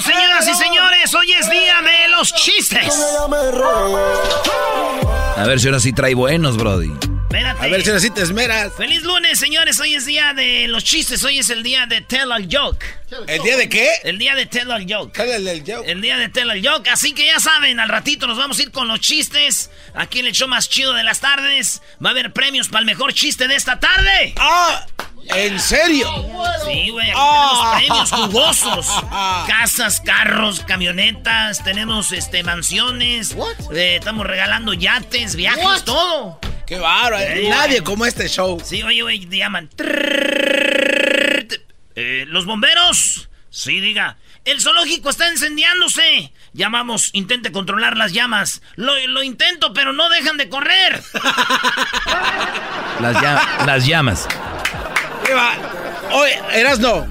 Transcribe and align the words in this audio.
Señoras 0.00 0.48
y 0.48 0.54
señores, 0.54 1.14
hoy 1.14 1.32
es 1.32 1.48
día 1.48 1.80
de 1.80 2.08
los 2.08 2.34
chistes. 2.34 2.92
A 5.36 5.44
ver 5.46 5.60
si 5.60 5.68
ahora 5.68 5.78
sí 5.78 5.92
trae 5.92 6.14
buenos, 6.14 6.56
Brody. 6.56 6.92
Espérate. 7.24 7.64
A 7.64 7.68
ver 7.68 7.82
si 7.82 7.88
ahora 7.90 8.00
sí 8.00 8.10
te 8.10 8.22
esmeras. 8.22 8.72
Feliz 8.76 9.02
lunes, 9.02 9.38
señores. 9.38 9.78
Hoy 9.78 9.94
es 9.94 10.04
día 10.04 10.34
de 10.34 10.66
los 10.66 10.82
chistes. 10.82 11.22
Hoy 11.22 11.38
es 11.38 11.48
el 11.50 11.62
día 11.62 11.86
de 11.86 12.00
Tell 12.00 12.32
a 12.32 12.38
Joke. 12.50 12.84
¿El 13.28 13.42
día 13.42 13.56
de 13.56 13.68
qué? 13.68 13.88
El 14.02 14.18
día 14.18 14.34
de 14.34 14.46
Tell 14.46 14.70
a 14.72 14.80
Joke. 14.80 15.16
El, 15.20 15.46
el 15.46 15.60
joke. 15.60 15.88
El 15.88 16.00
día 16.00 16.16
de 16.16 16.28
Tell 16.28 16.50
a 16.50 16.54
Joke. 16.54 16.90
Así 16.90 17.12
que 17.12 17.26
ya 17.26 17.38
saben, 17.38 17.78
al 17.78 17.88
ratito 17.88 18.26
nos 18.26 18.36
vamos 18.36 18.58
a 18.58 18.62
ir 18.62 18.72
con 18.72 18.88
los 18.88 18.98
chistes. 18.98 19.70
Aquí 19.94 20.18
en 20.18 20.26
el 20.26 20.32
show 20.32 20.48
más 20.48 20.68
chido 20.68 20.92
de 20.92 21.04
las 21.04 21.20
tardes. 21.20 21.82
Va 22.04 22.10
a 22.10 22.12
haber 22.12 22.32
premios 22.32 22.68
para 22.68 22.80
el 22.80 22.86
mejor 22.86 23.14
chiste 23.14 23.46
de 23.46 23.54
esta 23.54 23.78
tarde. 23.78 24.34
¡Ah! 24.38 24.86
¿En 25.28 25.58
serio? 25.60 26.06
Sí, 26.66 26.90
güey, 26.90 27.10
aquí 27.10 27.18
Ah. 27.20 27.76
tenemos 27.78 28.10
premios 28.10 28.10
jugosos. 28.30 28.86
Casas, 29.46 30.00
carros, 30.00 30.60
camionetas, 30.60 31.62
tenemos 31.64 32.12
este 32.12 32.42
mansiones, 32.42 33.36
eh, 33.72 33.96
estamos 33.96 34.26
regalando 34.26 34.72
yates, 34.74 35.36
viajes, 35.36 35.84
todo. 35.84 36.38
¡Qué 36.66 36.78
bárbaro! 36.78 37.18
Ey, 37.18 37.48
Nadie 37.48 37.82
como 37.82 38.06
este 38.06 38.28
show. 38.28 38.60
Sí, 38.64 38.82
oye, 38.82 39.02
güey, 39.02 39.26
te 39.26 39.36
llaman. 39.38 39.68
Eh, 41.96 42.24
¿Los 42.28 42.44
bomberos? 42.46 43.28
Sí, 43.50 43.80
diga. 43.80 44.16
El 44.44 44.60
zoológico 44.60 45.08
está 45.10 45.28
incendiándose. 45.30 46.32
Llamamos, 46.52 47.10
intente 47.14 47.50
controlar 47.52 47.96
las 47.96 48.12
llamas. 48.12 48.60
Lo, 48.76 48.94
lo 49.08 49.22
intento, 49.22 49.72
pero 49.72 49.92
no 49.92 50.08
dejan 50.10 50.36
de 50.36 50.48
correr. 50.50 51.02
Las, 53.00 53.16
lla- 53.16 53.64
las 53.66 53.86
llamas. 53.86 54.28
¿Qué 55.24 55.34
va? 55.34 55.52
Oye, 56.12 56.38
Erasno, 56.60 57.06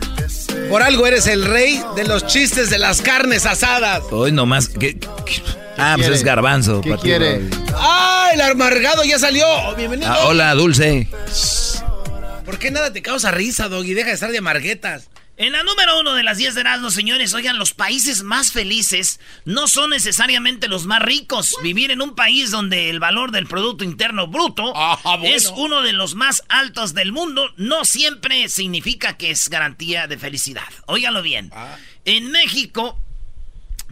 por 0.70 0.82
algo 0.84 1.06
eres 1.08 1.28
el 1.28 1.46
rey 1.46 1.82
de 1.96 2.04
los 2.06 2.26
chistes 2.28 2.70
de 2.70 2.78
las 2.80 3.02
carnes 3.02 3.46
asadas. 3.46 4.04
Hoy 4.12 4.32
nomás. 4.32 4.68
¿qué- 4.70 4.98
qué- 5.00 5.42
Ah, 5.78 5.94
pues 5.98 6.08
es 6.10 6.24
garbanzo. 6.24 6.82
¿Qué 6.82 6.96
quiere? 6.98 7.42
¡Ah, 7.76 8.30
el 8.34 8.42
amargado 8.42 9.04
ya 9.04 9.18
salió! 9.18 9.46
¡Bienvenido! 9.76 10.12
Ah, 10.12 10.26
hola, 10.28 10.54
Dulce. 10.54 11.08
¿Por 12.46 12.60
qué 12.60 12.70
nada 12.70 12.94
te 12.94 13.02
causa 13.02 13.32
risa, 13.32 13.70
Doggy? 13.70 13.94
Deja 13.96 14.10
de 14.10 14.14
estar 14.14 14.32
de 14.32 14.38
amarguetas. 14.38 15.10
En 15.36 15.52
la 15.52 15.64
número 15.64 16.00
uno 16.00 16.14
de 16.14 16.22
las 16.22 16.38
10 16.38 16.54
de 16.54 16.62
Erasmo, 16.62 16.92
señores, 16.92 17.34
oigan, 17.34 17.58
los 17.58 17.74
países 17.74 18.22
más 18.22 18.52
felices 18.52 19.20
no 19.46 19.68
son 19.68 19.90
necesariamente 19.90 20.68
los 20.68 20.86
más 20.86 21.02
ricos. 21.02 21.56
Vivir 21.64 21.90
en 21.90 22.04
un 22.04 22.14
país 22.14 22.52
donde 22.52 22.92
el 22.92 23.00
valor 23.00 23.32
del 23.32 23.48
Producto 23.48 23.84
Interno 23.84 24.28
Bruto 24.28 24.74
Ah, 24.76 25.00
bueno. 25.18 25.36
es 25.36 25.52
uno 25.56 25.82
de 25.82 25.92
los 25.94 26.14
más 26.14 26.44
altos 26.50 26.94
del 26.94 27.12
mundo 27.12 27.52
no 27.58 27.84
siempre 27.84 28.48
significa 28.48 29.18
que 29.18 29.32
es 29.32 29.50
garantía 29.50 30.06
de 30.06 30.20
felicidad. 30.20 30.68
Óiganlo 30.86 31.24
bien. 31.24 31.50
Ah. 31.56 31.78
En 32.06 32.30
México, 32.32 33.00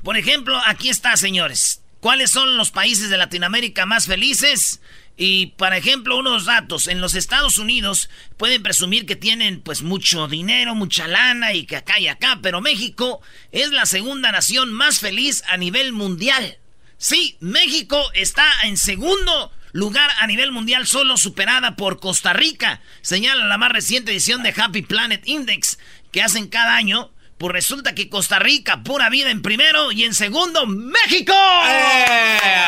por 0.03 0.17
ejemplo, 0.17 0.61
aquí 0.67 0.89
está, 0.89 1.17
señores. 1.17 1.81
¿Cuáles 2.01 2.29
son 2.29 2.55
los 2.55 2.69
países 2.69 3.09
de 3.09 3.17
Latinoamérica 3.17 3.87
más 3.87 4.05
felices? 4.05 4.79
Y, 5.17 5.47
por 5.57 5.73
ejemplo, 5.73 6.17
unos 6.17 6.45
datos. 6.45 6.87
En 6.87 7.01
los 7.01 7.15
Estados 7.15 7.57
Unidos 7.57 8.09
pueden 8.37 8.63
presumir 8.63 9.05
que 9.05 9.15
tienen 9.15 9.61
pues 9.61 9.81
mucho 9.83 10.27
dinero, 10.27 10.73
mucha 10.73 11.07
lana 11.07 11.53
y 11.53 11.65
que 11.65 11.75
acá 11.75 11.99
y 11.99 12.07
acá, 12.07 12.39
pero 12.41 12.61
México 12.61 13.21
es 13.51 13.71
la 13.71 13.85
segunda 13.85 14.31
nación 14.31 14.73
más 14.73 14.99
feliz 14.99 15.43
a 15.47 15.57
nivel 15.57 15.93
mundial. 15.93 16.57
Sí, 16.97 17.37
México 17.39 18.03
está 18.13 18.45
en 18.63 18.77
segundo 18.77 19.51
lugar 19.73 20.09
a 20.19 20.27
nivel 20.27 20.51
mundial, 20.51 20.87
solo 20.87 21.17
superada 21.17 21.75
por 21.75 21.99
Costa 21.99 22.33
Rica, 22.33 22.81
señala 23.01 23.45
la 23.45 23.57
más 23.57 23.71
reciente 23.71 24.11
edición 24.11 24.43
de 24.43 24.53
Happy 24.55 24.81
Planet 24.81 25.21
Index 25.25 25.79
que 26.11 26.21
hacen 26.21 26.47
cada 26.47 26.75
año. 26.75 27.11
Pues 27.37 27.53
resulta 27.53 27.95
que 27.95 28.07
Costa 28.07 28.37
Rica, 28.37 28.83
pura 28.83 29.09
vida 29.09 29.31
en 29.31 29.41
primero 29.41 29.91
y 29.91 30.03
en 30.03 30.13
segundo, 30.13 30.67
México. 30.67 31.33
¡Eh! 31.67 32.67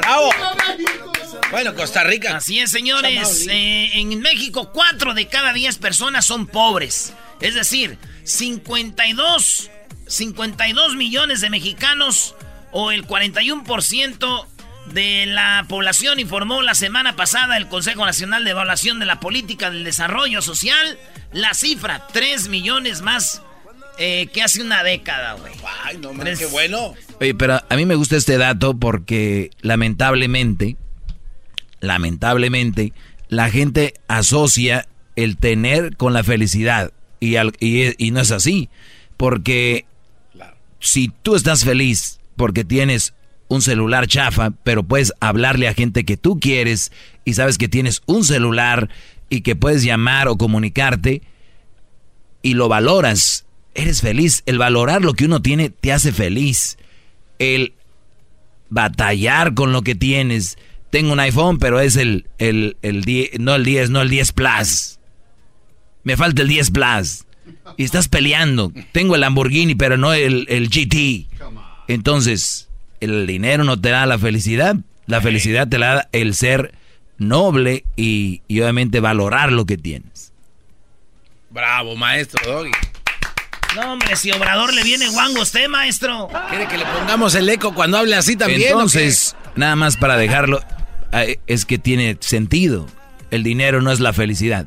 ¡Bravo! 0.00 0.30
Bueno, 1.50 1.74
Costa 1.74 2.04
Rica. 2.04 2.36
Así 2.36 2.58
es, 2.58 2.70
señores. 2.70 3.46
Eh, 3.48 3.90
en 3.94 4.20
México, 4.20 4.70
4 4.72 5.14
de 5.14 5.26
cada 5.28 5.52
10 5.52 5.78
personas 5.78 6.26
son 6.26 6.46
pobres. 6.46 7.14
Es 7.40 7.54
decir, 7.54 7.98
52, 8.24 9.70
52 10.06 10.96
millones 10.96 11.40
de 11.40 11.50
mexicanos 11.50 12.34
o 12.72 12.90
el 12.90 13.06
41% 13.06 14.46
de 14.92 15.26
la 15.26 15.66
población 15.68 16.18
informó 16.18 16.62
la 16.62 16.74
semana 16.74 17.14
pasada 17.16 17.56
el 17.56 17.68
Consejo 17.68 18.04
Nacional 18.04 18.44
de 18.44 18.50
Evaluación 18.50 18.98
de 18.98 19.06
la 19.06 19.20
Política 19.20 19.70
del 19.70 19.84
Desarrollo 19.84 20.42
Social. 20.42 20.98
La 21.32 21.54
cifra, 21.54 22.06
3 22.12 22.48
millones 22.48 23.02
más 23.02 23.42
eh, 23.98 24.28
que 24.32 24.42
hace 24.42 24.62
una 24.62 24.82
década, 24.82 25.34
güey. 25.34 25.52
Ay, 25.84 25.98
no, 25.98 26.12
man, 26.12 26.28
qué 26.38 26.46
bueno. 26.46 26.94
Oye, 27.20 27.34
pero 27.34 27.60
a 27.68 27.76
mí 27.76 27.86
me 27.86 27.94
gusta 27.94 28.16
este 28.16 28.38
dato 28.38 28.78
porque 28.78 29.50
lamentablemente, 29.60 30.76
lamentablemente, 31.80 32.92
la 33.28 33.50
gente 33.50 33.94
asocia 34.08 34.86
el 35.16 35.36
tener 35.36 35.96
con 35.96 36.12
la 36.12 36.22
felicidad. 36.24 36.92
Y, 37.20 37.36
al- 37.36 37.54
y- 37.60 37.94
y 38.04 38.10
no 38.12 38.20
es 38.20 38.30
así. 38.30 38.68
Porque 39.16 39.84
si 40.80 41.10
tú 41.22 41.34
estás 41.34 41.64
feliz 41.64 42.20
porque 42.36 42.64
tienes 42.64 43.14
un 43.48 43.62
celular 43.62 44.06
chafa, 44.06 44.50
pero 44.62 44.82
puedes 44.84 45.12
hablarle 45.20 45.66
a 45.68 45.74
gente 45.74 46.04
que 46.04 46.16
tú 46.16 46.38
quieres 46.38 46.92
y 47.24 47.34
sabes 47.34 47.58
que 47.58 47.66
tienes 47.68 48.02
un 48.06 48.24
celular 48.24 48.88
y 49.30 49.40
que 49.40 49.56
puedes 49.56 49.82
llamar 49.82 50.28
o 50.28 50.36
comunicarte 50.36 51.22
y 52.42 52.54
lo 52.54 52.68
valoras, 52.68 53.46
eres 53.74 54.00
feliz. 54.00 54.42
El 54.46 54.58
valorar 54.58 55.02
lo 55.02 55.14
que 55.14 55.24
uno 55.24 55.42
tiene 55.42 55.70
te 55.70 55.92
hace 55.92 56.12
feliz. 56.12 56.78
El 57.40 57.72
batallar 58.70 59.54
con 59.54 59.72
lo 59.72 59.82
que 59.82 59.94
tienes. 59.94 60.58
Tengo 60.90 61.12
un 61.12 61.20
iPhone, 61.20 61.58
pero 61.58 61.80
es 61.80 61.96
el, 61.96 62.26
el, 62.38 62.76
el 62.82 63.04
10, 63.04 63.40
no 63.40 63.54
el 63.54 63.64
10, 63.64 63.90
no 63.90 64.00
el 64.00 64.08
10 64.08 64.32
Plus. 64.32 64.98
Me 66.02 66.16
falta 66.16 66.42
el 66.42 66.48
10 66.48 66.70
Plus. 66.70 67.24
Y 67.76 67.84
estás 67.84 68.08
peleando. 68.08 68.72
Tengo 68.92 69.14
el 69.14 69.20
Lamborghini, 69.20 69.74
pero 69.74 69.96
no 69.96 70.14
el, 70.14 70.46
el 70.48 70.68
GT. 70.70 71.26
Entonces, 71.88 72.68
el 73.00 73.26
dinero 73.26 73.64
no 73.64 73.80
te 73.80 73.90
da 73.90 74.06
la 74.06 74.18
felicidad. 74.18 74.76
La 75.06 75.20
felicidad 75.20 75.68
te 75.68 75.78
la 75.78 75.94
da 75.94 76.08
el 76.12 76.34
ser 76.34 76.74
noble 77.18 77.84
y, 77.96 78.42
y 78.48 78.60
obviamente 78.60 79.00
valorar 79.00 79.52
lo 79.52 79.66
que 79.66 79.76
tienes. 79.76 80.32
Bravo, 81.50 81.96
maestro 81.96 82.40
Doggy. 82.50 82.70
No, 83.76 83.92
hombre, 83.92 84.16
si 84.16 84.30
Obrador 84.32 84.72
le 84.72 84.82
viene 84.82 85.08
guango 85.10 85.42
usted, 85.42 85.68
maestro. 85.68 86.28
¿Quiere 86.48 86.66
que 86.68 86.78
le 86.78 86.84
pongamos 86.86 87.34
el 87.34 87.48
eco 87.48 87.74
cuando 87.74 87.98
hable 87.98 88.16
así 88.16 88.36
también? 88.36 88.62
Entonces, 88.62 89.36
nada 89.56 89.76
más 89.76 89.96
para 89.96 90.16
dejarlo, 90.16 90.62
es 91.12 91.64
que 91.64 91.78
tiene 91.78 92.16
sentido. 92.20 92.86
El 93.30 93.42
dinero 93.42 93.82
no 93.82 93.92
es 93.92 94.00
la 94.00 94.12
felicidad. 94.12 94.66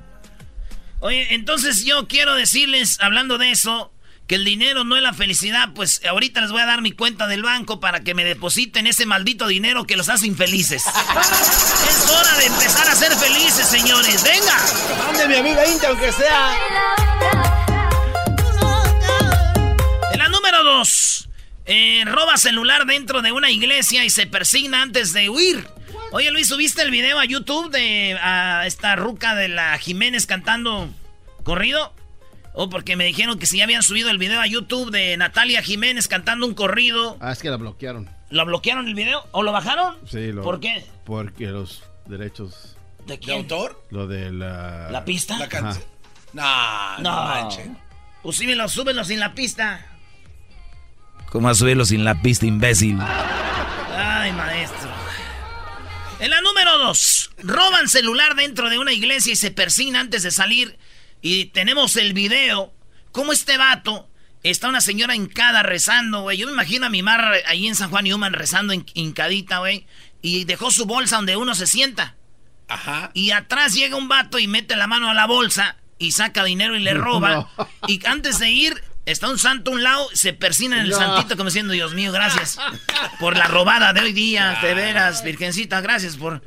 Oye, 1.00 1.34
entonces 1.34 1.84
yo 1.84 2.08
quiero 2.08 2.36
decirles, 2.36 3.00
hablando 3.00 3.40
de 3.40 3.50
eso, 3.50 3.92
que 4.28 4.36
el 4.36 4.46
dinero 4.46 4.84
no 4.84 4.96
es 4.96 5.02
la 5.02 5.14
felicidad, 5.14 5.70
pues 5.74 6.02
ahorita 6.08 6.42
les 6.42 6.52
voy 6.52 6.62
a 6.62 6.66
dar 6.66 6.82
mi 6.82 6.92
cuenta 6.92 7.28
del 7.28 7.42
banco 7.42 7.80
para 7.80 8.02
que 8.02 8.14
me 8.14 8.24
depositen 8.24 8.88
ese 8.88 9.06
maldito 9.06 9.48
dinero 9.48 9.86
que 9.86 9.98
los 9.98 10.10
hace 10.10 10.28
infelices. 10.28 10.84
es 11.90 12.10
hora 12.10 12.38
de 12.38 12.46
empezar 12.46 12.88
a 12.88 12.96
ser 12.96 13.12
felices, 13.14 13.68
señores. 13.68 14.24
¡Venga! 14.24 15.06
Mande 15.06 15.28
mi 15.28 15.36
amiga 15.36 15.68
Inta, 15.68 15.90
aunque 15.90 16.12
sea. 16.14 16.56
En 20.14 20.20
la 20.20 20.30
número 20.30 20.64
dos, 20.64 21.28
eh, 21.66 22.04
roba 22.06 22.38
celular 22.38 22.86
dentro 22.86 23.22
de 23.22 23.32
una 23.32 23.50
iglesia 23.50 24.06
y 24.06 24.10
se 24.10 24.28
persigna 24.28 24.82
antes 24.82 25.14
de 25.14 25.30
huir. 25.30 25.68
Oye 26.12 26.30
Luis, 26.32 26.48
¿subiste 26.50 26.82
el 26.82 26.92
video 26.92 27.20
a 27.20 27.26
YouTube 27.26 27.72
de 27.72 28.18
a 28.22 28.66
esta 28.68 28.96
ruca 28.96 29.34
de 29.36 29.48
la 29.48 29.78
Jiménez 29.78 30.26
cantando 30.26 30.90
corrido? 31.44 31.94
O 32.54 32.70
porque 32.70 32.98
me 32.98 33.06
dijeron 33.06 33.40
que 33.40 33.46
si 33.46 33.58
ya 33.60 33.64
habían 33.64 33.82
subido 33.82 34.10
el 34.10 34.18
video 34.18 34.42
a 34.42 34.46
YouTube 34.48 34.92
de 34.92 35.16
Natalia 35.16 35.62
Jiménez 35.64 36.10
cantando 36.10 36.46
un 36.46 36.54
corrido. 36.54 37.18
Ah, 37.22 37.32
es 37.32 37.40
que 37.40 37.50
la 37.50 37.56
bloquearon. 37.56 38.10
¿Lo 38.30 38.46
bloquearon 38.46 38.88
el 38.88 38.94
video? 38.96 39.26
¿O 39.32 39.42
lo 39.42 39.54
bajaron? 39.54 39.96
Sí, 40.06 40.34
lo, 40.34 40.42
¿Por 40.44 40.60
qué? 40.60 40.86
Porque 41.06 41.46
los 41.48 41.84
derechos. 42.08 42.76
¿De 43.08 43.18
quién? 43.18 43.48
¿De 43.48 43.54
autor? 43.56 43.82
Lo 43.90 44.06
de 44.08 44.32
la. 44.34 44.90
¿La 44.92 45.06
pista? 45.06 45.38
La 45.40 45.48
canción. 45.48 45.86
No, 46.34 46.98
no, 47.00 47.04
No. 47.04 47.26
manches. 47.26 47.70
Pues 48.22 48.36
súbelo, 48.36 48.68
súbelo 48.68 49.04
sin 49.06 49.20
la 49.22 49.34
pista. 49.34 49.86
¿Cómo 51.30 51.48
a 51.48 51.56
subirlo 51.56 51.86
sin 51.86 52.04
la 52.04 52.22
pista, 52.22 52.46
imbécil? 52.46 53.00
Ay, 53.02 54.34
maestro. 54.34 54.90
En 56.22 56.30
la 56.30 56.40
número 56.42 56.78
dos, 56.78 57.32
roban 57.40 57.90
celular 57.90 58.36
dentro 58.36 58.70
de 58.70 58.78
una 58.78 58.94
iglesia 58.94 59.34
y 59.34 59.36
se 59.36 59.52
persigna 59.52 60.00
antes 60.02 60.22
de 60.24 60.32
salir. 60.32 60.78
Y 61.22 61.46
tenemos 61.46 61.96
el 61.96 62.14
video. 62.14 62.74
Como 63.12 63.32
este 63.34 63.58
vato 63.58 64.08
está 64.44 64.70
una 64.70 64.82
señora 64.82 65.16
hincada 65.16 65.64
rezando, 65.64 66.22
güey. 66.22 66.38
Yo 66.38 66.46
me 66.46 66.54
imagino 66.54 66.86
a 66.86 66.90
mi 66.90 67.02
mar 67.02 67.34
ahí 67.48 67.68
en 67.68 67.76
San 67.76 67.90
Juan 67.90 68.04
Newman 68.04 68.34
rezando 68.34 68.74
hin- 68.74 68.86
hincadita, 68.94 69.60
güey. 69.60 69.88
Y 70.22 70.46
dejó 70.46 70.70
su 70.70 70.86
bolsa 70.86 71.16
donde 71.16 71.36
uno 71.38 71.56
se 71.56 71.66
sienta. 71.66 72.16
Ajá. 72.68 73.10
Y 73.16 73.32
atrás 73.32 73.74
llega 73.74 73.96
un 73.96 74.08
vato 74.08 74.38
y 74.38 74.48
mete 74.48 74.76
la 74.76 74.86
mano 74.88 75.10
a 75.10 75.14
la 75.16 75.26
bolsa 75.26 75.78
y 75.98 76.12
saca 76.12 76.44
dinero 76.44 76.76
y 76.76 76.82
le 76.82 76.94
roba. 76.96 77.50
No. 77.58 77.68
Y 77.88 78.06
antes 78.06 78.38
de 78.38 78.52
ir, 78.52 78.84
está 79.06 79.30
un 79.30 79.40
santo 79.40 79.72
a 79.72 79.74
un 79.74 79.84
lado, 79.84 80.08
se 80.14 80.34
persina 80.34 80.78
en 80.78 80.84
el 80.84 80.90
No. 80.92 80.98
santito 80.98 81.36
como 81.36 81.50
diciendo, 81.50 81.74
Dios 81.74 81.94
mío, 81.94 82.12
gracias 82.12 82.58
por 83.20 83.36
la 83.38 83.48
robada 83.48 83.94
de 83.94 84.02
hoy 84.02 84.14
día, 84.14 84.60
de 84.62 84.74
veras, 84.74 85.24
virgencita, 85.24 85.82
gracias 85.82 86.18
por... 86.18 86.42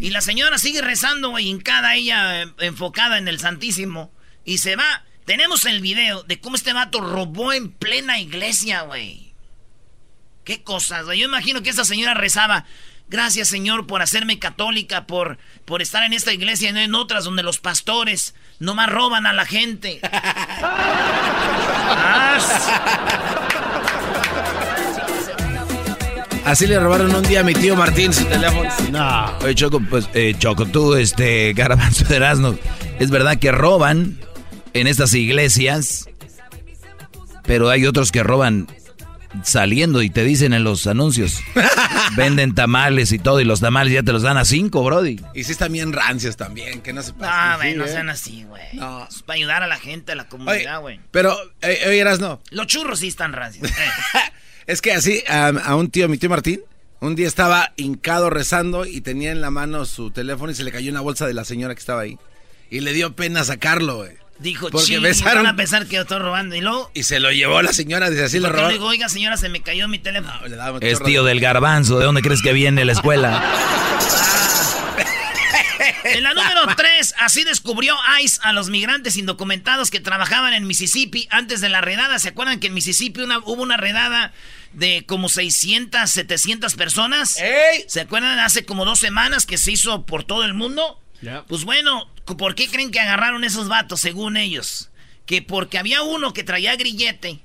Y 0.00 0.10
la 0.10 0.20
señora 0.20 0.58
sigue 0.58 0.80
rezando, 0.82 1.30
güey, 1.30 1.48
hincada 1.48 1.94
ella, 1.94 2.42
eh, 2.42 2.52
enfocada 2.60 3.18
en 3.18 3.28
el 3.28 3.38
santísimo. 3.38 4.12
Y 4.44 4.58
se 4.58 4.76
va. 4.76 5.04
Tenemos 5.24 5.64
el 5.64 5.80
video 5.80 6.22
de 6.24 6.38
cómo 6.38 6.56
este 6.56 6.72
vato 6.72 7.00
robó 7.00 7.52
en 7.52 7.72
plena 7.72 8.18
iglesia, 8.18 8.82
güey. 8.82 9.32
Qué 10.44 10.62
cosas, 10.62 11.06
güey. 11.06 11.18
Yo 11.20 11.24
imagino 11.26 11.62
que 11.62 11.70
esta 11.70 11.84
señora 11.86 12.12
rezaba. 12.12 12.66
Gracias, 13.08 13.48
Señor, 13.48 13.86
por 13.86 14.02
hacerme 14.02 14.38
católica, 14.38 15.06
por, 15.06 15.38
por 15.64 15.82
estar 15.82 16.02
en 16.04 16.12
esta 16.12 16.32
iglesia 16.32 16.70
y 16.70 16.72
no 16.72 16.80
en 16.80 16.94
otras 16.94 17.24
donde 17.24 17.42
los 17.42 17.58
pastores 17.58 18.34
nomás 18.58 18.88
roban 18.90 19.26
a 19.26 19.32
la 19.32 19.44
gente. 19.46 20.00
Así 26.44 26.66
le 26.66 26.78
robaron 26.78 27.14
un 27.14 27.22
día 27.22 27.40
a 27.40 27.42
mi 27.42 27.54
tío 27.54 27.74
Martín 27.74 28.12
su 28.12 28.24
teléfono. 28.26 28.68
No. 28.90 29.38
Oye, 29.38 29.54
Choco, 29.54 29.80
pues, 29.80 30.08
eh, 30.12 30.34
Choco, 30.38 30.66
tú, 30.66 30.94
este, 30.94 31.52
Garabanzo 31.56 32.04
de 32.04 32.16
Erasmo, 32.16 32.54
es 32.98 33.10
verdad 33.10 33.38
que 33.38 33.50
roban 33.50 34.18
en 34.74 34.86
estas 34.86 35.14
iglesias, 35.14 36.06
pero 37.44 37.70
hay 37.70 37.86
otros 37.86 38.12
que 38.12 38.22
roban 38.22 38.66
saliendo 39.42 40.02
y 40.02 40.10
te 40.10 40.24
dicen 40.24 40.52
en 40.52 40.64
los 40.64 40.86
anuncios, 40.86 41.40
venden 42.16 42.54
tamales 42.54 43.12
y 43.12 43.18
todo, 43.18 43.40
y 43.40 43.44
los 43.44 43.60
tamales 43.60 43.92
ya 43.92 44.02
te 44.02 44.12
los 44.12 44.22
dan 44.22 44.36
a 44.36 44.44
cinco, 44.44 44.82
brody. 44.84 45.20
Y 45.34 45.44
sí 45.44 45.52
están 45.52 45.72
bien 45.72 45.92
rancios 45.92 46.36
también, 46.36 46.80
que 46.80 46.92
no 46.92 47.02
se 47.02 47.12
No, 47.12 47.18
pasen. 47.18 47.56
güey, 47.58 47.72
Sí, 47.72 47.78
no 47.78 47.84
¿eh? 47.84 47.88
sean 47.88 48.10
así, 48.10 48.44
güey. 48.44 48.62
No. 48.74 49.06
Es 49.08 49.22
para 49.22 49.36
ayudar 49.36 49.62
a 49.62 49.66
la 49.66 49.76
gente, 49.78 50.12
a 50.12 50.14
la 50.14 50.28
comunidad, 50.28 50.80
güey. 50.80 51.00
pero, 51.10 51.36
eh, 51.62 51.78
oye, 51.86 51.98
eras 51.98 52.20
no. 52.20 52.40
Los 52.50 52.66
churros 52.66 53.00
sí 53.00 53.08
están 53.08 53.32
rancios. 53.32 53.70
eh. 53.70 53.74
Es 54.66 54.80
que 54.80 54.92
así, 54.92 55.22
a, 55.28 55.48
a 55.48 55.76
un 55.76 55.90
tío, 55.90 56.08
mi 56.08 56.16
tío 56.16 56.30
Martín, 56.30 56.62
un 57.00 57.14
día 57.16 57.28
estaba 57.28 57.74
hincado 57.76 58.30
rezando 58.30 58.86
y 58.86 59.02
tenía 59.02 59.30
en 59.30 59.42
la 59.42 59.50
mano 59.50 59.84
su 59.84 60.10
teléfono 60.10 60.52
y 60.52 60.54
se 60.54 60.64
le 60.64 60.72
cayó 60.72 60.90
una 60.90 61.02
bolsa 61.02 61.26
de 61.26 61.34
la 61.34 61.44
señora 61.44 61.74
que 61.74 61.80
estaba 61.80 62.00
ahí. 62.00 62.16
Y 62.70 62.80
le 62.80 62.94
dio 62.94 63.14
pena 63.14 63.44
sacarlo, 63.44 63.96
güey. 63.98 64.12
Dijo, 64.38 64.68
Porque 64.70 64.98
besaron- 64.98 65.44
van 65.44 65.54
a 65.54 65.56
pensar 65.56 65.86
que 65.86 65.94
yo 65.96 66.02
estoy 66.02 66.18
robando. 66.18 66.56
Y 66.56 66.60
luego, 66.60 66.90
Y 66.92 67.04
se 67.04 67.20
lo 67.20 67.30
llevó 67.30 67.62
la 67.62 67.72
señora, 67.72 68.10
dice 68.10 68.24
así 68.24 68.38
lo 68.40 68.48
¿por 68.48 68.52
qué 68.56 68.56
le 68.56 68.62
robó. 68.62 68.72
digo, 68.72 68.86
oiga, 68.86 69.08
señora, 69.08 69.36
se 69.36 69.48
me 69.48 69.60
cayó 69.62 69.86
mi 69.88 69.98
teléfono? 70.00 70.32
Le 70.48 70.56
daba 70.56 70.78
un 70.78 70.82
Es 70.82 71.02
tío 71.02 71.22
de- 71.22 71.28
del 71.30 71.40
garbanzo, 71.40 71.98
¿de 71.98 72.04
dónde 72.04 72.20
crees 72.20 72.42
que 72.42 72.52
viene 72.52 72.84
la 72.84 72.92
escuela? 72.92 73.42
En 76.04 76.22
la 76.22 76.34
número 76.34 76.60
3, 76.76 77.14
así 77.18 77.44
descubrió 77.44 77.96
ICE 78.22 78.38
a 78.42 78.52
los 78.52 78.68
migrantes 78.68 79.16
indocumentados 79.16 79.90
que 79.90 80.00
trabajaban 80.00 80.52
en 80.52 80.66
Mississippi 80.66 81.26
antes 81.30 81.60
de 81.62 81.68
la 81.70 81.80
redada. 81.80 82.18
¿Se 82.18 82.28
acuerdan 82.28 82.60
que 82.60 82.66
en 82.68 82.74
Mississippi 82.74 83.20
una- 83.22 83.38
hubo 83.38 83.62
una 83.62 83.76
redada 83.78 84.32
de 84.74 85.04
como 85.06 85.28
600, 85.30 86.10
700 86.10 86.74
personas? 86.74 87.38
¡Ey! 87.38 87.84
¿Se 87.88 88.02
acuerdan 88.02 88.38
hace 88.38 88.64
como 88.66 88.84
dos 88.84 88.98
semanas 88.98 89.46
que 89.46 89.56
se 89.58 89.72
hizo 89.72 90.04
por 90.04 90.24
todo 90.24 90.44
el 90.44 90.52
mundo? 90.54 91.00
Ya. 91.22 91.44
Pues 91.44 91.64
bueno, 91.64 92.06
¿por 92.24 92.54
qué 92.54 92.68
creen 92.68 92.90
que 92.90 93.00
agarraron 93.00 93.44
esos 93.44 93.68
vatos 93.68 94.00
según 94.00 94.36
ellos? 94.36 94.90
Que 95.26 95.42
porque 95.42 95.78
había 95.78 96.02
uno 96.02 96.32
que 96.32 96.44
traía 96.44 96.76
grillete, 96.76 97.40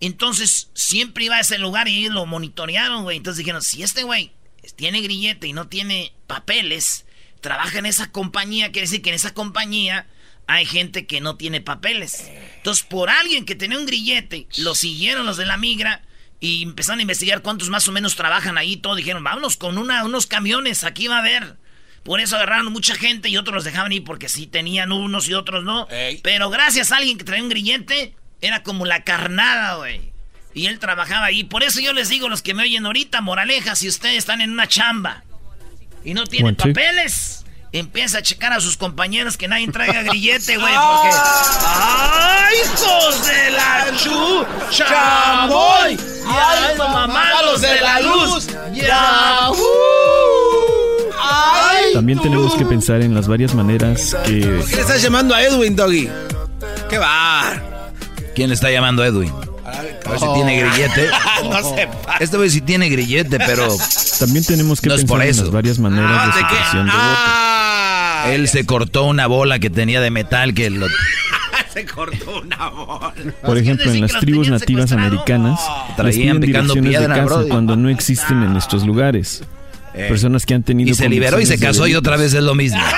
entonces 0.00 0.70
siempre 0.74 1.26
iba 1.26 1.36
a 1.36 1.40
ese 1.40 1.58
lugar 1.58 1.88
y 1.88 1.98
ellos 1.98 2.14
lo 2.14 2.26
monitorearon, 2.26 3.04
güey. 3.04 3.18
Entonces 3.18 3.38
dijeron, 3.38 3.62
si 3.62 3.82
este 3.82 4.02
güey 4.02 4.32
tiene 4.76 5.00
grillete 5.00 5.46
y 5.46 5.52
no 5.52 5.68
tiene 5.68 6.12
papeles, 6.26 7.04
trabaja 7.40 7.78
en 7.78 7.86
esa 7.86 8.10
compañía, 8.10 8.72
quiere 8.72 8.86
decir 8.86 9.02
que 9.02 9.10
en 9.10 9.14
esa 9.14 9.34
compañía 9.34 10.06
hay 10.46 10.66
gente 10.66 11.06
que 11.06 11.20
no 11.20 11.36
tiene 11.36 11.60
papeles. 11.60 12.30
Entonces, 12.56 12.84
por 12.84 13.10
alguien 13.10 13.44
que 13.44 13.54
tenía 13.54 13.78
un 13.78 13.86
grillete, 13.86 14.48
lo 14.56 14.74
siguieron 14.74 15.24
los 15.24 15.36
de 15.36 15.46
la 15.46 15.56
migra 15.56 16.02
y 16.40 16.64
empezaron 16.64 16.98
a 16.98 17.02
investigar 17.02 17.42
cuántos 17.42 17.68
más 17.68 17.86
o 17.86 17.92
menos 17.92 18.16
trabajan 18.16 18.58
ahí. 18.58 18.76
Todo 18.76 18.96
dijeron, 18.96 19.22
vámonos 19.22 19.56
con 19.56 19.78
unos 19.78 20.26
camiones, 20.26 20.82
aquí 20.82 21.06
va 21.06 21.16
a 21.16 21.20
haber. 21.20 21.56
Por 22.04 22.20
eso 22.20 22.36
agarraron 22.36 22.72
mucha 22.72 22.94
gente 22.94 23.28
y 23.28 23.36
otros 23.36 23.54
los 23.54 23.64
dejaban 23.64 23.92
ir 23.92 24.02
porque 24.04 24.28
sí 24.28 24.46
tenían 24.46 24.90
unos 24.90 25.28
y 25.28 25.34
otros 25.34 25.62
no. 25.62 25.86
Ey. 25.88 26.20
Pero 26.22 26.50
gracias 26.50 26.90
a 26.90 26.96
alguien 26.96 27.16
que 27.16 27.24
traía 27.24 27.42
un 27.42 27.48
grillete, 27.48 28.14
era 28.40 28.62
como 28.62 28.84
la 28.84 29.04
carnada, 29.04 29.76
güey. 29.76 30.12
Y 30.54 30.66
él 30.66 30.78
trabajaba 30.78 31.26
ahí. 31.26 31.44
Por 31.44 31.62
eso 31.62 31.80
yo 31.80 31.92
les 31.92 32.08
digo, 32.08 32.28
los 32.28 32.42
que 32.42 32.54
me 32.54 32.64
oyen 32.64 32.84
ahorita, 32.84 33.20
moraleja, 33.20 33.76
si 33.76 33.88
ustedes 33.88 34.18
están 34.18 34.40
en 34.40 34.50
una 34.50 34.66
chamba 34.66 35.22
y 36.04 36.12
no 36.14 36.24
tienen 36.26 36.56
papeles, 36.56 37.44
empieza 37.70 38.18
a 38.18 38.22
checar 38.22 38.52
a 38.52 38.60
sus 38.60 38.76
compañeros 38.76 39.36
que 39.36 39.48
nadie 39.48 39.68
traiga 39.68 40.02
grillete, 40.02 40.56
güey, 40.56 40.74
porque... 40.74 41.16
¡Ay, 41.64 42.56
hijos 42.64 43.26
de 43.26 43.50
la 43.52 43.86
chu! 43.96 44.46
¡Chamoy! 44.70 45.96
¡Ay, 46.26 46.76
mamalos 46.76 47.60
de 47.60 47.80
la 47.80 48.00
luz! 48.00 48.48
¡Ya! 48.74 49.48
También 51.92 52.20
tenemos 52.20 52.54
que 52.54 52.64
pensar 52.64 53.02
en 53.02 53.14
las 53.14 53.28
varias 53.28 53.54
maneras 53.54 54.16
que 54.24 54.40
¿Por 54.46 54.66
qué 54.68 54.76
le 54.76 54.82
estás 54.82 55.02
llamando 55.02 55.34
a 55.34 55.42
Edwin, 55.42 55.76
Doggy? 55.76 56.08
¿Qué 56.88 56.98
va? 56.98 57.60
¿Quién 58.34 58.48
le 58.48 58.54
está 58.54 58.70
llamando 58.70 59.02
a 59.02 59.06
Edwin? 59.06 59.30
A 59.64 60.10
ver 60.10 60.18
si 60.18 60.26
tiene 60.34 60.56
grillete. 60.60 61.08
no 61.44 61.62
sé. 61.74 61.88
Este 62.20 62.36
güey 62.36 62.50
sí 62.50 62.60
tiene 62.60 62.88
grillete, 62.88 63.38
pero 63.38 63.68
también 64.18 64.44
tenemos 64.44 64.80
que 64.80 64.88
No 64.88 64.96
pensar 64.96 65.08
por 65.08 65.22
en 65.22 65.36
las 65.36 65.50
varias 65.50 65.78
maneras 65.78 66.10
Ah, 66.12 66.26
de 66.26 66.42
¿de 66.42 66.48
qué? 66.48 66.54
supresión 66.54 66.86
de. 66.86 66.92
Ah, 66.94 68.24
él 68.32 68.48
se 68.48 68.64
cortó 68.66 69.04
una 69.04 69.26
bola 69.26 69.58
que 69.58 69.70
tenía 69.70 70.00
de 70.00 70.10
metal 70.10 70.54
que 70.54 70.70
lo 70.70 70.86
se 71.72 71.86
cortó 71.86 72.40
una 72.42 72.68
bola. 72.68 73.14
Por 73.44 73.56
ejemplo, 73.58 73.90
en 73.90 74.00
las 74.00 74.12
tribus 74.18 74.48
nativas 74.48 74.92
americanas 74.92 75.60
Traían 75.96 76.12
piden 76.14 76.40
picando 76.40 76.74
direcciones 76.74 76.98
piedra, 76.98 77.14
de 77.14 77.28
casa 77.28 77.42
cuando 77.48 77.76
no 77.76 77.88
existen 77.88 78.42
en 78.42 78.56
estos 78.56 78.84
lugares. 78.84 79.42
Personas 79.92 80.46
que 80.46 80.54
han 80.54 80.62
tenido 80.62 80.90
y 80.90 80.94
se 80.94 81.08
liberó 81.08 81.40
y 81.40 81.46
se 81.46 81.58
casó 81.58 81.86
y 81.86 81.94
otra 81.94 82.16
vez 82.16 82.34
es 82.34 82.42
lo 82.42 82.54
mismo. 82.54 82.80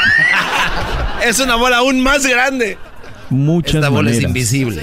Es 1.25 1.41
una 1.41 1.55
bola 1.57 1.79
aún 1.79 2.03
más 2.03 2.27
grande. 2.27 2.77
Muchas 3.31 3.77
Esta 3.77 3.89
bola 3.89 4.11
es 4.11 4.21
invisible. 4.23 4.83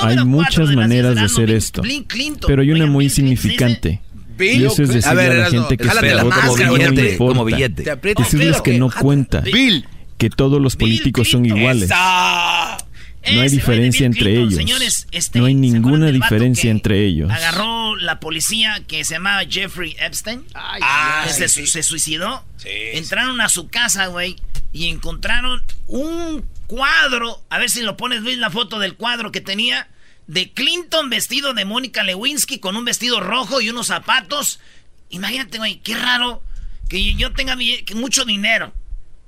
Hay 0.00 0.24
muchas 0.24 0.68
de 0.68 0.76
maneras 0.76 1.16
de 1.16 1.22
hacer 1.22 1.50
esto, 1.50 1.82
Clinton. 1.82 2.46
pero 2.46 2.62
hay 2.62 2.70
una 2.70 2.86
muy 2.86 3.10
significante. 3.10 4.00
Y 4.38 4.64
eso 4.64 4.82
es 4.82 5.06
a 5.06 5.14
ver, 5.14 5.32
a 5.32 5.34
la 5.34 5.50
gente 5.50 5.76
que 5.76 5.84
su 5.84 5.94
la 5.94 6.22
como 6.22 6.56
no 6.56 6.72
billete, 6.74 7.12
importa. 7.12 7.32
como 7.32 7.44
billete. 7.44 7.96
Decirles 8.16 8.60
que 8.60 8.78
no 8.78 8.90
cuenta, 8.90 9.40
Bill. 9.40 9.86
que 10.16 10.30
todos 10.30 10.60
los 10.60 10.76
Bill 10.76 10.88
políticos 10.88 11.28
son 11.30 11.44
iguales. 11.44 11.84
Esa. 11.84 12.78
No 13.30 13.40
hay 13.40 13.48
diferencia 13.48 14.06
entre 14.06 14.22
Clinton, 14.22 14.44
ellos. 14.44 14.54
señores, 14.56 15.06
este, 15.12 15.38
no 15.38 15.44
hay 15.44 15.52
¿se 15.52 15.58
acuerdan 15.58 15.82
ninguna 15.82 16.06
diferencia 16.10 16.70
entre 16.70 17.04
ellos. 17.04 17.30
Agarró 17.30 17.94
la 17.96 18.18
policía 18.18 18.82
que 18.86 19.04
se 19.04 19.14
llamaba 19.14 19.42
Jeffrey 19.48 19.96
Epstein. 20.00 20.44
Ah, 20.54 21.22
que 21.26 21.32
se, 21.32 21.48
sí, 21.48 21.66
se 21.66 21.82
suicidó. 21.82 22.44
Sí, 22.56 22.68
Entraron 22.94 23.40
a 23.40 23.48
su 23.48 23.68
casa, 23.68 24.06
güey, 24.06 24.36
y 24.72 24.88
encontraron 24.88 25.62
un 25.86 26.44
cuadro. 26.66 27.42
A 27.50 27.58
ver 27.58 27.70
si 27.70 27.82
lo 27.82 27.96
pones, 27.96 28.22
Luis, 28.22 28.38
la 28.38 28.50
foto 28.50 28.78
del 28.78 28.94
cuadro 28.96 29.30
que 29.30 29.40
tenía 29.40 29.88
de 30.26 30.50
Clinton 30.52 31.10
vestido 31.10 31.52
de 31.54 31.64
Mónica 31.64 32.02
Lewinsky 32.02 32.58
con 32.58 32.76
un 32.76 32.84
vestido 32.84 33.20
rojo 33.20 33.60
y 33.60 33.70
unos 33.70 33.88
zapatos. 33.88 34.60
Imagínate, 35.10 35.58
güey, 35.58 35.76
qué 35.80 35.94
raro 35.94 36.42
que 36.88 37.14
yo 37.14 37.32
tenga 37.32 37.56
mucho 37.94 38.24
dinero, 38.24 38.72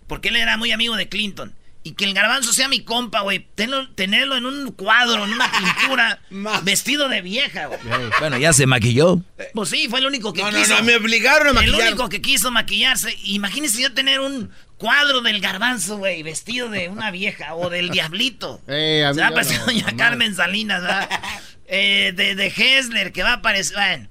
porque 0.07 0.29
él 0.29 0.37
era 0.37 0.57
muy 0.57 0.73
amigo 0.73 0.97
de 0.97 1.09
Clinton. 1.09 1.55
Y 1.87 1.93
que 1.93 2.07
el 2.07 2.15
garbanzo 2.15 2.55
sea 2.55 2.67
mi 2.67 2.81
compa, 2.81 3.21
güey. 3.21 3.47
Tenerlo 3.95 4.37
en 4.39 4.47
un 4.47 4.73
cuadro, 4.73 5.25
en 5.27 5.33
una 5.35 5.53
pintura, 5.53 6.19
vestido 6.63 7.11
de 7.11 7.21
vieja, 7.21 7.67
güey. 7.67 7.79
Bueno, 8.21 8.39
ya 8.39 8.55
se 8.55 8.65
maquilló. 8.67 9.21
Pues 9.53 9.69
sí, 9.69 9.87
fue 9.91 10.01
el 10.01 10.07
único 10.07 10.33
que 10.33 10.41
No, 10.43 10.51
no, 10.51 10.59
quiso. 10.59 10.77
no, 10.77 10.83
me 10.83 10.97
obligaron 10.97 11.49
a 11.49 11.61
El 11.61 11.67
maquillar. 11.73 11.89
único 11.93 12.09
que 12.09 12.23
quiso 12.23 12.51
maquillarse. 12.51 13.15
Imagínese 13.25 13.83
yo 13.83 13.93
tener 13.93 14.21
un 14.21 14.51
cuadro 14.79 15.21
del 15.21 15.41
garbanzo, 15.43 15.99
güey, 15.99 16.23
vestido 16.23 16.71
de 16.71 16.89
una 16.89 17.11
vieja 17.11 17.55
o 17.55 17.69
del 17.69 17.91
diablito. 17.91 18.63
Eh, 18.69 19.07
Se 19.13 19.21
va 19.21 19.27
a 19.27 19.29
amigo, 19.29 19.35
parecer 19.35 19.59
no, 19.61 19.67
doña. 19.67 19.97
Carmen 19.97 20.35
Salinas, 20.35 20.81
¿verdad? 20.83 21.09
Eh, 21.67 22.13
de, 22.15 22.35
de 22.35 22.47
Hessler, 22.47 23.13
que 23.13 23.23
va 23.23 23.31
a 23.31 23.35
aparecer. 23.35 23.75
Bueno. 23.77 24.09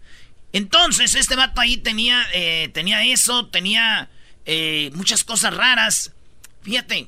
Entonces, 0.53 1.15
este 1.15 1.35
vato 1.35 1.59
ahí 1.61 1.77
tenía, 1.77 2.23
eh, 2.33 2.69
tenía 2.73 3.03
eso, 3.03 3.47
tenía 3.47 4.09
eh, 4.45 4.91
muchas 4.93 5.23
cosas 5.23 5.55
raras. 5.55 6.11
Fíjate, 6.63 7.07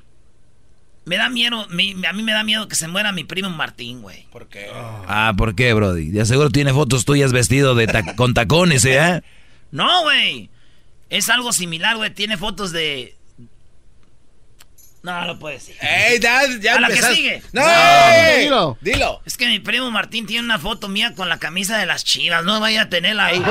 me 1.05 1.17
da 1.17 1.29
miedo, 1.29 1.67
me- 1.69 1.95
a 2.07 2.13
mí 2.13 2.23
me 2.23 2.31
da 2.33 2.43
miedo 2.43 2.67
que 2.67 2.75
se 2.75 2.87
muera 2.87 3.11
mi 3.11 3.23
primo 3.23 3.49
Martín, 3.49 4.01
güey. 4.01 4.25
¿Por 4.31 4.47
qué? 4.47 4.67
Ah, 4.73 5.33
¿por 5.37 5.55
qué, 5.55 5.73
Brody? 5.73 6.09
De 6.09 6.25
seguro 6.25 6.49
tiene 6.49 6.73
fotos 6.73 7.05
tuyas 7.05 7.31
vestido 7.31 7.75
de 7.75 7.87
ta- 7.87 8.15
con 8.15 8.33
tacones, 8.33 8.83
¿eh? 8.85 9.21
No, 9.71 10.03
güey. 10.03 10.49
Es 11.09 11.29
algo 11.29 11.51
similar, 11.53 11.97
güey. 11.97 12.13
Tiene 12.13 12.37
fotos 12.37 12.71
de. 12.71 13.15
No, 15.03 15.25
no 15.25 15.37
puede 15.37 15.55
decir. 15.55 15.75
¡Ey, 15.81 16.17
Dad! 16.17 16.47
Ya 16.61 16.75
A 16.75 16.79
la 16.79 16.87
que 16.87 17.01
sigue. 17.01 17.41
¡No! 17.51 17.61
Dilo. 18.39 18.77
Dilo. 18.81 19.21
Es 19.25 19.37
que 19.37 19.47
mi 19.47 19.59
primo 19.59 19.91
Martín 19.91 20.25
tiene 20.25 20.45
una 20.45 20.57
foto 20.57 20.87
mía 20.87 21.13
con 21.13 21.29
la 21.29 21.37
camisa 21.37 21.77
de 21.77 21.85
las 21.85 22.03
chivas. 22.03 22.43
No 22.43 22.59
vaya 22.59 22.83
a 22.83 22.89
tenerla 22.89 23.25
ahí. 23.27 23.43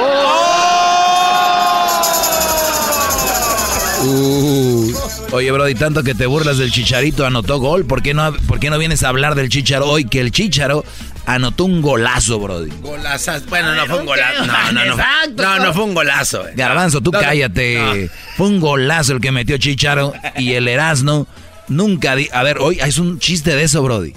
Uh. 4.06 4.92
Oye, 5.32 5.50
Brody, 5.50 5.74
tanto 5.74 6.02
que 6.02 6.14
te 6.14 6.26
burlas 6.26 6.58
del 6.58 6.70
Chicharito, 6.70 7.24
anotó 7.26 7.58
gol. 7.58 7.86
¿Por 7.86 8.02
qué, 8.02 8.14
no, 8.14 8.32
¿Por 8.46 8.60
qué 8.60 8.70
no 8.70 8.78
vienes 8.78 9.02
a 9.02 9.08
hablar 9.08 9.34
del 9.34 9.48
Chicharo 9.48 9.86
hoy? 9.88 10.04
Que 10.04 10.20
el 10.20 10.30
Chicharo 10.30 10.84
anotó 11.26 11.64
un 11.64 11.80
golazo, 11.82 12.38
Brody. 12.38 12.70
Golazas. 12.80 13.46
Bueno, 13.46 13.74
no 13.74 13.86
fue 13.86 14.00
un 14.00 14.06
golazo. 14.06 14.46
No, 14.46 14.72
no, 14.72 14.84
no. 14.84 14.92
exacto. 14.92 15.42
No, 15.42 15.58
no 15.58 15.72
fue 15.74 15.84
un 15.84 15.94
golazo. 15.94 16.46
eh. 16.48 16.52
Garbanzo, 16.54 17.00
tú 17.00 17.10
No, 17.10 17.18
no, 17.20 17.24
cállate. 17.26 18.10
Fue 18.36 18.46
un 18.46 18.60
golazo 18.60 19.14
el 19.14 19.20
que 19.20 19.32
metió 19.32 19.56
Chicharo 19.58 20.12
y 20.36 20.52
el 20.52 20.68
Erasno. 20.68 21.26
Nunca 21.68 22.14
di 22.14 22.28
A 22.32 22.42
ver, 22.42 22.58
hoy 22.58 22.78
es 22.80 22.98
un 22.98 23.18
chiste 23.18 23.56
de 23.56 23.62
eso, 23.64 23.82
Brody. 23.82 24.12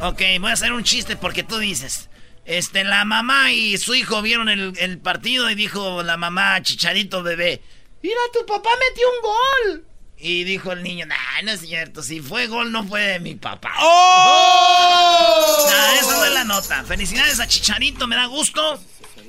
Ok, 0.00 0.20
voy 0.40 0.50
a 0.50 0.54
hacer 0.54 0.72
un 0.72 0.82
chiste 0.82 1.16
porque 1.16 1.42
tú 1.44 1.58
dices. 1.58 2.08
Este, 2.44 2.84
la 2.84 3.04
mamá 3.04 3.52
y 3.52 3.76
su 3.78 3.94
hijo 3.94 4.22
vieron 4.22 4.48
el, 4.48 4.72
el 4.78 4.98
partido 4.98 5.50
y 5.50 5.54
dijo 5.56 6.02
la 6.04 6.16
mamá, 6.16 6.62
chicharito 6.62 7.24
bebé, 7.24 7.60
mira, 8.06 8.20
tu 8.32 8.46
papá 8.46 8.70
metió 8.88 9.06
un 9.08 9.22
gol. 9.22 9.84
Y 10.18 10.44
dijo 10.44 10.72
el 10.72 10.82
niño, 10.82 11.04
nah, 11.06 11.42
no 11.44 11.52
es 11.52 11.60
cierto, 11.60 12.02
si 12.02 12.20
fue 12.20 12.46
gol 12.46 12.72
no 12.72 12.86
fue 12.86 13.02
de 13.02 13.20
mi 13.20 13.34
papá. 13.34 13.74
¡Oh! 13.80 15.66
Nah, 15.70 15.94
esa 16.00 16.16
no 16.16 16.24
es 16.24 16.32
la 16.32 16.44
nota. 16.44 16.84
Felicidades 16.84 17.38
a 17.38 17.46
Chicharito, 17.46 18.06
me 18.06 18.16
da 18.16 18.26
gusto. 18.26 18.80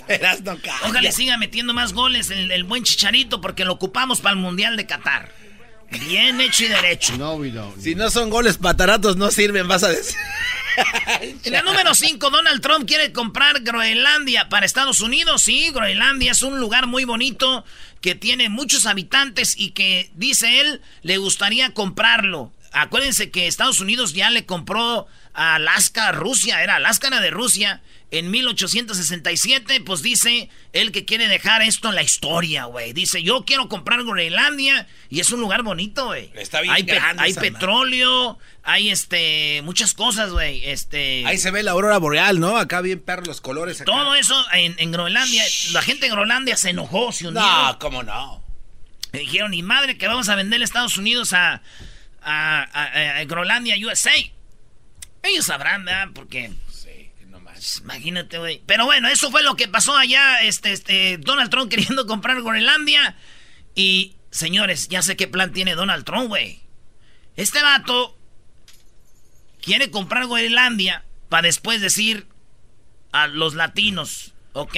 Eras 0.07 0.41
no. 0.43 0.57
Ojalá 0.85 1.11
siga 1.11 1.37
metiendo 1.37 1.73
más 1.73 1.91
goles 1.91 2.29
el, 2.29 2.51
el 2.51 2.63
buen 2.63 2.83
Chicharito 2.83 3.41
porque 3.41 3.65
lo 3.65 3.73
ocupamos 3.73 4.21
para 4.21 4.33
el 4.33 4.39
Mundial 4.39 4.77
de 4.77 4.85
Qatar. 4.85 5.29
Bien 5.89 6.39
hecho 6.39 6.65
y 6.65 6.67
derecho. 6.67 7.17
No, 7.17 7.35
we 7.35 7.51
don't. 7.51 7.77
Si 7.81 7.95
no 7.95 8.09
son 8.09 8.29
goles 8.29 8.57
pataratos, 8.57 9.17
no 9.17 9.31
sirven, 9.31 9.67
vas 9.67 9.83
a 9.83 9.89
decir. 9.89 10.15
En 11.43 11.53
el 11.53 11.65
número 11.65 11.95
5, 11.95 12.29
Donald 12.29 12.61
Trump 12.61 12.87
quiere 12.87 13.11
comprar 13.11 13.61
Groenlandia 13.61 14.49
para 14.49 14.65
Estados 14.65 15.01
Unidos. 15.01 15.41
Sí, 15.43 15.71
Groenlandia 15.71 16.31
es 16.31 16.43
un 16.43 16.59
lugar 16.59 16.87
muy 16.87 17.03
bonito 17.05 17.65
que 18.01 18.15
tiene 18.15 18.49
muchos 18.49 18.85
habitantes 18.85 19.55
y 19.57 19.71
que, 19.71 20.11
dice 20.15 20.61
él, 20.61 20.81
le 21.01 21.17
gustaría 21.17 21.73
comprarlo. 21.73 22.51
Acuérdense 22.71 23.31
que 23.31 23.47
Estados 23.47 23.79
Unidos 23.79 24.13
ya 24.13 24.29
le 24.29 24.45
compró 24.45 25.07
a 25.33 25.55
Alaska 25.55 26.11
Rusia, 26.11 26.61
era 26.61 26.75
Alaska 26.75 27.07
era 27.07 27.21
de 27.21 27.31
Rusia. 27.31 27.81
En 28.09 28.31
1867, 28.31 29.81
pues 29.81 30.01
dice 30.01 30.49
él 30.71 30.93
que 30.93 31.03
quiere 31.03 31.27
dejar 31.27 31.61
esto 31.61 31.89
en 31.89 31.95
la 31.95 32.03
historia, 32.03 32.63
güey. 32.63 32.93
Dice, 32.93 33.21
yo 33.21 33.43
quiero 33.43 33.67
comprar 33.67 34.01
Groenlandia 34.03 34.87
y 35.09 35.19
es 35.19 35.29
un 35.31 35.41
lugar 35.41 35.63
bonito, 35.63 36.05
güey. 36.05 36.31
Está 36.35 36.61
bien 36.61 36.73
Hay, 36.73 36.83
pe- 36.83 37.01
petróleo, 37.41 38.39
hay 38.63 38.89
este, 38.91 39.61
muchas 39.63 39.93
cosas, 39.93 40.31
güey. 40.31 40.63
Este... 40.65 41.23
Ahí 41.25 41.37
se 41.37 41.51
ve 41.51 41.63
la 41.63 41.71
aurora 41.71 41.97
boreal, 41.97 42.39
¿no? 42.39 42.55
Acá 42.57 42.79
bien 42.79 43.01
perro 43.01 43.25
los 43.25 43.41
colores. 43.41 43.81
Acá. 43.81 43.91
Todo 43.91 44.15
eso 44.15 44.41
en, 44.53 44.75
en 44.77 44.91
Groenlandia, 44.93 45.43
la 45.73 45.81
gente 45.81 46.05
de 46.05 46.11
Groenlandia 46.11 46.55
se 46.55 46.69
enojó, 46.69 47.11
se 47.11 47.27
hundió. 47.27 47.41
No, 47.43 47.77
cómo 47.79 48.03
no. 48.03 48.41
Me 49.11 49.19
dijeron, 49.19 49.51
ni 49.51 49.63
madre, 49.63 49.97
que 49.97 50.07
vamos 50.07 50.29
a 50.29 50.35
vender 50.35 50.61
Estados 50.61 50.97
Unidos 50.97 51.33
a, 51.33 51.61
a, 52.21 52.61
a- 52.63 53.17
a 53.19 53.23
Groenlandia, 53.25 53.75
USA. 53.85 54.11
Ellos 55.23 55.45
sabrán, 55.45 55.83
¿verdad? 55.83 56.07
Porque. 56.13 56.51
Imagínate, 57.81 58.37
güey. 58.37 58.61
Pero 58.65 58.85
bueno, 58.85 59.07
eso 59.07 59.31
fue 59.31 59.43
lo 59.43 59.55
que 59.55 59.67
pasó 59.67 59.95
allá, 59.95 60.41
este, 60.41 60.71
este, 60.71 61.17
Donald 61.17 61.49
Trump 61.49 61.69
queriendo 61.69 62.05
comprar 62.07 62.41
Groenlandia. 62.41 63.15
Y, 63.75 64.15
señores, 64.31 64.87
ya 64.87 65.01
sé 65.01 65.15
qué 65.15 65.27
plan 65.27 65.53
tiene 65.53 65.75
Donald 65.75 66.05
Trump, 66.05 66.27
güey. 66.27 66.61
Este 67.35 67.61
vato 67.61 68.17
quiere 69.61 69.91
comprar 69.91 70.25
Groenlandia 70.25 71.03
para 71.29 71.47
después 71.47 71.81
decir 71.81 72.27
a 73.11 73.27
los 73.27 73.53
latinos, 73.53 74.33
ok, 74.53 74.75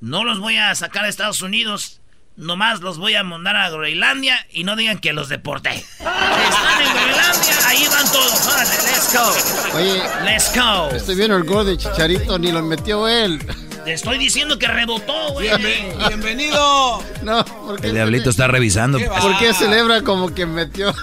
no 0.00 0.24
los 0.24 0.40
voy 0.40 0.56
a 0.56 0.74
sacar 0.74 1.04
de 1.04 1.10
Estados 1.10 1.42
Unidos, 1.42 2.00
nomás 2.36 2.80
los 2.80 2.98
voy 2.98 3.14
a 3.14 3.22
mandar 3.24 3.56
a 3.56 3.70
Groenlandia 3.70 4.46
y 4.50 4.64
no 4.64 4.76
digan 4.76 4.98
que 4.98 5.12
los 5.12 5.28
deporté. 5.28 5.70
Están 5.74 6.82
en 6.82 6.92
Groenlandia, 6.92 7.68
ahí 7.68 7.86
van 7.88 8.06
todos, 8.12 8.46
órale, 8.46 8.70
let's 8.70 9.12
go, 9.12 9.76
Oye, 9.78 10.02
let's 10.24 10.52
go. 10.54 10.90
estoy 10.96 11.14
viendo 11.14 11.36
el 11.36 11.44
gol 11.44 11.66
de 11.66 11.76
Chicharito, 11.76 12.38
ni 12.38 12.50
lo 12.52 12.62
metió 12.62 13.06
él. 13.08 13.40
Te 13.84 13.92
estoy 13.92 14.16
diciendo 14.18 14.58
que 14.58 14.66
rebotó, 14.66 15.32
güey. 15.32 15.48
Bienve- 15.48 16.08
bienvenido. 16.08 17.02
No, 17.22 17.44
¿por 17.44 17.80
qué, 17.80 17.88
El 17.88 17.94
diablito 17.94 18.30
está 18.30 18.48
revisando. 18.48 18.98
¿por 18.98 19.38
qué 19.38 19.52
celebra 19.54 20.02
como 20.02 20.34
que 20.34 20.44
metió? 20.46 20.94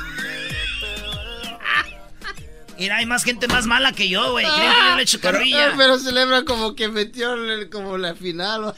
Mira, 2.78 2.98
hay 2.98 3.06
más 3.06 3.24
gente 3.24 3.48
más 3.48 3.68
mala 3.68 3.92
que 3.92 4.10
yo, 4.10 4.32
güey. 4.32 4.46
Creen 4.46 4.72
que 4.72 4.90
yo 4.90 4.96
le 4.96 5.04
echo 5.04 5.18
Ah, 5.20 5.22
carrilla. 5.22 5.74
pero 5.78 6.00
celebra 6.00 6.44
como 6.44 6.76
que 6.76 6.88
metió 6.88 7.34
el- 7.34 7.70
como 7.70 7.98
la 8.00 8.16
final. 8.16 8.74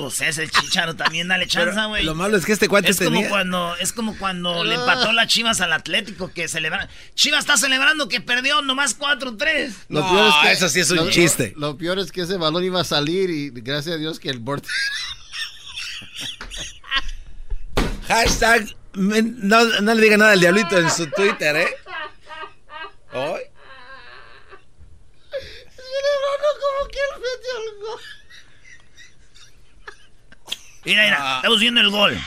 Pues 0.00 0.18
ese 0.22 0.48
chicharo 0.48 0.96
también 0.96 1.28
dale 1.28 1.46
chance, 1.46 1.78
güey. 1.88 2.04
Lo 2.04 2.14
malo 2.14 2.38
es 2.38 2.46
que 2.46 2.52
este 2.52 2.68
cuate 2.68 2.90
Es 2.90 2.96
como 2.96 3.10
tenía. 3.10 3.28
cuando, 3.28 3.76
es 3.76 3.92
como 3.92 4.16
cuando 4.16 4.64
le 4.64 4.76
empató 4.76 5.12
las 5.12 5.26
Chivas 5.26 5.60
al 5.60 5.74
Atlético 5.74 6.32
que 6.32 6.48
celebra. 6.48 6.88
Chivas 7.14 7.40
está 7.40 7.58
celebrando 7.58 8.08
que 8.08 8.22
perdió 8.22 8.62
nomás 8.62 8.98
4-3. 8.98 9.74
No, 9.90 10.42
eso 10.48 10.70
sí 10.70 10.80
es 10.80 10.90
un 10.90 10.96
lo- 10.96 11.10
chiste. 11.10 11.52
Lo, 11.56 11.72
lo 11.72 11.76
peor 11.76 11.98
es 11.98 12.10
que 12.12 12.22
ese 12.22 12.38
balón 12.38 12.64
iba 12.64 12.80
a 12.80 12.84
salir 12.84 13.28
y 13.28 13.50
gracias 13.50 13.96
a 13.96 13.98
Dios 13.98 14.18
que 14.18 14.30
el 14.30 14.38
borde. 14.38 14.66
Hashtag. 18.08 18.74
No, 18.94 19.62
no 19.82 19.94
le 19.94 20.00
diga 20.02 20.16
nada 20.16 20.32
al 20.32 20.40
diablito 20.40 20.78
en 20.78 20.90
su 20.90 21.08
Twitter, 21.10 21.56
¿eh? 21.56 21.68
Hoy. 23.12 23.40
Celebrando 25.76 26.48
como 26.62 26.88
que 26.88 26.98
él 26.98 27.20
metió 27.20 27.52
el 27.58 27.80
gol. 27.82 28.00
Mira, 30.84 31.02
mira, 31.04 31.16
Ah. 31.20 31.36
estamos 31.36 31.60
viendo 31.60 31.80
el 31.80 31.90
gol. 31.90 32.18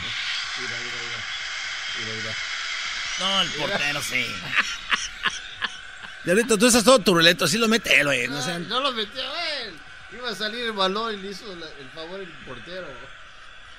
No, 3.19 3.41
el 3.41 3.49
portero 3.51 4.01
sí. 4.01 4.25
Diablito, 6.25 6.57
tú 6.57 6.67
estás 6.67 6.83
todo 6.83 6.99
turuleto, 6.99 7.45
así 7.45 7.57
lo 7.57 7.67
mete 7.67 7.99
él, 7.99 8.05
güey. 8.07 8.27
No 8.27 8.41
sé. 8.41 8.57
No 8.59 8.79
lo 8.79 8.91
metió 8.91 9.21
él. 9.61 9.73
Iba 10.13 10.29
a 10.29 10.35
salir 10.35 10.65
el 10.65 10.71
balón 10.71 11.13
y 11.13 11.17
le 11.17 11.31
hizo 11.31 11.45
la- 11.55 11.65
el 11.79 11.89
favor 11.93 12.19
el 12.19 12.27
portero. 12.47 12.87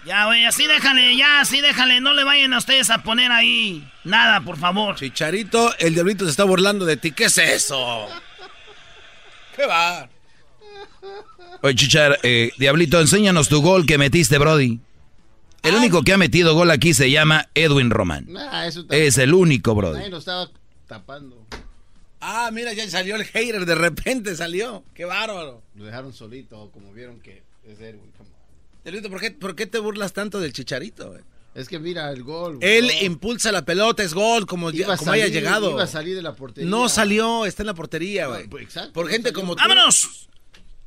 Ya, 0.04 0.26
güey, 0.26 0.44
así 0.44 0.66
déjale, 0.66 1.16
ya, 1.16 1.40
así 1.40 1.60
déjale. 1.62 2.00
No 2.00 2.12
le 2.12 2.24
vayan 2.24 2.52
a 2.52 2.58
ustedes 2.58 2.90
a 2.90 2.98
poner 2.98 3.32
ahí 3.32 3.90
nada, 4.04 4.40
por 4.42 4.58
favor. 4.58 4.96
Chicharito, 4.96 5.74
el 5.78 5.94
diablito 5.94 6.24
se 6.26 6.30
está 6.32 6.44
burlando 6.44 6.84
de 6.84 6.98
ti. 6.98 7.12
¿Qué 7.12 7.24
es 7.24 7.38
eso? 7.38 8.08
¿Qué 9.56 9.64
va? 9.66 10.08
Oye, 11.62 11.74
Chichar, 11.74 12.18
eh, 12.22 12.52
Diablito, 12.58 13.00
enséñanos 13.00 13.48
tu 13.48 13.62
gol 13.62 13.86
que 13.86 13.96
metiste, 13.98 14.38
Brody. 14.38 14.80
El 15.62 15.74
único 15.76 16.02
que 16.02 16.12
ha 16.12 16.18
metido 16.18 16.54
gol 16.54 16.70
aquí 16.70 16.92
se 16.92 17.10
llama 17.10 17.48
Edwin 17.54 17.88
Román. 17.90 18.26
Nah, 18.28 18.66
eso 18.66 18.84
Es 18.90 19.16
el 19.16 19.32
único, 19.32 19.74
Nadie 19.74 19.90
Brody. 19.92 20.10
lo 20.10 20.18
estaba 20.18 20.50
tapando. 20.86 21.46
Ah, 22.20 22.50
mira, 22.52 22.72
ya 22.74 22.88
salió 22.88 23.16
el 23.16 23.24
hater, 23.24 23.64
de 23.64 23.74
repente 23.74 24.34
salió. 24.36 24.84
Qué 24.94 25.04
bárbaro. 25.04 25.62
Lo 25.74 25.84
dejaron 25.84 26.12
solito, 26.12 26.70
como 26.72 26.92
vieron 26.92 27.20
que 27.20 27.42
es 27.66 27.80
Edwin. 27.80 28.12
Delito, 28.84 29.08
¿por 29.08 29.20
qué, 29.20 29.30
¿por 29.30 29.56
qué 29.56 29.66
te 29.66 29.78
burlas 29.78 30.12
tanto 30.12 30.40
del 30.40 30.52
chicharito? 30.52 31.08
güey? 31.10 31.22
Es 31.54 31.68
que 31.68 31.78
mira 31.78 32.10
el 32.10 32.22
gol. 32.22 32.58
Él 32.60 32.90
impulsa 33.02 33.50
la 33.52 33.64
pelota, 33.64 34.02
es 34.02 34.12
gol, 34.12 34.44
como, 34.44 34.70
ya- 34.70 34.96
como 34.96 35.12
haya 35.12 35.28
llegado. 35.28 35.70
Iba 35.70 35.84
a 35.84 35.86
salir 35.86 36.14
de 36.16 36.20
la 36.22 36.34
portería. 36.34 36.68
No 36.68 36.88
salió, 36.90 37.46
está 37.46 37.62
en 37.62 37.68
la 37.68 37.74
portería, 37.74 38.26
güey. 38.26 38.48
pues, 38.48 38.64
exacto, 38.64 38.92
Por 38.92 39.06
no 39.06 39.10
gente 39.12 39.28
salió. 39.30 39.40
como 39.40 39.54
tú. 39.56 39.62
¡Vámonos! 39.62 40.28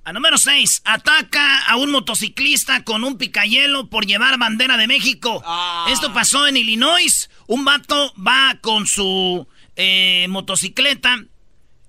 A 0.08 0.14
número 0.14 0.38
6, 0.38 0.84
ataca 0.86 1.66
a 1.66 1.76
un 1.76 1.92
motociclista 1.92 2.86
con 2.86 3.04
un 3.04 3.18
picayelo 3.18 3.90
por 3.90 4.06
llevar 4.06 4.38
bandera 4.38 4.78
de 4.78 4.88
México. 4.88 5.44
Esto 5.90 6.14
pasó 6.14 6.48
en 6.48 6.56
Illinois. 6.56 7.30
Un 7.46 7.66
vato 7.66 8.14
va 8.16 8.58
con 8.62 8.88
su 8.88 9.46
eh, 9.76 10.26
motocicleta 10.30 11.18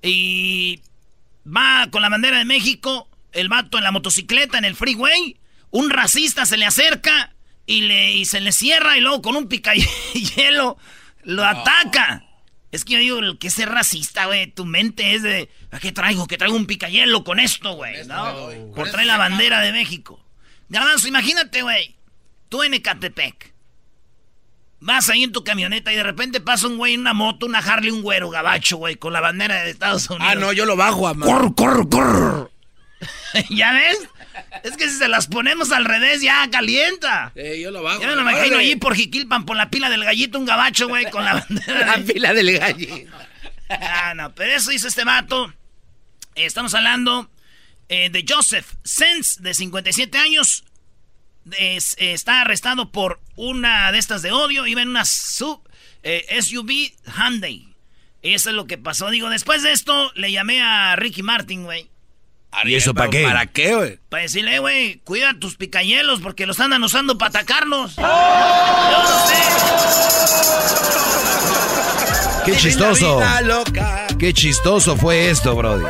y 0.03 0.81
va 1.47 1.87
con 1.93 2.03
la 2.03 2.09
bandera 2.09 2.39
de 2.39 2.45
México. 2.45 3.09
El 3.31 3.49
vato 3.49 3.79
en 3.79 3.85
la 3.85 3.93
motocicleta 3.93 4.59
en 4.59 4.65
el 4.65 4.75
freeway. 4.75 5.37
Un 5.71 5.89
racista 5.89 6.45
se 6.45 6.57
le 6.57 6.67
acerca 6.67 7.37
y, 7.67 7.83
le, 7.83 8.15
y 8.17 8.25
se 8.25 8.41
le 8.41 8.51
cierra 8.51 8.99
y 8.99 9.01
luego 9.01 9.23
con 9.23 9.37
un 9.37 9.47
picayelo 9.49 10.77
lo 11.23 11.45
ataca. 11.45 12.25
Es 12.71 12.85
que 12.85 12.95
yo 12.95 12.99
digo, 12.99 13.19
el 13.19 13.39
que 13.39 13.49
es 13.49 13.67
racista, 13.67 14.27
güey, 14.27 14.51
tu 14.51 14.65
mente 14.65 15.15
es 15.15 15.23
de, 15.23 15.49
¿a 15.71 15.81
qué 15.81 15.91
traigo? 15.91 16.27
Que 16.27 16.37
traigo 16.37 16.57
un 16.57 16.67
picayelo 16.67 17.25
con 17.25 17.41
esto, 17.41 17.73
güey, 17.75 18.07
¿no? 18.07 18.51
Por 18.75 18.91
traer 18.91 19.07
la 19.07 19.17
bandera 19.17 19.61
de 19.61 19.73
México. 19.73 20.23
Garbanzo, 20.69 21.09
imagínate, 21.09 21.63
güey, 21.63 21.97
tú 22.51 22.63
en 22.63 22.75
Ecatepec, 22.75 23.55
vas 24.81 25.09
ahí 25.09 25.25
en 25.25 25.33
tu 25.33 25.45
camioneta 25.45 25.93
y 25.93 25.97
de 25.97 26.03
repente 26.03 26.41
pasa 26.41 26.67
un 26.67 26.77
güey 26.77 26.95
en 26.95 27.01
una 27.01 27.15
moto, 27.15 27.47
una 27.47 27.59
Harley, 27.61 27.91
un 27.91 28.03
güero 28.03 28.29
gabacho, 28.29 28.77
güey, 28.77 28.97
con 28.97 29.15
la 29.15 29.21
bandera 29.21 29.63
de 29.63 29.71
Estados 29.71 30.09
Unidos. 30.11 30.29
Ah, 30.31 30.35
no, 30.35 30.53
yo 30.53 30.67
lo 30.67 30.77
bajo 30.77 31.09
a 31.09 31.15
¡Corre, 31.15 31.55
corre, 31.55 31.89
corre! 31.89 32.51
¿Ya 33.51 33.73
ves? 33.73 34.09
Es 34.65 34.77
que 34.77 34.89
si 34.89 34.97
se 34.99 35.09
las 35.09 35.27
ponemos 35.27 35.71
al 35.73 35.85
revés, 35.85 36.21
ya 36.23 36.49
calienta. 36.51 37.33
Eh, 37.35 37.61
yo 37.61 37.71
lo 37.71 37.83
bajo. 37.83 38.01
Ya 38.01 38.09
me 38.09 38.15
lo 38.17 38.23
imagino 38.23 38.59
allí 38.59 38.77
por 38.77 38.95
Jiquilpan, 38.95 39.45
por 39.47 39.57
la 39.57 39.71
pila 39.71 39.89
del 39.91 40.05
gallito, 40.05 40.39
un 40.39 40.45
gabacho, 40.47 40.89
güey, 40.89 41.11
con 41.11 41.25
la 41.25 41.35
bandera. 41.35 41.87
La 41.97 42.03
fila 42.05 42.35
del 42.35 42.59
gallito. 42.59 43.11
Ah, 43.71 44.15
no, 44.17 44.35
pero 44.35 44.53
eso 44.55 44.73
hizo 44.73 44.89
este 44.89 45.05
vato. 45.05 45.53
Eh, 46.35 46.47
Estamos 46.47 46.75
hablando 46.75 47.31
eh, 47.89 48.11
de 48.11 48.25
Joseph 48.29 48.67
Sens, 48.85 49.43
de 49.43 49.55
57 49.55 50.17
años. 50.19 50.65
Es- 51.53 51.95
eh, 51.99 52.13
está 52.13 52.41
arrestado 52.43 52.91
por 52.93 53.21
una 53.37 53.91
de 53.93 53.99
estas 53.99 54.23
de 54.23 54.33
odio. 54.33 54.67
Iba 54.67 54.83
en 54.83 54.89
una 54.89 55.05
sub, 55.05 55.61
SUV 56.03 56.93
Hyundai. 57.17 57.69
Eso 58.23 58.51
es 58.51 58.57
lo 58.57 58.67
que 58.67 58.79
pasó. 58.79 59.11
Digo, 59.11 59.31
después 59.31 59.63
de 59.63 59.73
esto, 59.73 60.11
le 60.15 60.33
llamé 60.33 60.61
a 60.61 60.97
Ricky 60.97 61.23
Martin, 61.23 61.65
güey. 61.65 61.89
¿Y 62.65 62.75
eso 62.75 62.93
para 62.95 63.11
qué? 63.11 63.25
¿Para 63.25 63.47
qué, 63.47 63.75
güey? 63.75 63.99
Para 64.09 64.23
decirle, 64.25 64.57
"Eh, 64.57 64.59
güey, 64.59 64.99
cuida 65.05 65.35
tus 65.39 65.57
picayelos 65.57 66.21
porque 66.21 66.47
los 66.47 66.59
andan 66.61 66.83
usando 66.83 67.17
para 67.19 67.29
atacarnos. 67.31 67.95
Yo 67.97 68.03
no 68.03 69.27
sé. 69.27 69.35
Qué 72.45 72.57
chistoso. 72.57 73.21
Loca. 73.45 74.07
Qué 74.19 74.33
chistoso 74.33 74.97
fue 74.97 75.31
esto, 75.31 75.55
Brody. 75.55 75.85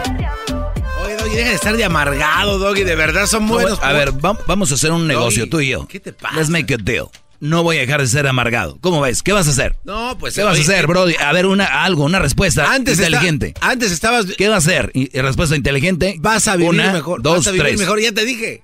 Oye, 1.05 1.17
Doggy, 1.17 1.37
deja 1.37 1.49
de 1.51 1.55
estar 1.55 1.77
de 1.77 1.85
amargado, 1.85 2.59
Doggy. 2.59 2.83
De 2.85 2.97
verdad 2.97 3.27
son 3.27 3.47
No, 3.47 3.55
buenos. 3.55 3.79
a 3.83 3.93
ver, 3.93 4.13
va- 4.25 4.39
vamos 4.47 4.71
a 4.73 4.75
hacer 4.75 4.91
un 4.93 5.07
negocio, 5.07 5.43
Doggy, 5.45 5.51
tú 5.51 5.61
y 5.61 5.69
yo. 5.69 5.87
¿qué 5.87 6.01
te 6.01 6.13
pasa? 6.13 6.35
Let's 6.37 6.51
make 6.51 6.75
a 6.75 6.77
deal. 6.79 7.07
No 7.41 7.63
voy 7.63 7.77
a 7.77 7.81
dejar 7.81 8.01
de 8.01 8.07
ser 8.09 8.27
amargado. 8.27 8.79
¿Cómo 8.81 9.01
ves? 9.01 9.23
¿Qué 9.23 9.33
vas 9.33 9.47
a 9.47 9.51
hacer? 9.51 9.77
No, 9.85 10.17
pues. 10.19 10.35
¿Qué 10.35 10.43
vas 10.43 10.59
a 10.59 10.61
hacer, 10.61 10.87
Brody? 10.89 11.15
A 11.21 11.33
ver, 11.33 11.47
una, 11.47 11.85
algo, 11.85 12.05
una 12.05 12.19
respuesta 12.19 12.73
Antes 12.73 12.99
inteligente. 12.99 13.55
antes 13.61 13.93
estabas. 13.93 14.27
¿Qué 14.37 14.49
va 14.49 14.57
a 14.57 14.59
hacer? 14.59 14.91
Y, 14.95 15.17
y 15.17 15.21
respuesta 15.23 15.55
inteligente. 15.55 16.17
Vas 16.19 16.49
a 16.49 16.57
vivir 16.57 16.71
Una, 16.71 16.93
mejor. 16.93 17.23
dos, 17.23 17.39
vas 17.39 17.47
a 17.47 17.51
vivir 17.53 17.67
tres. 17.67 17.79
mejor, 17.79 18.01
ya 18.01 18.11
te 18.13 18.25
dije. 18.25 18.63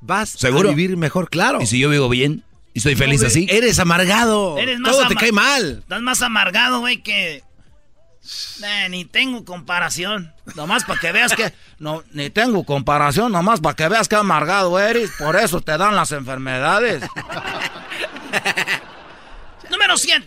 Vas 0.00 0.30
¿Seguro? 0.30 0.70
a 0.70 0.72
vivir 0.72 0.96
mejor, 0.96 1.28
claro. 1.28 1.60
Y 1.60 1.66
si 1.66 1.78
yo 1.78 1.90
vivo 1.90 2.08
bien 2.08 2.42
y 2.72 2.78
estoy 2.78 2.94
feliz 2.96 3.20
No, 3.20 3.26
así. 3.26 3.46
Eres 3.50 3.78
amargado. 3.78 4.56
Eres 4.56 4.78
más 4.80 4.92
Todo 4.92 5.06
te 5.08 5.14
cae 5.14 5.32
mal. 5.32 5.80
Estás 5.80 6.00
más 6.00 6.22
amargado, 6.22 6.80
güey, 6.80 7.02
que... 7.02 7.42
Eh, 8.62 8.88
ni 8.88 9.04
tengo 9.04 9.44
comparación. 9.44 10.32
Nomás 10.54 10.84
para 10.84 11.00
que 11.00 11.12
veas 11.12 11.34
que... 11.34 11.52
No, 11.78 12.04
ni 12.12 12.30
tengo 12.30 12.64
comparación, 12.64 13.32
nomás 13.32 13.60
para 13.60 13.76
que 13.76 13.88
veas 13.88 14.08
que 14.08 14.16
amargado 14.16 14.78
eres. 14.78 15.10
Por 15.18 15.36
eso 15.36 15.60
te 15.60 15.76
dan 15.76 15.96
las 15.96 16.12
enfermedades. 16.12 17.02
Número 19.70 19.96
7. 19.96 20.24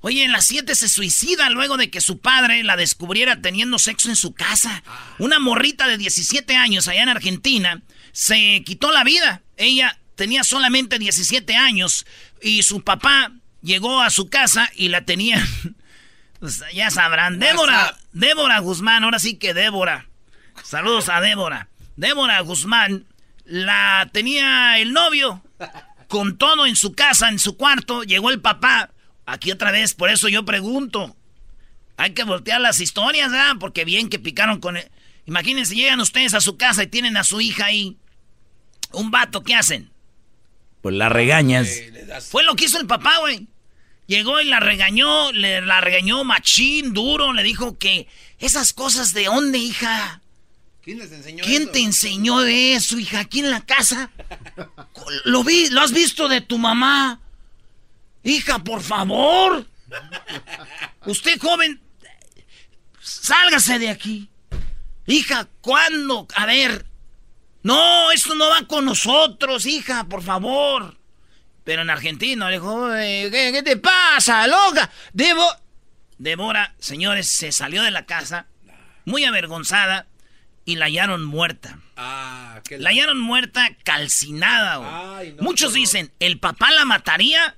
Oye, 0.00 0.24
en 0.24 0.32
las 0.32 0.46
7 0.46 0.74
se 0.74 0.88
suicida 0.88 1.50
luego 1.50 1.76
de 1.76 1.90
que 1.90 2.00
su 2.00 2.18
padre 2.18 2.62
la 2.62 2.76
descubriera 2.76 3.40
teniendo 3.40 3.78
sexo 3.78 4.08
en 4.08 4.16
su 4.16 4.32
casa. 4.32 4.82
Una 5.18 5.40
morrita 5.40 5.88
de 5.88 5.98
17 5.98 6.54
años 6.54 6.86
allá 6.86 7.02
en 7.02 7.08
Argentina 7.08 7.82
se 8.12 8.62
quitó 8.64 8.92
la 8.92 9.04
vida. 9.04 9.42
Ella 9.56 9.98
tenía 10.14 10.44
solamente 10.44 10.98
17 10.98 11.56
años 11.56 12.06
y 12.40 12.62
su 12.62 12.82
papá 12.82 13.32
llegó 13.62 14.00
a 14.00 14.10
su 14.10 14.28
casa 14.28 14.70
y 14.74 14.88
la 14.88 15.04
tenían... 15.04 15.44
Pues 16.40 16.62
ya 16.72 16.90
sabrán. 16.90 17.38
Débora, 17.38 17.96
Débora 18.12 18.58
Guzmán, 18.60 19.04
ahora 19.04 19.18
sí 19.18 19.36
que 19.36 19.54
Débora. 19.54 20.08
Saludos 20.62 21.08
a 21.08 21.20
Débora. 21.20 21.68
Débora 21.96 22.40
Guzmán 22.40 23.06
la 23.44 24.08
tenía 24.12 24.78
el 24.78 24.92
novio 24.92 25.42
con 26.06 26.38
todo 26.38 26.66
en 26.66 26.76
su 26.76 26.92
casa, 26.92 27.28
en 27.28 27.38
su 27.38 27.56
cuarto. 27.56 28.02
Llegó 28.02 28.30
el 28.30 28.40
papá. 28.40 28.90
Aquí 29.26 29.50
otra 29.50 29.70
vez, 29.70 29.94
por 29.94 30.10
eso 30.10 30.28
yo 30.28 30.44
pregunto. 30.44 31.16
Hay 31.96 32.10
que 32.14 32.24
voltear 32.24 32.60
las 32.60 32.80
historias, 32.80 33.30
¿verdad? 33.30 33.56
Porque 33.58 33.84
bien 33.84 34.08
que 34.08 34.18
picaron 34.18 34.60
con 34.60 34.76
él. 34.76 34.88
Imagínense, 35.26 35.74
llegan 35.74 36.00
ustedes 36.00 36.32
a 36.34 36.40
su 36.40 36.56
casa 36.56 36.84
y 36.84 36.86
tienen 36.86 37.16
a 37.16 37.24
su 37.24 37.40
hija 37.40 37.66
ahí. 37.66 37.98
Un 38.92 39.10
vato, 39.10 39.42
¿qué 39.42 39.54
hacen? 39.54 39.90
Pues 40.80 40.94
la 40.94 41.08
regañas. 41.08 41.68
Fue 42.30 42.44
lo 42.44 42.54
que 42.54 42.66
hizo 42.66 42.78
el 42.78 42.86
papá, 42.86 43.18
güey. 43.18 43.48
Llegó 44.08 44.40
y 44.40 44.46
la 44.46 44.58
regañó, 44.58 45.32
le 45.32 45.60
la 45.60 45.82
regañó 45.82 46.24
machín, 46.24 46.94
duro, 46.94 47.34
le 47.34 47.42
dijo 47.42 47.76
que 47.76 48.08
esas 48.38 48.72
cosas 48.72 49.12
de 49.12 49.26
dónde, 49.26 49.58
hija. 49.58 50.22
¿Quién 50.82 50.98
les 50.98 51.12
enseñó 51.12 51.44
¿Quién 51.44 51.64
eso? 51.64 51.72
te 51.72 51.80
enseñó 51.80 52.40
de 52.40 52.72
eso, 52.72 52.98
hija? 52.98 53.20
¿Aquí 53.20 53.40
en 53.40 53.50
la 53.50 53.60
casa? 53.60 54.10
¿Lo 55.26 55.44
vi? 55.44 55.68
¿Lo 55.68 55.82
has 55.82 55.92
visto 55.92 56.26
de 56.26 56.40
tu 56.40 56.56
mamá? 56.56 57.20
Hija, 58.24 58.58
por 58.60 58.80
favor. 58.80 59.66
Usted 61.04 61.38
joven, 61.38 61.78
sálgase 63.02 63.78
de 63.78 63.90
aquí. 63.90 64.30
Hija, 65.06 65.48
¿cuándo? 65.60 66.26
A 66.34 66.46
ver. 66.46 66.86
No, 67.62 68.10
esto 68.10 68.34
no 68.34 68.48
va 68.48 68.66
con 68.66 68.86
nosotros, 68.86 69.66
hija, 69.66 70.04
por 70.04 70.22
favor. 70.22 70.97
Pero 71.68 71.82
en 71.82 71.90
argentino 71.90 72.48
le 72.48 72.54
dijo, 72.56 72.94
"Eh, 72.94 73.28
¿qué, 73.30 73.50
qué 73.52 73.62
te 73.62 73.76
pasa, 73.76 74.46
loca? 74.46 74.90
Debo... 75.12 75.46
Débora, 76.16 76.74
señores, 76.78 77.28
se 77.28 77.52
salió 77.52 77.82
de 77.82 77.90
la 77.90 78.06
casa 78.06 78.46
muy 79.04 79.26
avergonzada 79.26 80.06
y 80.64 80.76
la 80.76 80.86
hallaron 80.86 81.26
muerta. 81.26 81.78
Ah, 81.98 82.62
qué 82.66 82.78
La 82.78 82.88
hallaron 82.88 83.20
muerta, 83.20 83.68
calcinada. 83.84 84.76
güey. 84.76 84.90
Ay, 85.28 85.34
no, 85.36 85.42
muchos 85.42 85.72
no. 85.72 85.74
dicen, 85.76 86.10
el 86.20 86.38
papá 86.40 86.70
la 86.72 86.86
mataría. 86.86 87.54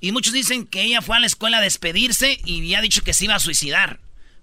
Y 0.00 0.10
muchos 0.10 0.32
dicen 0.32 0.66
que 0.66 0.82
ella 0.82 1.00
fue 1.00 1.16
a 1.16 1.20
la 1.20 1.26
escuela 1.28 1.58
a 1.58 1.62
despedirse 1.62 2.40
y 2.44 2.74
ha 2.74 2.80
dicho 2.80 3.02
que 3.04 3.14
se 3.14 3.26
iba 3.26 3.36
a 3.36 3.38
suicidar. 3.38 4.00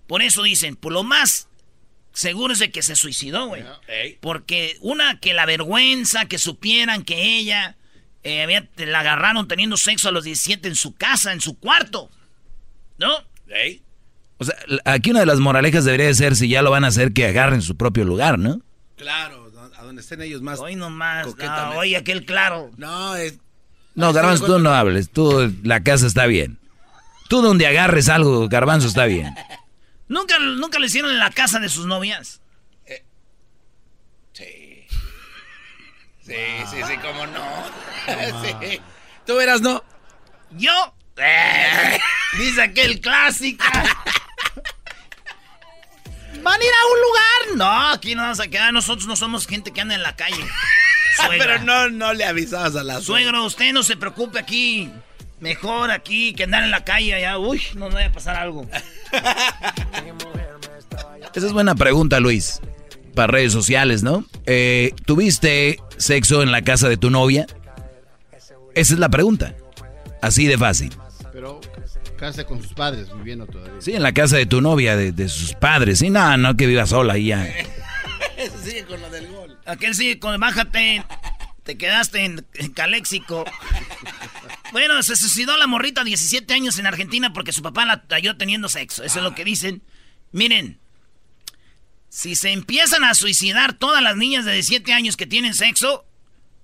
Por 0.07 0.21
eso 0.21 0.43
dicen, 0.43 0.77
por 0.77 0.93
lo 0.93 1.03
más 1.03 1.49
seguro 2.13 2.53
es 2.53 2.59
de 2.59 2.71
que 2.71 2.83
se 2.83 2.95
suicidó, 2.95 3.47
güey. 3.47 3.65
Porque 4.21 4.77
una, 4.79 5.19
que 5.19 5.33
la 5.33 5.45
vergüenza, 5.45 6.23
que 6.23 6.39
supieran 6.39 7.03
que 7.03 7.37
ella 7.37 7.75
eh, 8.23 8.41
había- 8.43 8.67
la 8.77 8.99
agarraron 8.99 9.47
teniendo 9.47 9.77
sexo 9.77 10.09
a 10.09 10.11
los 10.11 10.23
17 10.23 10.67
en 10.67 10.75
su 10.75 10.93
casa, 10.95 11.31
en 11.33 11.41
su 11.41 11.57
cuarto. 11.59 12.09
¿No? 12.97 13.09
O 14.37 14.45
sea, 14.45 14.55
aquí 14.85 15.11
una 15.11 15.21
de 15.21 15.25
las 15.25 15.39
moralejas 15.39 15.85
debería 15.85 16.07
de 16.07 16.15
ser, 16.15 16.35
si 16.35 16.47
ya 16.49 16.61
lo 16.61 16.71
van 16.71 16.83
a 16.83 16.87
hacer, 16.87 17.13
que 17.13 17.25
agarren 17.25 17.61
su 17.61 17.75
propio 17.77 18.03
lugar, 18.05 18.37
¿no? 18.39 18.61
Claro, 18.95 19.51
a 19.77 19.83
donde 19.83 20.01
estén 20.01 20.21
ellos 20.21 20.41
más. 20.41 20.59
Hoy 20.59 20.75
nomás. 20.75 21.27
No, 21.37 21.69
oye, 21.77 21.95
aquel 21.97 22.25
claro. 22.25 22.71
No, 22.77 23.15
es. 23.15 23.39
No, 23.95 24.13
Garbanzo, 24.13 24.45
tú 24.45 24.59
no 24.59 24.71
hables. 24.73 25.09
Tú, 25.09 25.53
la 25.63 25.83
casa 25.83 26.07
está 26.07 26.25
bien. 26.25 26.57
Tú 27.27 27.41
donde 27.41 27.67
agarres 27.67 28.07
algo, 28.09 28.47
Garbanzo, 28.49 28.87
está 28.87 29.05
bien. 29.05 29.33
¿Nunca, 30.07 30.39
nunca 30.39 30.79
le 30.79 30.87
hicieron 30.87 31.11
en 31.11 31.19
la 31.19 31.31
casa 31.31 31.59
de 31.59 31.69
sus 31.69 31.85
novias? 31.85 32.41
Sí. 34.33 34.85
Sí, 36.29 36.35
sí, 36.69 36.77
sí, 36.87 36.93
cómo 36.97 37.25
no. 37.25 37.41
sí. 38.61 38.79
Tú 39.25 39.35
verás, 39.35 39.61
¿no? 39.61 39.83
¿Yo? 40.51 40.93
Eh, 41.17 41.99
dice 42.37 42.61
aquel 42.61 43.01
clásico. 43.01 43.65
¿Van 46.43 46.61
a 46.61 46.63
ir 46.63 46.71
a 46.71 46.85
un 46.93 47.01
lugar? 47.01 47.57
No, 47.57 47.89
aquí 47.89 48.13
no 48.13 48.21
vamos 48.21 48.39
a 48.39 48.47
quedar. 48.47 48.71
Nosotros 48.71 49.07
no 49.07 49.15
somos 49.15 49.47
gente 49.47 49.71
que 49.71 49.81
anda 49.81 49.95
en 49.95 50.03
la 50.03 50.15
calle. 50.15 50.45
Suegra. 51.15 51.37
Pero 51.39 51.59
no, 51.63 51.89
no 51.89 52.13
le 52.13 52.25
avisabas 52.25 52.75
a 52.75 52.83
la 52.83 53.01
Suegro, 53.01 53.43
usted 53.43 53.73
no 53.73 53.81
se 53.81 53.97
preocupe 53.97 54.37
aquí. 54.37 54.91
Mejor 55.39 55.89
aquí 55.89 56.33
que 56.33 56.43
andar 56.43 56.63
en 56.63 56.69
la 56.69 56.83
calle 56.83 57.15
allá. 57.15 57.39
Uy, 57.39 57.61
no 57.73 57.89
vaya 57.89 58.07
a 58.07 58.11
pasar 58.11 58.35
algo. 58.35 58.69
Esa 61.33 61.47
es 61.47 61.53
buena 61.53 61.73
pregunta, 61.75 62.19
Luis. 62.19 62.61
Para 63.15 63.31
redes 63.31 63.51
sociales, 63.51 64.03
¿no? 64.03 64.25
Eh, 64.45 64.93
¿Tuviste 65.05 65.79
sexo 65.99 66.41
en 66.41 66.51
la 66.51 66.63
casa 66.63 66.89
de 66.89 66.97
tu 66.97 67.11
novia? 67.11 67.45
Esa 68.73 68.93
es 68.93 68.99
la 68.99 69.09
pregunta. 69.09 69.55
Así 70.21 70.47
de 70.47 70.57
fácil. 70.57 70.95
Pero 71.31 71.61
casa 72.17 72.45
con 72.45 72.61
sus 72.61 72.73
padres 72.73 73.07
viviendo 73.15 73.45
todavía. 73.47 73.79
Sí, 73.79 73.93
en 73.93 74.03
la 74.03 74.13
casa 74.13 74.37
de 74.37 74.45
tu 74.45 74.61
novia, 74.61 74.97
de, 74.97 75.29
sus 75.29 75.53
padres. 75.53 75.99
Sí, 75.99 76.09
no, 76.09 76.37
no 76.37 76.57
que 76.57 76.67
viva 76.67 76.85
sola 76.85 77.13
ahí 77.13 77.27
ya. 77.27 77.47
Eso 78.37 78.57
sigue 78.63 78.85
con 78.85 79.01
lo 79.01 79.09
del 79.09 79.27
gol. 79.27 79.57
Aquel 79.65 79.95
sigue 79.95 80.19
con 80.19 80.39
bájate. 80.39 81.05
Te 81.63 81.77
quedaste 81.77 82.25
en, 82.25 82.45
Caléxico. 82.73 83.45
Bueno, 84.71 85.01
se 85.03 85.15
suicidó 85.15 85.55
la 85.57 85.67
morrita 85.67 86.03
17 86.03 86.53
años 86.53 86.79
en 86.79 86.87
Argentina 86.87 87.31
porque 87.31 87.51
su 87.51 87.61
papá 87.61 87.85
la 87.85 88.03
halló 88.09 88.37
teniendo 88.37 88.69
sexo. 88.69 89.03
Eso 89.03 89.19
es 89.19 89.23
lo 89.23 89.35
que 89.35 89.43
dicen. 89.43 89.81
Miren, 90.31 90.79
si 92.09 92.35
se 92.35 92.51
empiezan 92.51 93.03
a 93.03 93.13
suicidar 93.13 93.73
todas 93.73 94.01
las 94.01 94.15
niñas 94.17 94.45
de 94.45 94.53
17 94.53 94.91
años 94.93 95.15
que 95.15 95.27
tienen 95.27 95.53
sexo, 95.53 96.05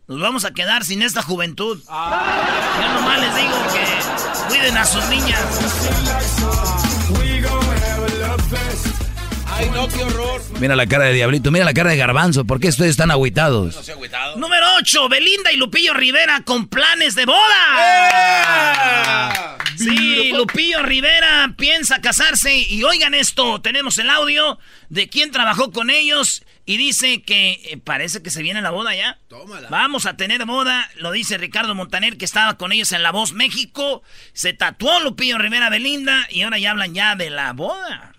nos 0.08 0.20
vamos 0.20 0.46
a 0.46 0.52
quedar 0.52 0.84
sin 0.84 1.02
esta 1.02 1.22
juventud. 1.22 1.82
Ah. 1.88 2.80
Yo 2.82 2.94
nomás 2.94 3.20
les 3.22 3.36
digo 3.36 3.56
que 3.74 4.50
cuiden 4.50 4.78
a 4.78 4.86
sus 4.86 5.06
niñas. 5.06 5.42
Ay, 9.48 9.70
no, 9.74 9.88
qué 9.88 10.04
horror. 10.04 10.42
Mira 10.60 10.76
la 10.76 10.86
cara 10.86 11.06
de 11.06 11.14
Diablito, 11.14 11.50
mira 11.50 11.64
la 11.64 11.74
cara 11.74 11.92
de 11.92 11.98
Garbanzo. 11.98 12.46
¿Por 12.46 12.60
qué 12.60 12.68
ustedes 12.68 12.92
están 12.92 13.10
agüitados? 13.10 13.88
No 13.88 14.48
Número 14.48 14.66
8, 14.80 15.10
Belinda 15.10 15.52
y 15.52 15.58
Lupillo 15.58 15.94
Rivera 15.94 16.42
con 16.44 16.68
planes 16.68 17.16
de 17.16 17.26
boda. 17.26 19.05
Lupillo 20.36 20.84
Rivera 20.84 21.54
piensa 21.58 22.02
casarse 22.02 22.56
y 22.58 22.84
oigan 22.84 23.14
esto, 23.14 23.62
tenemos 23.62 23.98
el 23.98 24.10
audio 24.10 24.60
de 24.90 25.08
quién 25.10 25.32
trabajó 25.32 25.72
con 25.72 25.90
ellos 25.90 26.44
y 26.66 26.78
dice 26.78 27.22
que 27.22 27.62
eh, 27.66 27.78
parece 27.84 28.24
que 28.24 28.30
se 28.30 28.42
viene 28.42 28.62
la 28.62 28.72
boda 28.72 28.96
ya. 28.96 29.20
Tómala. 29.28 29.70
Vamos 29.70 30.06
a 30.06 30.18
tener 30.18 30.46
boda, 30.46 30.90
lo 30.98 31.12
dice 31.12 31.38
Ricardo 31.38 31.76
Montaner 31.76 32.18
que 32.18 32.26
estaba 32.26 32.58
con 32.58 32.72
ellos 32.72 32.92
en 32.92 33.04
La 33.04 33.12
Voz 33.12 33.34
México. 33.34 34.02
Se 34.34 34.54
tatuó 34.54 35.00
Lupillo 35.00 35.38
Rivera 35.38 35.70
Belinda 35.70 36.28
y 36.30 36.42
ahora 36.42 36.58
ya 36.58 36.72
hablan 36.72 36.94
ya 36.94 37.16
de 37.16 37.30
la 37.30 37.54
boda. 37.54 38.14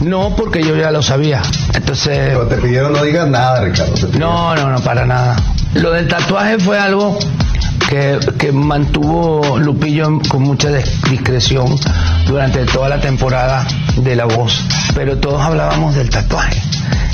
No, 0.00 0.34
porque 0.36 0.62
yo 0.62 0.76
ya 0.76 0.90
lo 0.90 1.00
sabía. 1.02 1.42
Entonces... 1.74 2.18
Pero 2.28 2.48
te 2.48 2.56
pidieron 2.56 2.92
no 2.92 3.02
digas 3.04 3.28
nada, 3.28 3.64
Ricardo. 3.64 3.94
No, 4.18 4.54
no, 4.56 4.70
no, 4.70 4.80
para 4.82 5.06
nada. 5.06 5.36
Lo 5.74 5.92
del 5.92 6.08
tatuaje 6.08 6.58
fue 6.58 6.78
algo 6.78 7.18
que, 8.38 8.52
mantuvo 8.52 9.58
Lupillo 9.58 10.18
con 10.28 10.42
mucha 10.42 10.70
discreción 11.10 11.74
durante 12.26 12.64
toda 12.64 12.88
la 12.88 13.00
temporada 13.00 13.66
de 13.96 14.16
La 14.16 14.24
Voz. 14.24 14.64
Pero 14.94 15.18
todos 15.18 15.42
hablábamos 15.42 15.94
del 15.94 16.08
tatuaje 16.08 16.60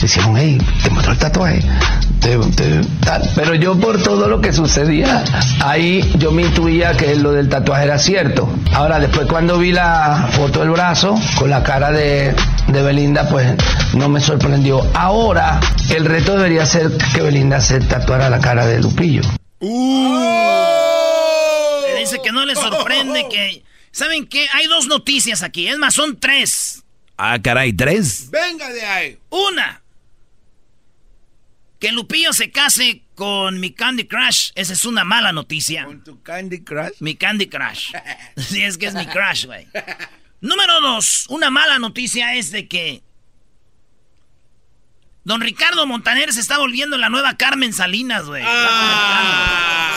decían, 0.01 0.37
hey, 0.37 0.59
te 0.83 0.91
mostró 0.91 1.13
el 1.13 1.19
tatuaje. 1.19 1.63
Pero 3.35 3.55
yo 3.55 3.79
por 3.79 4.01
todo 4.03 4.29
lo 4.29 4.41
que 4.41 4.53
sucedía, 4.53 5.25
ahí 5.65 6.09
yo 6.19 6.31
me 6.31 6.43
intuía 6.43 6.93
que 6.93 7.17
lo 7.17 7.33
del 7.33 7.49
tatuaje 7.49 7.85
era 7.85 7.99
cierto. 7.99 8.49
Ahora, 8.75 9.01
después 9.01 9.27
cuando 9.27 9.59
vi 9.59 9.73
la 9.73 10.29
foto 10.33 10.61
del 10.61 10.71
brazo 10.71 11.19
con 11.37 11.51
la 11.51 11.63
cara 11.63 11.91
de, 11.91 12.35
de 12.69 12.83
Belinda, 12.83 13.29
pues 13.29 13.55
no 13.95 14.09
me 14.09 14.21
sorprendió. 14.21 14.85
Ahora, 14.95 15.59
el 15.91 16.05
reto 16.05 16.37
debería 16.37 16.67
ser 16.67 16.93
que 17.15 17.23
Belinda 17.23 17.61
se 17.61 17.81
tatuara 17.81 18.31
la 18.31 18.39
cara 18.39 18.67
de 18.67 18.81
Lupillo. 18.81 19.23
Dice 22.01 22.19
que 22.23 22.33
no 22.33 22.45
le 22.45 22.55
sorprende 22.55 23.27
que... 23.31 23.63
¿Saben 23.91 24.27
qué? 24.27 24.47
Hay 24.53 24.67
dos 24.67 24.87
noticias 24.87 25.43
aquí. 25.43 25.67
Es 25.67 25.79
más, 25.79 25.95
son 25.95 26.21
tres. 26.21 26.85
Ah, 27.17 27.39
caray, 27.43 27.73
tres. 27.73 28.31
Venga 28.31 28.71
de 28.71 28.85
ahí. 28.85 29.19
Una. 29.31 29.83
Que 31.81 31.93
Lupillo 31.93 32.33
se 32.33 32.51
case 32.51 33.03
con 33.15 33.59
mi 33.59 33.73
Candy 33.73 34.05
Crush, 34.07 34.51
esa 34.55 34.73
es 34.73 34.85
una 34.85 35.05
mala 35.05 35.33
noticia. 35.33 35.85
¿Con 35.85 36.05
tu 36.05 36.23
Candy 36.23 36.63
Crush? 36.63 37.01
Mi 37.01 37.17
Candy 37.17 37.49
Crush. 37.49 37.93
sí, 38.37 38.63
es 38.63 38.79
que 38.79 38.87
es 38.87 38.95
mi 38.95 39.07
crush, 39.07 39.47
güey. 39.47 39.67
Número 40.41 40.81
dos, 40.81 41.27
una 41.29 41.51
mala 41.51 41.81
noticia 41.81 42.35
es 42.35 42.53
de 42.53 42.69
que 42.69 43.03
Don 45.29 45.43
Ricardo 45.43 45.87
Montaner 45.87 46.33
se 46.33 46.41
está 46.41 46.57
volviendo 46.57 46.97
la 46.97 47.11
nueva 47.11 47.37
Carmen 47.37 47.75
Salinas, 47.75 48.25
güey. 48.25 48.43
Ah. 48.47 49.95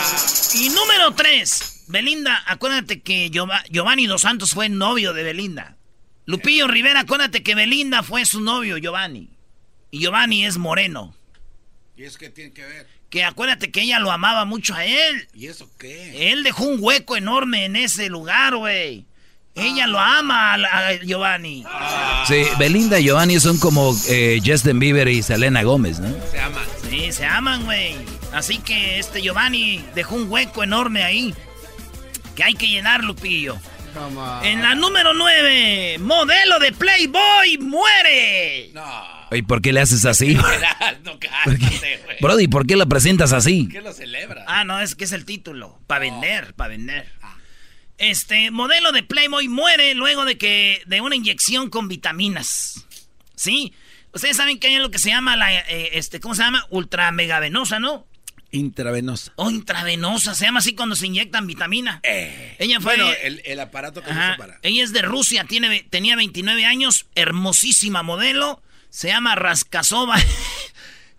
Y 0.60 0.68
número 0.68 1.12
tres, 1.16 1.86
Belinda, 1.88 2.44
acuérdate 2.46 3.00
que 3.00 3.30
Giovanni 3.30 4.06
Dos 4.06 4.20
Santos 4.20 4.50
fue 4.50 4.68
novio 4.68 5.14
de 5.14 5.22
Belinda. 5.22 5.78
Lupillo 6.26 6.68
Rivera, 6.68 7.00
acuérdate 7.00 7.42
que 7.42 7.54
Belinda 7.54 8.02
fue 8.02 8.26
su 8.26 8.42
novio, 8.42 8.76
Giovanni. 8.76 9.30
Y 9.90 10.00
Giovanni 10.00 10.44
es 10.44 10.58
moreno. 10.58 11.16
¿Y 11.96 12.02
eso 12.02 12.18
qué 12.18 12.28
tiene 12.28 12.52
que 12.52 12.66
ver? 12.66 12.86
Que 13.08 13.24
acuérdate 13.24 13.70
que 13.70 13.80
ella 13.80 14.00
lo 14.00 14.12
amaba 14.12 14.44
mucho 14.44 14.74
a 14.74 14.84
él. 14.84 15.28
¿Y 15.32 15.46
eso 15.46 15.66
qué? 15.78 16.30
Él 16.30 16.42
dejó 16.42 16.64
un 16.64 16.76
hueco 16.78 17.16
enorme 17.16 17.64
en 17.64 17.76
ese 17.76 18.10
lugar, 18.10 18.54
güey. 18.56 19.06
Ella 19.54 19.86
lo 19.86 19.98
ama 19.98 20.54
a, 20.54 20.94
Giovanni. 21.04 21.64
Sí, 22.26 22.44
Belinda 22.58 22.98
y 22.98 23.04
Giovanni 23.04 23.38
son 23.38 23.58
como 23.58 23.94
eh, 24.08 24.40
Justin 24.44 24.78
Bieber 24.78 25.08
y 25.08 25.22
Selena 25.22 25.62
Gómez, 25.62 26.00
¿no? 26.00 26.08
Se 26.30 26.40
aman. 26.40 26.64
Sí, 26.88 27.12
se 27.12 27.26
aman, 27.26 27.64
güey. 27.64 27.96
Así 28.32 28.58
que 28.58 28.98
este 28.98 29.20
Giovanni 29.20 29.84
dejó 29.94 30.14
un 30.14 30.30
hueco 30.30 30.62
enorme 30.62 31.04
ahí. 31.04 31.34
Que 32.34 32.44
hay 32.44 32.54
que 32.54 32.66
llenar, 32.66 33.04
Lupillo. 33.04 33.58
En 34.42 34.62
la 34.62 34.74
número 34.74 35.12
9, 35.12 35.98
modelo 35.98 36.58
de 36.58 36.72
Playboy 36.72 37.58
muere. 37.58 38.70
No. 38.72 39.36
¿Y 39.36 39.42
por 39.42 39.60
qué 39.60 39.72
le 39.72 39.80
haces 39.80 40.04
así? 40.06 40.34
no, 41.04 41.18
Brody, 42.20 42.48
¿por 42.48 42.66
qué 42.66 42.76
lo 42.76 42.86
presentas 42.88 43.32
así? 43.32 43.64
¿Por 43.64 43.72
qué 43.72 43.80
lo 43.82 43.92
celebras? 43.92 44.44
Ah, 44.48 44.64
no, 44.64 44.80
es 44.80 44.94
que 44.94 45.04
es 45.04 45.12
el 45.12 45.24
título. 45.24 45.78
Para 45.86 46.00
vender, 46.00 46.54
para 46.54 46.68
vender. 46.68 47.12
Este, 47.98 48.50
modelo 48.50 48.92
de 48.92 49.02
Playboy 49.02 49.48
muere 49.48 49.94
luego 49.94 50.24
de 50.24 50.38
que 50.38 50.82
de 50.86 51.00
una 51.00 51.16
inyección 51.16 51.70
con 51.70 51.88
vitaminas. 51.88 52.86
¿Sí? 53.34 53.72
Ustedes 54.12 54.36
saben 54.36 54.58
que 54.58 54.68
hay 54.68 54.76
lo 54.76 54.90
que 54.90 54.98
se 54.98 55.10
llama 55.10 55.36
la, 55.36 55.52
eh, 55.54 55.90
este, 55.92 56.20
¿cómo 56.20 56.34
se 56.34 56.42
llama? 56.42 56.66
Ultra 56.70 57.10
megavenosa, 57.12 57.78
¿no? 57.78 58.06
Intravenosa. 58.50 59.32
Oh, 59.36 59.50
intravenosa. 59.50 60.34
Se 60.34 60.44
llama 60.44 60.58
así 60.58 60.74
cuando 60.74 60.94
se 60.94 61.06
inyectan 61.06 61.46
vitamina. 61.46 62.00
Eh. 62.02 62.56
Ella 62.58 62.80
fue. 62.80 62.96
Bueno, 62.96 63.10
el, 63.22 63.60
aparato 63.60 64.02
que 64.02 64.08
se 64.08 64.14
para. 64.36 64.58
Ella 64.62 64.84
es 64.84 64.92
de 64.92 65.00
Rusia, 65.00 65.44
tiene, 65.44 65.86
tenía 65.88 66.16
29 66.16 66.66
años, 66.66 67.06
hermosísima 67.14 68.02
modelo. 68.02 68.62
Se 68.90 69.08
llama 69.08 69.34
Rascasova. 69.36 70.16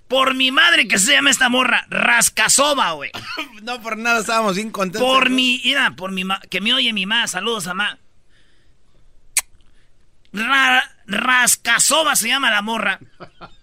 por 0.07 0.35
mi 0.35 0.51
madre 0.51 0.87
que 0.87 0.99
se 0.99 1.13
llama 1.13 1.29
esta 1.29 1.49
morra. 1.49 1.85
Rascasova, 1.89 2.91
güey. 2.93 3.11
no, 3.63 3.81
por 3.81 3.97
nada 3.97 4.19
estábamos 4.19 4.55
bien 4.55 4.71
contentos. 4.71 5.01
Por 5.01 5.29
mi. 5.29 5.61
Mira, 5.63 5.95
por 5.95 6.11
mi. 6.11 6.23
Que 6.49 6.61
me 6.61 6.73
oye 6.73 6.93
mi 6.93 7.05
mamá. 7.05 7.27
Saludos 7.27 7.67
a 7.67 7.73
ma. 7.73 7.99
Rascasova 11.05 12.15
se 12.15 12.27
llama 12.27 12.49
la 12.49 12.61
morra. 12.61 12.99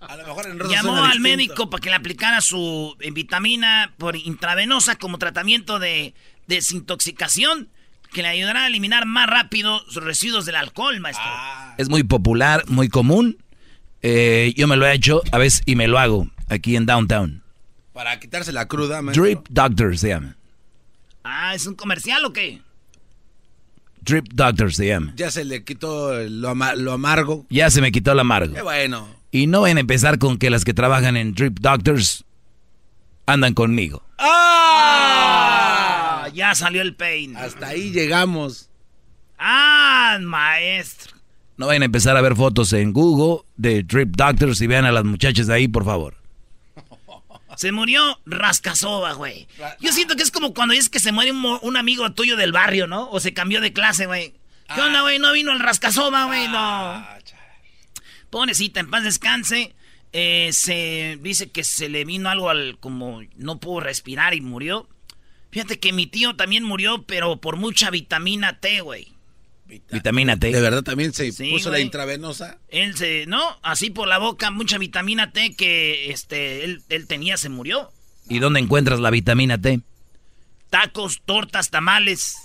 A 0.01 0.17
lo 0.17 0.27
mejor 0.27 0.47
en 0.47 0.59
Llamó 0.69 1.05
al 1.05 1.21
médico 1.21 1.69
para 1.69 1.81
que 1.81 1.91
le 1.91 1.97
aplicara 1.97 2.41
su 2.41 2.97
vitamina 3.13 3.93
por 3.99 4.17
intravenosa 4.17 4.97
como 4.97 5.19
tratamiento 5.19 5.79
de 5.79 6.15
desintoxicación 6.47 7.71
que 8.13 8.23
le 8.23 8.29
ayudará 8.29 8.65
a 8.65 8.67
eliminar 8.67 9.07
más 9.07 9.29
rápido 9.29 9.81
sus 9.89 10.03
residuos 10.03 10.45
del 10.45 10.57
alcohol, 10.57 10.99
maestro. 11.01 11.25
Ah. 11.27 11.75
Es 11.79 11.89
muy 11.89 12.03
popular, 12.03 12.65
muy 12.67 12.89
común. 12.89 13.39
Eh, 14.03 14.55
yo 14.57 14.67
me 14.67 14.77
lo 14.77 14.87
he 14.87 14.95
hecho 14.95 15.23
a 15.31 15.39
veces 15.39 15.63
y 15.67 15.77
me 15.77 15.87
lo 15.89 15.99
hago 15.99 16.29
aquí 16.49 16.77
en 16.77 16.87
Downtown. 16.87 17.43
Para 17.93 18.19
quitarse 18.19 18.53
la 18.53 18.67
cruda, 18.67 19.03
Drip 19.03 19.47
Doctor 19.51 19.99
se 19.99 20.09
llama. 20.09 20.37
Ah, 21.23 21.55
¿es 21.55 21.67
un 21.67 21.75
comercial 21.75 22.25
o 22.25 22.33
qué? 22.33 22.63
Drip 24.01 24.33
Doctor 24.33 24.73
se 24.73 24.87
llama. 24.87 25.13
Ya 25.17 25.31
se 25.31 25.45
le 25.45 25.63
quitó 25.65 26.15
lo, 26.15 26.49
amargo. 26.49 27.47
Ya 27.51 27.71
se 27.71 27.83
me 27.83 27.93
quitó 27.93 28.15
lo 28.15 28.23
amargo. 28.23 28.55
Qué 28.55 28.63
bueno. 28.63 29.07
Y 29.31 29.47
no 29.47 29.61
van 29.63 29.77
a 29.77 29.81
empezar 29.81 30.19
con 30.19 30.39
que 30.39 30.51
las 30.51 30.65
que 30.65 30.73
trabajan 30.75 31.17
en 31.17 31.35
Drip 31.35 31.59
Doctors 31.61 32.25
andan 33.27 33.55
conmigo. 33.55 34.03
¡Ah! 34.19 35.61
Ya 36.35 36.55
salió 36.55 36.81
el 36.83 36.95
pain. 36.97 37.37
Hasta 37.37 37.69
ahí 37.69 37.91
llegamos. 37.91 38.71
¡Ah, 39.39 40.19
maestro! 40.21 41.20
No 41.61 41.67
vayan 41.67 41.83
a 41.83 41.85
empezar 41.85 42.17
a 42.17 42.23
ver 42.23 42.37
fotos 42.37 42.73
en 42.73 42.95
Google 42.95 43.45
de 43.59 43.83
Drip 43.83 44.17
Doctors 44.17 44.63
y 44.63 44.67
vean 44.67 44.87
a 44.87 44.93
las 44.93 45.05
muchachas 45.05 45.47
de 45.47 45.53
ahí, 45.53 45.69
por 45.69 45.85
favor. 45.85 46.17
Se 47.55 47.71
murió 47.71 48.19
Rascasova, 48.25 49.13
güey. 49.13 49.47
Yo 49.79 49.93
siento 49.93 50.17
que 50.17 50.23
es 50.23 50.31
como 50.31 50.55
cuando 50.55 50.73
dices 50.73 50.89
que 50.89 51.01
se 51.01 51.13
muere 51.13 51.33
un, 51.33 51.77
amigo 51.77 52.11
tuyo 52.15 52.37
del 52.37 52.53
barrio, 52.53 52.87
¿no? 52.87 53.11
O 53.11 53.21
se 53.21 53.35
cambió 53.35 53.61
de 53.61 53.75
clase, 53.75 54.07
güey. 54.07 54.33
¿Qué 54.75 54.81
onda, 54.81 55.03
güey? 55.03 55.19
No 55.19 55.35
vino 55.35 55.53
el 55.53 55.61
Rascasova, 55.61 56.25
güey, 56.25 56.49
no. 56.49 56.57
Ah, 56.57 57.19
Pobrecita, 58.31 58.81
en 58.81 58.89
paz 58.89 59.05
descanse. 59.05 59.75
Eh, 60.15 60.49
se 60.55 61.19
dice 61.21 61.51
que 61.51 61.63
se 61.63 61.91
le 61.91 62.07
vino 62.07 62.31
algo 62.31 62.49
al 62.49 62.79
como 62.81 63.21
no 63.37 63.61
pudo 63.61 63.81
respirar 63.81 64.33
y 64.33 64.41
murió. 64.41 64.89
Fíjate 65.51 65.79
que 65.79 65.93
mi 65.93 66.07
tío 66.07 66.37
también 66.37 66.65
murió, 66.65 67.03
pero 67.03 67.39
por 67.39 67.57
mucha 67.57 67.91
vitamina 67.91 68.61
T, 68.61 68.81
güey. 68.81 69.13
Vitamina 69.93 70.37
T. 70.37 70.51
¿De 70.51 70.61
verdad 70.61 70.83
también 70.83 71.13
se 71.13 71.33
Sí, 71.33 71.51
puso 71.51 71.71
la 71.71 71.81
intravenosa? 71.81 72.59
Él 72.69 72.97
se, 72.97 73.27
no, 73.27 73.59
así 73.63 73.91
por 73.91 74.09
la 74.09 74.19
boca, 74.19 74.51
mucha 74.51 74.79
vitamina 74.79 75.33
T 75.33 75.55
que 75.57 76.11
este, 76.11 76.65
él, 76.65 76.83
él 76.89 77.07
tenía, 77.07 77.37
se 77.37 77.49
murió. 77.49 77.91
¿Y 78.29 78.39
dónde 78.39 78.61
encuentras 78.61 79.01
la 79.01 79.11
vitamina 79.11 79.61
T? 79.61 79.81
Tacos, 80.71 81.23
tortas, 81.25 81.71
tamales. 81.71 82.37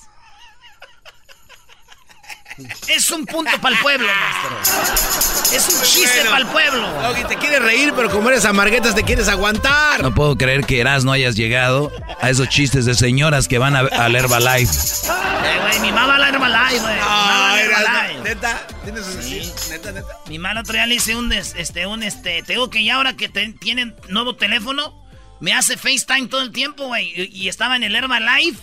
Es 2.88 3.12
un 3.12 3.26
punto 3.26 3.52
para 3.60 3.76
el 3.76 3.82
pueblo, 3.82 4.08
maestro. 4.08 5.56
Es 5.56 5.68
un 5.68 5.82
chiste 5.84 6.08
Bueno. 6.22 6.30
para 6.32 6.42
el 6.42 6.48
pueblo. 6.48 7.02
Doggy, 7.02 7.24
te 7.26 7.36
quieres 7.38 7.62
reír, 7.62 7.92
pero 7.96 8.10
como 8.10 8.30
eres 8.30 8.46
amarguetas 8.46 8.96
te 8.96 9.04
quieres 9.04 9.28
aguantar. 9.28 10.02
No 10.02 10.14
puedo 10.16 10.38
creer 10.38 10.66
que 10.66 10.80
Eras 10.80 11.04
no 11.04 11.12
hayas 11.12 11.36
llegado 11.36 11.92
a 12.22 12.30
esos 12.30 12.48
chistes 12.48 12.86
de 12.86 12.96
señoras 12.96 13.48
que 13.50 13.58
van 13.58 13.76
a, 13.76 13.80
al 13.80 14.16
Herbalife. 14.16 14.72
Eh, 14.74 15.60
güey, 15.62 15.80
mi 15.82 15.92
mamá 15.92 16.18
la 16.18 16.30
Herbalife, 16.30 16.80
güey. 16.80 16.96
No, 17.00 17.56
Herbalife. 17.58 18.22
neta, 18.24 18.68
tienes 18.84 19.06
Sí. 19.22 19.52
neta, 19.72 19.92
neta. 19.92 20.08
Mi 20.28 20.40
mamá 20.40 20.62
otro 20.62 20.74
día 20.74 20.86
le 20.86 20.96
hice 20.96 21.16
un, 21.18 21.34
este, 21.34 21.88
un, 21.88 22.04
este, 22.04 22.42
te 22.44 22.54
digo 22.54 22.70
que 22.70 22.84
ya 22.86 22.96
ahora 22.96 23.18
que 23.18 23.28
te- 23.28 23.52
tienen 23.60 23.96
nuevo 24.08 24.36
teléfono, 24.38 24.94
me 25.42 25.54
hace 25.54 25.76
FaceTime 25.78 26.28
todo 26.28 26.42
el 26.42 26.52
tiempo, 26.54 26.88
güey. 26.88 27.12
Y, 27.22 27.44
y 27.44 27.50
estaba 27.50 27.76
en 27.76 27.84
el 27.84 27.94
Herbalife, 27.96 28.60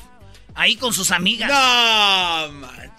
ahí 0.54 0.76
con 0.76 0.94
sus 0.94 1.10
amigas. 1.10 1.50
No, 1.50 2.52
man. 2.52 2.91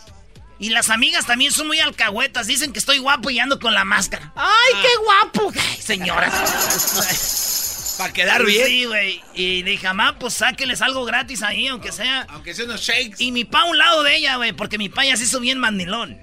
Y 0.64 0.70
las 0.70 0.90
amigas 0.90 1.26
también 1.26 1.52
son 1.52 1.68
muy 1.68 1.80
alcahuetas. 1.82 2.48
Dicen 2.48 2.72
que 2.72 2.80
estoy 2.80 2.98
guapo 3.00 3.30
y 3.30 3.38
ando 3.40 3.60
con 3.60 3.74
la 3.74 3.84
máscara. 3.84 4.32
¡Ay, 4.36 4.74
qué 4.82 4.88
guapo! 5.04 5.52
Ay, 5.60 5.82
señora. 5.82 6.32
Para 7.98 8.14
quedar 8.14 8.46
bien. 8.46 8.66
Sí, 8.68 8.86
güey. 8.86 9.22
Y 9.36 9.62
dije, 9.64 9.86
mamá, 9.88 10.18
pues 10.18 10.34
sáqueles 10.36 10.82
algo 10.82 11.06
gratis 11.06 11.44
ahí, 11.44 11.68
aunque 11.68 11.92
sea. 11.92 12.26
Aunque 12.30 12.54
sea 12.54 12.66
unos 12.66 12.82
shakes. 12.82 13.18
Y 13.20 13.32
mi 13.32 13.44
pa 13.44 13.62
a 13.62 13.66
un 13.66 13.78
lado 13.78 14.04
de 14.04 14.16
ella, 14.16 14.38
güey, 14.38 14.54
porque 14.54 14.78
mi 14.78 14.90
pa 14.90 15.06
ya 15.06 15.16
se 15.18 15.26
hizo 15.26 15.40
bien 15.40 15.60
mandilón. 15.60 16.18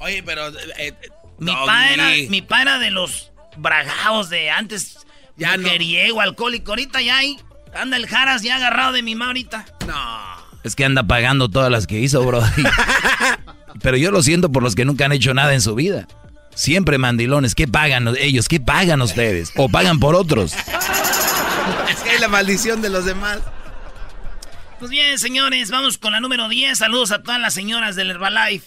Oye, 0.00 0.22
pero... 0.22 0.48
eh, 0.48 0.52
eh, 0.78 0.94
Mi 1.38 1.52
pa, 1.52 1.90
era, 1.90 2.08
mi 2.28 2.42
pa 2.42 2.62
era 2.62 2.78
de 2.78 2.90
los 2.90 3.30
bragados 3.56 4.28
de 4.28 4.50
antes. 4.50 4.98
Ya 5.36 5.50
Ya 5.52 5.56
no. 5.56 5.62
mujeriego, 5.62 6.20
alcohólico. 6.20 6.72
Ahorita 6.72 7.00
ya 7.00 7.16
ahí 7.18 7.38
anda 7.74 7.96
el 7.96 8.06
Jaras 8.08 8.42
ya 8.42 8.56
agarrado 8.56 8.92
de 8.92 9.02
mi 9.02 9.14
ma 9.14 9.26
ahorita. 9.28 9.64
No. 9.86 10.34
Es 10.62 10.74
que 10.76 10.84
anda 10.84 11.02
pagando 11.04 11.48
todas 11.48 11.70
las 11.70 11.86
que 11.86 11.98
hizo, 12.00 12.22
bro. 12.24 12.42
Pero 13.82 13.96
yo 13.96 14.10
lo 14.10 14.22
siento 14.22 14.50
por 14.50 14.62
los 14.62 14.74
que 14.74 14.84
nunca 14.84 15.04
han 15.04 15.12
hecho 15.12 15.34
nada 15.34 15.54
en 15.54 15.60
su 15.60 15.74
vida. 15.74 16.06
Siempre 16.54 16.98
mandilones. 16.98 17.54
¿Qué 17.54 17.66
pagan 17.66 18.14
ellos? 18.18 18.48
¿Qué 18.48 18.60
pagan 18.60 19.02
ustedes? 19.02 19.52
¿O 19.56 19.68
pagan 19.68 19.98
por 19.98 20.14
otros? 20.14 20.54
Es 21.90 21.96
que 22.02 22.10
hay 22.10 22.18
la 22.20 22.28
maldición 22.28 22.80
de 22.80 22.90
los 22.90 23.04
demás. 23.04 23.40
Pues 24.78 24.90
bien, 24.90 25.18
señores, 25.18 25.70
vamos 25.70 25.98
con 25.98 26.12
la 26.12 26.20
número 26.20 26.48
10. 26.48 26.78
Saludos 26.78 27.10
a 27.10 27.22
todas 27.22 27.40
las 27.40 27.54
señoras 27.54 27.96
del 27.96 28.10
Herbalife, 28.10 28.66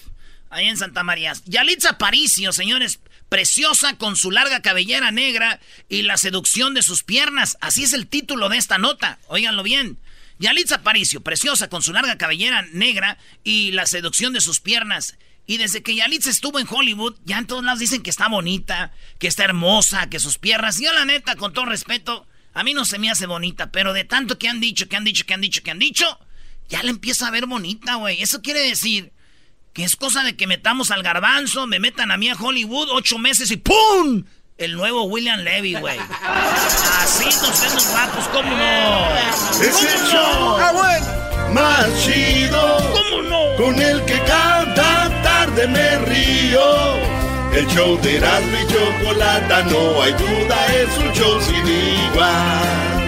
ahí 0.49 0.67
en 0.67 0.77
Santa 0.77 1.03
María. 1.03 1.33
Yalitza 1.45 1.97
Paricio, 1.97 2.51
señores, 2.51 2.99
preciosa 3.29 3.97
con 3.97 4.15
su 4.15 4.31
larga 4.31 4.61
cabellera 4.61 5.11
negra 5.11 5.59
y 5.89 6.03
la 6.03 6.17
seducción 6.17 6.73
de 6.73 6.81
sus 6.81 7.03
piernas. 7.03 7.57
Así 7.61 7.83
es 7.83 7.93
el 7.93 8.07
título 8.07 8.49
de 8.49 8.57
esta 8.57 8.77
nota. 8.77 9.19
Óiganlo 9.27 9.63
bien. 9.63 9.97
Yalitza 10.39 10.83
Paricio, 10.83 11.21
preciosa 11.21 11.69
con 11.69 11.81
su 11.81 11.93
larga 11.93 12.17
cabellera 12.17 12.63
negra 12.73 13.17
y 13.43 13.71
la 13.71 13.85
seducción 13.85 14.33
de 14.33 14.41
sus 14.41 14.59
piernas. 14.59 15.17
Y 15.45 15.57
desde 15.57 15.81
que 15.81 15.95
Yalitza 15.95 16.29
estuvo 16.29 16.59
en 16.59 16.67
Hollywood, 16.69 17.15
ya 17.23 17.37
en 17.37 17.47
todos 17.47 17.63
lados 17.63 17.79
dicen 17.79 18.03
que 18.03 18.09
está 18.09 18.27
bonita, 18.27 18.91
que 19.17 19.27
está 19.27 19.45
hermosa, 19.45 20.09
que 20.09 20.19
sus 20.19 20.37
piernas. 20.37 20.79
Yo, 20.79 20.91
la 20.93 21.05
neta, 21.05 21.35
con 21.35 21.53
todo 21.53 21.65
respeto, 21.65 22.27
a 22.53 22.63
mí 22.63 22.73
no 22.73 22.85
se 22.85 22.99
me 22.99 23.09
hace 23.09 23.25
bonita, 23.25 23.71
pero 23.71 23.93
de 23.93 24.03
tanto 24.03 24.37
que 24.37 24.49
han 24.49 24.59
dicho, 24.59 24.89
que 24.89 24.97
han 24.97 25.05
dicho, 25.05 25.25
que 25.25 25.33
han 25.33 25.41
dicho, 25.41 25.63
que 25.63 25.71
han 25.71 25.79
dicho, 25.79 26.19
ya 26.69 26.83
la 26.83 26.89
empieza 26.89 27.27
a 27.27 27.31
ver 27.31 27.45
bonita, 27.45 27.95
güey. 27.95 28.21
Eso 28.21 28.41
quiere 28.41 28.59
decir 28.59 29.13
que 29.73 29.83
es 29.83 29.95
cosa 29.95 30.23
de 30.23 30.35
que 30.35 30.47
metamos 30.47 30.91
al 30.91 31.03
garbanzo, 31.03 31.67
me 31.67 31.79
metan 31.79 32.11
a 32.11 32.17
mí 32.17 32.29
a 32.29 32.35
Hollywood 32.35 32.89
ocho 32.91 33.17
meses 33.17 33.51
y 33.51 33.57
¡pum! 33.57 34.23
El 34.57 34.73
nuevo 34.75 35.03
William 35.03 35.39
Levy, 35.41 35.75
güey. 35.75 35.99
Así 35.99 37.25
nos 37.25 37.61
vemos 37.61 37.91
guapos, 37.91 38.27
¿cómo 38.33 38.49
no? 38.55 39.63
Es 39.63 39.83
el 39.83 39.99
¿Cómo 39.99 40.09
show 40.09 40.57
no? 40.57 41.53
más 41.53 41.85
chido. 42.03 42.77
¿Cómo 42.91 43.21
no? 43.21 43.55
Con 43.63 43.79
el 43.79 44.03
que 44.05 44.19
cada 44.21 45.21
tarde 45.21 45.67
me 45.67 45.97
río. 45.99 46.95
El 47.53 47.67
show 47.67 48.01
de 48.01 48.17
Erasmo 48.17 48.57
y 48.57 48.67
Chocolata, 48.73 49.61
no 49.63 50.01
hay 50.01 50.13
duda, 50.13 50.65
es 50.73 50.97
un 50.97 51.13
show 51.13 51.39
sin 51.41 51.67
igual. 51.67 53.03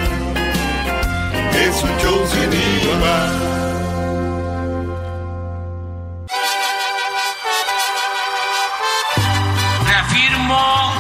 Es 1.55 1.81
un 1.83 1.97
show 1.99 2.27
sin 2.31 2.53
igual. 2.53 3.49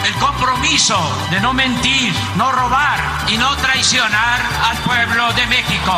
El 0.09 0.15
compromiso 0.15 0.97
de 1.29 1.39
no 1.39 1.53
mentir, 1.53 2.13
no 2.35 2.51
robar 2.51 2.99
y 3.27 3.37
no 3.37 3.55
traicionar 3.57 4.41
al 4.63 4.77
pueblo 4.79 5.31
de 5.33 5.45
México. 5.47 5.93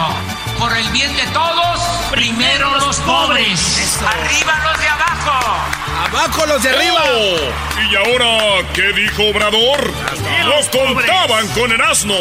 Por 0.60 0.76
el 0.76 0.90
bien 0.90 1.16
de 1.16 1.26
todos, 1.28 1.80
primero 2.12 2.78
los 2.80 2.98
pobres, 2.98 4.00
arriba 4.06 4.60
los 4.66 4.80
de 4.82 4.88
abajo. 4.88 5.56
¡Abajo 6.08 6.46
los 6.46 6.62
de 6.62 6.70
arriba! 6.72 7.02
Oh, 7.06 7.38
¿Y 7.90 7.96
ahora 7.96 8.68
qué 8.74 8.92
dijo 8.92 9.24
Obrador? 9.30 9.94
Los 10.46 10.68
contaban 10.70 11.48
con 11.50 11.72
el 11.72 11.82
asno. 11.82 12.16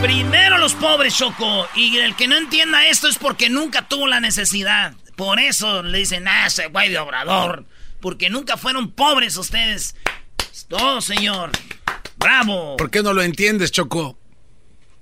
Primero 0.00 0.58
los 0.58 0.74
pobres, 0.74 1.14
Choco. 1.16 1.68
Y 1.74 1.98
el 1.98 2.14
que 2.14 2.26
no 2.26 2.36
entienda 2.36 2.86
esto 2.86 3.08
es 3.08 3.18
porque 3.18 3.50
nunca 3.50 3.82
tuvo 3.82 4.06
la 4.06 4.20
necesidad. 4.20 4.94
Por 5.18 5.40
eso 5.40 5.82
le 5.82 5.98
dicen, 5.98 6.28
ah, 6.28 6.46
ese 6.46 6.68
güey 6.68 6.90
de 6.90 6.98
obrador. 7.00 7.66
Porque 8.00 8.30
nunca 8.30 8.56
fueron 8.56 8.92
pobres 8.92 9.36
ustedes. 9.36 9.96
Es 10.52 10.66
todo, 10.66 11.00
señor. 11.00 11.50
¡Bravo! 12.18 12.76
¿Por 12.76 12.88
qué 12.88 13.02
no 13.02 13.12
lo 13.12 13.22
entiendes, 13.22 13.72
Choco? 13.72 14.16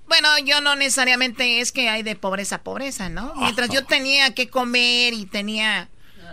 Bueno, 0.09 0.29
yo 0.39 0.63
no 0.63 0.75
necesariamente 0.75 1.61
es 1.61 1.71
que 1.71 1.91
hay 1.91 2.03
de 2.03 2.17
pobreza 2.17 2.57
a 2.57 2.63
pobreza, 2.63 3.11
¿no? 3.11 3.35
Mientras 3.37 3.69
yo 3.69 3.85
tenía 3.85 4.35
que 4.35 4.49
comer 4.49 5.13
y 5.13 5.27
tenía 5.27 5.91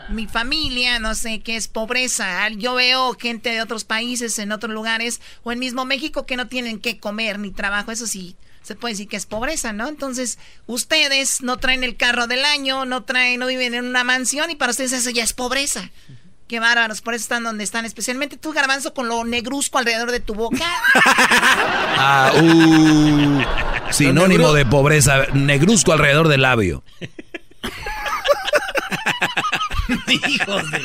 mi 0.07 0.27
familia, 0.27 0.99
no 0.99 1.13
sé 1.13 1.41
qué 1.41 1.57
es 1.57 1.67
pobreza. 1.67 2.47
Yo 2.51 2.75
veo 2.75 3.17
gente 3.19 3.49
de 3.49 3.61
otros 3.61 3.83
países, 3.83 4.39
en 4.39 4.53
otros 4.53 4.73
lugares, 4.73 5.19
o 5.43 5.51
en 5.51 5.59
mismo 5.59 5.83
México, 5.83 6.25
que 6.25 6.37
no 6.37 6.47
tienen 6.47 6.79
que 6.79 7.01
comer 7.01 7.37
ni 7.37 7.51
trabajo. 7.51 7.91
Eso 7.91 8.07
sí, 8.07 8.37
se 8.63 8.75
puede 8.75 8.93
decir 8.93 9.07
que 9.07 9.17
es 9.17 9.25
pobreza, 9.25 9.73
¿no? 9.73 9.87
Entonces, 9.87 10.39
ustedes 10.65 11.41
no 11.41 11.57
traen 11.57 11.83
el 11.83 11.97
carro 11.97 12.27
del 12.27 12.45
año, 12.45 12.85
no 12.85 13.03
traen, 13.03 13.39
no 13.39 13.47
viven 13.47 13.73
en 13.73 13.85
una 13.85 14.03
mansión 14.03 14.49
y 14.49 14.55
para 14.55 14.71
ustedes 14.71 14.93
eso 14.93 15.09
ya 15.09 15.23
es 15.23 15.33
pobreza. 15.33 15.91
Qué 16.47 16.59
bárbaros, 16.59 17.01
por 17.01 17.13
eso 17.13 17.23
están 17.23 17.43
donde 17.43 17.63
están, 17.63 17.85
especialmente 17.85 18.37
tú, 18.37 18.53
Garbanzo, 18.53 18.93
con 18.93 19.07
lo 19.07 19.23
negruzco 19.23 19.77
alrededor 19.77 20.11
de 20.11 20.19
tu 20.19 20.33
boca. 20.33 20.65
Ah, 21.95 22.31
uh, 22.35 23.43
sinónimo 23.93 24.51
de 24.51 24.65
pobreza, 24.65 25.27
negruzco 25.33 25.93
alrededor 25.93 26.27
del 26.27 26.41
labio. 26.41 26.83
Hijos 30.07 30.71
de... 30.71 30.81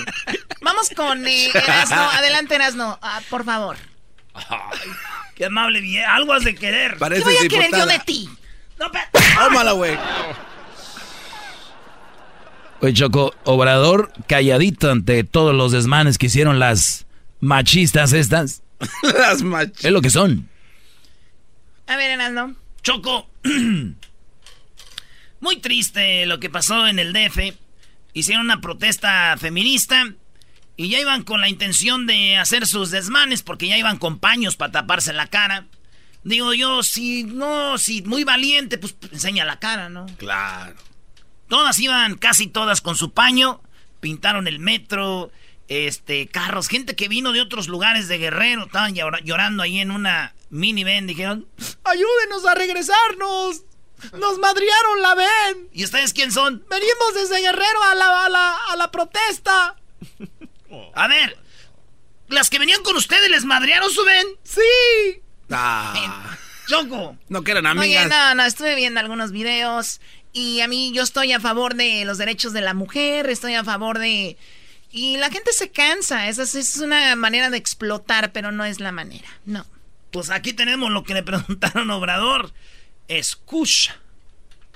Vamos 0.61 0.91
con 0.95 1.27
eh, 1.27 1.49
Erasno. 1.49 2.11
Adelante, 2.11 2.55
Erasno, 2.57 2.99
ah, 3.01 3.21
por 3.31 3.45
favor. 3.45 3.77
Ay, 4.35 4.91
qué 5.39 5.47
amable, 5.47 5.81
bien. 5.81 6.05
Algo 6.05 6.35
has 6.35 6.45
de 6.45 6.55
querer. 6.55 6.99
¿Qué 6.99 7.21
voy 7.21 7.37
a 7.37 7.49
querer 7.49 7.71
yo 7.71 7.87
de 7.87 7.99
ti? 8.01 8.29
No, 8.79 8.91
Tómala, 9.37 9.73
güey. 9.73 9.97
Oye, 12.81 12.93
Choco, 12.93 13.35
Obrador 13.45 14.13
calladito 14.27 14.91
ante 14.91 15.25
todos 15.25 15.55
los 15.55 15.73
desmanes 15.73 16.19
que 16.19 16.27
hicieron 16.27 16.59
las 16.59 17.07
machistas 17.41 18.13
estas. 18.13 18.63
Las 19.03 19.43
machas. 19.43 19.85
Es 19.85 19.91
lo 19.91 20.01
que 20.01 20.11
son. 20.11 20.49
A 21.89 21.97
ver, 21.97 22.13
Erasno. 22.13 22.55
Choco. 22.83 23.29
Muy 25.41 25.57
triste 25.61 26.27
lo 26.27 26.39
que 26.39 26.51
pasó 26.51 26.87
en 26.87 27.01
el 27.01 27.13
DF. 27.13 27.57
Hicieron 28.13 28.45
una 28.45 28.61
protesta 28.61 29.37
feminista 29.37 30.13
y 30.79 30.89
ya 30.89 30.99
iban 31.01 31.25
con 31.25 31.41
la 31.43 31.49
intención 31.51 32.07
de 32.07 32.39
hacer 32.39 32.67
sus 32.67 32.91
desmanes 32.91 33.43
porque 33.43 33.69
ya 33.69 33.77
iban 33.77 33.99
con 33.99 34.19
paños 34.19 34.57
para 34.57 34.73
taparse 34.73 35.13
la 35.13 35.27
cara. 35.27 35.67
Digo 36.25 36.55
yo, 36.55 36.83
si 36.83 37.25
no, 37.25 37.77
si 37.79 38.01
muy 38.03 38.25
valiente, 38.25 38.79
pues 38.79 38.97
enseña 39.13 39.45
la 39.45 39.59
cara, 39.59 39.89
¿no? 39.91 40.07
Claro. 40.17 40.75
Todas 41.49 41.79
iban, 41.79 42.17
casi 42.17 42.47
todas 42.47 42.81
con 42.81 42.97
su 42.97 43.13
paño, 43.13 43.61
pintaron 44.01 44.47
el 44.47 44.59
metro, 44.61 45.31
este, 45.69 46.29
carros, 46.29 46.69
gente 46.69 46.95
que 46.97 47.09
vino 47.09 47.33
de 47.33 47.41
otros 47.41 47.69
lugares 47.69 48.07
de 48.09 48.19
Guerrero, 48.19 48.65
estaban 48.67 48.95
llora- 48.95 49.21
llorando 49.25 49.63
ahí 49.63 49.79
en 49.81 49.91
una 49.91 50.35
minivan, 50.51 51.07
dijeron, 51.07 51.47
Ayúdenos 51.85 52.45
a 52.47 52.55
regresarnos. 52.55 53.63
Nos 54.17 54.39
madriaron 54.39 55.03
la 55.03 55.15
ven. 55.17 55.69
¿y 55.73 55.83
ustedes 55.85 56.13
quién 56.13 56.31
son? 56.31 56.65
Venimos 56.71 57.15
desde 57.15 57.41
Guerrero 57.41 57.83
a 57.83 57.95
la, 57.97 58.27
a 58.27 58.29
la, 58.29 58.57
a 58.71 58.77
la 58.77 58.91
protesta. 58.93 59.75
A 60.95 61.09
ver, 61.09 61.37
las 62.29 62.51
que 62.51 62.59
venían 62.59 62.83
con 62.83 62.97
ustedes 62.97 63.31
les 63.31 63.45
madrearon 63.45 63.91
su 63.91 64.05
ven. 64.05 64.27
Sí. 64.45 65.23
Ah, 65.51 66.37
Choco. 66.69 67.17
no 67.29 67.43
que 67.43 67.53
eran 67.53 67.67
Oye, 67.79 67.99
amigas. 67.99 68.09
no, 68.09 68.35
no, 68.35 68.45
estuve 68.45 68.75
viendo 68.75 69.01
algunos 69.01 69.33
videos 69.33 70.01
Y 70.35 70.61
a 70.61 70.69
mí 70.69 70.93
yo 70.95 71.03
estoy 71.03 71.33
a 71.33 71.41
favor 71.41 71.75
de 71.75 72.05
los 72.05 72.19
derechos 72.19 72.53
de 72.53 72.61
la 72.61 72.75
mujer, 72.75 73.29
estoy 73.31 73.55
a 73.55 73.65
favor 73.65 73.99
de... 73.99 74.37
Y 74.91 75.17
la 75.17 75.31
gente 75.31 75.53
se 75.53 75.71
cansa, 75.71 76.29
esa 76.29 76.43
es 76.43 76.77
una 76.77 77.15
manera 77.17 77.49
de 77.51 77.57
explotar, 77.59 78.33
pero 78.33 78.53
no 78.53 78.65
es 78.65 78.81
la 78.81 78.93
manera, 78.93 79.29
no. 79.47 79.67
Pues 80.11 80.31
aquí 80.31 80.53
tenemos 80.55 80.91
lo 80.91 81.03
que 81.05 81.15
le 81.15 81.23
preguntaron 81.23 81.91
a 81.91 81.97
Obrador. 81.97 82.53
Escucha. 83.09 83.99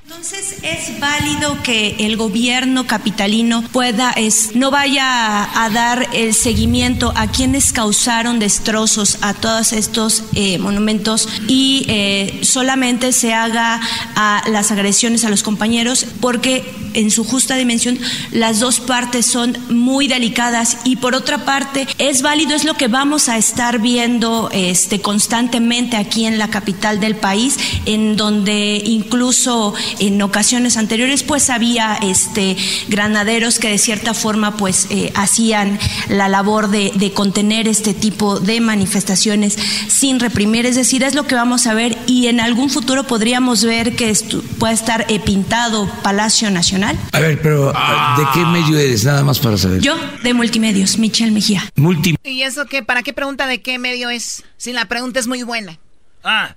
Entonces 0.04 0.56
es 0.62 0.98
válido 0.98 1.62
que 1.62 1.94
el 2.00 2.16
gobierno 2.16 2.88
capitalino 2.88 3.62
pueda, 3.62 4.10
es, 4.10 4.54
no 4.56 4.72
vaya 4.72 5.64
a, 5.64 5.70
dar 5.70 6.08
el 6.12 6.34
seguimiento 6.34 7.12
a 7.14 7.28
quienes 7.28 7.72
causaron 7.72 8.40
destrozos 8.40 9.18
a 9.20 9.32
todos 9.32 9.72
estos 9.72 10.24
eh, 10.34 10.58
monumentos 10.58 11.28
y 11.46 11.86
eh, 11.88 12.40
solamente 12.42 13.12
se 13.12 13.32
haga 13.32 13.80
a 14.16 14.42
las 14.48 14.72
agresiones 14.72 15.24
a 15.24 15.30
los 15.30 15.44
compañeros 15.44 16.04
porque 16.20 16.64
en 16.94 17.10
su 17.10 17.24
justa 17.24 17.56
dimensión 17.56 17.98
las 18.30 18.60
dos 18.60 18.80
partes 18.80 19.26
son 19.26 19.56
muy 19.70 20.08
delicadas 20.08 20.78
y 20.84 20.96
por 20.96 21.14
otra 21.14 21.44
parte 21.44 21.86
es 21.98 22.22
válido, 22.22 22.54
es 22.54 22.64
lo 22.64 22.74
que 22.74 22.88
vamos 22.88 23.28
a 23.28 23.38
estar 23.38 23.78
viendo 23.80 24.50
este, 24.52 25.00
constantemente 25.00 25.96
aquí 25.96 26.26
en 26.26 26.38
la 26.38 26.48
capital 26.48 27.00
del 27.00 27.16
país, 27.16 27.58
en 27.86 28.16
donde 28.16 28.82
incluso 28.84 29.74
en 29.98 30.20
ocasiones 30.22 30.76
anteriores 30.76 31.22
pues 31.22 31.50
había 31.50 31.94
este 32.02 32.56
granaderos 32.88 33.58
que 33.58 33.68
de 33.68 33.78
cierta 33.78 34.14
forma 34.14 34.56
pues 34.56 34.86
eh, 34.90 35.12
hacían 35.14 35.78
la 36.08 36.28
labor 36.28 36.68
de, 36.68 37.12
contener 37.14 37.68
este 37.68 37.94
tipo 37.94 38.40
de 38.40 38.60
manifestaciones 38.60 39.58
sin 39.88 40.18
reprimir, 40.18 40.66
es 40.66 40.76
decir, 40.76 41.02
es 41.02 41.14
lo 41.14 41.26
que 41.26 41.34
vamos 41.34 41.66
a 41.66 41.74
ver 41.74 41.96
y 42.06 42.28
en 42.28 42.40
algún 42.40 42.70
futuro 42.70 43.04
podríamos 43.06 43.64
ver 43.64 43.96
que 43.96 44.12
pueda 44.58 44.72
estar 44.72 45.04
eh, 45.08 45.20
pintado 45.20 45.90
Palacio 46.02 46.50
Nacional. 46.50 46.98
A 47.12 47.20
ver, 47.20 47.40
pero 47.42 47.66
¿de 47.68 48.24
qué 48.32 48.44
medio 48.46 48.78
eres? 48.78 49.04
Nada 49.04 49.22
más 49.24 49.38
para 49.40 49.58
saber. 49.58 49.80
Yo, 49.80 49.96
de 50.22 50.34
Multimedios, 50.34 50.98
Michelle 50.98 51.32
Mejía. 51.32 51.62
Multi 51.76 52.16
¿Y 52.24 52.42
eso 52.42 52.66
qué? 52.66 52.82
¿Para 52.82 53.02
qué 53.02 53.12
pregunta 53.12 53.46
de 53.46 53.60
qué 53.60 53.78
medio 53.78 54.10
es? 54.10 54.44
Si 54.56 54.72
la 54.72 54.86
pregunta 54.86 55.20
es 55.20 55.26
muy 55.26 55.42
buena. 55.42 55.78
Ah, 56.24 56.56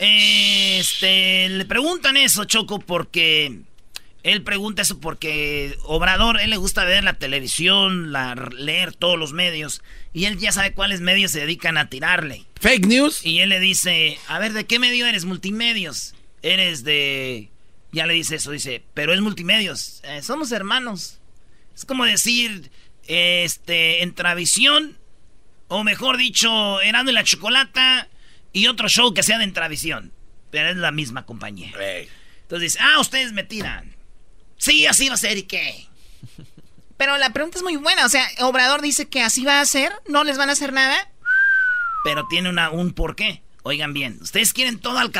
este, 0.00 1.50
le 1.50 1.64
preguntan 1.66 2.16
eso, 2.16 2.44
Choco, 2.46 2.78
porque 2.78 3.60
él 4.22 4.42
pregunta 4.42 4.80
eso 4.80 4.98
porque 4.98 5.76
Obrador, 5.84 6.40
él 6.40 6.48
le 6.48 6.56
gusta 6.56 6.84
ver 6.84 7.04
la 7.04 7.14
televisión, 7.14 8.10
la, 8.10 8.34
leer 8.56 8.94
todos 8.94 9.18
los 9.18 9.34
medios, 9.34 9.82
y 10.14 10.24
él 10.24 10.38
ya 10.38 10.52
sabe 10.52 10.72
cuáles 10.72 11.02
medios 11.02 11.32
se 11.32 11.40
dedican 11.40 11.76
a 11.76 11.90
tirarle. 11.90 12.46
¿Fake 12.60 12.86
news? 12.86 13.24
Y 13.26 13.40
él 13.40 13.50
le 13.50 13.60
dice, 13.60 14.18
a 14.26 14.38
ver, 14.38 14.54
¿de 14.54 14.64
qué 14.64 14.78
medio 14.78 15.06
eres? 15.06 15.26
Multimedios. 15.26 16.14
Eres 16.42 16.82
de... 16.82 17.50
Ya 17.92 18.06
le 18.06 18.14
dice 18.14 18.36
eso, 18.36 18.52
dice, 18.52 18.82
pero 18.94 19.12
es 19.12 19.20
multimedios. 19.20 20.00
Eh, 20.04 20.22
somos 20.22 20.52
hermanos. 20.52 21.18
Es 21.74 21.84
como 21.84 22.06
decir, 22.06 22.70
este, 23.06 24.02
en 24.02 24.14
Travisión, 24.14 24.96
o 25.68 25.84
mejor 25.84 26.16
dicho, 26.16 26.80
Herando 26.80 27.10
y 27.10 27.14
la 27.14 27.24
Chocolata 27.24 28.08
y 28.52 28.66
otro 28.66 28.88
show 28.88 29.14
que 29.14 29.22
sea 29.22 29.38
de 29.38 29.44
Intravisión. 29.44 30.12
Pero 30.50 30.68
es 30.70 30.76
la 30.76 30.90
misma 30.90 31.26
compañía. 31.26 31.72
Entonces 32.42 32.72
dice, 32.72 32.78
ah, 32.80 32.98
ustedes 33.00 33.32
me 33.32 33.44
tiran. 33.44 33.94
Sí, 34.56 34.86
así 34.86 35.08
va 35.08 35.14
a 35.14 35.18
ser 35.18 35.38
y 35.38 35.44
qué. 35.44 35.86
Pero 36.96 37.16
la 37.16 37.32
pregunta 37.32 37.58
es 37.58 37.62
muy 37.62 37.76
buena. 37.76 38.04
O 38.04 38.08
sea, 38.08 38.28
Obrador 38.40 38.82
dice 38.82 39.08
que 39.08 39.22
así 39.22 39.44
va 39.44 39.60
a 39.60 39.64
ser, 39.64 39.92
no 40.08 40.24
les 40.24 40.36
van 40.36 40.48
a 40.48 40.52
hacer 40.52 40.72
nada. 40.72 41.10
Pero 42.04 42.26
tiene 42.28 42.50
una, 42.50 42.70
un 42.70 42.92
porqué. 42.92 43.42
Oigan 43.62 43.92
bien, 43.92 44.18
ustedes 44.20 44.52
quieren 44.52 44.78
todo 44.78 44.98
al, 44.98 45.12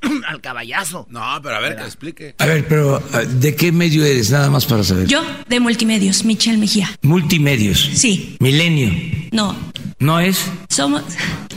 al 0.26 0.40
caballazo. 0.40 1.06
No, 1.10 1.20
pero 1.42 1.56
a 1.56 1.60
ver, 1.60 1.76
que 1.76 1.82
explique. 1.82 2.34
A 2.38 2.46
ver, 2.46 2.66
pero 2.68 3.00
¿de 3.00 3.54
qué 3.54 3.72
medio 3.72 4.04
eres? 4.04 4.30
Nada 4.30 4.50
más 4.50 4.66
para 4.66 4.82
saber. 4.84 5.06
Yo, 5.06 5.22
de 5.48 5.60
Multimedios, 5.60 6.24
Michelle 6.24 6.58
Mejía. 6.58 6.90
Multimedios. 7.02 7.90
Sí. 7.94 8.36
Milenio. 8.40 8.92
No. 9.32 9.56
¿No 9.98 10.20
es? 10.20 10.44
Somos... 10.68 11.02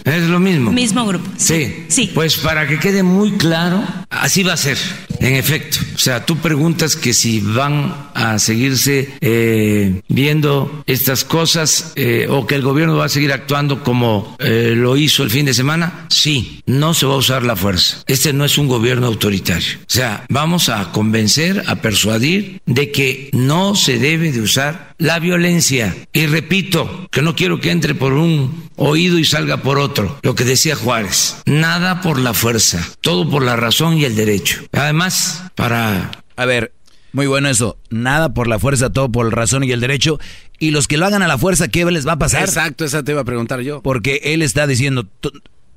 Es 0.04 0.24
lo 0.24 0.40
mismo. 0.40 0.72
Mismo 0.72 1.06
grupo. 1.06 1.30
Sí. 1.38 1.86
Sí. 1.88 2.10
Pues 2.14 2.38
para 2.38 2.68
que 2.68 2.80
quede 2.80 3.04
muy 3.04 3.32
claro, 3.34 3.84
así 4.10 4.42
va 4.42 4.54
a 4.54 4.58
ser, 4.58 4.78
en 5.20 5.36
efecto. 5.36 5.78
O 5.96 6.00
sea, 6.00 6.26
tú 6.26 6.38
preguntas 6.38 6.96
que 6.96 7.14
si 7.14 7.40
van 7.40 8.10
a 8.16 8.40
seguirse 8.40 9.14
eh, 9.22 10.02
viendo 10.08 10.84
estas 10.88 11.24
cosas 11.24 11.94
eh, 11.96 12.28
o 12.30 12.48
que 12.48 12.56
el 12.56 12.64
gobierno 12.64 12.98
va 12.98 13.06
a 13.06 13.10
seguir 13.10 13.32
actuando 13.32 13.84
como 13.84 14.36
eh, 14.40 14.74
lo 14.76 14.98
hizo 14.98 15.24
el 15.24 15.30
fin 15.30 15.46
de 15.46 15.54
semana. 15.54 16.08
Sí, 16.10 16.64
no 16.66 16.94
se 16.94 17.06
va 17.06 17.14
a 17.14 17.18
usar 17.18 17.44
la 17.44 17.56
fuerza. 17.56 17.98
Este 18.08 18.31
no 18.34 18.46
es 18.46 18.58
un 18.58 18.68
gobierno 18.68 19.08
autoritario. 19.08 19.78
O 19.80 19.86
sea, 19.88 20.26
vamos 20.30 20.70
a 20.70 20.92
convencer, 20.92 21.64
a 21.68 21.78
persuadir 21.78 22.62
de 22.66 22.92
que 22.92 23.30
no 23.34 23.76
se 23.76 24.00
debe 24.00 24.32
de 24.32 24.42
usar 24.42 24.94
la 24.98 25.20
violencia. 25.20 25.96
Y 26.14 26.28
repito, 26.28 27.08
que 27.12 27.22
no 27.22 27.36
quiero 27.36 27.60
que 27.60 27.72
entre 27.72 27.96
por 27.96 28.14
un 28.14 28.70
oído 28.76 29.20
y 29.20 29.26
salga 29.26 29.58
por 29.58 29.80
otro. 29.80 30.20
Lo 30.22 30.36
que 30.36 30.44
decía 30.44 30.76
Juárez, 30.76 31.38
nada 31.46 32.02
por 32.02 32.20
la 32.20 32.34
fuerza, 32.34 32.88
todo 33.02 33.30
por 33.30 33.44
la 33.44 33.56
razón 33.56 33.98
y 33.98 34.06
el 34.06 34.16
derecho. 34.16 34.62
Además, 34.72 35.44
para... 35.56 36.12
A 36.36 36.46
ver, 36.46 36.74
muy 37.14 37.28
bueno 37.28 37.50
eso. 37.50 37.78
Nada 37.90 38.34
por 38.34 38.48
la 38.48 38.60
fuerza, 38.60 38.90
todo 38.90 39.12
por 39.12 39.26
la 39.26 39.32
razón 39.32 39.64
y 39.64 39.72
el 39.72 39.82
derecho. 39.82 40.20
Y 40.60 40.72
los 40.72 40.88
que 40.88 40.98
lo 40.98 41.06
hagan 41.06 41.24
a 41.24 41.28
la 41.28 41.38
fuerza, 41.38 41.68
¿qué 41.68 41.86
les 41.86 42.08
va 42.08 42.14
a 42.14 42.20
pasar? 42.20 42.44
Exacto, 42.44 42.86
esa 42.86 43.04
te 43.04 43.12
iba 43.12 43.22
a 43.22 43.26
preguntar 43.26 43.62
yo. 43.62 43.82
Porque 43.82 44.22
él 44.24 44.42
está 44.42 44.68
diciendo, 44.68 45.08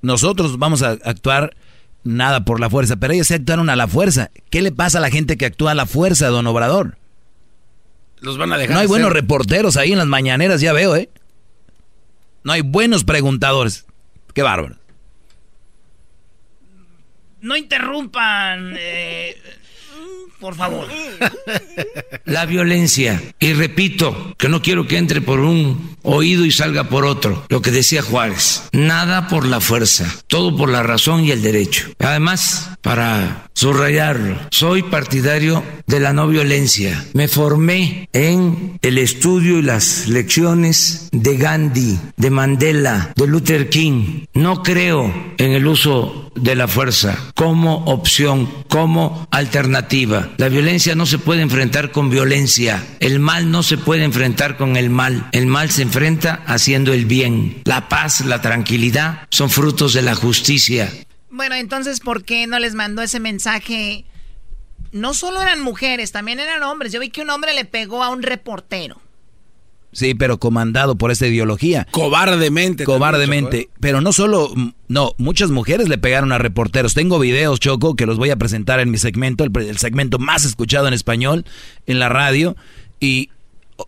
nosotros 0.02 0.58
vamos 0.58 0.82
a 0.82 0.90
actuar 0.90 1.56
nada 2.04 2.44
por 2.44 2.60
la 2.60 2.70
fuerza, 2.70 2.96
pero 2.96 3.12
ellos 3.12 3.26
se 3.26 3.34
actuaron 3.34 3.70
a 3.70 3.76
la 3.76 3.88
fuerza. 3.88 4.30
¿Qué 4.50 4.62
le 4.62 4.70
pasa 4.70 4.98
a 4.98 5.00
la 5.00 5.10
gente 5.10 5.36
que 5.36 5.46
actúa 5.46 5.72
a 5.72 5.74
la 5.74 5.86
fuerza, 5.86 6.28
don 6.28 6.46
Obrador? 6.46 6.98
Los 8.20 8.38
van 8.38 8.52
a 8.52 8.58
dejar. 8.58 8.74
No 8.74 8.80
hay 8.80 8.86
buenos 8.86 9.12
reporteros 9.12 9.76
ahí 9.76 9.92
en 9.92 9.98
las 9.98 10.06
mañaneras, 10.06 10.60
ya 10.60 10.72
veo, 10.72 10.94
¿eh? 10.96 11.10
No 12.42 12.52
hay 12.52 12.60
buenos 12.60 13.04
preguntadores. 13.04 13.86
Qué 14.32 14.42
bárbaro. 14.42 14.76
No 17.40 17.56
interrumpan. 17.56 18.74
Eh, 18.78 19.36
por 20.44 20.56
favor. 20.56 20.86
La 22.26 22.44
violencia. 22.44 23.18
Y 23.40 23.54
repito, 23.54 24.34
que 24.36 24.50
no 24.50 24.60
quiero 24.60 24.86
que 24.86 24.98
entre 24.98 25.22
por 25.22 25.40
un 25.40 25.96
oído 26.02 26.44
y 26.44 26.50
salga 26.50 26.90
por 26.90 27.06
otro. 27.06 27.46
Lo 27.48 27.62
que 27.62 27.70
decía 27.70 28.02
Juárez. 28.02 28.64
Nada 28.72 29.28
por 29.28 29.46
la 29.46 29.62
fuerza, 29.62 30.06
todo 30.26 30.54
por 30.54 30.68
la 30.68 30.82
razón 30.82 31.24
y 31.24 31.30
el 31.30 31.40
derecho. 31.40 31.88
Además, 31.98 32.72
para 32.82 33.48
subrayarlo, 33.54 34.36
soy 34.50 34.82
partidario 34.82 35.62
de 35.86 36.00
la 36.00 36.12
no 36.12 36.28
violencia. 36.28 37.04
Me 37.12 37.28
formé 37.28 38.08
en 38.12 38.78
el 38.82 38.98
estudio 38.98 39.58
y 39.58 39.62
las 39.62 40.08
lecciones 40.08 41.08
de 41.12 41.36
Gandhi, 41.36 41.98
de 42.16 42.30
Mandela, 42.30 43.12
de 43.16 43.26
Luther 43.26 43.68
King. 43.70 44.26
No 44.34 44.62
creo 44.62 45.12
en 45.38 45.52
el 45.52 45.66
uso 45.66 46.32
de 46.34 46.56
la 46.56 46.68
fuerza 46.68 47.16
como 47.34 47.84
opción, 47.84 48.48
como 48.68 49.28
alternativa. 49.30 50.30
La 50.36 50.48
violencia 50.48 50.94
no 50.94 51.06
se 51.06 51.18
puede 51.18 51.42
enfrentar 51.42 51.92
con 51.92 52.10
violencia. 52.10 52.84
El 53.00 53.20
mal 53.20 53.50
no 53.50 53.62
se 53.62 53.78
puede 53.78 54.04
enfrentar 54.04 54.56
con 54.56 54.76
el 54.76 54.90
mal. 54.90 55.28
El 55.32 55.46
mal 55.46 55.70
se 55.70 55.82
enfrenta 55.82 56.42
haciendo 56.46 56.92
el 56.92 57.04
bien. 57.04 57.62
La 57.64 57.88
paz, 57.88 58.24
la 58.24 58.40
tranquilidad 58.40 59.22
son 59.30 59.50
frutos 59.50 59.92
de 59.92 60.02
la 60.02 60.14
justicia. 60.14 60.90
Bueno, 61.34 61.56
entonces, 61.56 61.98
¿por 61.98 62.22
qué 62.22 62.46
no 62.46 62.60
les 62.60 62.74
mandó 62.74 63.02
ese 63.02 63.18
mensaje? 63.18 64.04
No 64.92 65.14
solo 65.14 65.42
eran 65.42 65.60
mujeres, 65.60 66.12
también 66.12 66.38
eran 66.38 66.62
hombres. 66.62 66.92
Yo 66.92 67.00
vi 67.00 67.10
que 67.10 67.22
un 67.22 67.30
hombre 67.30 67.54
le 67.54 67.64
pegó 67.64 68.04
a 68.04 68.10
un 68.10 68.22
reportero. 68.22 69.00
Sí, 69.90 70.14
pero 70.14 70.38
comandado 70.38 70.94
por 70.94 71.10
esta 71.10 71.26
ideología. 71.26 71.88
Cobardemente. 71.90 72.84
Cobardemente. 72.84 73.58
¿eh? 73.62 73.68
Pero 73.80 74.00
no 74.00 74.12
solo, 74.12 74.52
no, 74.86 75.14
muchas 75.18 75.50
mujeres 75.50 75.88
le 75.88 75.98
pegaron 75.98 76.30
a 76.30 76.38
reporteros. 76.38 76.94
Tengo 76.94 77.18
videos, 77.18 77.58
Choco, 77.58 77.96
que 77.96 78.06
los 78.06 78.16
voy 78.16 78.30
a 78.30 78.36
presentar 78.36 78.78
en 78.78 78.92
mi 78.92 78.98
segmento, 78.98 79.42
el, 79.42 79.78
segmento 79.78 80.20
más 80.20 80.44
escuchado 80.44 80.86
en 80.86 80.94
español 80.94 81.44
en 81.86 81.98
la 81.98 82.08
radio. 82.08 82.56
Y 83.00 83.30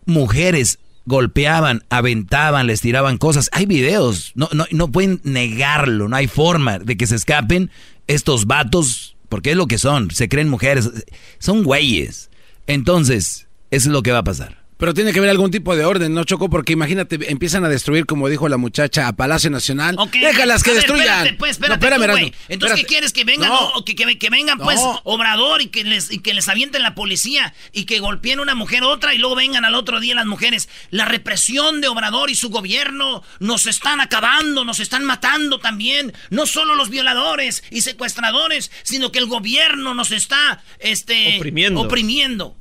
mujeres 0.04 0.80
golpeaban, 1.06 1.84
aventaban, 1.88 2.66
les 2.66 2.80
tiraban 2.80 3.16
cosas. 3.16 3.48
Hay 3.52 3.66
videos, 3.66 4.32
no, 4.34 4.48
no, 4.52 4.66
no 4.70 4.92
pueden 4.92 5.20
negarlo, 5.24 6.08
no 6.08 6.16
hay 6.16 6.26
forma 6.26 6.78
de 6.78 6.96
que 6.96 7.06
se 7.06 7.16
escapen 7.16 7.70
estos 8.06 8.46
vatos, 8.46 9.16
porque 9.28 9.52
es 9.52 9.56
lo 9.56 9.66
que 9.66 9.78
son, 9.78 10.10
se 10.10 10.28
creen 10.28 10.48
mujeres, 10.48 10.90
son 11.38 11.62
güeyes. 11.62 12.30
Entonces, 12.66 13.46
eso 13.70 13.88
es 13.88 13.92
lo 13.92 14.02
que 14.02 14.12
va 14.12 14.18
a 14.18 14.24
pasar. 14.24 14.65
Pero 14.78 14.92
tiene 14.92 15.12
que 15.14 15.20
haber 15.20 15.30
algún 15.30 15.50
tipo 15.50 15.74
de 15.74 15.86
orden, 15.86 16.12
¿no, 16.12 16.24
Choco? 16.24 16.50
Porque 16.50 16.74
imagínate, 16.74 17.18
empiezan 17.30 17.64
a 17.64 17.68
destruir, 17.70 18.04
como 18.04 18.28
dijo 18.28 18.46
la 18.48 18.58
muchacha, 18.58 19.08
a 19.08 19.14
Palacio 19.14 19.48
Nacional. 19.48 19.96
Déjalas 20.12 20.62
que 20.62 20.70
a 20.70 20.74
ver, 20.74 20.82
destruyan. 20.82 21.06
Espérate, 21.08 21.32
pues, 21.38 21.50
espérate, 21.52 21.88
No, 21.88 21.94
espérame, 21.96 22.30
tú, 22.30 22.36
Entonces, 22.48 22.80
¿qué 22.80 22.84
quieres? 22.86 23.12
Que 23.14 23.24
vengan, 23.24 23.48
No. 23.48 23.68
o 23.70 23.84
que, 23.86 23.94
que- 23.94 24.18
que 24.18 24.28
vengan, 24.28 24.58
pues. 24.58 24.78
Obrador 25.04 25.62
y 25.62 25.68
que, 25.68 25.82
les, 25.84 26.12
y 26.12 26.18
que 26.18 26.34
les 26.34 26.48
avienten 26.48 26.82
la 26.82 26.94
policía 26.94 27.54
y 27.72 27.84
que 27.84 28.00
golpeen 28.00 28.38
una 28.38 28.54
mujer 28.54 28.82
a 28.82 28.88
otra 28.88 29.14
y 29.14 29.18
luego 29.18 29.34
vengan 29.34 29.64
al 29.64 29.74
otro 29.74 29.98
día 29.98 30.14
las 30.14 30.26
mujeres. 30.26 30.68
La 30.90 31.06
represión 31.06 31.80
de 31.80 31.88
Obrador 31.88 32.28
y 32.30 32.34
su 32.34 32.50
gobierno 32.50 33.22
nos 33.40 33.66
están 33.66 34.02
acabando, 34.02 34.64
nos 34.66 34.80
están 34.80 35.04
matando 35.04 35.58
también. 35.58 36.12
No 36.28 36.46
solo 36.46 36.74
los 36.74 36.90
violadores 36.90 37.64
y 37.70 37.80
secuestradores, 37.80 38.70
sino 38.82 39.10
que 39.10 39.20
el 39.20 39.26
gobierno 39.26 39.94
nos 39.94 40.10
está, 40.10 40.62
este... 40.80 41.38
Oprimiendo. 41.38 41.80
Oprimiendo. 41.80 42.56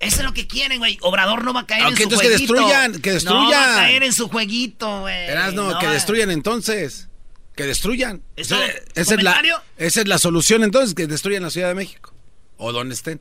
Eso 0.00 0.16
es 0.16 0.22
lo 0.24 0.32
que 0.32 0.46
quieren, 0.46 0.78
güey. 0.78 0.98
Obrador 1.02 1.44
no 1.44 1.52
va 1.52 1.60
a 1.60 1.66
caer 1.66 1.86
en 1.86 1.96
su 1.96 2.02
entonces 2.04 2.20
que 2.28 2.34
jueguito. 2.36 2.54
destruyan, 2.54 2.92
que 3.02 3.10
No 3.10 3.12
va 3.12 3.12
a 3.12 3.14
destruyan. 3.14 3.74
caer 3.76 4.02
en 4.02 4.12
su 4.14 4.28
jueguito, 4.28 5.00
güey. 5.02 5.26
No, 5.54 5.78
que 5.78 5.86
destruyan 5.88 6.30
entonces. 6.30 7.08
Que 7.54 7.64
destruyan. 7.66 8.22
¿Eso? 8.36 8.56
Esa- 8.62 8.72
esa, 8.94 9.14
es 9.14 9.22
la, 9.22 9.42
esa 9.76 10.00
es 10.00 10.08
la 10.08 10.18
solución 10.18 10.64
entonces, 10.64 10.94
que 10.94 11.06
destruyan 11.06 11.42
la 11.42 11.50
Ciudad 11.50 11.68
de 11.68 11.74
México. 11.74 12.14
O 12.56 12.72
donde 12.72 12.94
estén. 12.94 13.20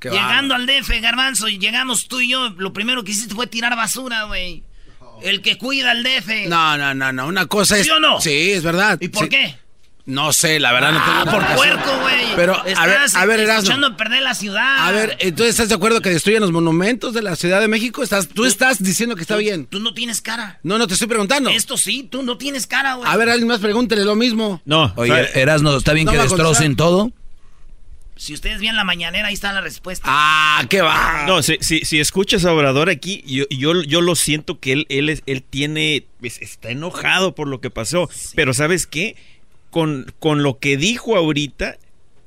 Llegando 0.00 0.54
al 0.54 0.66
DF, 0.66 1.00
Garbanzo, 1.00 1.48
y 1.48 1.58
llegamos 1.58 2.06
tú 2.06 2.20
y 2.20 2.28
yo, 2.28 2.50
lo 2.50 2.72
primero 2.72 3.02
que 3.02 3.10
hiciste 3.12 3.34
fue 3.34 3.46
tirar 3.48 3.74
basura, 3.76 4.24
güey. 4.24 4.62
El 5.22 5.42
que 5.42 5.58
cuida 5.58 5.90
al 5.90 6.04
DF. 6.04 6.46
No, 6.46 6.76
no, 6.78 6.94
no, 6.94 7.12
no. 7.12 7.26
Una 7.26 7.46
cosa 7.46 7.76
es. 7.78 7.84
¿Sí 7.86 7.90
o 7.90 7.98
no? 7.98 8.20
Sí, 8.20 8.52
es 8.52 8.62
verdad. 8.62 8.98
¿Y 9.00 9.08
por 9.08 9.24
Sí. 9.24 9.30
qué? 9.30 9.56
No 10.08 10.32
sé, 10.32 10.58
la 10.58 10.72
verdad 10.72 10.92
no 10.92 11.04
tengo 11.04 11.18
Ah, 11.18 11.24
por 11.30 11.54
puerco, 11.56 11.98
güey. 12.00 12.16
Pero, 12.34 12.54
a 12.56 12.62
ver, 12.64 12.72
Estás, 12.72 13.14
a 13.14 13.26
ver, 13.26 13.40
Erasmo. 13.40 13.68
echando 13.68 13.86
a 13.88 13.96
perder 13.98 14.22
la 14.22 14.34
ciudad. 14.34 14.88
A 14.88 14.90
ver, 14.90 15.18
entonces, 15.20 15.50
¿estás 15.50 15.68
de 15.68 15.74
acuerdo 15.74 16.00
que 16.00 16.08
destruyan 16.08 16.40
los 16.40 16.50
monumentos 16.50 17.12
de 17.12 17.20
la 17.20 17.36
Ciudad 17.36 17.60
de 17.60 17.68
México? 17.68 18.02
¿Estás, 18.02 18.26
tú 18.28 18.46
estás 18.46 18.82
diciendo 18.82 19.16
que 19.16 19.20
está 19.22 19.34
Tú- 19.34 19.40
bien. 19.40 19.66
Tú 19.66 19.80
no 19.80 19.92
tienes 19.92 20.22
cara. 20.22 20.60
No, 20.62 20.78
no 20.78 20.86
te 20.86 20.94
estoy 20.94 21.08
preguntando. 21.08 21.50
Esto 21.50 21.76
sí, 21.76 22.08
tú 22.10 22.22
no 22.22 22.38
tienes 22.38 22.66
cara, 22.66 22.94
güey. 22.94 23.06
A 23.06 23.16
ver, 23.18 23.28
alguien 23.28 23.48
más 23.48 23.60
pregúntele 23.60 24.02
lo 24.06 24.14
mismo. 24.14 24.62
No. 24.64 24.94
Oye, 24.96 25.28
Erasno, 25.38 25.76
¿está 25.76 25.92
bien 25.92 26.06
No 26.06 26.12
que 26.12 26.18
destrocen 26.18 26.74
todo? 26.74 27.12
Si 28.16 28.32
ustedes 28.34 28.60
ven 28.60 28.74
la 28.74 28.84
mañanera, 28.84 29.28
ahí 29.28 29.34
está 29.34 29.52
la 29.52 29.60
respuesta. 29.60 30.04
Ah, 30.10 30.64
qué 30.70 30.80
va. 30.80 31.24
No, 31.26 31.42
si, 31.42 31.58
si, 31.60 31.80
si 31.84 32.00
escuchas 32.00 32.44
a 32.46 32.52
Obrador 32.52 32.88
aquí, 32.88 33.22
yo, 33.26 33.44
yo, 33.50 33.80
yo 33.82 34.00
lo 34.00 34.16
siento 34.16 34.58
que 34.58 34.72
él, 34.72 34.86
él, 34.88 35.08
es- 35.10 35.22
él 35.26 35.42
tiene, 35.42 36.06
pues, 36.18 36.40
está 36.42 36.70
enojado 36.70 37.34
por 37.36 37.46
lo 37.46 37.60
que 37.60 37.70
pasó. 37.70 38.08
Pero 38.34 38.54
¿sabes 38.54 38.86
qué? 38.88 39.14
Con, 39.78 40.12
con 40.18 40.42
lo 40.42 40.58
que 40.58 40.76
dijo 40.76 41.16
ahorita, 41.16 41.78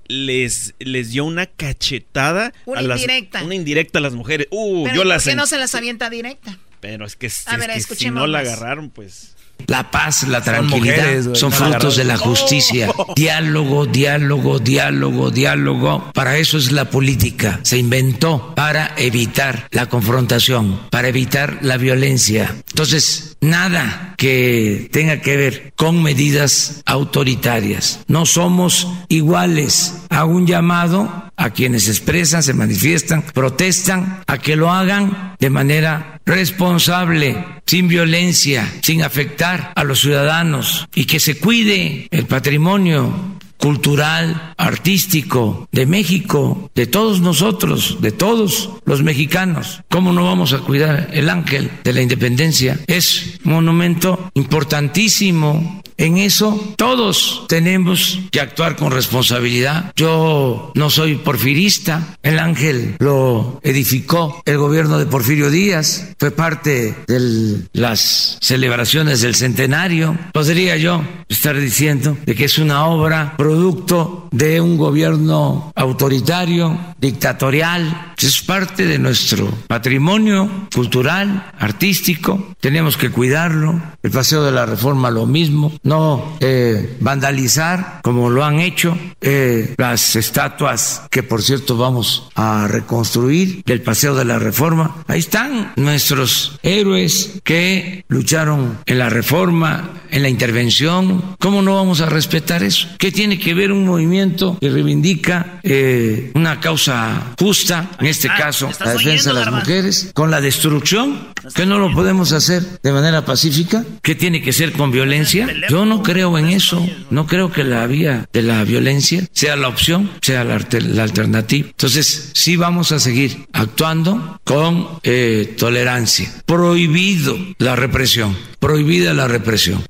les, 0.08 0.74
les 0.80 1.10
dio 1.10 1.26
una 1.26 1.48
cachetada. 1.48 2.54
Una 2.66 2.80
a 2.80 2.84
las, 2.84 3.02
indirecta. 3.02 3.44
Una 3.44 3.56
indirecta 3.56 4.00
a 4.00 4.02
las 4.02 4.14
mujeres. 4.14 4.48
Uh, 4.52 4.86
Pero 4.86 4.96
yo 4.96 5.04
¿y 5.04 5.08
las 5.08 5.24
¿Por 5.26 5.34
qué 5.34 5.36
no 5.36 5.46
se 5.48 5.58
las 5.58 5.76
avienta 5.76 6.10
directa? 6.10 6.58
Pero 6.80 7.06
es 7.06 7.18
que, 7.18 7.28
es 7.28 7.46
A 7.50 7.58
ver, 7.58 7.72
que 7.72 7.96
si 7.96 8.10
no 8.10 8.26
la 8.26 8.40
agarraron, 8.40 8.90
pues... 8.90 9.36
La 9.68 9.92
paz, 9.92 10.24
la 10.28 10.44
Son 10.44 10.54
tranquilidad 10.54 10.98
mujeres, 10.98 11.30
son 11.34 11.52
frutos 11.52 11.96
de 11.96 12.04
la 12.04 12.18
justicia. 12.18 12.90
Diálogo, 13.16 13.86
diálogo, 13.86 14.60
diálogo, 14.60 15.32
diálogo. 15.32 16.12
Para 16.14 16.38
eso 16.38 16.58
es 16.58 16.72
la 16.72 16.90
política. 16.90 17.60
Se 17.64 17.78
inventó 17.78 18.54
para 18.56 18.94
evitar 18.98 19.68
la 19.72 19.88
confrontación, 19.88 20.80
para 20.90 21.08
evitar 21.08 21.60
la 21.62 21.78
violencia. 21.78 22.56
Entonces, 22.70 23.38
nada 23.42 24.16
que 24.18 24.90
tenga 24.92 25.22
que 25.22 25.38
ver 25.38 25.74
con 25.76 26.02
medidas 26.04 26.82
autoritarias. 26.86 28.02
No 28.08 28.26
somos 28.26 28.88
iguales. 29.10 29.96
Hago 30.10 30.32
un 30.32 30.46
llamado 30.46 31.32
a 31.38 31.50
quienes 31.50 31.88
expresan, 31.88 32.44
se 32.44 32.54
manifiestan, 32.54 33.24
protestan, 33.34 34.24
a 34.28 34.38
que 34.38 34.56
lo 34.56 34.72
hagan 34.72 35.31
de 35.42 35.50
manera 35.50 36.22
responsable, 36.26 37.36
sin 37.66 37.88
violencia, 37.88 38.72
sin 38.84 39.02
afectar 39.02 39.74
a 39.76 39.84
los 39.84 40.00
ciudadanos 40.00 40.88
y 40.94 41.06
que 41.06 41.20
se 41.20 41.40
cuide 41.40 42.08
el 42.12 42.28
patrimonio 42.28 43.40
cultural, 43.62 44.54
artístico 44.58 45.70
de 45.72 45.86
México, 45.86 46.70
de 46.76 46.88
todos 46.88 47.22
nosotros, 47.22 47.98
de 48.02 48.12
todos 48.12 48.72
los 48.86 49.04
mexicanos. 49.04 49.82
¿Cómo 49.90 50.12
no 50.12 50.26
vamos 50.26 50.52
a 50.54 50.60
cuidar 50.60 51.10
el 51.14 51.30
ángel 51.30 51.72
de 51.84 51.94
la 51.94 52.02
independencia? 52.02 52.80
Es 52.88 53.40
un 53.46 53.54
monumento 53.54 54.32
importantísimo. 54.34 55.82
En 55.98 56.18
eso 56.18 56.74
todos 56.78 57.46
tenemos 57.48 58.20
que 58.32 58.42
actuar 58.42 58.76
con 58.76 58.92
responsabilidad. 58.92 59.94
Yo 59.96 60.72
no 60.74 60.90
soy 60.90 61.16
porfirista. 61.16 62.18
El 62.24 62.40
ángel 62.40 62.96
lo 62.98 63.60
edificó 63.62 64.42
el 64.46 64.58
gobierno 64.58 64.98
de 64.98 65.06
Porfirio 65.06 65.52
Díaz. 65.52 66.16
Fue 66.18 66.32
parte 66.32 66.96
de 67.08 67.68
las 67.74 68.40
celebraciones 68.42 69.22
del 69.22 69.36
centenario. 69.36 70.18
Podría 70.34 70.76
yo 70.78 71.04
estar 71.30 71.56
diciendo 71.56 72.18
de 72.26 72.34
que 72.34 72.46
es 72.46 72.58
una 72.58 72.86
obra 72.88 73.36
producto 73.52 74.30
de 74.32 74.62
un 74.62 74.78
gobierno 74.78 75.74
autoritario, 75.76 76.80
dictatorial. 76.98 78.14
Es 78.18 78.42
parte 78.42 78.86
de 78.86 78.98
nuestro 78.98 79.52
patrimonio 79.68 80.68
cultural, 80.74 81.52
artístico. 81.60 82.54
Tenemos 82.60 82.96
que 82.96 83.10
cuidarlo. 83.10 83.82
El 84.04 84.12
Paseo 84.12 84.44
de 84.44 84.52
la 84.52 84.66
Reforma 84.66 85.12
lo 85.12 85.26
mismo. 85.26 85.74
No 85.84 86.38
eh, 86.40 86.98
vandalizar 87.02 88.00
como 88.04 88.30
lo 88.30 88.46
han 88.46 88.60
hecho 88.60 88.98
eh, 89.20 89.76
las 89.78 90.16
estatuas 90.16 91.04
que 91.10 91.24
por 91.24 91.42
cierto 91.42 91.76
vamos 91.78 92.30
a 92.36 92.68
reconstruir 92.68 93.64
del 93.66 93.82
Paseo 93.82 94.16
de 94.16 94.26
la 94.26 94.40
Reforma. 94.40 95.04
Ahí 95.08 95.20
están 95.20 95.74
nuestros 95.76 96.60
héroes 96.64 97.42
que 97.44 98.06
lucharon 98.08 98.80
en 98.86 99.00
la 99.00 99.10
reforma, 99.10 99.90
en 100.10 100.22
la 100.22 100.30
intervención. 100.30 101.36
¿Cómo 101.40 101.62
no 101.62 101.76
vamos 101.76 102.02
a 102.02 102.06
respetar 102.06 102.64
eso? 102.64 102.88
¿Qué 102.98 103.12
tiene 103.12 103.40
que 103.42 103.54
ver 103.54 103.74
un 103.74 103.86
movimiento 103.86 104.58
que 104.62 104.70
reivindica 104.70 105.60
eh, 105.64 106.32
una 106.36 106.60
causa 106.62 107.34
justa, 107.38 107.90
en 108.00 108.06
este 108.08 108.30
Ah, 108.30 108.36
caso 108.38 108.68
¿me 108.68 108.72
estás 108.72 108.88
la 108.88 108.94
defensa 108.94 109.10
de 109.10 109.10
oyendo, 109.12 109.34
las 109.34 109.46
Garbanzo? 109.46 109.70
mujeres, 109.70 110.12
con 110.14 110.32
la 110.32 110.40
destrucción? 110.40 111.28
¿Que 111.56 111.66
no 111.66 111.80
lo 111.80 111.92
podemos 111.94 112.32
hacer 112.34 112.64
de 112.84 112.92
manera 112.94 113.26
pacífica? 113.26 113.84
¿Qué 114.04 114.14
tiene 114.16 114.42
que 114.42 114.54
ser 114.54 114.72
con 114.74 114.92
violencia? 114.92 115.48
Yo 115.70 115.86
no 115.86 116.04
creo 116.04 116.38
en 116.38 116.50
eso. 116.50 116.88
No 117.10 117.26
creo 117.28 117.52
que 117.52 117.64
la 117.64 117.86
vía 117.88 118.30
de 118.32 118.44
la 118.44 118.64
violencia 118.64 119.24
sea 119.34 119.56
la 119.56 119.68
opción, 119.68 120.12
sea 120.22 120.44
la, 120.44 120.60
la 120.72 121.04
alternativa. 121.04 121.68
Entonces, 121.70 122.30
sí 122.36 122.56
vamos 122.58 122.92
a 122.92 123.00
seguir 123.00 123.46
actuando 123.54 124.40
con 124.44 124.88
eh, 125.04 125.56
tolerancia. 125.58 126.32
Prohibido 126.46 127.38
la 127.58 127.76
represión. 127.76 128.38
Prohibida 128.60 129.14
la 129.16 129.28
represión. 129.28 129.84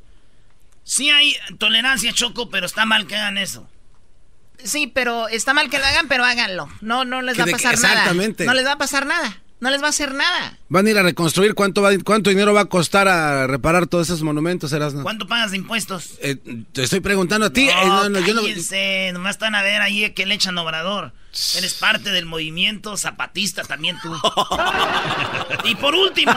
Sí 0.91 1.09
hay 1.09 1.37
tolerancia, 1.57 2.11
Choco, 2.11 2.49
pero 2.49 2.65
está 2.65 2.85
mal 2.85 3.07
que 3.07 3.15
hagan 3.15 3.37
eso. 3.37 3.65
Sí, 4.61 4.87
pero 4.87 5.29
está 5.29 5.53
mal 5.53 5.69
que 5.69 5.79
lo 5.79 5.85
hagan, 5.85 6.09
pero 6.09 6.25
háganlo. 6.25 6.67
No, 6.81 7.05
no 7.05 7.21
les 7.21 7.39
va 7.39 7.43
a 7.43 7.47
pasar 7.47 7.79
nada. 7.79 7.93
exactamente. 7.93 8.43
No 8.43 8.53
les 8.53 8.65
va 8.65 8.73
a 8.73 8.77
pasar 8.77 9.05
nada. 9.05 9.41
No 9.61 9.69
les 9.69 9.81
va 9.81 9.85
a 9.85 9.91
hacer 9.91 10.13
nada. 10.13 10.57
Van 10.71 10.87
a 10.87 10.89
ir 10.89 10.97
a 10.97 11.03
reconstruir. 11.03 11.53
¿Cuánto, 11.53 11.81
va, 11.81 11.89
cuánto 12.01 12.29
dinero 12.29 12.53
va 12.53 12.61
a 12.61 12.65
costar 12.65 13.09
a 13.09 13.45
reparar 13.45 13.87
todos 13.87 14.07
esos 14.07 14.23
monumentos, 14.23 14.71
Erasno? 14.71 15.03
¿Cuánto 15.03 15.27
pagas 15.27 15.51
de 15.51 15.57
impuestos? 15.57 16.11
Eh, 16.21 16.37
te 16.71 16.83
estoy 16.83 17.01
preguntando 17.01 17.47
a 17.47 17.49
ti. 17.49 17.65
No, 17.65 17.71
eh, 17.71 17.85
no, 17.87 18.09
no, 18.09 18.19
yo 18.21 18.33
no- 18.33 18.41
nomás 19.11 19.31
están 19.31 19.53
a 19.53 19.63
ver 19.63 19.81
ahí 19.81 20.09
que 20.11 20.25
le 20.25 20.35
echan 20.35 20.57
obrador. 20.57 21.11
Eres 21.57 21.73
parte 21.73 22.11
del 22.11 22.25
movimiento 22.25 22.95
zapatista 22.95 23.63
también 23.63 23.97
tú. 24.01 24.13
y 25.65 25.75
por 25.75 25.93
último, 25.93 26.31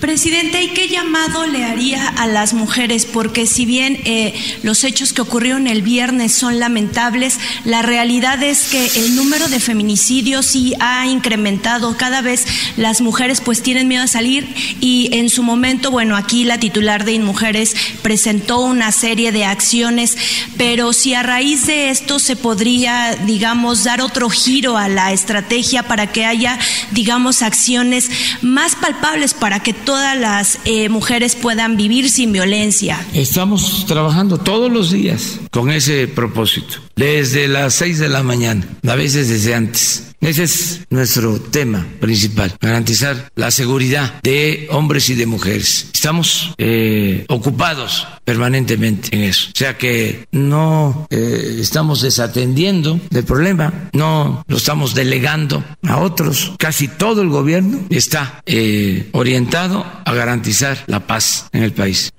Presidente, 0.00 0.62
¿y 0.62 0.68
qué 0.68 0.88
llamado 0.88 1.46
le 1.46 1.64
haría 1.64 2.06
a 2.08 2.26
las 2.28 2.54
mujeres? 2.54 3.04
Porque 3.04 3.46
si 3.46 3.66
bien 3.66 4.00
eh, 4.04 4.32
los 4.62 4.84
hechos 4.84 5.12
que 5.12 5.22
ocurrieron 5.22 5.66
el 5.66 5.82
viernes 5.82 6.32
son 6.32 6.60
lamentables, 6.60 7.38
la 7.64 7.82
realidad 7.82 8.40
es 8.42 8.68
que 8.68 8.86
el 8.96 9.16
número 9.16 9.48
de 9.48 9.58
feminicidios 9.58 10.46
sí 10.46 10.74
ha 10.78 11.06
incrementado. 11.06 11.96
Cada 11.96 12.20
vez 12.20 12.46
las 12.76 13.00
mujeres 13.00 13.07
pues 13.44 13.62
tienen 13.62 13.88
miedo 13.88 14.02
a 14.04 14.06
salir 14.06 14.46
y 14.80 15.10
en 15.12 15.28
su 15.28 15.42
momento, 15.42 15.90
bueno, 15.90 16.16
aquí 16.16 16.44
la 16.44 16.58
titular 16.58 17.04
de 17.04 17.12
InMujeres 17.12 17.74
presentó 18.02 18.60
una 18.60 18.92
serie 18.92 19.32
de 19.32 19.44
acciones, 19.44 20.16
pero 20.56 20.92
si 20.92 21.14
a 21.14 21.22
raíz 21.22 21.66
de 21.66 21.90
esto 21.90 22.18
se 22.18 22.36
podría, 22.36 23.16
digamos, 23.26 23.84
dar 23.84 24.00
otro 24.00 24.28
giro 24.30 24.76
a 24.76 24.88
la 24.88 25.12
estrategia 25.12 25.82
para 25.82 26.12
que 26.12 26.24
haya, 26.24 26.58
digamos, 26.92 27.42
acciones 27.42 28.10
más 28.42 28.76
palpables 28.76 29.34
para 29.34 29.60
que 29.60 29.72
todas 29.72 30.16
las 30.18 30.58
eh, 30.64 30.88
mujeres 30.88 31.34
puedan 31.34 31.76
vivir 31.76 32.10
sin 32.10 32.32
violencia. 32.32 33.04
Estamos 33.14 33.86
trabajando 33.86 34.38
todos 34.38 34.70
los 34.70 34.90
días 34.90 35.40
con 35.50 35.70
ese 35.70 36.08
propósito. 36.08 36.87
Desde 36.98 37.46
las 37.46 37.74
6 37.74 38.00
de 38.00 38.08
la 38.08 38.24
mañana, 38.24 38.66
a 38.86 38.96
veces 38.96 39.28
desde 39.28 39.54
antes. 39.54 40.04
Ese 40.20 40.42
es 40.42 40.80
nuestro 40.90 41.40
tema 41.40 41.86
principal, 42.00 42.52
garantizar 42.60 43.30
la 43.36 43.52
seguridad 43.52 44.20
de 44.24 44.66
hombres 44.72 45.08
y 45.08 45.14
de 45.14 45.26
mujeres. 45.26 45.90
Estamos 45.94 46.54
eh, 46.58 47.24
ocupados 47.28 48.08
permanentemente 48.24 49.16
en 49.16 49.22
eso. 49.22 49.50
O 49.54 49.56
sea 49.56 49.78
que 49.78 50.26
no 50.32 51.06
eh, 51.10 51.58
estamos 51.60 52.02
desatendiendo 52.02 53.00
del 53.10 53.24
problema, 53.24 53.90
no 53.92 54.42
lo 54.48 54.56
estamos 54.56 54.92
delegando 54.96 55.62
a 55.86 55.98
otros. 55.98 56.54
Casi 56.58 56.88
todo 56.88 57.22
el 57.22 57.28
gobierno 57.28 57.86
está 57.90 58.42
eh, 58.44 59.08
orientado 59.12 59.86
a 60.04 60.14
garantizar 60.14 60.82
la 60.88 61.06
paz 61.06 61.48
en 61.52 61.62
el 61.62 61.72
país. 61.72 62.12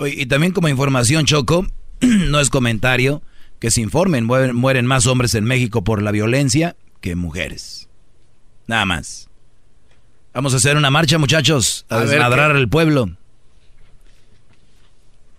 Y 0.00 0.24
también 0.26 0.52
como 0.52 0.68
información, 0.68 1.26
Choco, 1.26 1.66
no 2.00 2.40
es 2.40 2.48
comentario, 2.48 3.22
que 3.64 3.70
se 3.70 3.80
informen, 3.80 4.26
mueren 4.26 4.84
más 4.84 5.06
hombres 5.06 5.34
en 5.34 5.44
México 5.44 5.82
por 5.82 6.02
la 6.02 6.10
violencia 6.10 6.76
que 7.00 7.16
mujeres. 7.16 7.88
Nada 8.66 8.84
más. 8.84 9.30
Vamos 10.34 10.52
a 10.52 10.58
hacer 10.58 10.76
una 10.76 10.90
marcha, 10.90 11.16
muchachos, 11.16 11.86
a, 11.88 12.00
desmadrar 12.00 12.54
el 12.56 12.68
pueblo. 12.68 13.08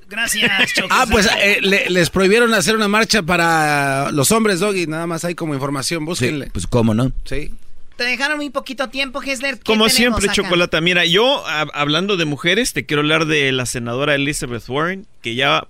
Gracias, 0.10 0.52
Choco. 0.76 0.88
ah, 0.90 1.06
pues 1.08 1.30
eh, 1.40 1.60
les 1.62 2.10
prohibieron 2.10 2.52
hacer 2.56 2.76
una 2.76 2.88
marcha 2.88 3.22
para 3.22 4.10
los 4.12 4.32
hombres, 4.32 4.60
Doggy. 4.60 4.88
Nada 4.88 5.06
más 5.06 5.24
hay 5.24 5.36
como 5.36 5.54
información, 5.54 6.04
búsquenle. 6.04 6.50
pues 6.52 6.66
cómo 6.66 6.96
no. 6.96 7.12
Sí. 7.26 7.52
Te 7.96 8.06
dejaron 8.06 8.38
muy 8.38 8.50
poquito 8.50 8.90
tiempo, 8.90 9.22
Hesler. 9.22 9.60
Como 9.64 9.88
siempre, 9.88 10.30
Chocolata. 10.30 10.82
Mira, 10.82 11.06
yo 11.06 11.44
hablando 11.46 12.18
de 12.18 12.26
mujeres, 12.26 12.74
te 12.74 12.88
quiero 12.88 13.02
hablar 13.02 13.28
de 13.28 13.52
la 13.52 13.68
senadora 13.68 14.16
Elizabeth 14.16 14.68
Warren, 14.68 15.06
que 15.22 15.36
ya 15.36 15.68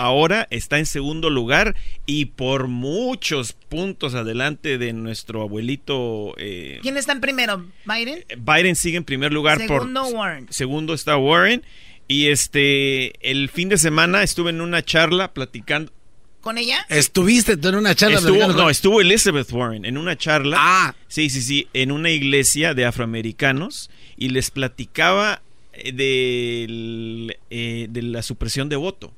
ahora 0.00 0.48
está 0.50 0.78
en 0.78 0.86
segundo 0.86 1.30
lugar 1.30 1.76
y 2.06 2.26
por 2.26 2.68
muchos 2.68 3.52
puntos 3.52 4.14
adelante 4.14 4.78
de 4.78 4.92
nuestro 4.92 5.42
abuelito. 5.42 6.34
Eh, 6.38 6.78
¿Quién 6.82 6.96
está 6.96 7.12
en 7.12 7.20
primero? 7.20 7.66
¿Biden? 7.84 8.24
Biden 8.38 8.76
sigue 8.76 8.96
en 8.96 9.04
primer 9.04 9.32
lugar. 9.32 9.58
Segundo 9.58 10.06
Warren. 10.06 10.46
Segundo 10.50 10.94
está 10.94 11.16
Warren. 11.16 11.62
Y 12.08 12.28
este, 12.28 13.12
el 13.30 13.48
fin 13.50 13.68
de 13.68 13.78
semana 13.78 14.22
estuve 14.22 14.50
en 14.50 14.60
una 14.60 14.82
charla 14.82 15.32
platicando. 15.32 15.92
¿Con 16.40 16.56
ella? 16.56 16.86
¿Estuviste 16.88 17.52
en 17.52 17.74
una 17.74 17.94
charla? 17.94 18.18
Estuvo, 18.18 18.48
no, 18.48 18.70
estuvo 18.70 19.00
Elizabeth 19.02 19.52
Warren 19.52 19.84
en 19.84 19.98
una 19.98 20.16
charla. 20.16 20.56
Ah. 20.58 20.94
Sí, 21.06 21.28
sí, 21.28 21.42
sí, 21.42 21.68
en 21.74 21.92
una 21.92 22.10
iglesia 22.10 22.72
de 22.72 22.86
afroamericanos 22.86 23.90
y 24.16 24.30
les 24.30 24.50
platicaba 24.50 25.42
eh, 25.74 25.92
de, 25.92 27.36
eh, 27.50 27.86
de 27.90 28.02
la 28.02 28.22
supresión 28.22 28.70
de 28.70 28.76
voto 28.76 29.12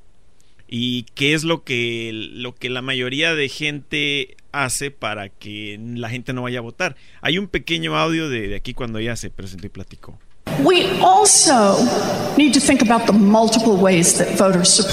y 0.75 1.03
qué 1.13 1.35
es 1.35 1.43
lo 1.43 1.63
que, 1.63 2.09
lo 2.33 2.55
que 2.55 2.67
la 2.71 2.81
mayoría 2.81 3.35
de 3.35 3.47
gente 3.47 4.37
hace 4.51 4.89
para 4.89 5.29
que 5.29 5.79
la 5.79 6.09
gente 6.09 6.33
no 6.33 6.41
vaya 6.41 6.57
a 6.57 6.61
votar. 6.63 6.95
Hay 7.21 7.37
un 7.37 7.47
pequeño 7.47 7.95
audio 7.95 8.27
de, 8.27 8.55
aquí 8.55 8.73
cuando 8.73 8.97
ella 8.97 9.15
se 9.15 9.29
presentó 9.29 9.67
y 9.67 9.69
platicó. 9.69 10.17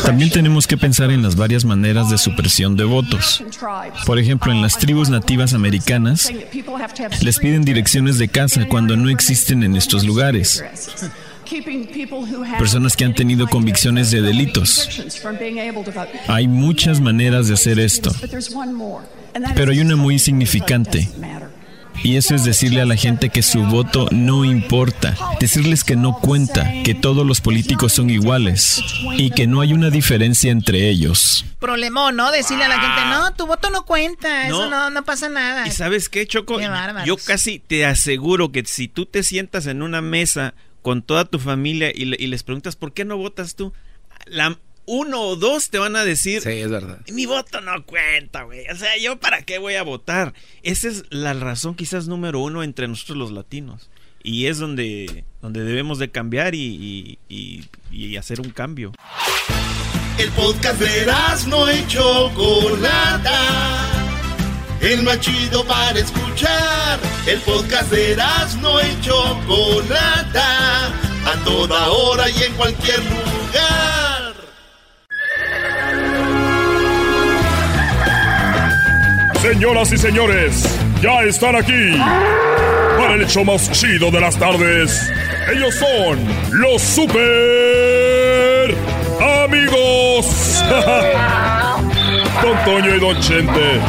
También 0.04 0.30
tenemos 0.30 0.66
que 0.66 0.76
pensar 0.76 1.10
en 1.10 1.22
las 1.22 1.34
varias 1.34 1.64
maneras 1.64 2.10
de 2.10 2.18
supresión 2.18 2.76
de 2.76 2.84
votos. 2.84 3.42
Por 4.04 4.18
ejemplo, 4.18 4.52
en 4.52 4.60
las 4.60 4.76
tribus 4.76 5.08
nativas 5.08 5.54
americanas 5.54 6.30
les 7.22 7.38
piden 7.38 7.62
direcciones 7.62 8.18
de 8.18 8.28
casa 8.28 8.68
cuando 8.68 8.98
no 8.98 9.08
existen 9.08 9.62
en 9.62 9.76
estos 9.76 10.04
lugares 10.04 10.62
personas 12.58 12.96
que 12.96 13.04
han 13.04 13.14
tenido 13.14 13.46
convicciones 13.46 14.10
de 14.10 14.20
delitos. 14.20 15.02
Hay 16.28 16.48
muchas 16.48 17.00
maneras 17.00 17.48
de 17.48 17.54
hacer 17.54 17.78
esto, 17.78 18.10
pero 19.54 19.72
hay 19.72 19.80
una 19.80 19.96
muy 19.96 20.18
significante. 20.18 21.08
Y 22.02 22.16
eso 22.16 22.34
es 22.34 22.44
decirle 22.44 22.80
a 22.80 22.86
la 22.86 22.96
gente 22.96 23.28
que 23.28 23.42
su 23.42 23.62
voto 23.62 24.08
no 24.10 24.44
importa, 24.44 25.14
decirles 25.38 25.84
que 25.84 25.96
no 25.96 26.18
cuenta, 26.18 26.72
que 26.82 26.94
todos 26.94 27.26
los 27.26 27.42
políticos 27.42 27.92
son 27.92 28.08
iguales 28.08 28.82
y 29.18 29.30
que 29.30 29.46
no 29.46 29.60
hay 29.60 29.74
una 29.74 29.90
diferencia 29.90 30.50
entre 30.50 30.88
ellos. 30.88 31.44
Problemón, 31.58 32.16
¿no? 32.16 32.32
Decirle 32.32 32.64
a 32.64 32.68
la 32.68 32.80
gente, 32.80 33.00
no, 33.10 33.34
tu 33.34 33.46
voto 33.46 33.68
no 33.68 33.84
cuenta, 33.84 34.48
eso 34.48 34.70
no, 34.70 34.88
no 34.88 35.04
pasa 35.04 35.28
nada. 35.28 35.66
¿Y 35.66 35.72
sabes 35.72 36.08
qué, 36.08 36.26
Choco? 36.26 36.58
Yo 37.04 37.16
casi 37.18 37.58
te 37.58 37.84
aseguro 37.84 38.50
que 38.50 38.64
si 38.64 38.88
tú 38.88 39.04
te 39.04 39.22
sientas 39.22 39.66
en 39.66 39.82
una 39.82 40.00
mesa 40.00 40.54
con 40.82 41.02
toda 41.02 41.24
tu 41.24 41.38
familia 41.38 41.92
y, 41.94 42.04
les 42.04 42.42
preguntas 42.42 42.76
por 42.76 42.92
qué 42.92 43.04
no 43.04 43.16
votas 43.16 43.54
tú, 43.54 43.72
la, 44.26 44.58
uno 44.86 45.20
o 45.20 45.36
dos 45.36 45.70
te 45.70 45.78
van 45.78 45.96
a 45.96 46.04
decir, 46.04 46.42
sí, 46.42 46.50
es 46.50 46.70
verdad. 46.70 47.00
Mi 47.12 47.26
voto 47.26 47.60
no 47.60 47.84
cuenta, 47.84 48.42
güey. 48.42 48.66
O 48.68 48.76
sea, 48.76 48.96
yo 48.98 49.18
para 49.20 49.42
qué 49.42 49.58
voy 49.58 49.74
a 49.74 49.82
votar. 49.82 50.34
Esa 50.62 50.88
es 50.88 51.04
la 51.10 51.34
razón 51.34 51.74
quizás 51.74 52.08
número 52.08 52.40
uno 52.40 52.62
entre 52.62 52.88
nosotros 52.88 53.18
los 53.18 53.30
latinos. 53.30 53.90
Y 54.22 54.46
es 54.46 54.58
donde, 54.58 55.24
donde 55.40 55.64
debemos 55.64 55.98
de 55.98 56.10
cambiar 56.10 56.54
y, 56.54 57.18
y, 57.28 57.64
y 57.90 58.16
hacer 58.16 58.40
un 58.40 58.50
cambio. 58.50 58.92
El 60.18 60.30
podcast 60.32 60.78
de 60.80 61.06
no 61.48 61.66
hecho 61.68 62.30
Chocolata 62.34 63.99
el 64.80 65.02
más 65.02 65.20
chido 65.20 65.64
para 65.64 65.98
escuchar. 65.98 66.98
El 67.26 67.40
podcast 67.40 67.90
de 67.90 68.16
no 68.60 68.80
y 68.80 69.00
Chocolata, 69.00 70.86
a 70.86 71.44
toda 71.44 71.88
hora 71.90 72.28
y 72.30 72.42
en 72.42 72.54
cualquier 72.54 72.98
lugar. 72.98 74.34
Señoras 79.42 79.92
y 79.92 79.98
señores, 79.98 80.64
ya 81.02 81.22
están 81.22 81.56
aquí 81.56 81.96
para 82.98 83.14
el 83.14 83.22
hecho 83.22 83.44
más 83.44 83.70
chido 83.72 84.10
de 84.10 84.20
las 84.20 84.38
tardes. 84.38 85.10
Ellos 85.50 85.74
son 85.74 86.18
los 86.52 86.82
super 86.82 88.74
amigos. 89.44 90.62
Don 92.42 92.64
Toño 92.64 92.96
y 92.96 93.00
Don 93.00 93.20
Chente. 93.20 93.80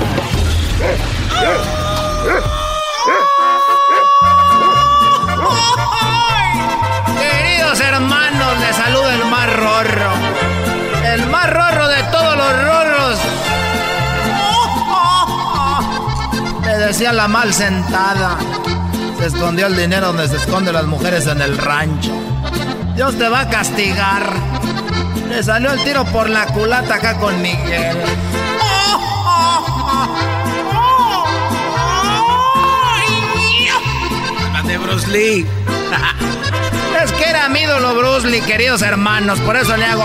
Queridos 7.20 7.80
hermanos, 7.80 8.60
les 8.60 8.76
saluda 8.76 9.14
el 9.14 9.26
más 9.26 9.54
rorro. 9.54 10.12
El 11.06 11.28
más 11.28 11.50
rorro 11.52 11.88
de 11.88 12.04
todos 12.04 12.36
los 12.36 12.64
rorros. 12.64 13.20
Le 16.66 16.78
decía 16.78 17.14
la 17.14 17.28
mal 17.28 17.54
sentada. 17.54 18.38
Se 19.20 19.28
escondió 19.28 19.68
el 19.68 19.78
dinero 19.78 20.08
donde 20.08 20.28
se 20.28 20.38
esconden 20.38 20.74
las 20.74 20.86
mujeres 20.86 21.28
en 21.28 21.42
el 21.42 21.60
rancho. 21.60 22.12
Dios 22.96 23.16
te 23.20 23.30
va 23.30 23.42
a 23.42 23.50
castigar. 23.50 24.34
Le 25.30 25.44
salió 25.44 25.74
el 25.74 25.84
tiro 25.84 26.06
por 26.06 26.28
la 26.28 26.48
culata 26.48 26.96
acá 26.96 27.20
con 27.20 27.40
Miguel. 27.40 27.98
Bruce 34.84 35.08
Lee. 35.08 35.46
es 37.04 37.12
que 37.14 37.30
era 37.30 37.50
mi 37.50 37.62
ídolo 37.62 37.96
Bruce 37.96 38.28
Lee, 38.28 38.42
queridos 38.42 38.82
hermanos, 38.82 39.40
por 39.40 39.56
eso 39.56 39.76
le 39.78 39.86
hago. 39.86 40.04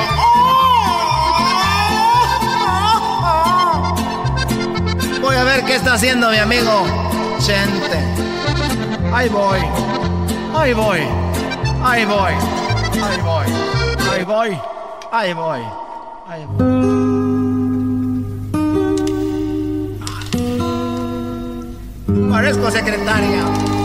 Voy 5.20 5.36
a 5.36 5.44
ver 5.44 5.64
qué 5.64 5.74
está 5.74 5.94
haciendo 5.94 6.30
mi 6.30 6.38
amigo 6.38 6.86
Chente. 7.40 7.98
Ahí 9.12 9.28
voy. 9.28 9.58
Ahí 10.54 10.72
voy. 10.72 11.00
Ahí 11.82 12.04
voy. 12.04 12.32
Ahí 13.02 13.20
voy. 13.22 13.46
Ahí 14.10 14.24
voy. 14.24 14.58
Ahí 15.12 15.34
voy. 15.34 15.62
Ahí 16.28 16.46
voy. 16.46 16.96
Parezco 22.30 22.70
secretaria. 22.70 23.75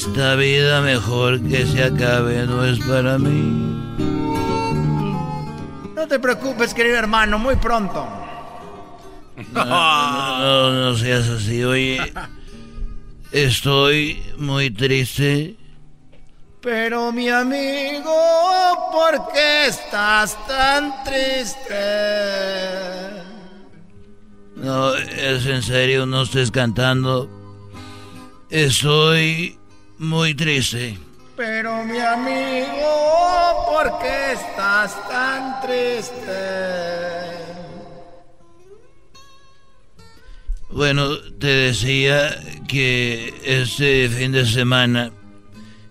Esta 0.00 0.34
vida 0.34 0.80
mejor 0.80 1.42
que 1.42 1.66
se 1.66 1.84
acabe 1.84 2.46
no 2.46 2.64
es 2.64 2.78
para 2.86 3.18
mí. 3.18 3.98
No 5.94 6.08
te 6.08 6.18
preocupes, 6.18 6.72
querido 6.72 6.96
hermano, 6.96 7.38
muy 7.38 7.54
pronto. 7.56 8.08
No, 9.52 10.70
no, 10.72 10.96
seas 10.96 11.28
así, 11.28 11.62
oye. 11.64 12.14
Estoy 13.30 14.22
muy 14.38 14.70
triste. 14.70 15.56
Pero 16.62 17.12
mi 17.12 17.28
amigo, 17.28 18.10
¿por 18.90 19.30
qué 19.34 19.66
estás 19.66 20.34
tan 20.46 21.04
triste? 21.04 21.74
No, 24.56 24.94
es 24.94 25.44
en 25.44 25.62
serio, 25.62 26.06
no 26.06 26.22
estés 26.22 26.50
cantando. 26.50 27.28
Estoy 28.48 29.59
muy 30.00 30.34
triste. 30.34 30.98
Pero 31.36 31.84
mi 31.84 31.98
amigo, 31.98 33.66
¿por 33.70 33.98
qué 34.00 34.32
estás 34.32 34.96
tan 35.08 35.60
triste? 35.60 36.32
Bueno, 40.70 41.18
te 41.38 41.48
decía 41.48 42.34
que 42.66 43.34
este 43.44 44.08
fin 44.08 44.32
de 44.32 44.46
semana 44.46 45.12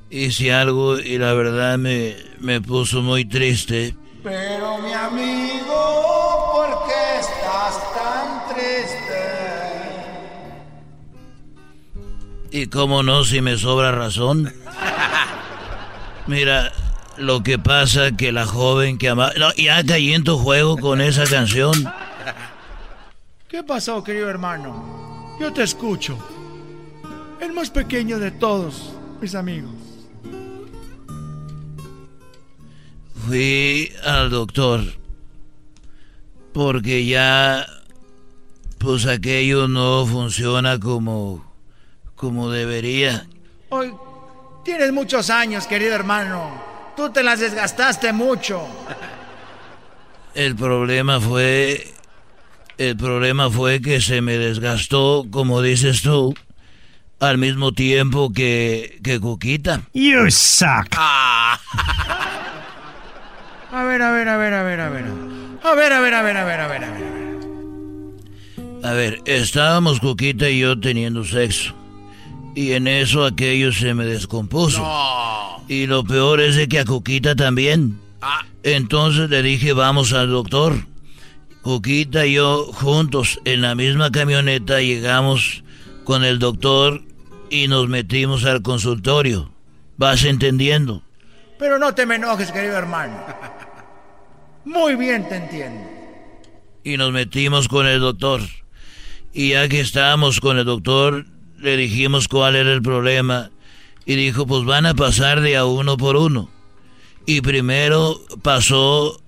hice 0.09 0.53
algo 0.53 0.97
y 0.97 1.19
la 1.19 1.33
verdad 1.33 1.77
me, 1.77 2.15
me 2.39 2.61
puso 2.61 3.01
muy 3.01 3.25
triste. 3.25 3.95
Pero 4.23 4.79
mi 4.79 4.91
amigo, 4.93 6.08
Y 12.51 12.67
cómo 12.67 13.03
no, 13.03 13.23
si 13.23 13.41
me 13.41 13.57
sobra 13.57 13.91
razón. 13.91 14.53
Mira, 16.27 16.71
lo 17.17 17.43
que 17.43 17.59
pasa 17.59 18.15
que 18.15 18.31
la 18.31 18.45
joven 18.45 18.97
que 18.97 19.09
ama... 19.09 19.31
No, 19.37 19.53
ya 19.55 19.83
caí 19.83 20.13
en 20.13 20.23
tu 20.23 20.37
juego 20.37 20.77
con 20.77 21.01
esa 21.01 21.25
canción. 21.25 21.73
¿Qué 23.47 23.63
pasó, 23.63 24.03
querido 24.03 24.29
hermano? 24.29 25.37
Yo 25.39 25.51
te 25.53 25.63
escucho. 25.63 26.17
El 27.39 27.53
más 27.53 27.69
pequeño 27.69 28.19
de 28.19 28.31
todos, 28.31 28.93
mis 29.21 29.35
amigos. 29.35 29.71
Fui 33.25 33.91
al 34.03 34.29
doctor 34.29 34.81
porque 36.53 37.05
ya 37.05 37.65
pues 38.79 39.05
aquello 39.05 39.67
no 39.67 40.05
funciona 40.05 40.79
como 40.79 41.48
como 42.19 42.49
debería. 42.49 43.25
Hoy 43.69 43.93
tienes 44.65 44.91
muchos 44.91 45.29
años, 45.29 45.65
querido 45.67 45.95
hermano. 45.95 46.61
Tú 46.97 47.09
te 47.11 47.23
las 47.23 47.39
desgastaste 47.39 48.11
mucho. 48.11 48.67
El 50.35 50.55
problema 50.57 51.21
fue 51.21 51.93
el 52.77 52.97
problema 52.97 53.49
fue 53.49 53.81
que 53.81 54.01
se 54.01 54.21
me 54.21 54.37
desgastó, 54.37 55.25
como 55.31 55.61
dices 55.61 56.01
tú, 56.01 56.35
al 57.21 57.37
mismo 57.37 57.71
tiempo 57.71 58.33
que 58.33 58.99
que 59.01 59.21
Cuquita. 59.21 59.83
You 59.93 60.29
suck. 60.29 60.93
A 60.97 61.57
ver, 63.71 64.01
a 64.01 64.11
ver, 64.11 64.27
a 64.27 64.35
ver, 64.35 64.53
a 64.53 64.63
ver, 64.63 64.81
a 64.81 64.89
ver. 64.89 65.05
A 65.63 65.73
ver, 65.73 65.93
a 65.93 66.01
ver, 66.01 66.13
a 66.13 66.21
ver, 66.21 66.37
a 66.37 66.43
ver, 66.43 66.59
a 66.59 66.67
ver, 66.67 66.83
a 66.83 66.91
ver. 66.91 67.03
A 68.83 68.91
ver, 68.91 69.21
estábamos 69.25 70.01
Cuquita 70.01 70.49
y 70.49 70.59
yo 70.59 70.77
teniendo 70.77 71.23
sexo. 71.23 71.79
Y 72.59 72.73
en 72.73 72.89
eso 72.89 73.23
aquello 73.23 73.71
se 73.71 73.93
me 73.93 74.03
descompuso. 74.03 74.85
Y 75.69 75.87
lo 75.87 76.03
peor 76.03 76.41
es 76.41 76.57
de 76.57 76.67
que 76.67 76.79
a 76.79 76.83
Cuquita 76.83 77.33
también. 77.33 77.97
Entonces 78.63 79.29
le 79.29 79.41
dije, 79.41 79.71
vamos 79.71 80.11
al 80.11 80.29
doctor. 80.29 80.73
Cuquita 81.61 82.25
y 82.25 82.33
yo 82.33 82.65
juntos 82.73 83.39
en 83.45 83.61
la 83.61 83.75
misma 83.75 84.11
camioneta 84.11 84.81
llegamos 84.81 85.63
con 86.03 86.25
el 86.25 86.37
doctor 86.37 87.01
y 87.49 87.69
nos 87.69 87.87
metimos 87.87 88.43
al 88.43 88.61
consultorio. 88.61 89.53
¿Vas 89.95 90.25
entendiendo? 90.25 91.01
Pero 91.57 91.79
no 91.79 91.95
te 91.95 92.05
me 92.05 92.15
enojes, 92.15 92.51
querido 92.51 92.75
hermano. 92.75 93.23
Muy 94.65 94.97
bien 94.97 95.29
te 95.29 95.37
entiendo. 95.37 95.89
y 96.83 96.97
nos 96.97 97.13
metimos 97.13 97.69
con 97.69 97.87
el 97.87 98.01
doctor. 98.01 98.41
Y 99.31 99.51
ya 99.51 99.69
que 99.69 99.79
estábamos 99.79 100.41
con 100.41 100.57
el 100.57 100.65
doctor, 100.65 101.25
le 101.61 101.77
dijimos 101.77 102.27
cuál 102.27 102.55
era 102.55 102.73
el 102.73 102.81
problema. 102.81 103.51
Y 104.05 104.15
dijo, 104.15 104.47
pues 104.47 104.65
van 104.65 104.85
a 104.85 104.95
pasar 104.95 105.41
de 105.41 105.55
a 105.57 105.65
uno 105.65 105.97
por 105.97 106.15
uno. 106.15 106.49
Y 107.25 107.41
primero 107.41 108.19
pasó... 108.41 109.21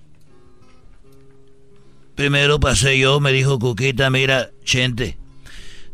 Primero 2.14 2.60
pasé 2.60 2.98
yo, 2.98 3.20
me 3.20 3.32
dijo 3.32 3.58
Cuquita, 3.58 4.10
mira, 4.10 4.50
Chente, 4.64 5.16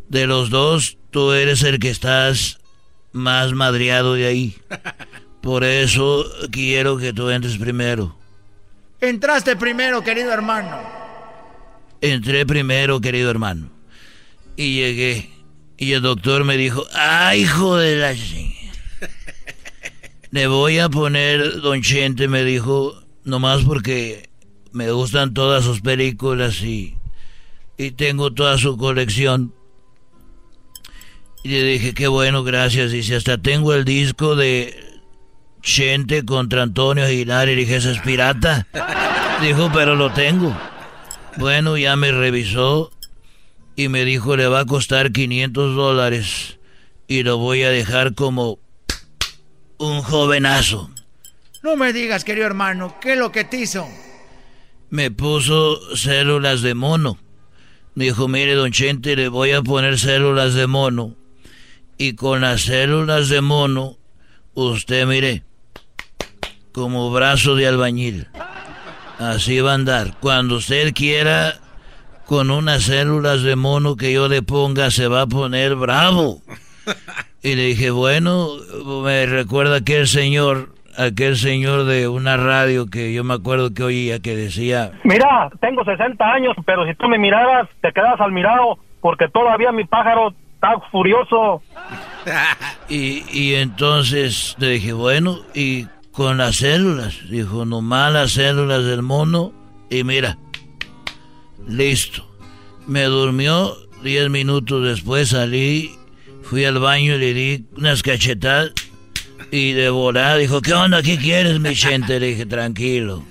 de 0.09 0.27
los 0.27 0.49
dos, 0.49 0.97
tú 1.11 1.31
eres 1.31 1.63
el 1.63 1.79
que 1.79 1.89
estás 1.89 2.59
más 3.13 3.53
madreado 3.53 4.15
de 4.15 4.27
ahí. 4.27 4.55
Por 5.41 5.63
eso 5.63 6.25
quiero 6.51 6.97
que 6.97 7.13
tú 7.13 7.29
entres 7.29 7.57
primero. 7.57 8.17
Entraste 8.99 9.55
primero, 9.55 10.03
querido 10.03 10.33
hermano. 10.33 10.77
Entré 12.01 12.45
primero, 12.45 12.99
querido 12.99 13.31
hermano. 13.31 13.69
Y 14.57 14.75
llegué. 14.75 15.29
Y 15.79 15.93
el 15.93 16.01
doctor 16.01 16.43
me 16.43 16.57
dijo, 16.57 16.85
¡ay, 16.93 17.43
hijo 17.43 17.77
de 17.77 17.95
la... 17.95 18.13
ching-". 18.13 18.53
Le 20.29 20.47
voy 20.47 20.77
a 20.77 20.89
poner, 20.89 21.61
don 21.61 21.81
Chente, 21.81 22.27
me 22.27 22.43
dijo, 22.43 23.01
nomás 23.23 23.63
porque 23.63 24.29
me 24.73 24.91
gustan 24.91 25.33
todas 25.33 25.63
sus 25.63 25.79
películas 25.79 26.61
y, 26.61 26.97
y 27.77 27.91
tengo 27.91 28.33
toda 28.33 28.57
su 28.57 28.77
colección. 28.77 29.55
Y 31.45 31.49
le 31.49 31.63
dije, 31.63 31.93
qué 31.93 32.09
bueno, 32.09 32.43
gracias. 32.43 32.91
Dice, 32.91 33.15
hasta 33.15 33.37
tengo 33.37 33.73
el 33.73 33.85
disco 33.85 34.35
de 34.35 35.01
Chente 35.61 36.25
contra 36.25 36.61
Antonio 36.63 37.05
Aguilar. 37.05 37.47
Y 37.47 37.55
dije, 37.55 37.77
¿ese 37.77 37.93
es 37.93 37.99
pirata? 37.99 38.67
Dijo, 39.41 39.71
pero 39.73 39.95
lo 39.95 40.11
tengo. 40.11 40.53
Bueno, 41.37 41.77
ya 41.77 41.95
me 41.95 42.11
revisó 42.11 42.91
y 43.79 43.87
me 43.87 44.03
dijo, 44.03 44.35
le 44.35 44.45
va 44.49 44.59
a 44.59 44.65
costar 44.65 45.13
500 45.13 45.73
dólares 45.73 46.59
y 47.07 47.23
lo 47.23 47.37
voy 47.37 47.63
a 47.63 47.69
dejar 47.69 48.13
como 48.13 48.59
un 49.77 50.01
jovenazo. 50.01 50.91
No 51.63 51.77
me 51.77 51.93
digas, 51.93 52.25
querido 52.25 52.45
hermano, 52.45 52.97
¿qué 52.99 53.13
es 53.13 53.17
lo 53.17 53.31
que 53.31 53.45
te 53.45 53.55
hizo? 53.55 53.87
Me 54.89 55.11
puso 55.11 55.95
células 55.95 56.61
de 56.61 56.73
mono. 56.73 57.19
Me 57.95 58.03
dijo, 58.03 58.27
mire, 58.27 58.55
don 58.55 58.73
Chente, 58.73 59.15
le 59.15 59.29
voy 59.29 59.51
a 59.51 59.61
poner 59.61 59.97
células 59.97 60.55
de 60.55 60.67
mono. 60.67 61.15
Y 61.97 62.15
con 62.15 62.41
las 62.41 62.63
células 62.63 63.29
de 63.29 63.39
mono, 63.39 63.97
usted, 64.55 65.07
mire, 65.07 65.43
como 66.73 67.11
brazo 67.11 67.55
de 67.55 67.65
albañil. 67.65 68.27
Así 69.19 69.61
va 69.61 69.71
a 69.71 69.75
andar. 69.75 70.17
Cuando 70.19 70.57
usted 70.57 70.93
quiera, 70.93 71.61
con 72.29 72.51
unas 72.51 72.83
células 72.83 73.41
de 73.41 73.55
mono 73.55 73.95
que 73.95 74.13
yo 74.13 74.27
le 74.27 74.43
ponga, 74.43 74.91
se 74.91 75.07
va 75.07 75.23
a 75.23 75.27
poner 75.27 75.75
bravo. 75.75 76.41
Y 77.41 77.55
le 77.55 77.63
dije, 77.67 77.89
bueno, 77.89 78.49
me 79.03 79.25
recuerda 79.25 79.77
aquel 79.77 80.07
señor, 80.07 80.73
aquel 80.97 81.37
señor 81.37 81.85
de 81.85 82.09
una 82.09 82.35
radio 82.35 82.87
que 82.87 83.13
yo 83.13 83.23
me 83.23 83.33
acuerdo 83.33 83.73
que 83.73 83.81
oía 83.81 84.19
que 84.19 84.35
decía, 84.35 84.91
Mira, 85.05 85.49
tengo 85.61 85.85
60 85.85 86.21
años, 86.21 86.53
pero 86.65 86.85
si 86.85 86.93
tú 86.95 87.07
me 87.07 87.17
miraras, 87.17 87.69
te 87.81 87.93
quedas 87.93 88.19
al 88.19 88.33
mirado, 88.33 88.77
porque 88.99 89.29
todavía 89.29 89.71
mi 89.71 89.85
pájaro 89.85 90.33
está 90.53 90.79
furioso. 90.91 91.63
Y, 92.89 93.23
y 93.31 93.55
entonces 93.55 94.55
le 94.59 94.71
dije, 94.71 94.93
bueno, 94.93 95.37
y 95.53 95.87
con 96.11 96.37
las 96.39 96.57
células, 96.57 97.29
dijo, 97.29 97.65
nomás 97.65 98.11
las 98.11 98.31
células 98.33 98.83
del 98.83 99.01
mono, 99.01 99.53
y 99.89 100.03
mira, 100.03 100.37
listo. 101.67 102.25
Me 102.87 103.03
durmió, 103.03 103.75
diez 104.03 104.29
minutos 104.29 104.83
después 104.83 105.29
salí, 105.29 105.95
fui 106.43 106.65
al 106.65 106.79
baño 106.79 107.15
y 107.15 107.19
le 107.19 107.33
di 107.33 107.65
unas 107.77 108.01
cachetadas, 108.01 108.71
y 109.51 109.73
de 109.73 109.89
volada 109.89 110.37
dijo, 110.37 110.61
¿qué 110.61 110.73
onda? 110.73 111.01
¿Qué 111.01 111.17
quieres, 111.17 111.59
mi 111.59 111.75
gente? 111.75 112.19
Le 112.19 112.27
dije, 112.27 112.45
tranquilo. 112.45 113.23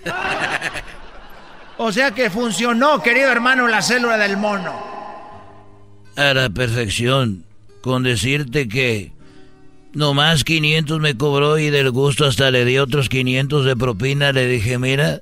O 1.77 1.93
sea 1.93 2.11
que 2.11 2.29
funcionó, 2.29 3.01
querido 3.03 3.31
hermano, 3.31 3.69
la 3.69 3.83
célula 3.83 4.19
del 4.19 4.37
mono. 4.37 4.75
A 6.17 6.35
la 6.35 6.51
perfección, 6.51 7.45
con 7.81 8.03
decirte 8.03 8.67
que 8.67 9.13
nomás 9.95 10.43
500 10.43 11.01
me 11.01 11.17
cobró 11.17 11.59
y 11.59 11.71
del 11.71 11.93
gusto 11.93 12.25
hasta 12.25 12.51
le 12.51 12.65
di 12.65 12.79
otros 12.79 13.09
500 13.09 13.65
de 13.65 13.77
propina, 13.77 14.33
le 14.33 14.47
dije, 14.47 14.79
mira, 14.79 15.21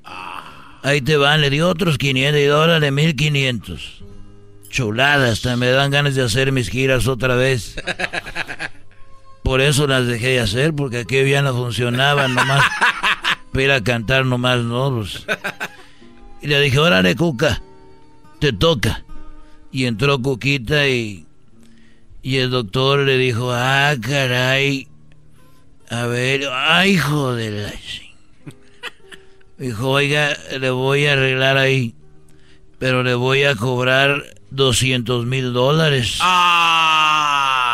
ahí 0.87 1.01
te 1.01 1.17
van, 1.17 1.41
le 1.41 1.49
di 1.49 1.59
otros 1.59 1.97
500 1.97 2.39
y 2.39 2.45
dólares 2.45 2.91
1500. 2.91 4.03
Chulada, 4.69 5.31
hasta 5.31 5.57
me 5.57 5.67
dan 5.67 5.91
ganas 5.91 6.15
de 6.15 6.23
hacer 6.23 6.51
mis 6.51 6.69
giras 6.69 7.07
otra 7.07 7.35
vez. 7.35 7.75
Por 9.43 9.59
eso 9.61 9.85
las 9.85 10.07
dejé 10.07 10.27
de 10.29 10.39
hacer, 10.39 10.73
porque 10.73 10.99
aquí 10.99 11.29
ya 11.29 11.41
no 11.41 11.53
funcionaban 11.53 12.33
nomás. 12.35 12.63
Para 13.51 13.81
cantar 13.81 14.25
nomás, 14.25 14.59
¿no? 14.59 14.95
Pues, 14.95 15.25
y 16.41 16.47
le 16.47 16.61
dije, 16.61 16.79
órale, 16.79 17.15
Cuca, 17.15 17.61
te 18.39 18.53
toca. 18.53 19.03
Y 19.71 19.85
entró 19.85 20.21
Cuquita 20.21 20.87
y, 20.87 21.25
y 22.21 22.37
el 22.37 22.51
doctor 22.51 22.99
le 22.99 23.17
dijo, 23.17 23.51
ah, 23.51 23.95
caray, 23.99 24.87
a 25.89 26.05
ver, 26.05 26.47
ay, 26.51 26.91
hijo 26.91 27.33
de 27.33 27.51
la... 27.51 27.71
ching-". 27.71 28.06
Dijo, 29.57 29.89
oiga, 29.89 30.37
le 30.59 30.69
voy 30.69 31.07
a 31.07 31.13
arreglar 31.13 31.57
ahí, 31.57 31.95
pero 32.77 33.01
le 33.01 33.15
voy 33.15 33.43
a 33.43 33.55
cobrar 33.55 34.23
200 34.51 35.25
mil 35.25 35.51
dólares. 35.51 36.19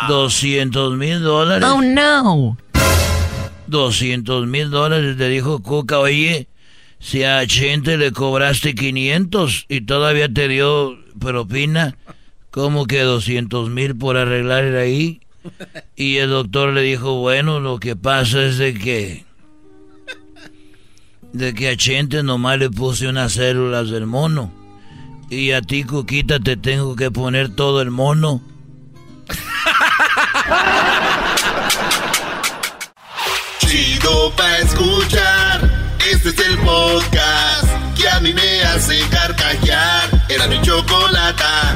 200 0.07 0.97
mil 0.97 1.21
dólares. 1.21 1.67
Oh 1.67 1.81
no. 1.81 2.57
200 3.67 4.47
mil 4.47 4.69
dólares. 4.69 5.17
Le 5.17 5.27
dijo 5.29 5.61
Cuca, 5.61 5.99
oye, 5.99 6.47
si 6.99 7.23
a 7.23 7.45
Chente 7.45 7.97
le 7.97 8.11
cobraste 8.11 8.75
500 8.75 9.65
y 9.67 9.81
todavía 9.81 10.33
te 10.33 10.47
dio 10.47 10.97
propina, 11.19 11.97
¿cómo 12.49 12.85
que 12.85 13.01
200 13.01 13.69
mil 13.69 13.97
por 13.97 14.15
arreglar 14.15 14.63
ahí? 14.75 15.19
Y 15.97 16.17
el 16.17 16.29
doctor 16.29 16.71
le 16.71 16.81
dijo, 16.81 17.15
bueno, 17.15 17.59
lo 17.59 17.79
que 17.79 17.97
pasa 17.97 18.43
es 18.43 18.57
de 18.57 18.73
que... 18.73 19.25
De 21.33 21.53
que 21.53 21.69
a 21.69 21.75
Chente 21.75 22.23
nomás 22.23 22.59
le 22.59 22.69
puse 22.69 23.07
unas 23.07 23.33
células 23.33 23.89
del 23.89 24.05
mono. 24.05 24.51
Y 25.29 25.51
a 25.51 25.61
ti, 25.61 25.83
Cuquita, 25.83 26.39
te 26.39 26.55
tengo 26.57 26.95
que 26.95 27.09
poner 27.09 27.55
todo 27.55 27.81
el 27.81 27.89
mono. 27.89 28.41
Chido 33.59 34.31
pa' 34.35 34.57
escuchar. 34.59 35.71
Este 36.11 36.29
es 36.29 36.39
el 36.39 36.57
podcast 36.59 37.67
que 37.97 38.07
a 38.07 38.19
mí 38.19 38.31
me 38.33 38.61
hace 38.63 38.99
carcajear. 39.09 40.25
Era 40.29 40.47
mi 40.47 40.61
chocolata. 40.61 41.75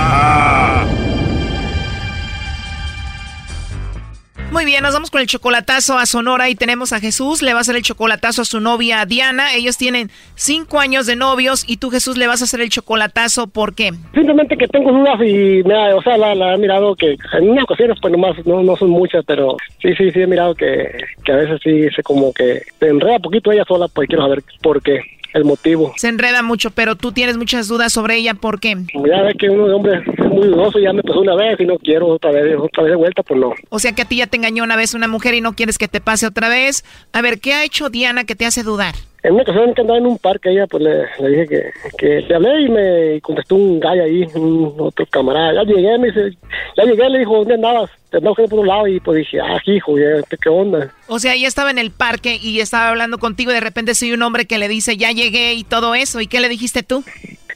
Muy 4.61 4.69
bien, 4.69 4.83
nos 4.83 4.93
vamos 4.93 5.09
con 5.09 5.21
el 5.21 5.25
chocolatazo 5.25 5.97
a 5.97 6.05
Sonora 6.05 6.47
y 6.47 6.53
tenemos 6.53 6.93
a 6.93 6.99
Jesús, 6.99 7.41
le 7.41 7.53
va 7.53 7.57
a 7.57 7.61
hacer 7.61 7.75
el 7.75 7.81
chocolatazo 7.81 8.43
a 8.43 8.45
su 8.45 8.59
novia 8.59 9.03
Diana. 9.07 9.55
Ellos 9.55 9.75
tienen 9.75 10.11
cinco 10.35 10.79
años 10.79 11.07
de 11.07 11.15
novios 11.15 11.63
y 11.67 11.77
tú 11.77 11.89
Jesús 11.89 12.15
le 12.15 12.27
vas 12.27 12.41
a 12.41 12.43
hacer 12.43 12.61
el 12.61 12.69
chocolatazo, 12.69 13.47
¿por 13.47 13.73
qué? 13.73 13.89
Simplemente 14.13 14.55
que 14.55 14.67
tengo 14.67 14.91
dudas 14.91 15.19
y 15.19 15.63
me 15.63 15.93
o 15.95 16.01
sea, 16.03 16.15
la, 16.15 16.35
la 16.35 16.53
he 16.53 16.57
mirado 16.59 16.95
que 16.95 17.17
en 17.39 17.49
unas 17.49 17.63
ocasiones 17.63 17.97
pues 17.99 18.11
nomás 18.11 18.37
no, 18.45 18.61
no 18.61 18.75
son 18.75 18.91
muchas, 18.91 19.25
pero 19.25 19.57
sí, 19.81 19.95
sí, 19.95 20.11
sí 20.11 20.21
he 20.21 20.27
mirado 20.27 20.53
que, 20.53 20.91
que 21.25 21.31
a 21.31 21.37
veces 21.37 21.59
sí 21.63 21.89
se 21.95 22.03
como 22.03 22.31
que 22.31 22.61
se 22.79 22.87
enreda 22.87 23.17
poquito 23.17 23.51
ella 23.51 23.65
sola, 23.67 23.87
pues 23.87 24.07
quiero 24.07 24.21
saber 24.21 24.43
por 24.61 24.83
qué, 24.83 25.01
el 25.33 25.45
motivo. 25.45 25.93
Se 25.97 26.07
enreda 26.07 26.43
mucho, 26.43 26.71
pero 26.71 26.95
tú 26.95 27.11
tienes 27.11 27.37
muchas 27.37 27.67
dudas 27.67 27.93
sobre 27.93 28.17
ella, 28.17 28.33
¿por 28.33 28.59
qué? 28.59 28.75
Ya 28.93 29.21
ve 29.23 29.33
que 29.37 29.49
uno 29.49 29.67
de 29.67 29.73
hombre 29.73 30.03
es 30.17 30.25
muy 30.25 30.47
dudoso, 30.47 30.79
ya 30.79 30.93
me 30.93 31.03
pasó 31.03 31.21
una 31.21 31.35
vez 31.35 31.59
y 31.59 31.65
no 31.65 31.77
quiero 31.77 32.07
otra 32.07 32.31
vez, 32.31 32.55
otra 32.57 32.83
vez 32.83 32.91
de 32.91 32.97
vuelta, 32.97 33.23
pues 33.23 33.39
no. 33.39 33.53
O 33.69 33.79
sea 33.79 33.93
que 33.93 34.01
a 34.01 34.05
ti 34.05 34.17
ya 34.17 34.27
te 34.27 34.37
engañó 34.37 34.63
una 34.63 34.75
vez 34.75 34.93
una 34.93 35.07
mujer 35.07 35.33
y 35.33 35.41
no 35.41 35.53
quieres 35.53 35.77
que 35.77 35.87
te 35.87 36.01
pase 36.01 36.27
otra 36.27 36.49
vez. 36.49 36.83
A 37.13 37.21
ver, 37.21 37.39
¿qué 37.39 37.53
ha 37.53 37.63
hecho 37.63 37.89
Diana 37.89 38.23
que 38.23 38.35
te 38.35 38.45
hace 38.45 38.63
dudar? 38.63 38.95
En 39.23 39.33
una 39.33 39.43
ocasión 39.43 39.73
que 39.73 39.81
andaba 39.81 39.99
en 39.99 40.07
un 40.07 40.17
parque, 40.17 40.49
ella 40.49 40.65
pues 40.65 40.81
le, 40.81 41.29
dije 41.29 41.47
que, 41.47 41.71
que 41.97 42.21
le 42.21 42.35
hablé 42.35 42.61
y 42.61 42.69
me 42.69 43.21
contestó 43.21 43.55
un 43.55 43.79
gallo 43.79 44.03
ahí, 44.03 44.25
un 44.33 44.73
otro 44.79 45.05
camarada. 45.05 45.53
Ya 45.53 45.63
llegué, 45.63 45.97
me 45.99 46.07
dice, 46.07 46.37
ya 46.75 46.83
llegué, 46.85 47.07
le 47.07 47.19
dijo, 47.19 47.37
¿dónde 47.37 47.53
andabas? 47.53 47.91
Te 48.09 48.17
andaba 48.17 48.35
por 48.35 48.59
un 48.59 48.67
lado 48.67 48.87
y 48.87 48.99
pues 48.99 49.19
dije, 49.19 49.39
ah, 49.39 49.59
hijo, 49.65 49.93
¿qué 49.95 50.49
onda? 50.49 50.91
O 51.07 51.19
sea, 51.19 51.35
ella 51.35 51.47
estaba 51.47 51.69
en 51.69 51.77
el 51.77 51.91
parque 51.91 52.39
y 52.41 52.59
estaba 52.61 52.89
hablando 52.89 53.19
contigo 53.19 53.51
y 53.51 53.53
de 53.53 53.59
repente 53.59 53.93
soy 53.93 54.11
un 54.11 54.23
hombre 54.23 54.47
que 54.47 54.57
le 54.57 54.67
dice, 54.67 54.97
ya 54.97 55.11
llegué 55.11 55.53
y 55.53 55.63
todo 55.63 55.93
eso. 55.93 56.19
¿Y 56.19 56.25
qué 56.25 56.39
le 56.39 56.49
dijiste 56.49 56.81
tú? 56.81 57.03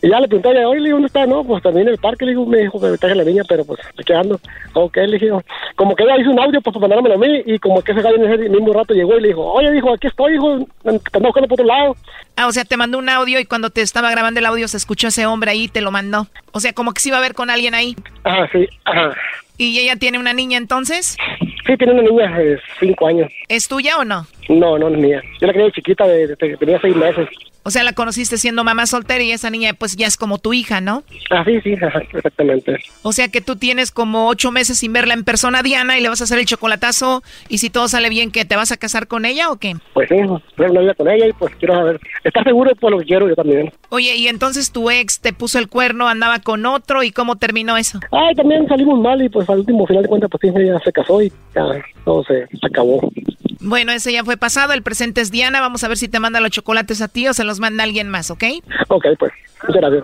Y 0.05 0.09
ya 0.09 0.19
le 0.19 0.27
pregunté, 0.27 0.63
oye, 0.63 0.81
le 0.81 0.85
digo, 0.85 0.97
¿dónde 0.97 1.07
está? 1.07 1.25
No, 1.25 1.43
pues 1.43 1.63
también 1.63 1.87
en 1.87 1.93
el 1.93 1.99
parque, 1.99 2.25
le 2.25 2.33
digo, 2.33 2.45
me 2.45 2.59
dijo 2.59 2.79
que 2.79 2.89
me 2.89 2.97
traje 2.99 3.15
la 3.15 3.23
niña, 3.23 3.41
pero 3.49 3.65
pues 3.65 3.79
aquí 3.99 4.13
ando. 4.13 4.39
Ok, 4.73 4.97
le 4.97 5.13
dije, 5.17 5.31
como 5.75 5.95
que 5.95 6.03
ella 6.03 6.21
hizo 6.21 6.29
un 6.29 6.39
audio 6.39 6.61
pues, 6.61 6.75
para 6.75 6.81
mandármelo 6.81 7.15
a 7.15 7.17
mí 7.17 7.41
y 7.43 7.57
como 7.57 7.81
que 7.81 7.91
ese 7.91 8.03
gallo 8.03 8.17
en 8.17 8.31
ese 8.31 8.49
mismo 8.49 8.71
rato 8.71 8.93
llegó 8.93 9.17
y 9.17 9.21
le 9.21 9.29
dijo, 9.29 9.41
oye, 9.41 9.71
dijo, 9.71 9.91
aquí 9.91 10.05
estoy, 10.05 10.35
hijo, 10.35 10.59
te 10.83 10.89
ando 10.89 10.99
buscando 11.27 11.47
por 11.47 11.53
otro 11.53 11.65
lado. 11.65 11.95
Ah, 12.35 12.45
o 12.45 12.51
sea, 12.51 12.65
te 12.65 12.77
mandó 12.77 12.99
un 12.99 13.09
audio 13.09 13.39
y 13.39 13.45
cuando 13.45 13.71
te 13.71 13.81
estaba 13.81 14.11
grabando 14.11 14.39
el 14.39 14.45
audio 14.45 14.67
se 14.67 14.77
escuchó 14.77 15.07
ese 15.07 15.25
hombre 15.25 15.49
ahí 15.49 15.63
y 15.63 15.69
te 15.69 15.81
lo 15.81 15.89
mandó. 15.89 16.27
O 16.51 16.59
sea, 16.59 16.71
como 16.73 16.93
que 16.93 17.01
se 17.01 17.09
iba 17.09 17.17
a 17.17 17.21
ver 17.21 17.33
con 17.33 17.49
alguien 17.49 17.73
ahí. 17.73 17.95
Ajá, 18.25 18.47
sí, 18.51 18.67
ajá. 18.83 19.11
¿Y 19.57 19.79
ella 19.79 19.95
tiene 19.95 20.19
una 20.19 20.33
niña 20.33 20.59
entonces? 20.59 21.17
Sí, 21.65 21.77
tiene 21.77 21.93
una 21.93 22.03
niña 22.03 22.37
de 22.37 22.59
cinco 22.79 23.07
años. 23.07 23.31
¿Es 23.47 23.67
tuya 23.67 23.97
o 23.97 24.05
no? 24.05 24.27
No, 24.49 24.77
no 24.77 24.89
es 24.89 24.97
mía. 24.97 25.21
Yo 25.41 25.47
la 25.47 25.53
de 25.53 25.71
chiquita, 25.71 26.05
de, 26.07 26.27
desde 26.27 26.37
que 26.37 26.57
tenía 26.57 26.79
seis 26.81 26.95
meses. 26.95 27.27
O 27.67 27.71
sea, 27.71 27.83
la 27.83 27.93
conociste 27.93 28.37
siendo 28.37 28.63
mamá 28.63 28.85
soltera 28.85 29.23
y 29.23 29.31
esa 29.31 29.49
niña 29.49 29.73
pues 29.73 29.95
ya 29.95 30.05
es 30.05 30.17
como 30.17 30.37
tu 30.37 30.53
hija, 30.53 30.81
¿no? 30.81 31.01
Ah, 31.31 31.43
sí, 31.43 31.59
sí, 31.61 31.71
exactamente. 32.13 32.77
O 33.01 33.11
sea 33.11 33.29
que 33.29 33.41
tú 33.41 33.55
tienes 33.55 33.89
como 33.89 34.27
ocho 34.27 34.51
meses 34.51 34.77
sin 34.77 34.93
verla 34.93 35.15
en 35.15 35.23
persona, 35.23 35.63
Diana, 35.63 35.97
y 35.97 36.01
le 36.01 36.09
vas 36.09 36.21
a 36.21 36.25
hacer 36.25 36.37
el 36.37 36.45
chocolatazo 36.45 37.23
y 37.49 37.57
si 37.57 37.71
todo 37.71 37.87
sale 37.87 38.09
bien, 38.09 38.29
¿qué? 38.29 38.45
¿Te 38.45 38.55
vas 38.55 38.71
a 38.71 38.77
casar 38.77 39.07
con 39.07 39.25
ella 39.25 39.49
o 39.49 39.55
qué? 39.55 39.73
Pues 39.95 40.09
sí, 40.09 40.17
ver 40.57 40.69
una 40.69 40.81
vida 40.81 40.93
con 40.93 41.09
ella 41.09 41.25
y 41.25 41.33
pues 41.33 41.55
quiero 41.55 41.73
saber. 41.73 41.99
¿Estás 42.23 42.43
seguro 42.43 42.69
de 42.69 42.89
lo 42.91 42.99
que 42.99 43.05
quiero 43.05 43.27
yo 43.27 43.35
también? 43.35 43.71
Oye, 43.89 44.15
y 44.15 44.27
entonces 44.27 44.71
tu 44.71 44.91
ex 44.91 45.19
te 45.19 45.33
puso 45.33 45.57
el 45.57 45.67
cuerno, 45.67 46.07
andaba 46.07 46.37
con 46.41 46.67
otro 46.67 47.01
y 47.01 47.09
cómo 47.09 47.37
terminó 47.37 47.77
eso? 47.77 47.99
Ay, 48.11 48.35
también 48.35 48.67
salimos 48.67 48.99
mal 48.99 49.19
y 49.23 49.29
pues 49.29 49.49
al 49.49 49.61
último 49.61 49.87
final 49.87 50.03
de 50.03 50.09
cuentas 50.09 50.29
pues 50.29 50.41
sí, 50.41 50.61
ella 50.61 50.79
se 50.85 50.91
casó 50.91 51.19
y 51.19 51.33
ya 51.55 51.63
todo 52.03 52.23
se 52.25 52.45
acabó. 52.61 53.11
Bueno, 53.65 53.91
ese 53.91 54.13
ya 54.13 54.23
fue 54.23 54.37
pasado, 54.37 54.73
el 54.73 54.83
presente 54.83 55.21
es 55.21 55.31
Diana, 55.31 55.59
vamos 55.59 55.83
a 55.83 55.87
ver 55.87 55.97
si 55.97 56.07
te 56.07 56.19
manda 56.19 56.39
los 56.39 56.51
chocolates 56.51 57.01
a 57.01 57.07
ti 57.07 57.27
o 57.27 57.33
se 57.33 57.43
los 57.43 57.59
manda 57.59 57.83
alguien 57.83 58.09
más, 58.09 58.29
¿ok? 58.29 58.43
Ok, 58.89 59.05
pues, 59.17 59.33
muchas 59.67 59.81
gracias. 59.81 60.03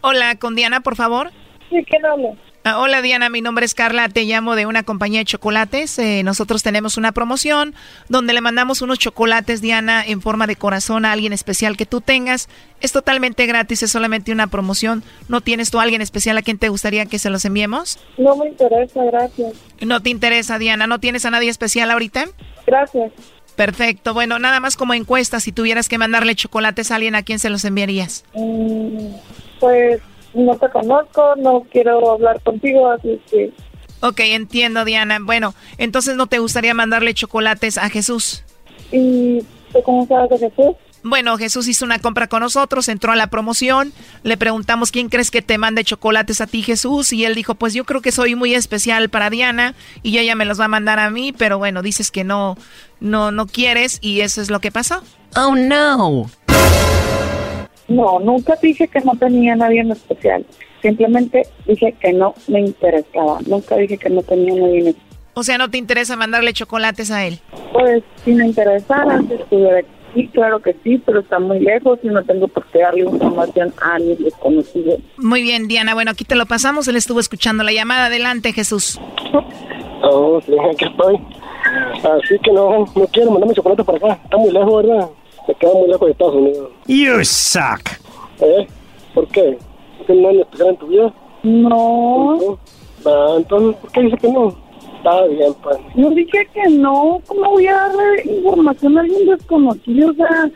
Hola, 0.00 0.34
con 0.36 0.56
Diana, 0.56 0.80
por 0.80 0.96
favor. 0.96 1.30
Sí, 1.70 1.84
¿quién 1.88 2.04
habla? 2.04 2.30
Ah, 2.70 2.80
hola 2.80 3.00
Diana, 3.00 3.30
mi 3.30 3.40
nombre 3.40 3.64
es 3.64 3.72
Carla, 3.72 4.10
te 4.10 4.24
llamo 4.24 4.54
de 4.54 4.66
una 4.66 4.82
compañía 4.82 5.20
de 5.20 5.24
chocolates. 5.24 5.98
Eh, 5.98 6.22
nosotros 6.22 6.62
tenemos 6.62 6.98
una 6.98 7.12
promoción 7.12 7.74
donde 8.10 8.34
le 8.34 8.42
mandamos 8.42 8.82
unos 8.82 8.98
chocolates, 8.98 9.62
Diana, 9.62 10.04
en 10.04 10.20
forma 10.20 10.46
de 10.46 10.54
corazón 10.54 11.06
a 11.06 11.12
alguien 11.12 11.32
especial 11.32 11.78
que 11.78 11.86
tú 11.86 12.02
tengas. 12.02 12.50
Es 12.82 12.92
totalmente 12.92 13.46
gratis, 13.46 13.82
es 13.84 13.90
solamente 13.90 14.32
una 14.32 14.48
promoción. 14.48 15.02
¿No 15.28 15.40
tienes 15.40 15.70
tú 15.70 15.80
a 15.80 15.82
alguien 15.84 16.02
especial 16.02 16.36
a 16.36 16.42
quien 16.42 16.58
te 16.58 16.68
gustaría 16.68 17.06
que 17.06 17.18
se 17.18 17.30
los 17.30 17.46
enviemos? 17.46 17.98
No 18.18 18.36
me 18.36 18.48
interesa, 18.48 19.02
gracias. 19.02 19.54
No 19.80 20.02
te 20.02 20.10
interesa, 20.10 20.58
Diana, 20.58 20.86
¿no 20.86 21.00
tienes 21.00 21.24
a 21.24 21.30
nadie 21.30 21.48
especial 21.48 21.90
ahorita? 21.90 22.26
Gracias. 22.66 23.12
Perfecto, 23.56 24.12
bueno, 24.12 24.38
nada 24.38 24.60
más 24.60 24.76
como 24.76 24.92
encuesta, 24.92 25.40
si 25.40 25.52
tuvieras 25.52 25.88
que 25.88 25.96
mandarle 25.96 26.34
chocolates 26.34 26.90
a 26.90 26.96
alguien, 26.96 27.14
¿a 27.14 27.22
quién 27.22 27.38
se 27.38 27.48
los 27.48 27.64
enviarías? 27.64 28.24
Mm, 28.34 29.06
pues 29.58 30.02
no 30.34 30.56
te 30.56 30.68
conozco, 30.70 31.34
no 31.36 31.66
quiero 31.70 32.12
hablar 32.12 32.40
contigo, 32.42 32.90
así 32.90 33.20
que... 33.30 33.52
Ok, 34.00 34.20
entiendo, 34.20 34.84
Diana. 34.84 35.18
Bueno, 35.20 35.54
entonces 35.76 36.16
no 36.16 36.26
te 36.26 36.38
gustaría 36.38 36.74
mandarle 36.74 37.14
chocolates 37.14 37.78
a 37.78 37.90
Jesús. 37.90 38.44
¿Y 38.92 39.40
tú 39.72 39.82
cómo 39.82 40.06
sabes 40.06 40.30
de 40.30 40.50
Jesús? 40.50 40.76
Bueno, 41.02 41.38
Jesús 41.38 41.68
hizo 41.68 41.84
una 41.84 42.00
compra 42.00 42.26
con 42.26 42.40
nosotros, 42.40 42.88
entró 42.88 43.12
a 43.12 43.16
la 43.16 43.28
promoción, 43.28 43.92
le 44.24 44.36
preguntamos 44.36 44.90
quién 44.90 45.08
crees 45.08 45.30
que 45.30 45.42
te 45.42 45.56
mande 45.56 45.84
chocolates 45.84 46.40
a 46.40 46.46
ti, 46.46 46.62
Jesús, 46.62 47.12
y 47.12 47.24
él 47.24 47.34
dijo, 47.34 47.54
pues 47.54 47.72
yo 47.72 47.84
creo 47.84 48.02
que 48.02 48.10
soy 48.10 48.34
muy 48.34 48.54
especial 48.54 49.08
para 49.08 49.30
Diana 49.30 49.74
y 50.02 50.18
ella 50.18 50.34
me 50.34 50.44
los 50.44 50.60
va 50.60 50.64
a 50.64 50.68
mandar 50.68 50.98
a 50.98 51.10
mí, 51.10 51.32
pero 51.32 51.58
bueno, 51.58 51.82
dices 51.82 52.10
que 52.10 52.24
no, 52.24 52.56
no, 53.00 53.30
no 53.30 53.46
quieres 53.46 53.98
y 54.00 54.22
eso 54.22 54.42
es 54.42 54.50
lo 54.50 54.60
que 54.60 54.72
pasó. 54.72 55.02
Oh, 55.36 55.54
no. 55.54 56.28
No, 57.88 58.20
nunca 58.20 58.54
dije 58.62 58.86
que 58.86 59.00
no 59.00 59.12
tenía 59.16 59.56
nadie 59.56 59.80
en 59.80 59.90
especial. 59.92 60.44
Simplemente 60.82 61.42
dije 61.66 61.94
que 62.00 62.12
no 62.12 62.34
me 62.46 62.60
interesaba. 62.60 63.40
Nunca 63.46 63.76
dije 63.76 63.98
que 63.98 64.10
no 64.10 64.22
tenía 64.22 64.54
nadie 64.54 64.80
en 64.80 64.86
especial. 64.88 65.08
O 65.34 65.42
sea, 65.42 65.56
¿no 65.56 65.70
te 65.70 65.78
interesa 65.78 66.16
mandarle 66.16 66.52
chocolates 66.52 67.10
a 67.10 67.24
él? 67.24 67.38
Pues 67.72 68.02
si 68.24 68.32
me 68.32 68.46
interesara, 68.46 69.20
si 69.22 69.34
estuviera 69.34 69.78
aquí, 69.78 70.26
claro 70.28 70.60
que 70.60 70.74
sí, 70.82 71.00
pero 71.06 71.20
está 71.20 71.38
muy 71.38 71.60
lejos 71.60 72.00
y 72.02 72.08
no 72.08 72.24
tengo 72.24 72.48
por 72.48 72.66
qué 72.66 72.80
darle 72.80 73.02
información 73.02 73.72
a 73.80 73.94
alguien 73.94 74.22
desconocido. 74.22 74.98
Muy 75.16 75.42
bien, 75.42 75.68
Diana. 75.68 75.94
Bueno, 75.94 76.10
aquí 76.10 76.24
te 76.24 76.34
lo 76.34 76.44
pasamos. 76.46 76.88
Él 76.88 76.96
estuvo 76.96 77.20
escuchando 77.20 77.62
la 77.62 77.72
llamada. 77.72 78.06
Adelante, 78.06 78.52
Jesús. 78.52 79.00
Oh, 80.02 80.40
sí, 80.44 80.52
aquí 80.72 80.84
estoy. 80.84 81.16
Así 82.02 82.38
que 82.42 82.52
no, 82.52 82.84
no 82.94 83.06
quiero 83.06 83.30
mandarme 83.30 83.54
chocolate 83.54 83.84
para 83.84 83.98
acá. 83.98 84.20
Está 84.24 84.36
muy 84.36 84.50
lejos, 84.50 84.82
¿verdad? 84.84 85.08
Se 85.48 85.54
queda 85.54 85.72
muy 85.72 85.88
lejos 85.88 86.06
de 86.06 86.12
Estados 86.12 86.34
Unidos. 86.34 86.70
You 86.86 87.24
suck. 87.24 87.80
¿Eh? 88.42 88.66
¿Por 89.14 89.26
qué? 89.28 89.56
¿No 90.06 90.28
hay 90.28 90.40
especial 90.42 90.68
en 90.68 90.76
tu 90.76 90.86
vida? 90.88 91.12
No. 91.42 92.58
Ah, 93.06 93.34
entonces, 93.38 93.80
¿por 93.80 93.90
qué 93.92 94.02
dice 94.02 94.16
que 94.18 94.30
no? 94.30 94.54
Está 94.98 95.24
bien, 95.24 95.54
pues. 95.62 95.78
Yo 95.94 96.10
dije 96.10 96.46
que 96.52 96.68
no. 96.68 97.22
¿Cómo 97.26 97.52
voy 97.52 97.66
a 97.66 97.76
darle 97.76 98.24
información 98.26 98.98
a 98.98 99.00
alguien 99.00 99.26
desconocido? 99.26 100.10
O 100.10 100.14
sea, 100.14 100.50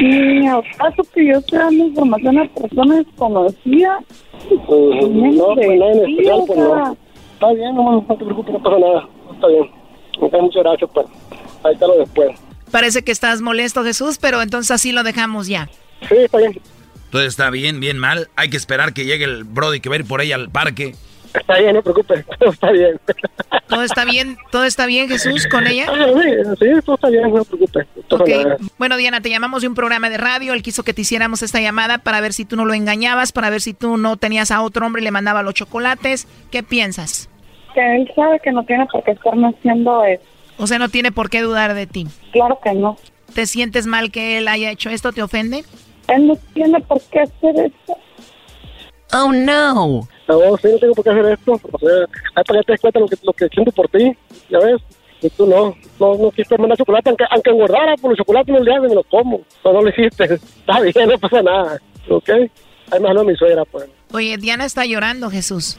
ni 0.00 0.46
al 0.46 0.62
caso 0.76 1.02
que 1.14 1.26
yo 1.28 1.38
esté 1.38 1.56
dando 1.56 1.86
información 1.86 2.38
a 2.38 2.48
personas 2.48 3.06
desconocidas. 3.06 4.04
Pues, 4.66 5.08
no, 5.08 5.54
pues 5.54 5.78
nada 5.78 5.92
en 5.92 6.10
especial, 6.10 6.42
pues 6.46 6.58
no. 6.58 6.96
Está 7.32 7.52
bien, 7.54 7.74
no, 7.74 8.04
no 8.06 8.16
te 8.16 8.22
preocupes, 8.22 8.52
no 8.52 8.62
pasa 8.62 8.78
nada. 8.78 9.08
Está 9.32 9.46
bien. 9.46 9.70
Muchas 10.20 10.62
gracias, 10.62 10.90
pues. 10.92 11.06
ahí 11.64 11.72
está 11.72 11.86
lo 11.86 11.98
después. 12.00 12.45
Parece 12.70 13.02
que 13.02 13.12
estás 13.12 13.40
molesto, 13.40 13.84
Jesús, 13.84 14.18
pero 14.18 14.42
entonces 14.42 14.70
así 14.70 14.92
lo 14.92 15.02
dejamos 15.02 15.46
ya. 15.46 15.68
Sí, 16.08 16.16
está 16.16 16.38
bien. 16.38 16.60
Entonces 17.06 17.28
está 17.28 17.50
bien, 17.50 17.80
bien 17.80 17.98
mal. 17.98 18.28
Hay 18.36 18.50
que 18.50 18.56
esperar 18.56 18.92
que 18.92 19.04
llegue 19.04 19.24
el 19.24 19.44
Brody 19.44 19.80
que 19.80 19.88
va 19.88 19.96
a 19.96 19.98
ir 19.98 20.06
por 20.06 20.20
ahí 20.20 20.32
al 20.32 20.50
parque. 20.50 20.94
Está 21.34 21.58
bien, 21.58 21.74
no 21.74 21.82
te 21.82 21.92
preocupes, 21.92 22.24
todo 22.38 22.50
está 22.50 22.72
bien. 22.72 23.00
¿Todo 23.68 23.82
está 23.82 24.04
bien? 24.04 24.36
¿Todo 24.50 24.64
está 24.64 24.86
bien, 24.86 25.08
Jesús, 25.08 25.46
con 25.48 25.66
ella? 25.66 25.86
Ah, 25.88 26.06
sí, 26.22 26.30
sí, 26.58 26.66
todo 26.84 26.94
está 26.94 27.08
bien, 27.08 27.30
no 27.30 27.44
te 27.44 27.56
preocupes. 27.56 27.86
Bueno, 28.78 28.96
Diana, 28.96 29.20
te 29.20 29.28
llamamos 29.28 29.62
de 29.62 29.68
un 29.68 29.74
programa 29.74 30.08
de 30.08 30.16
radio. 30.16 30.52
Él 30.54 30.62
quiso 30.62 30.82
que 30.82 30.94
te 30.94 31.02
hiciéramos 31.02 31.42
esta 31.42 31.60
llamada 31.60 31.98
para 31.98 32.20
ver 32.20 32.32
si 32.32 32.44
tú 32.44 32.56
no 32.56 32.64
lo 32.64 32.74
engañabas, 32.74 33.32
para 33.32 33.50
ver 33.50 33.60
si 33.60 33.74
tú 33.74 33.96
no 33.96 34.16
tenías 34.16 34.50
a 34.50 34.62
otro 34.62 34.86
hombre 34.86 35.02
y 35.02 35.04
le 35.04 35.10
mandaba 35.10 35.42
los 35.42 35.54
chocolates. 35.54 36.26
¿Qué 36.50 36.62
piensas? 36.62 37.28
Que 37.74 37.96
él 37.96 38.10
sabe 38.14 38.40
que 38.42 38.52
no 38.52 38.64
tiene 38.64 38.86
por 38.86 39.02
qué 39.04 39.10
estarme 39.12 39.48
haciendo 39.48 40.04
eso. 40.04 40.24
O 40.58 40.66
sea, 40.66 40.78
no 40.78 40.88
tiene 40.88 41.12
por 41.12 41.30
qué 41.30 41.42
dudar 41.42 41.74
de 41.74 41.86
ti. 41.86 42.06
Claro 42.32 42.58
que 42.62 42.72
no. 42.72 42.96
¿Te 43.34 43.46
sientes 43.46 43.86
mal 43.86 44.10
que 44.10 44.38
él 44.38 44.48
haya 44.48 44.70
hecho 44.70 44.90
esto? 44.90 45.12
¿Te 45.12 45.22
ofende? 45.22 45.64
Él 46.08 46.28
no 46.28 46.36
tiene 46.54 46.80
por 46.80 47.00
qué 47.02 47.20
hacer 47.20 47.56
eso. 47.56 47.98
Oh, 49.12 49.32
no. 49.32 50.08
No, 50.28 50.56
sí, 50.56 50.68
no 50.72 50.78
tengo 50.78 50.94
por 50.94 51.04
qué 51.04 51.10
hacer 51.10 51.26
esto. 51.26 51.52
O 51.52 51.78
sea, 51.78 52.06
hay 52.34 52.44
para 52.44 52.60
que 52.60 52.66
te 52.66 52.72
des 52.72 52.80
cuenta 52.80 53.00
lo 53.00 53.06
que, 53.06 53.16
lo 53.22 53.32
que 53.32 53.48
siento 53.48 53.72
por 53.72 53.88
ti, 53.88 54.12
ya 54.48 54.58
ves. 54.58 54.80
Y 55.22 55.30
tú 55.30 55.46
no, 55.46 55.74
no, 55.98 56.14
no 56.16 56.30
quisiste 56.30 56.58
mandar 56.58 56.76
chocolate, 56.76 57.10
aunque, 57.10 57.24
aunque 57.30 57.50
engordara 57.50 57.96
por 57.96 58.10
los 58.10 58.18
chocolates 58.18 58.54
no 58.54 58.60
le 58.60 58.74
haces, 58.74 58.88
me 58.88 58.94
los 58.94 59.06
como. 59.06 59.40
No, 59.64 59.72
no 59.72 59.82
lo 59.82 59.88
hiciste. 59.88 60.24
Está 60.34 60.80
bien, 60.80 61.08
no 61.08 61.18
pasa 61.18 61.42
nada. 61.42 61.80
¿Ok? 62.08 62.28
Hay 62.92 63.00
más 63.00 63.14
no 63.14 63.24
mi 63.24 63.34
suegra, 63.34 63.64
pues. 63.64 63.88
Oye, 64.12 64.36
Diana 64.36 64.64
está 64.64 64.84
llorando, 64.84 65.28
Jesús. 65.30 65.78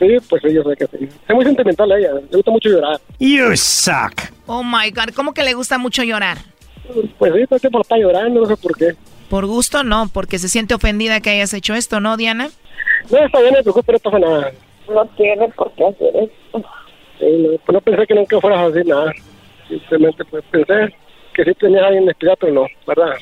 Sí, 0.00 0.16
pues 0.30 0.42
sí, 0.42 0.54
yo 0.54 0.62
sé 0.62 0.76
que 0.76 0.86
sí. 0.86 1.08
Es 1.28 1.34
muy 1.34 1.44
sentimental 1.44 1.92
ella, 1.92 2.14
le 2.14 2.36
gusta 2.36 2.50
mucho 2.50 2.70
llorar. 2.70 2.98
You 3.18 3.54
suck. 3.54 4.32
Oh 4.46 4.64
my 4.64 4.90
God, 4.90 5.14
¿cómo 5.14 5.34
que 5.34 5.44
le 5.44 5.52
gusta 5.52 5.76
mucho 5.76 6.02
llorar? 6.02 6.38
Pues 7.18 7.34
sí, 7.34 7.44
todo 7.44 7.56
el 7.56 7.60
tiempo 7.60 7.80
está 7.82 7.98
llorando, 7.98 8.40
no 8.40 8.46
sé 8.46 8.56
por 8.56 8.74
qué. 8.76 8.94
Por 9.28 9.44
gusto 9.44 9.84
no, 9.84 10.08
porque 10.12 10.38
se 10.38 10.48
siente 10.48 10.72
ofendida 10.72 11.20
que 11.20 11.30
hayas 11.30 11.52
hecho 11.52 11.74
esto, 11.74 12.00
¿no, 12.00 12.16
Diana? 12.16 12.48
No, 13.10 13.18
está 13.18 13.40
bien, 13.40 13.52
no 13.52 13.58
te 13.58 13.62
preocupes, 13.64 13.92
no 13.92 14.10
pasa 14.10 14.18
nada. 14.18 14.52
No 14.88 15.06
tiene 15.16 15.48
por 15.50 15.70
qué 15.74 15.86
hacer 15.86 16.16
eso. 16.16 16.64
Sí, 17.18 17.26
no, 17.26 17.58
pues 17.58 17.74
no 17.74 17.80
pensé 17.82 18.06
que 18.06 18.14
nunca 18.14 18.40
fueras 18.40 18.60
a 18.60 18.70
decir 18.70 18.86
nada. 18.86 19.12
Simplemente 19.68 20.24
pues 20.24 20.42
pensé 20.50 20.94
que 21.34 21.44
sí 21.44 21.54
tenías 21.60 21.82
a 21.82 21.86
alguien 21.88 22.08
especial, 22.08 22.38
pero 22.40 22.52
no, 22.54 22.66
¿verdad? 22.86 23.16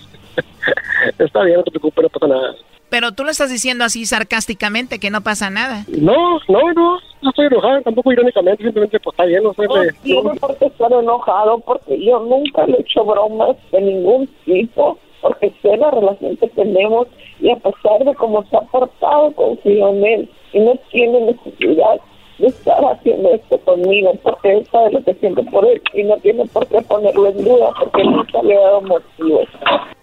está 1.18 1.42
bien, 1.42 1.56
no 1.56 1.64
te 1.64 1.72
preocupes, 1.72 2.04
no 2.04 2.08
pasa 2.08 2.26
nada. 2.28 2.54
Pero 2.90 3.12
tú 3.12 3.24
lo 3.24 3.30
estás 3.30 3.50
diciendo 3.50 3.84
así 3.84 4.06
sarcásticamente, 4.06 4.98
que 4.98 5.10
no 5.10 5.20
pasa 5.22 5.50
nada. 5.50 5.84
No, 5.88 6.38
no, 6.48 6.72
no, 6.74 6.98
no 7.22 7.30
estoy 7.30 7.46
enojado, 7.46 7.82
tampoco 7.82 8.12
irónicamente, 8.12 8.62
simplemente 8.64 8.98
pues 9.00 9.12
está 9.14 9.24
bien, 9.24 9.42
no 9.42 9.52
sé. 9.54 9.66
No 9.66 9.74
de- 9.74 9.92
tiene 10.02 10.34
por 10.40 10.56
qué 10.56 10.66
estar 10.66 10.92
enojado 10.92 11.58
porque 11.60 12.02
yo 12.04 12.20
nunca 12.20 12.66
le 12.66 12.76
he 12.78 12.80
hecho 12.80 13.04
bromas 13.04 13.56
de 13.72 13.80
ningún 13.80 14.26
tipo 14.44 14.98
porque 15.20 15.52
sé 15.62 15.76
la 15.76 15.90
relación 15.90 16.36
que 16.36 16.46
tenemos 16.48 17.08
y 17.40 17.50
a 17.50 17.56
pesar 17.56 18.04
de 18.04 18.14
cómo 18.14 18.44
se 18.48 18.56
ha 18.56 18.60
portado 18.60 19.32
confío 19.32 19.88
en 19.88 20.04
él 20.04 20.30
y 20.52 20.60
no 20.60 20.74
tiene 20.92 21.20
necesidad 21.22 22.00
de 22.38 22.48
estar 22.48 22.82
haciendo 22.84 23.34
esto 23.34 23.58
conmigo 23.60 24.12
porque 24.22 24.52
él 24.52 24.68
sabe 24.70 24.92
lo 24.92 25.04
que 25.04 25.14
siento 25.14 25.42
por 25.44 25.66
él 25.66 25.82
y 25.94 26.04
no 26.04 26.16
tiene 26.18 26.46
por 26.46 26.66
qué 26.68 26.80
ponerlo 26.82 27.28
en 27.28 27.44
duda 27.44 27.70
porque 27.78 28.04
nunca 28.04 28.42
le 28.42 28.54
he 28.54 28.58
dado 28.58 28.82
motivos. 28.82 29.48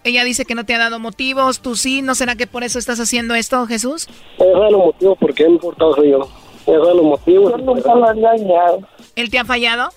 Ella 0.03 0.23
dice 0.23 0.45
que 0.45 0.55
no 0.55 0.65
te 0.65 0.75
ha 0.75 0.79
dado 0.79 0.99
motivos, 0.99 1.61
tú 1.61 1.75
sí, 1.75 2.01
¿no 2.01 2.13
será 2.13 2.35
que 2.35 2.47
por 2.47 2.63
eso 2.63 2.77
estás 2.77 2.99
haciendo 2.99 3.35
esto, 3.35 3.65
Jesús? 3.65 4.07
Me 4.39 4.45
deja 4.45 4.69
los 4.69 4.85
motivos 4.85 5.17
porque 5.19 5.49
me 5.49 5.55
he 5.55 5.59
portado 5.59 5.95
soy 5.95 6.11
yo. 6.11 6.19
Me 6.67 6.73
deja 6.73 6.93
los 6.93 7.03
motivos. 7.03 7.51
Yo 7.51 7.57
nunca 7.57 7.95
lo 7.95 8.09
he 8.09 8.13
engañado. 8.13 8.79
¿Él 9.15 9.29
te 9.29 9.39
ha 9.39 9.45
fallado? 9.45 9.89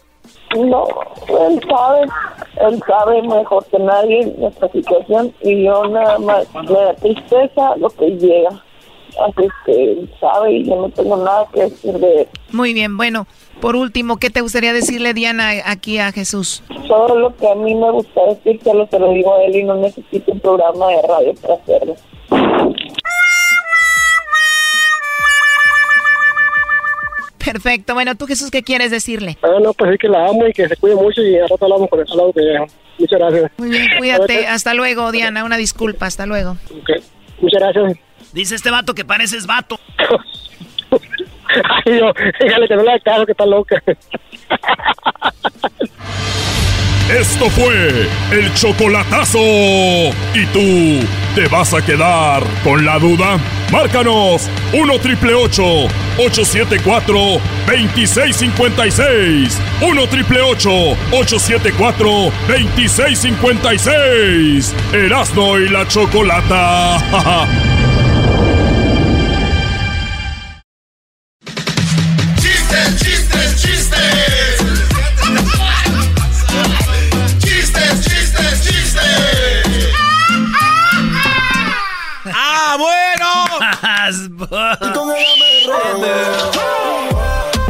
No, 0.56 0.86
él 1.28 1.60
sabe, 1.68 2.06
él 2.60 2.82
sabe 2.86 3.22
mejor 3.22 3.66
que 3.66 3.78
nadie 3.78 4.34
nuestra 4.38 4.68
situación 4.70 5.34
y 5.42 5.64
yo 5.64 5.84
nada 5.88 6.18
más 6.18 6.46
me 6.54 6.72
da 6.72 6.94
tristeza 6.94 7.76
lo 7.76 7.90
que 7.90 8.06
llega. 8.12 8.50
Así 9.18 9.44
es 9.44 9.52
que 9.66 9.92
él 9.92 10.10
sabe 10.20 10.52
y 10.52 10.64
yo 10.64 10.76
no 10.76 10.88
tengo 10.90 11.16
nada 11.16 11.46
que 11.52 11.62
decir 11.62 11.94
de 11.94 12.20
él. 12.22 12.28
Muy 12.52 12.72
bien, 12.72 12.96
bueno, 12.96 13.26
por 13.60 13.74
último, 13.74 14.18
¿qué 14.18 14.30
te 14.30 14.40
gustaría 14.40 14.72
decirle, 14.72 15.14
Diana, 15.14 15.50
aquí 15.64 15.98
a 15.98 16.12
Jesús? 16.12 16.62
Todo 16.86 17.18
lo 17.18 17.34
que 17.36 17.48
a 17.48 17.54
mí 17.54 17.74
me 17.74 17.90
gusta 17.90 18.20
decir, 18.26 18.60
solo 18.62 18.86
se 18.86 18.98
lo 18.98 19.10
digo 19.10 19.34
a 19.34 19.42
él 19.44 19.56
y 19.56 19.64
no 19.64 19.74
necesito 19.74 20.32
un 20.32 20.40
programa 20.40 20.86
de 20.88 21.02
radio 21.02 21.34
para 21.34 21.54
hacerlo. 21.54 21.96
Perfecto, 27.44 27.94
bueno, 27.94 28.14
tú 28.14 28.26
Jesús, 28.26 28.50
¿qué 28.50 28.62
quieres 28.62 28.90
decirle? 28.90 29.38
Ah, 29.42 29.58
no, 29.60 29.72
pues 29.72 29.92
sí 29.92 29.98
que 29.98 30.08
la 30.08 30.28
amo 30.28 30.46
y 30.46 30.52
que 30.52 30.68
se 30.68 30.76
cuide 30.76 30.94
mucho 30.94 31.22
y 31.22 31.36
al 31.36 31.48
rato 31.48 31.64
hablamos 31.64 31.88
con 31.88 32.00
el 32.00 32.06
lado 32.06 32.32
que 32.32 32.42
llega. 32.42 32.66
Muchas 32.98 33.18
gracias. 33.18 33.50
Muy 33.56 33.70
bien, 33.70 33.86
cuídate, 33.98 34.46
hasta 34.46 34.74
luego, 34.74 35.10
Diana, 35.12 35.44
una 35.44 35.56
disculpa, 35.56 36.06
hasta 36.06 36.26
luego. 36.26 36.52
Ok, 36.70 37.02
Muchas 37.40 37.60
gracias. 37.60 37.98
Dice 38.32 38.54
este 38.54 38.70
vato 38.70 38.94
que 38.94 39.04
pareces 39.04 39.46
vato. 39.46 39.78
Ay, 41.50 41.98
yo, 41.98 42.12
dígale 42.40 42.68
que 42.68 42.76
no 42.76 42.82
le 42.82 42.92
haga 42.92 43.00
caso, 43.00 43.26
que 43.26 43.32
está 43.32 43.46
loca. 43.46 43.82
Esto 47.08 47.48
fue 47.48 48.06
el 48.32 48.52
chocolatazo. 48.54 49.38
¿Y 49.38 50.44
tú 50.52 51.06
te 51.34 51.48
vas 51.48 51.72
a 51.72 51.82
quedar 51.82 52.42
con 52.62 52.84
la 52.84 52.98
duda? 52.98 53.38
Márcanos 53.72 54.46
1 54.74 54.98
triple 54.98 55.32
874 55.32 57.40
2656. 57.66 59.58
1 59.80 60.06
triple 60.08 60.42
874 60.42 62.30
2656. 62.46 64.74
Erasno 64.92 65.58
y 65.58 65.70
la 65.70 65.88
chocolata. 65.88 66.98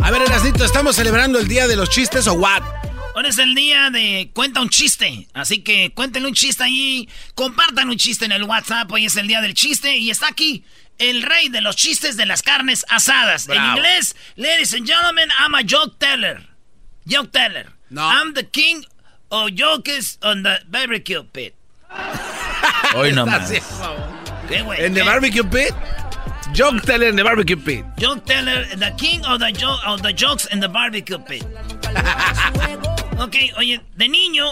A 0.03 0.11
ver, 0.11 0.23
Erasnito, 0.23 0.65
¿estamos 0.65 0.97
celebrando 0.97 1.39
el 1.39 1.49
día 1.49 1.67
de 1.67 1.77
los 1.77 1.91
chistes 1.91 2.27
o 2.27 2.35
what? 2.35 2.63
Hoy 3.15 3.25
es 3.27 3.39
el 3.39 3.55
día 3.55 3.91
de 3.91 4.31
cuenta 4.33 4.61
un 4.61 4.69
chiste. 4.69 5.27
Así 5.35 5.63
que 5.63 5.93
cuéntenle 5.93 6.29
un 6.29 6.35
chiste 6.35 6.63
ahí. 6.63 7.09
Compartan 7.35 7.89
un 7.91 7.97
chiste 7.97 8.25
en 8.25 8.33
el 8.33 8.45
WhatsApp. 8.45 8.91
Hoy 8.93 9.07
es 9.07 9.17
el 9.17 9.27
día 9.27 9.41
del 9.41 9.55
chiste. 9.55 9.97
Y 9.97 10.11
está 10.11 10.29
aquí 10.29 10.65
el 10.99 11.23
rey 11.23 11.49
de 11.49 11.61
los 11.61 11.75
chistes 11.77 12.17
de 12.17 12.27
las 12.27 12.43
carnes 12.43 12.87
asadas. 12.89 13.49
En 13.49 13.63
inglés, 13.63 14.15
ladies 14.37 14.73
and 14.73 14.87
gentlemen, 14.87 15.29
I'm 15.41 15.55
a 15.55 15.63
joke 15.63 15.97
teller. 15.99 16.47
Joke 17.07 17.33
teller. 17.33 17.73
I'm 17.91 18.35
the 18.35 18.45
king 18.45 18.85
of 19.31 19.51
jokes 19.55 20.19
on 20.23 20.43
the 20.45 20.61
barbecue 20.69 21.25
pit. 21.25 21.55
Hoy 22.95 23.13
nomás. 23.13 23.51
¿Qué, 24.49 24.63
güey? 24.63 24.85
¿En 24.85 24.95
the 24.95 25.03
barbecue 25.03 25.45
pit? 25.45 25.75
Joke 26.57 26.81
teller 26.83 27.09
en 27.11 27.17
the 27.17 27.23
barbecue 27.23 27.57
pit. 27.57 27.85
Joke 28.01 28.25
teller, 28.25 28.67
the 28.79 28.93
king 28.97 29.21
of 29.27 29.39
the, 29.41 29.53
jo- 29.53 29.79
of 29.87 30.01
the 30.03 30.13
jokes 30.15 30.47
in 30.51 30.61
the 30.61 30.69
barbecue 30.69 31.19
pit. 31.19 31.45
ok, 33.19 33.37
oye, 33.59 33.81
de 33.97 34.09
niño, 34.09 34.47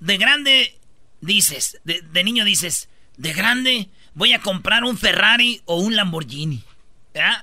de 0.00 0.18
grande, 0.18 0.78
dices, 1.20 1.78
de, 1.84 2.02
de 2.02 2.24
niño 2.24 2.44
dices, 2.44 2.88
de 3.16 3.32
grande 3.32 3.88
voy 4.14 4.34
a 4.34 4.40
comprar 4.40 4.84
un 4.84 4.98
Ferrari 4.98 5.62
o 5.64 5.76
un 5.80 5.96
Lamborghini. 5.96 6.62
¿Ya? 7.14 7.42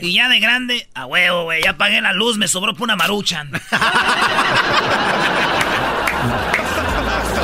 Y 0.00 0.14
ya 0.14 0.28
de 0.28 0.40
grande, 0.40 0.88
a 0.94 1.06
huevo, 1.06 1.44
güey, 1.44 1.62
ya 1.62 1.76
pagué 1.76 2.00
la 2.00 2.12
luz, 2.12 2.38
me 2.38 2.48
sobró 2.48 2.72
por 2.74 2.84
una 2.84 2.96
maruchan. 2.96 3.50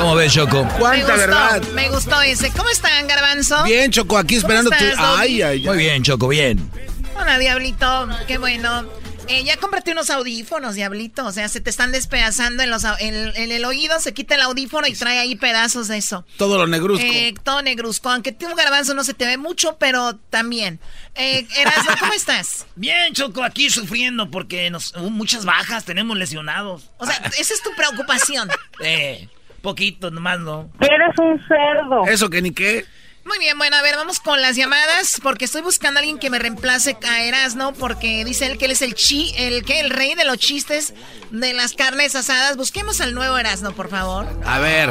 ¿Cómo 0.09 0.17
ves, 0.17 0.33
Choco? 0.33 0.63
me 0.63 1.03
gustó, 1.03 1.73
Me 1.75 1.89
gustó 1.89 2.21
ese. 2.23 2.49
¿Cómo 2.49 2.67
están, 2.69 3.05
Garbanzo? 3.05 3.63
Bien, 3.63 3.91
Choco, 3.91 4.17
aquí 4.17 4.37
esperando 4.37 4.71
estás? 4.71 4.95
Ay, 4.97 5.43
ay, 5.43 5.59
ay. 5.59 5.65
Muy 5.67 5.77
bien, 5.77 6.01
Choco, 6.01 6.27
bien. 6.27 6.67
Hola, 7.15 7.37
Diablito. 7.37 8.09
Qué 8.25 8.39
bueno. 8.39 8.89
Eh, 9.27 9.43
ya 9.43 9.57
cómprate 9.57 9.91
unos 9.91 10.09
audífonos, 10.09 10.73
Diablito. 10.73 11.27
O 11.27 11.31
sea, 11.31 11.47
se 11.47 11.61
te 11.61 11.69
están 11.69 11.91
despedazando 11.91 12.63
en, 12.63 12.71
los, 12.71 12.85
en, 12.97 13.13
en 13.35 13.51
el 13.51 13.63
oído, 13.65 13.99
se 13.99 14.15
quita 14.15 14.33
el 14.33 14.41
audífono 14.41 14.87
y 14.87 14.93
trae 14.93 15.19
ahí 15.19 15.35
pedazos 15.35 15.87
de 15.87 15.97
eso. 15.97 16.25
Todo 16.37 16.57
lo 16.57 16.65
negruzco. 16.65 17.05
Eh, 17.05 17.35
todo 17.43 17.61
negruzco. 17.61 18.09
Aunque 18.09 18.31
tú, 18.31 18.47
Garbanzo, 18.55 18.95
no 18.95 19.03
se 19.03 19.13
te 19.13 19.27
ve 19.27 19.37
mucho, 19.37 19.77
pero 19.77 20.15
también. 20.31 20.79
Eh, 21.13 21.45
Erasmo, 21.55 21.91
¿cómo 21.99 22.13
estás? 22.13 22.65
Bien, 22.75 23.13
Choco, 23.13 23.43
aquí 23.43 23.69
sufriendo 23.69 24.31
porque 24.31 24.71
nos, 24.71 24.95
hubo 24.95 25.11
muchas 25.11 25.45
bajas, 25.45 25.85
tenemos 25.85 26.17
lesionados. 26.17 26.89
O 26.97 27.05
sea, 27.05 27.17
esa 27.37 27.53
es 27.53 27.61
tu 27.61 27.69
preocupación. 27.75 28.49
Eh, 28.81 29.27
poquito 29.59 30.11
nomás, 30.11 30.39
¿no? 30.39 30.69
Eres 30.79 31.17
un 31.19 31.39
cerdo. 31.47 32.05
Eso 32.05 32.29
que 32.29 32.41
ni 32.41 32.51
qué. 32.51 32.85
Muy 33.25 33.37
bien, 33.37 33.57
bueno, 33.59 33.75
a 33.75 33.81
ver, 33.83 33.95
vamos 33.95 34.19
con 34.19 34.41
las 34.41 34.55
llamadas, 34.55 35.19
porque 35.21 35.45
estoy 35.45 35.61
buscando 35.61 35.99
a 35.99 36.01
alguien 36.01 36.17
que 36.17 36.31
me 36.31 36.39
reemplace 36.39 36.97
a 37.07 37.21
Erasno, 37.21 37.73
porque 37.73 38.25
dice 38.25 38.47
él 38.47 38.57
que 38.57 38.65
él 38.65 38.71
es 38.71 38.81
el 38.81 38.95
chi, 38.95 39.33
el 39.37 39.63
que 39.63 39.81
el 39.81 39.91
rey 39.91 40.15
de 40.15 40.25
los 40.25 40.37
chistes 40.37 40.95
de 41.29 41.53
las 41.53 41.73
carnes 41.73 42.15
asadas. 42.15 42.57
Busquemos 42.57 43.01
al 43.01 43.13
nuevo 43.13 43.37
Erasno, 43.37 43.73
por 43.73 43.89
favor. 43.89 44.25
A 44.45 44.57
ver. 44.57 44.89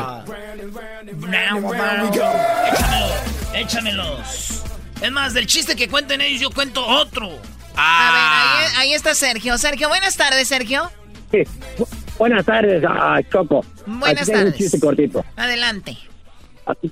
Échamelo, 2.68 3.14
échamelos. 3.54 4.62
Es 5.00 5.10
más, 5.10 5.34
del 5.34 5.46
chiste 5.46 5.74
que 5.74 5.88
cuenten 5.88 6.20
ellos, 6.20 6.40
yo 6.40 6.50
cuento 6.50 6.86
otro. 6.86 7.26
A 7.76 8.60
ver, 8.60 8.70
ahí, 8.76 8.88
ahí 8.88 8.94
está 8.94 9.16
Sergio. 9.16 9.58
Sergio, 9.58 9.88
buenas 9.88 10.16
tardes, 10.16 10.46
Sergio. 10.46 10.92
Sí. 11.32 11.42
Bu- 12.18 12.24
Buenas 12.28 12.44
tardes, 12.44 12.82
ah, 12.86 13.20
Choco. 13.30 13.64
Buenas 13.86 14.22
Aquí 14.22 14.32
tardes. 14.32 14.52
Un 14.52 14.58
chiste 14.58 14.80
cortito. 14.80 15.24
Adelante. 15.36 15.96
Aquí- 16.66 16.90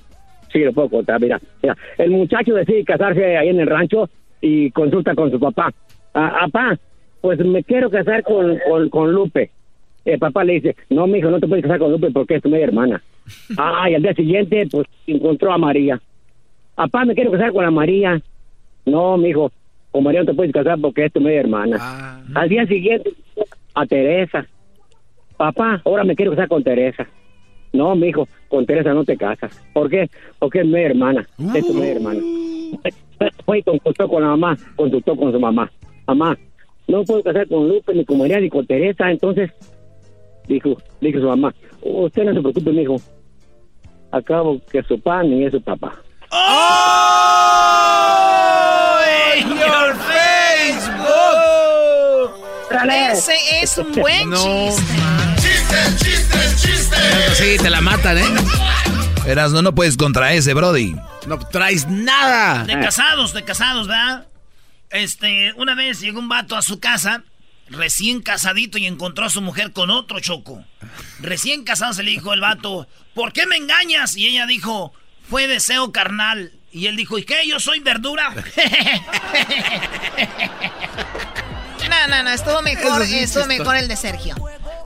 Sí, 0.51 0.59
lo 0.59 0.71
puedo 0.71 0.89
contar, 0.89 1.19
mira, 1.19 1.39
mira. 1.61 1.75
El 1.97 2.11
muchacho 2.11 2.53
decide 2.53 2.85
casarse 2.85 3.35
ahí 3.37 3.49
en 3.49 3.59
el 3.59 3.67
rancho 3.67 4.09
y 4.39 4.71
consulta 4.71 5.13
con 5.13 5.29
su 5.29 5.37
papá. 5.39 5.73
Ah, 6.13 6.47
papá, 6.49 6.79
pues 7.19 7.37
me 7.39 7.63
quiero 7.63 7.89
casar 7.89 8.23
con, 8.23 8.57
con, 8.67 8.89
con 8.89 9.11
Lupe. 9.11 9.51
El 10.05 10.17
papá 10.19 10.45
le 10.45 10.53
dice, 10.53 10.75
no, 10.89 11.05
mijo, 11.05 11.29
no 11.29 11.39
te 11.41 11.47
puedes 11.47 11.63
casar 11.63 11.79
con 11.79 11.91
Lupe 11.91 12.09
porque 12.11 12.35
es 12.35 12.41
tu 12.43 12.49
media 12.49 12.65
hermana. 12.65 13.01
Ah, 13.57 13.89
y 13.89 13.95
al 13.95 14.01
día 14.01 14.13
siguiente, 14.13 14.67
pues, 14.71 14.87
encontró 15.05 15.51
a 15.51 15.57
María. 15.57 15.99
Papá, 16.75 17.03
me 17.03 17.13
quiero 17.13 17.31
casar 17.31 17.51
con 17.51 17.65
la 17.65 17.71
María. 17.71 18.21
No, 18.85 19.17
mijo, 19.17 19.51
con 19.91 20.03
María 20.05 20.21
no 20.21 20.27
te 20.27 20.33
puedes 20.33 20.53
casar 20.53 20.79
porque 20.79 21.05
es 21.05 21.11
tu 21.11 21.19
media 21.19 21.41
hermana. 21.41 22.21
Al 22.33 22.47
día 22.47 22.65
siguiente, 22.65 23.11
a 23.75 23.85
Teresa. 23.85 24.45
Papá, 25.37 25.81
ahora 25.85 26.03
me 26.03 26.15
quiero 26.15 26.31
casar 26.31 26.47
con 26.47 26.63
Teresa. 26.63 27.07
No, 27.73 27.95
mijo, 27.95 28.27
con 28.47 28.65
Teresa 28.65 28.93
no 28.93 29.03
te 29.03 29.17
casas. 29.17 29.51
¿Por 29.73 29.89
qué? 29.89 30.09
Porque 30.39 30.61
es 30.61 30.65
mi 30.65 30.81
hermana, 30.81 31.27
es 31.55 31.65
tu 31.65 31.73
media 31.73 31.93
hermana. 31.93 32.19
Fue 33.45 33.59
y 33.59 33.63
consultó 33.63 34.07
con 34.07 34.23
la 34.23 34.29
mamá, 34.29 34.57
consultó 34.75 35.15
con 35.15 35.31
su 35.31 35.39
mamá. 35.39 35.71
Mamá, 36.07 36.37
no 36.87 37.03
puedo 37.03 37.23
casar 37.23 37.47
con 37.47 37.67
Lupe, 37.67 37.93
ni 37.93 38.05
con 38.05 38.17
María, 38.17 38.39
ni 38.39 38.49
con 38.49 38.65
Teresa. 38.65 39.11
Entonces, 39.11 39.51
dijo, 40.47 40.77
dijo 41.01 41.19
su 41.19 41.27
mamá, 41.27 41.53
usted 41.81 42.23
no 42.23 42.33
se 42.33 42.41
preocupe, 42.41 42.71
mijo. 42.71 42.95
Acabo 44.11 44.59
que 44.71 44.81
su 44.83 44.99
pan 44.99 45.29
ni 45.29 45.43
es 45.43 45.51
su 45.51 45.61
papá. 45.61 45.93
your 49.67 49.93
Facebook. 49.95 50.87
Ese 52.89 53.33
es 53.61 53.77
un 53.77 53.91
buen 54.01 54.29
No, 54.29 54.69
chiste. 55.67 55.97
Chistes, 55.97 55.99
chistes, 55.99 56.61
chistes. 56.61 57.37
Sí, 57.37 57.57
te 57.61 57.69
la 57.69 57.81
matan, 57.81 58.17
¿eh? 58.17 58.23
Eras, 59.25 59.51
no, 59.51 59.61
no 59.61 59.75
puedes 59.75 59.97
contra 59.97 60.31
ese, 60.33 60.53
Brody. 60.53 60.95
No 61.25 61.37
traes 61.39 61.87
nada. 61.87 62.63
De 62.63 62.79
casados, 62.79 63.33
de 63.33 63.43
casados, 63.43 63.87
¿verdad? 63.87 64.25
Este, 64.89 65.51
una 65.53 65.75
vez 65.75 65.99
llegó 65.99 66.19
un 66.19 66.29
vato 66.29 66.55
a 66.55 66.61
su 66.61 66.79
casa, 66.79 67.23
recién 67.69 68.21
casadito, 68.21 68.77
y 68.77 68.85
encontró 68.85 69.25
a 69.25 69.29
su 69.29 69.41
mujer 69.41 69.73
con 69.73 69.89
otro 69.89 70.21
choco. 70.21 70.63
Recién 71.19 71.65
casado 71.65 71.91
se 71.93 72.03
le 72.03 72.11
dijo 72.11 72.33
el 72.33 72.39
vato, 72.39 72.87
¿por 73.13 73.33
qué 73.33 73.45
me 73.45 73.57
engañas? 73.57 74.15
Y 74.15 74.27
ella 74.27 74.45
dijo, 74.45 74.93
fue 75.29 75.47
deseo 75.47 75.91
carnal. 75.91 76.53
Y 76.71 76.87
él 76.87 76.95
dijo, 76.95 77.17
¿y 77.17 77.23
qué? 77.23 77.45
¿Yo 77.47 77.59
soy 77.59 77.81
verdura? 77.81 78.33
No, 81.89 82.07
no, 82.07 82.23
no, 82.23 82.29
estuvo 82.31 82.61
mejor, 82.61 83.05
sí 83.05 83.19
estuvo 83.19 83.45
mejor 83.45 83.77
el 83.77 83.87
de 83.87 83.95
Sergio. 83.95 84.35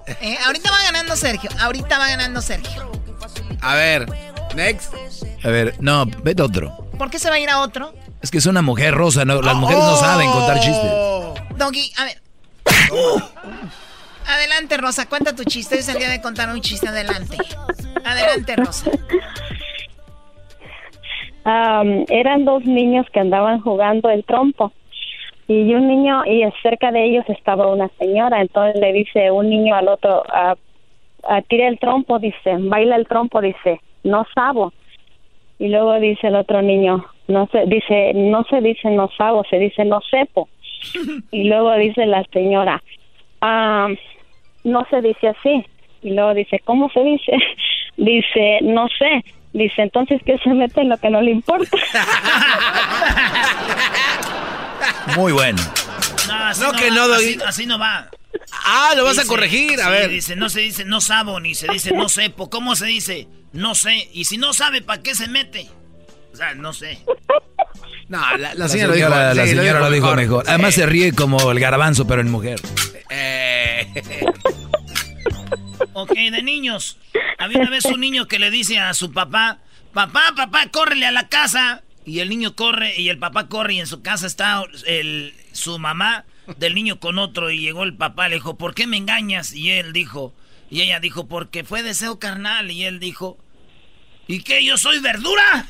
Eh, 0.07 0.37
ahorita 0.45 0.71
va 0.71 0.83
ganando 0.83 1.15
Sergio, 1.15 1.49
ahorita 1.59 1.97
va 1.97 2.07
ganando 2.07 2.41
Sergio. 2.41 2.91
A 3.61 3.75
ver, 3.75 4.05
next. 4.55 4.93
A 5.43 5.49
ver, 5.49 5.75
no, 5.79 6.05
vete 6.23 6.41
otro. 6.41 6.87
¿Por 6.97 7.09
qué 7.09 7.19
se 7.19 7.29
va 7.29 7.35
a 7.35 7.39
ir 7.39 7.49
a 7.49 7.61
otro? 7.61 7.93
Es 8.21 8.29
que 8.31 8.37
es 8.37 8.45
una 8.45 8.61
mujer 8.61 8.93
rosa, 8.93 9.25
no, 9.25 9.41
las 9.41 9.55
mujeres 9.55 9.83
no 9.83 9.95
saben 9.97 10.29
contar 10.31 10.59
chistes. 10.59 10.91
Doggy, 11.57 11.91
a 11.97 12.05
ver. 12.05 12.21
Adelante, 14.27 14.77
Rosa, 14.77 15.07
cuenta 15.07 15.35
tu 15.35 15.43
chiste. 15.43 15.79
Es 15.79 15.89
el 15.89 15.97
día 15.97 16.09
de 16.09 16.21
contar 16.21 16.49
un 16.49 16.61
chiste. 16.61 16.87
Adelante. 16.87 17.37
Adelante, 18.05 18.55
Rosa. 18.55 18.89
Am, 21.43 22.05
eran 22.07 22.45
dos 22.45 22.63
niños 22.65 23.05
que 23.11 23.19
andaban 23.19 23.61
jugando 23.61 24.09
el 24.09 24.23
trompo 24.23 24.71
y 25.51 25.73
un 25.75 25.87
niño 25.87 26.23
y 26.25 26.43
cerca 26.61 26.91
de 26.91 27.03
ellos 27.03 27.25
estaba 27.27 27.67
una 27.67 27.89
señora. 27.99 28.41
Entonces 28.41 28.79
le 28.79 28.93
dice 28.93 29.31
un 29.31 29.49
niño 29.49 29.75
al 29.75 29.87
otro 29.89 30.23
a, 30.31 30.55
a 31.23 31.41
tira 31.41 31.67
el 31.67 31.77
trompo 31.79 32.19
dice 32.19 32.55
baila 32.59 32.95
el 32.95 33.07
trompo 33.07 33.41
dice 33.41 33.79
no 34.03 34.25
sabo 34.33 34.71
y 35.59 35.67
luego 35.67 35.99
dice 35.99 36.27
el 36.27 36.35
otro 36.35 36.61
niño 36.61 37.05
no 37.27 37.47
se 37.51 37.65
dice 37.65 38.13
no 38.15 38.43
se 38.49 38.61
dice 38.61 38.89
no 38.89 39.09
sabo 39.17 39.43
se 39.49 39.59
dice 39.59 39.85
no 39.85 40.01
sepo 40.09 40.49
y 41.31 41.43
luego 41.43 41.73
dice 41.75 42.05
la 42.05 42.23
señora 42.33 42.81
"Ah, 43.41 43.87
no 44.63 44.85
se 44.89 45.01
dice 45.01 45.27
así 45.27 45.65
y 46.01 46.11
luego 46.11 46.33
dice 46.33 46.59
cómo 46.65 46.89
se 46.89 47.03
dice 47.03 47.33
dice 47.97 48.59
no 48.63 48.87
sé 48.97 49.23
dice 49.53 49.81
entonces 49.83 50.23
que 50.23 50.37
se 50.39 50.49
mete 50.53 50.81
en 50.81 50.89
lo 50.89 50.97
que 50.97 51.09
no 51.11 51.21
le 51.21 51.31
importa 51.31 51.77
Muy 55.15 55.31
bueno. 55.31 55.61
No, 56.27 56.33
así 56.45 56.61
No, 56.61 56.71
que 56.73 56.89
va, 56.89 56.95
no, 56.95 57.13
así, 57.13 57.33
Doggy. 57.35 57.43
así 57.47 57.65
no 57.65 57.79
va. 57.79 58.09
Ah, 58.65 58.93
lo 58.95 59.03
vas 59.03 59.17
a 59.17 59.21
Dice- 59.21 59.27
corregir, 59.27 59.81
a 59.81 59.85
sí, 59.85 59.91
ver. 59.91 60.09
dice, 60.09 60.35
no 60.35 60.49
se 60.49 60.61
dice 60.61 60.85
no 60.85 61.01
sabo, 61.01 61.39
ni 61.39 61.55
se 61.55 61.67
dice 61.71 61.91
no 61.91 62.07
sepo. 62.09 62.49
¿Cómo 62.49 62.75
se 62.75 62.85
dice? 62.85 63.27
No 63.53 63.75
sé. 63.75 64.09
Y 64.13 64.25
si 64.25 64.37
no 64.37 64.53
sabe, 64.53 64.81
¿para 64.81 65.01
qué 65.03 65.15
se 65.15 65.27
mete? 65.27 65.69
O 66.33 66.35
sea, 66.35 66.53
no 66.55 66.71
sé. 66.73 67.03
No, 68.07 68.19
la, 68.19 68.37
la 68.37 68.53
La 68.55 68.67
señora, 68.69 68.93
señora, 68.93 69.09
lo 69.15 69.29
dijo, 69.29 69.35
la 69.35 69.43
sí, 69.43 69.49
señora 69.55 69.79
lo 69.79 69.91
dijo 69.91 70.15
mejor. 70.15 70.43
Además 70.47 70.73
Sí. 70.73 70.81
se 70.81 70.85
ríe 70.85 71.13
como 71.13 71.51
el 71.51 71.59
garbanzo, 71.59 72.05
pero 72.07 72.21
en 72.21 72.31
mujer. 72.31 72.59
Eh. 73.09 73.87
Ok, 75.93 76.13
de 76.13 76.41
niños. 76.43 76.97
Había 77.37 77.59
una 77.59 77.69
vez 77.69 77.85
un 77.85 77.99
niño 77.99 78.27
que 78.27 78.39
le 78.39 78.49
dice 78.51 78.79
a 78.79 78.93
su 78.93 79.11
papá, 79.11 79.57
papá, 79.93 80.33
papá, 80.35 80.67
córrele 80.71 81.05
a 81.05 81.11
la 81.11 81.27
casa. 81.27 81.81
Y 82.05 82.19
el 82.19 82.29
niño 82.29 82.55
corre 82.55 82.99
y 82.99 83.09
el 83.09 83.17
papá 83.19 83.47
corre 83.47 83.75
y 83.75 83.79
en 83.79 83.87
su 83.87 84.01
casa 84.01 84.25
está 84.27 84.63
el, 84.87 85.33
su 85.51 85.77
mamá 85.77 86.25
del 86.57 86.73
niño 86.73 86.99
con 86.99 87.19
otro. 87.19 87.51
Y 87.51 87.59
llegó 87.61 87.83
el 87.83 87.95
papá, 87.95 88.27
le 88.27 88.35
dijo, 88.35 88.57
¿por 88.57 88.73
qué 88.73 88.87
me 88.87 88.97
engañas? 88.97 89.53
Y 89.53 89.69
él 89.71 89.93
dijo, 89.93 90.33
y 90.69 90.81
ella 90.81 90.99
dijo, 90.99 91.27
porque 91.27 91.63
fue 91.63 91.83
deseo 91.83 92.17
carnal. 92.19 92.71
Y 92.71 92.85
él 92.85 92.99
dijo, 92.99 93.37
¿y 94.27 94.41
qué? 94.41 94.63
¿Yo 94.65 94.77
soy 94.77 94.99
verdura? 94.99 95.67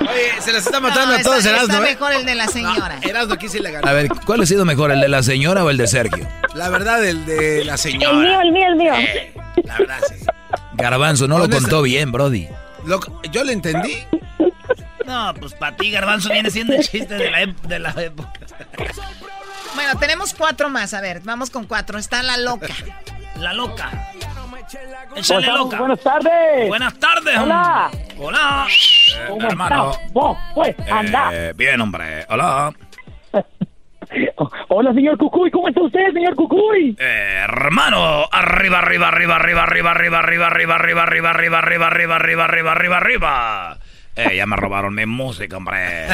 Oye, 0.00 0.40
se 0.40 0.52
las 0.52 0.66
está 0.66 0.80
matando 0.80 1.12
No, 1.14 1.20
a 1.20 1.22
todos, 1.22 1.38
está- 1.38 1.50
Erasmo, 1.50 1.74
está 1.74 1.78
¿eh? 1.88 1.92
mejor 1.92 2.12
el 2.12 2.24
de 2.26 2.34
la 2.34 2.48
señora. 2.48 3.00
No, 3.26 3.34
aquí 3.34 3.48
sí 3.48 3.58
le 3.60 3.70
ganó. 3.70 3.86
A 3.88 3.92
ver, 3.92 4.08
¿cuál 4.26 4.40
ha 4.40 4.46
sido 4.46 4.64
mejor, 4.64 4.90
el 4.90 5.00
de 5.00 5.08
la 5.08 5.22
señora 5.22 5.64
o 5.64 5.70
el 5.70 5.76
de 5.76 5.86
Sergio? 5.86 6.26
La 6.54 6.68
verdad, 6.70 7.04
el 7.04 7.24
de 7.24 7.64
la 7.64 7.76
señora. 7.76 8.40
el 8.42 8.50
mío 8.52 8.68
el 8.68 8.76
mío 8.76 8.92
el 8.94 9.02
mío 9.02 9.32
La 9.64 9.78
verdad, 9.78 10.00
sí. 10.08 10.24
Garbanzo, 10.74 11.28
no 11.28 11.36
lo 11.38 11.42
¿Dónde 11.46 11.58
contó 11.58 11.82
bien, 11.82 12.10
Brody. 12.10 12.48
Lo- 12.86 13.00
yo 13.30 13.44
le 13.44 13.52
entendí. 13.52 13.98
No, 15.12 15.34
pues 15.34 15.52
para 15.54 15.76
ti, 15.76 15.90
Garbanzo, 15.90 16.30
viene 16.30 16.50
siendo 16.50 16.72
el 16.74 16.80
chiste 16.88 17.14
de 17.14 17.30
la, 17.30 17.46
de 17.46 17.78
la 17.78 17.90
época. 17.98 18.30
Bueno, 19.74 19.98
tenemos 19.98 20.32
cuatro 20.32 20.70
más. 20.70 20.94
A 20.94 21.02
ver, 21.02 21.20
vamos 21.22 21.50
con 21.50 21.66
cuatro. 21.66 21.98
Está 21.98 22.22
la 22.22 22.38
loca. 22.38 22.74
La 23.38 23.52
loca. 23.52 23.90
Échale 25.14 25.46
Buenas- 25.46 25.58
loca. 25.58 25.78
Buenas 25.78 26.00
tardes. 26.00 26.68
Buenas 26.68 26.94
tardes. 26.98 27.38
Hola. 27.38 27.90
Hola. 28.18 28.66
¿Cómo 29.28 29.46
hermano. 29.46 29.90
estás? 29.90 30.12
Vos, 30.12 30.38
pues, 30.54 30.74
anda. 30.90 31.30
Eh, 31.32 31.52
bien, 31.54 31.78
hombre. 31.82 32.24
Hola. 32.30 32.72
Hola, 34.68 34.92
señor 34.94 35.18
Cucuy. 35.18 35.50
¿Cómo 35.50 35.68
está 35.68 35.82
usted, 35.82 36.12
señor 36.14 36.34
Cucuy? 36.36 36.96
Eh, 36.98 37.40
hermano, 37.44 38.24
arriba, 38.32 38.78
arriba, 38.78 39.08
arriba, 39.08 39.36
arriba, 39.36 39.62
arriba, 39.62 39.90
arriba, 39.90 40.18
arriba, 40.18 40.46
arriba, 40.46 40.76
arriba, 40.76 40.76
arriba, 40.76 40.98
arriba, 41.32 41.58
arriba, 41.58 41.58
arriba, 41.58 42.16
arriba, 42.16 42.44
arriba, 42.44 42.72
arriba, 42.72 42.96
arriba. 42.96 43.78
Eh, 44.14 44.36
ya 44.36 44.46
me 44.46 44.56
robaron 44.56 44.94
mi 44.94 45.06
música, 45.06 45.56
hombre. 45.56 46.06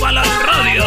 ¡Para 0.00 0.12
la 0.12 0.22
radio! 0.22 0.84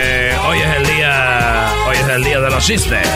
Eh, 0.00 0.36
hoy 0.46 0.58
es 0.58 0.76
el 0.76 0.86
día, 0.86 1.72
hoy 1.86 1.96
es 1.96 2.08
el 2.08 2.24
día 2.24 2.40
de 2.40 2.50
los 2.50 2.66
chistes. 2.66 3.06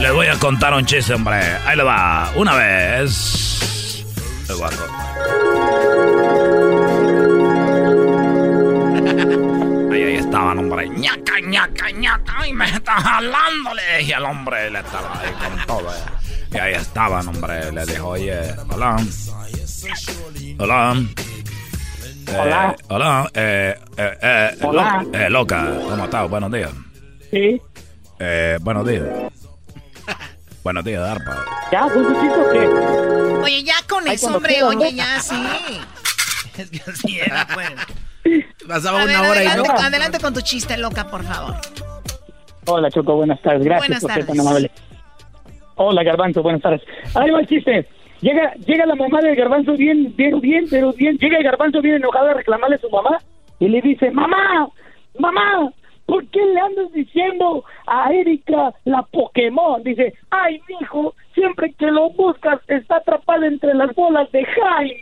Les 0.00 0.12
voy 0.12 0.26
a 0.26 0.38
contar 0.38 0.74
un 0.74 0.84
chiste, 0.84 1.14
hombre. 1.14 1.40
Ahí 1.64 1.76
le 1.76 1.82
va. 1.82 2.30
Una 2.36 2.54
vez. 2.54 4.04
El. 4.48 6.25
Estaban, 10.36 10.58
hombre. 10.58 10.88
ñaca, 10.90 11.40
ñaca, 11.40 11.90
ñaca. 11.92 12.46
Y 12.46 12.52
me 12.52 12.66
está 12.66 12.92
jalándole. 13.00 14.02
Y 14.02 14.12
el 14.12 14.24
hombre 14.24 14.70
le 14.70 14.80
estaba 14.80 15.20
ahí 15.20 15.32
con 15.32 15.66
todo. 15.66 15.90
eh. 15.90 15.98
Y 16.52 16.58
ahí 16.58 16.74
estaban, 16.74 17.26
hombre. 17.28 17.72
Le 17.72 17.86
dijo, 17.86 18.08
oye, 18.08 18.38
hola. 18.68 18.96
Hola. 20.58 20.96
Eh, 22.28 22.36
Hola. 22.38 22.76
hola. 22.88 23.30
Eh, 23.34 23.74
eh, 23.96 24.18
eh, 24.22 24.56
Hola. 24.62 25.02
lo- 25.10 25.18
eh, 25.18 25.30
loca. 25.30 25.64
¿Cómo 25.88 26.04
estás? 26.04 26.28
Buenos 26.28 26.52
días. 26.52 26.70
Sí. 27.30 27.60
Eh, 28.18 28.58
buenos 28.60 28.86
días. 28.86 29.04
buenos 30.62 30.84
días, 30.84 31.00
Darpa. 31.02 31.44
¿Ya? 31.72 31.80
¿Con 31.82 32.04
o 32.06 32.52
qué? 32.52 32.66
Oye, 33.42 33.62
ya 33.64 33.74
con 33.88 34.06
eso, 34.08 34.26
hombre, 34.36 34.62
oye, 34.64 34.92
ya, 34.94 35.20
sí. 35.20 35.34
es 36.58 36.70
que 36.70 36.90
así 36.90 37.20
era, 37.20 37.46
pues. 37.54 37.70
Pasaba 38.68 39.02
A 39.02 39.04
una 39.04 39.20
ver, 39.22 39.30
hora 39.30 39.44
y 39.44 39.46
adelante, 39.46 39.72
no. 39.72 39.86
adelante 39.86 40.18
con 40.20 40.34
tu 40.34 40.40
chiste 40.40 40.76
loca, 40.76 41.06
por 41.08 41.22
favor. 41.24 41.54
Hola, 42.66 42.90
Choco, 42.90 43.14
buenas 43.16 43.40
tardes. 43.42 43.64
Gracias 43.64 43.88
Buenas 43.88 44.02
por 44.02 44.12
ser 44.12 44.26
tan 44.26 44.40
amable. 44.40 44.70
Hola, 45.76 46.02
Garbanzo, 46.02 46.42
buenas 46.42 46.62
tardes. 46.62 46.82
Ahí 47.14 47.30
va 47.30 47.40
el 47.40 47.46
chiste. 47.46 47.88
Llega, 48.20 48.54
llega 48.66 48.86
la 48.86 48.94
mamá 48.94 49.20
del 49.20 49.36
Garbanzo 49.36 49.72
bien, 49.76 50.14
bien, 50.16 50.40
bien, 50.40 50.66
pero 50.70 50.92
bien. 50.94 51.16
Llega 51.18 51.38
el 51.38 51.44
Garbanzo 51.44 51.80
bien 51.82 51.96
enojado 51.96 52.30
a 52.30 52.34
reclamarle 52.34 52.76
a 52.76 52.80
su 52.80 52.90
mamá 52.90 53.18
y 53.60 53.68
le 53.68 53.80
dice, 53.82 54.10
mamá, 54.10 54.68
mamá, 55.18 55.70
¿por 56.06 56.26
qué 56.28 56.40
le 56.44 56.60
andas 56.60 56.92
diciendo 56.92 57.64
a 57.86 58.12
Erika 58.12 58.72
la 58.84 59.02
Pokémon? 59.02 59.82
Dice, 59.82 60.14
ay, 60.30 60.60
mijo, 60.68 61.14
siempre 61.34 61.72
que 61.78 61.86
lo 61.86 62.10
buscas 62.10 62.60
está 62.68 62.96
atrapada 62.96 63.46
entre 63.46 63.74
las 63.74 63.94
bolas 63.94 64.30
de 64.32 64.44
Jaime. 64.44 65.00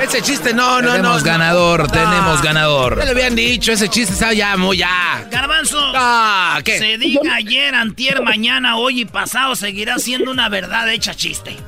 Ese 0.02 0.22
chiste 0.22 0.54
no, 0.54 0.80
no, 0.80 0.88
no. 0.88 0.92
Tenemos 0.94 1.24
no. 1.24 1.30
ganador, 1.30 1.80
No. 1.82 1.88
tenemos 1.88 2.42
ganador. 2.42 2.98
Ya 2.98 3.04
le 3.04 3.10
habían 3.10 3.36
dicho, 3.36 3.70
ese 3.72 3.88
chiste 3.88 4.14
está 4.14 4.32
ya, 4.32 4.56
muy 4.56 4.78
ya. 4.78 5.26
Garbanzo, 5.30 5.78
Ah, 5.94 6.58
¿qué? 6.64 6.78
se 6.78 6.96
diga 6.98 7.34
ayer, 7.34 7.74
antier, 7.74 8.22
mañana, 8.22 8.76
hoy 8.78 9.02
y 9.02 9.04
pasado, 9.04 9.54
seguirá 9.54 9.98
siendo 9.98 10.30
una 10.30 10.48
verdad 10.48 10.88
hecha 10.90 11.14
chiste. 11.14 11.56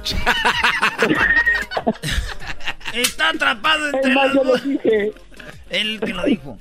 Está 2.93 3.31
atrapado 3.31 3.89
entre 3.89 4.15
más, 4.15 4.35
las 4.35 4.65
dije. 4.65 5.13
Él 5.71 6.01
que 6.05 6.13
lo 6.13 6.25
dijo. 6.25 6.59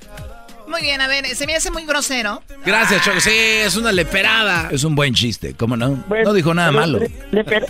Muy 0.68 0.80
bien, 0.82 1.00
a 1.00 1.08
ver, 1.08 1.26
se 1.26 1.46
me 1.46 1.54
hace 1.54 1.70
muy 1.70 1.84
grosero. 1.84 2.42
Gracias, 2.64 3.04
Choco. 3.04 3.20
Sí, 3.20 3.30
es 3.30 3.76
una 3.76 3.92
leperada. 3.92 4.68
Es 4.70 4.84
un 4.84 4.94
buen 4.94 5.12
chiste, 5.14 5.54
¿cómo 5.54 5.76
no? 5.76 5.96
Bueno, 6.08 6.24
no 6.24 6.32
dijo 6.32 6.54
nada 6.54 6.72
malo. 6.72 6.98
le- 7.00 7.10
le 7.30 7.44
per- 7.44 7.66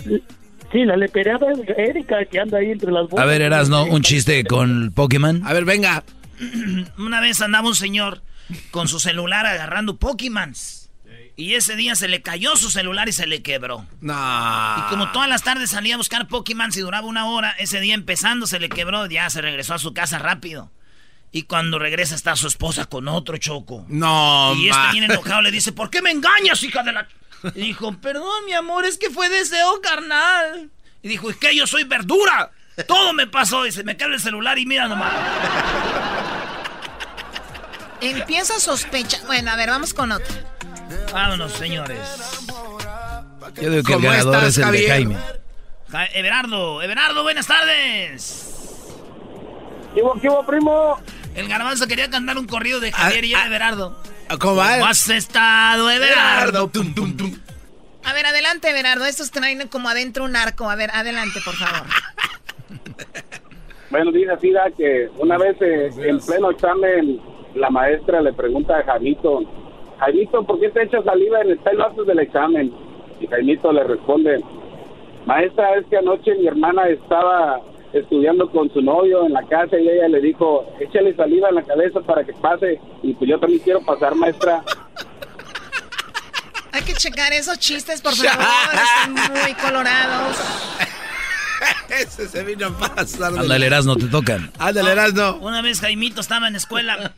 sí, 0.71 0.85
la 0.85 0.95
leperada 0.95 1.47
es 1.51 1.59
Erika 1.77 2.23
que 2.25 2.39
anda 2.39 2.59
ahí 2.59 2.71
entre 2.71 2.91
las 2.91 3.09
bolas. 3.09 3.23
A 3.23 3.27
ver, 3.27 3.41
Erasno, 3.41 3.83
un 3.85 4.01
chiste 4.03 4.45
con 4.45 4.91
Pokémon. 4.93 5.41
A 5.45 5.51
ver, 5.53 5.65
venga. 5.65 6.03
Una 6.97 7.19
vez 7.19 7.41
andaba 7.41 7.67
un 7.67 7.75
señor 7.75 8.21
con 8.71 8.87
su 8.87 8.99
celular 8.99 9.45
agarrando 9.45 9.97
Pokémons. 9.97 10.82
Y 11.35 11.55
ese 11.55 11.75
día 11.75 11.95
se 11.95 12.07
le 12.07 12.21
cayó 12.21 12.55
su 12.55 12.69
celular 12.69 13.09
y 13.09 13.11
se 13.11 13.25
le 13.25 13.41
quebró. 13.41 13.87
No. 14.01 14.75
Y 14.77 14.89
como 14.89 15.11
todas 15.11 15.27
las 15.27 15.43
tardes 15.43 15.71
salía 15.71 15.95
a 15.95 15.97
buscar 15.97 16.27
Pokémon 16.27 16.69
y 16.75 16.79
duraba 16.79 17.07
una 17.07 17.25
hora, 17.25 17.51
ese 17.57 17.79
día 17.79 17.95
empezando 17.95 18.45
se 18.45 18.59
le 18.59 18.69
quebró, 18.69 19.07
ya 19.07 19.29
se 19.29 19.41
regresó 19.41 19.73
a 19.73 19.79
su 19.79 19.93
casa 19.93 20.19
rápido. 20.19 20.71
Y 21.31 21.43
cuando 21.43 21.79
regresa 21.79 22.13
está 22.13 22.35
su 22.35 22.45
esposa 22.45 22.85
con 22.85 23.07
otro 23.07 23.37
choco. 23.37 23.83
No, 23.87 24.53
Y 24.55 24.69
este 24.69 24.91
bien 24.91 25.05
enojado 25.05 25.41
le 25.41 25.49
dice, 25.49 25.71
¿por 25.71 25.89
qué 25.89 26.03
me 26.03 26.11
engañas, 26.11 26.61
hija 26.61 26.83
de 26.83 26.91
la...? 26.91 27.07
Y 27.55 27.61
dijo, 27.61 27.91
perdón, 27.99 28.45
mi 28.45 28.53
amor, 28.53 28.85
es 28.85 28.99
que 28.99 29.09
fue 29.09 29.27
deseo 29.29 29.81
carnal. 29.81 30.69
Y 31.01 31.07
dijo, 31.07 31.31
es 31.31 31.37
que 31.37 31.55
yo 31.55 31.65
soy 31.65 31.83
verdura. 31.83 32.51
Todo 32.87 33.13
me 33.13 33.25
pasó 33.25 33.65
y 33.65 33.71
se 33.71 33.83
me 33.83 33.97
cae 33.97 34.13
el 34.13 34.19
celular 34.19 34.59
y 34.59 34.67
mira 34.67 34.87
nomás. 34.87 35.11
Empieza 38.01 38.55
a 38.55 38.59
sospechar. 38.59 39.25
Bueno, 39.25 39.51
a 39.51 39.55
ver, 39.55 39.69
vamos 39.69 39.93
con 39.93 40.11
otro. 40.11 40.52
Vámonos, 41.11 41.51
señores. 41.53 41.99
Yo 43.61 43.69
digo 43.69 43.83
que 43.83 43.93
el 43.93 43.97
¿Cómo 43.99 44.07
ganador 44.09 44.35
estás, 44.35 44.49
es 44.49 44.57
el 44.57 44.63
de 44.63 44.67
Javier? 44.87 44.89
Jaime. 44.89 45.17
Ja- 45.91 46.05
Everardo, 46.07 46.81
Everardo, 46.81 47.23
buenas 47.23 47.45
tardes. 47.47 48.49
¿Qué 49.93 50.01
hubo, 50.01 50.19
qué 50.19 50.29
hubo, 50.29 50.45
primo? 50.45 50.97
El 51.35 51.47
garbanzo 51.47 51.87
quería 51.87 52.09
cantar 52.09 52.37
un 52.37 52.47
corrido 52.47 52.79
de 52.79 52.91
Javier 52.91 53.25
y 53.25 53.33
era 53.33 53.45
Everardo. 53.45 54.01
¿Cómo 54.39 54.55
va? 54.55 54.73
¿Cómo 54.75 54.87
has 54.87 55.07
estado, 55.09 55.89
Everardo? 55.91 56.69
A 58.05 58.13
ver, 58.13 58.25
adelante, 58.25 58.73
Berardo. 58.73 59.05
Estos 59.05 59.31
traen 59.31 59.67
como 59.67 59.87
adentro 59.89 60.23
un 60.25 60.35
arco. 60.35 60.69
A 60.69 60.75
ver, 60.75 60.89
adelante, 60.91 61.39
por 61.45 61.53
favor. 61.55 61.87
Bueno, 63.89 64.11
dice 64.11 64.31
así 64.31 64.51
que 64.75 65.09
una 65.17 65.37
vez 65.37 65.55
eh, 65.61 65.89
en 65.97 66.19
pleno 66.19 66.49
examen 66.51 67.21
la 67.55 67.69
maestra 67.69 68.21
le 68.21 68.33
pregunta 68.33 68.79
a 68.79 68.83
Jaimito, 68.83 69.41
Jaimito, 70.03 70.43
¿por 70.43 70.59
qué 70.59 70.69
te 70.69 70.83
echas 70.83 71.05
saliva 71.05 71.39
en 71.41 71.51
el 71.51 71.59
pelo 71.59 71.85
antes 71.85 72.05
del 72.05 72.19
examen? 72.19 72.73
Y 73.21 73.27
Jaimito 73.27 73.71
le 73.71 73.85
responde, 73.85 74.43
maestra, 75.25 75.75
es 75.75 75.85
que 75.85 75.97
anoche 75.97 76.35
mi 76.35 76.45
hermana 76.45 76.89
estaba 76.89 77.61
estudiando 77.93 78.49
con 78.49 78.69
su 78.73 78.81
novio 78.81 79.25
en 79.25 79.31
la 79.31 79.43
casa 79.43 79.79
y 79.79 79.87
ella 79.87 80.09
le 80.09 80.19
dijo, 80.19 80.65
échale 80.79 81.15
saliva 81.15 81.47
en 81.49 81.55
la 81.55 81.61
cabeza 81.61 82.01
para 82.01 82.25
que 82.25 82.33
pase 82.33 82.81
y 83.01 83.13
pues 83.13 83.29
yo 83.29 83.39
también 83.39 83.61
quiero 83.61 83.79
pasar, 83.85 84.13
maestra. 84.15 84.61
Hay 86.73 86.81
que 86.81 86.93
checar 86.93 87.31
esos 87.31 87.57
chistes, 87.59 88.01
por 88.01 88.13
favor. 88.13 88.45
Están 88.73 89.13
muy 89.13 89.53
colorados. 89.53 90.37
Ese 91.89 92.27
se 92.27 92.43
vino 92.43 92.67
a 92.67 92.77
pasar. 92.77 93.37
Ándale, 93.37 93.65
Erasno, 93.65 93.95
te 93.95 94.07
tocan. 94.07 94.51
Ándale, 94.59 94.91
Erasno. 94.91 95.37
Una 95.37 95.61
vez 95.61 95.79
Jaimito 95.79 96.21
estaba 96.21 96.47
en 96.47 96.53
la 96.53 96.57
escuela 96.57 97.13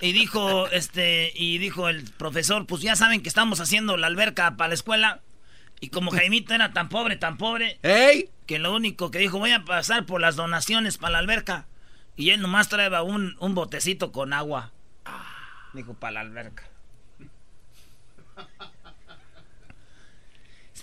y 0.00 0.12
dijo, 0.12 0.68
este, 0.68 1.32
y 1.34 1.58
dijo 1.58 1.88
el 1.88 2.04
profesor, 2.10 2.66
pues 2.66 2.82
ya 2.82 2.96
saben 2.96 3.22
que 3.22 3.28
estamos 3.28 3.60
haciendo 3.60 3.96
la 3.96 4.08
alberca 4.08 4.56
para 4.56 4.68
la 4.68 4.74
escuela. 4.74 5.20
Y 5.80 5.88
como 5.88 6.10
Jaimito 6.10 6.54
era 6.54 6.72
tan 6.72 6.88
pobre, 6.88 7.16
tan 7.16 7.38
pobre, 7.38 7.78
que 8.46 8.58
lo 8.58 8.74
único 8.74 9.10
que 9.10 9.18
dijo, 9.18 9.38
voy 9.38 9.50
a 9.50 9.64
pasar 9.64 10.06
por 10.06 10.20
las 10.20 10.36
donaciones 10.36 10.98
para 10.98 11.12
la 11.12 11.18
alberca. 11.18 11.66
Y 12.16 12.30
él 12.30 12.40
nomás 12.40 12.68
traeba 12.68 13.02
un, 13.02 13.36
un 13.40 13.54
botecito 13.54 14.12
con 14.12 14.32
agua. 14.32 14.72
Dijo, 15.72 15.94
para 15.94 16.12
la 16.12 16.20
alberca. 16.20 16.71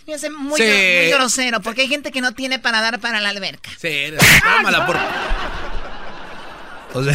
Me 0.10 0.16
hace 0.16 0.30
muy, 0.32 0.60
Sí. 0.60 0.66
gro- 0.66 1.01
muy 1.03 1.12
grosero, 1.12 1.62
porque 1.62 1.82
hay 1.82 1.88
gente 1.88 2.12
que 2.12 2.20
no 2.20 2.34
tiene 2.34 2.57
para 2.57 2.82
dar 2.82 2.99
para 2.99 3.22
la 3.22 3.30
alberca. 3.30 3.70
Sí, 3.80 3.88
eres- 3.88 4.20
tómala 4.41 4.86
por... 4.88 4.97
O 6.95 7.03
sea, 7.03 7.14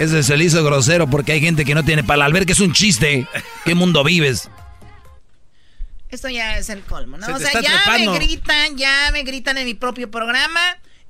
ese 0.00 0.24
se 0.24 0.36
le 0.36 0.42
hizo 0.42 0.64
grosero 0.64 1.08
porque 1.08 1.30
hay 1.30 1.40
gente 1.40 1.64
que 1.64 1.72
no 1.76 1.84
tiene 1.84 2.02
para 2.02 2.26
el 2.26 2.44
que 2.46 2.50
es 2.52 2.58
un 2.58 2.72
chiste. 2.72 3.28
¿Qué 3.64 3.76
mundo 3.76 4.02
vives? 4.02 4.50
Esto 6.08 6.28
ya 6.28 6.58
es 6.58 6.68
el 6.68 6.82
colmo, 6.82 7.16
¿no? 7.16 7.26
Se 7.26 7.32
O 7.32 7.38
sea, 7.38 7.52
ya 7.60 7.60
trepando. 7.84 8.10
me 8.10 8.18
gritan, 8.18 8.76
ya 8.76 9.10
me 9.12 9.22
gritan 9.22 9.56
en 9.58 9.66
mi 9.66 9.74
propio 9.74 10.10
programa. 10.10 10.60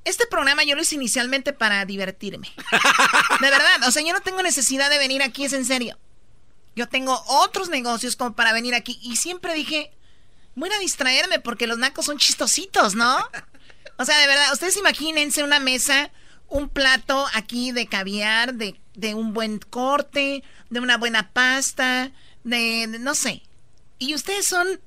Este 0.04 0.26
programa 0.26 0.64
yo 0.64 0.76
lo 0.76 0.82
hice 0.82 0.96
inicialmente 0.96 1.54
para 1.54 1.86
divertirme. 1.86 2.52
De 3.40 3.48
verdad, 3.50 3.88
o 3.88 3.90
sea, 3.90 4.02
yo 4.06 4.12
no 4.12 4.20
tengo 4.20 4.42
necesidad 4.42 4.90
de 4.90 4.98
venir 4.98 5.22
aquí, 5.22 5.46
es 5.46 5.54
en 5.54 5.64
serio. 5.64 5.98
Yo 6.76 6.88
tengo 6.88 7.24
otros 7.26 7.70
negocios 7.70 8.16
como 8.16 8.34
para 8.34 8.52
venir 8.52 8.74
aquí 8.74 8.98
y 9.02 9.16
siempre 9.16 9.54
dije, 9.54 9.90
voy 10.54 10.70
a 10.70 10.78
distraerme 10.78 11.38
porque 11.40 11.66
los 11.66 11.78
nacos 11.78 12.06
son 12.06 12.18
chistositos, 12.18 12.94
¿no? 12.94 13.16
O 13.98 14.04
sea, 14.04 14.18
de 14.18 14.26
verdad, 14.26 14.52
ustedes 14.52 14.76
imagínense 14.76 15.42
una 15.42 15.60
mesa, 15.60 16.10
un 16.48 16.68
plato 16.68 17.26
aquí 17.34 17.72
de 17.72 17.86
caviar, 17.86 18.54
de, 18.54 18.78
de 18.94 19.14
un 19.14 19.32
buen 19.32 19.58
corte, 19.58 20.42
de 20.70 20.80
una 20.80 20.96
buena 20.98 21.30
pasta, 21.32 22.10
de, 22.44 22.86
de- 22.88 22.98
no 22.98 23.14
sé. 23.14 23.42
Y 23.98 24.14
ustedes 24.14 24.46
son 24.46 24.80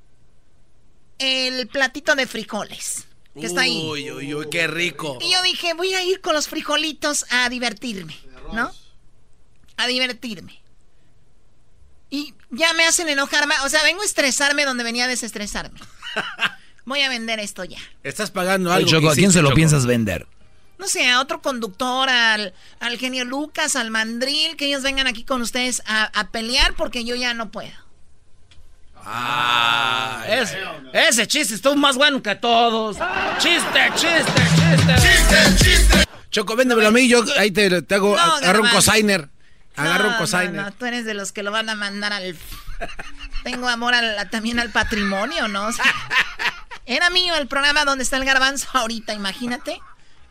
el 1.19 1.67
platito 1.67 2.15
de 2.15 2.27
frijoles 2.27 3.05
que 3.39 3.45
está 3.45 3.61
ahí. 3.61 3.81
Uy, 3.89 4.11
uy, 4.11 4.33
uy, 4.33 4.47
qué 4.49 4.67
rico. 4.67 5.17
Y 5.21 5.31
yo 5.31 5.41
dije, 5.43 5.73
voy 5.73 5.93
a 5.93 6.03
ir 6.03 6.21
con 6.21 6.33
los 6.33 6.47
frijolitos 6.47 7.25
a 7.29 7.49
divertirme, 7.49 8.17
¿no? 8.53 8.71
A 9.77 9.87
divertirme. 9.87 10.61
Y 12.15 12.33
ya 12.51 12.71
me 12.73 12.85
hacen 12.85 13.09
enojarme, 13.09 13.55
o 13.65 13.69
sea, 13.69 13.83
vengo 13.83 14.01
a 14.01 14.05
estresarme 14.05 14.63
donde 14.63 14.83
venía 14.83 15.03
a 15.05 15.07
desestresarme. 15.07 15.77
Voy 16.85 17.01
a 17.01 17.09
vender 17.09 17.39
esto 17.39 17.63
ya. 17.65 17.79
Estás 18.03 18.31
pagando 18.31 18.71
algo. 18.71 18.87
Choco, 18.89 19.09
¿a 19.09 19.15
quién 19.15 19.31
se 19.33 19.41
lo 19.41 19.49
Choco. 19.49 19.55
piensas 19.55 19.85
vender? 19.85 20.27
No 20.77 20.87
sé, 20.87 21.09
a 21.09 21.19
otro 21.19 21.41
conductor, 21.41 22.07
al, 22.09 22.53
al 22.79 22.97
genio 22.97 23.25
Lucas, 23.25 23.75
al 23.75 23.91
mandril, 23.91 24.55
que 24.55 24.67
ellos 24.67 24.83
vengan 24.83 25.07
aquí 25.07 25.23
con 25.23 25.41
ustedes 25.41 25.81
a, 25.87 26.03
a 26.17 26.29
pelear 26.31 26.73
porque 26.75 27.03
yo 27.03 27.15
ya 27.15 27.33
no 27.33 27.49
puedo. 27.51 27.71
Ah, 29.07 30.23
Es- 30.27 30.55
ese 30.93 31.27
chiste 31.27 31.55
estuvo 31.55 31.75
más 31.75 31.95
bueno 31.95 32.21
que 32.23 32.35
todos. 32.35 32.97
Chiste, 33.39 33.79
chiste, 33.95 34.41
chiste. 34.55 34.95
Chiste, 34.95 35.63
chiste. 35.63 36.03
Choco, 36.31 36.55
véndemelo 36.55 36.87
a 36.87 36.91
mí, 36.91 37.07
yo 37.07 37.23
ahí 37.37 37.51
te, 37.51 37.81
te 37.81 37.95
hago, 37.95 38.15
No, 38.15 38.21
agarro 38.21 38.63
un 38.63 38.69
Agarro 39.75 40.05
un 40.07 40.13
No, 40.13 40.17
cosigner. 40.19 40.51
No, 40.53 40.61
no, 40.63 40.71
tú 40.71 40.85
eres 40.85 41.05
de 41.05 41.13
los 41.13 41.31
que 41.31 41.43
lo 41.43 41.51
van 41.51 41.69
a 41.69 41.75
mandar 41.75 42.13
al... 42.13 42.35
Tengo 43.43 43.67
amor 43.69 43.93
al- 43.93 44.29
también 44.29 44.59
al 44.59 44.69
patrimonio, 44.71 45.47
¿no? 45.47 45.67
O 45.67 45.71
sea, 45.71 45.85
era 46.85 47.09
mío 47.09 47.35
el 47.35 47.47
programa 47.47 47.85
donde 47.85 48.03
está 48.03 48.17
el 48.17 48.25
garbanzo 48.25 48.67
ahorita, 48.73 49.13
imagínate. 49.13 49.79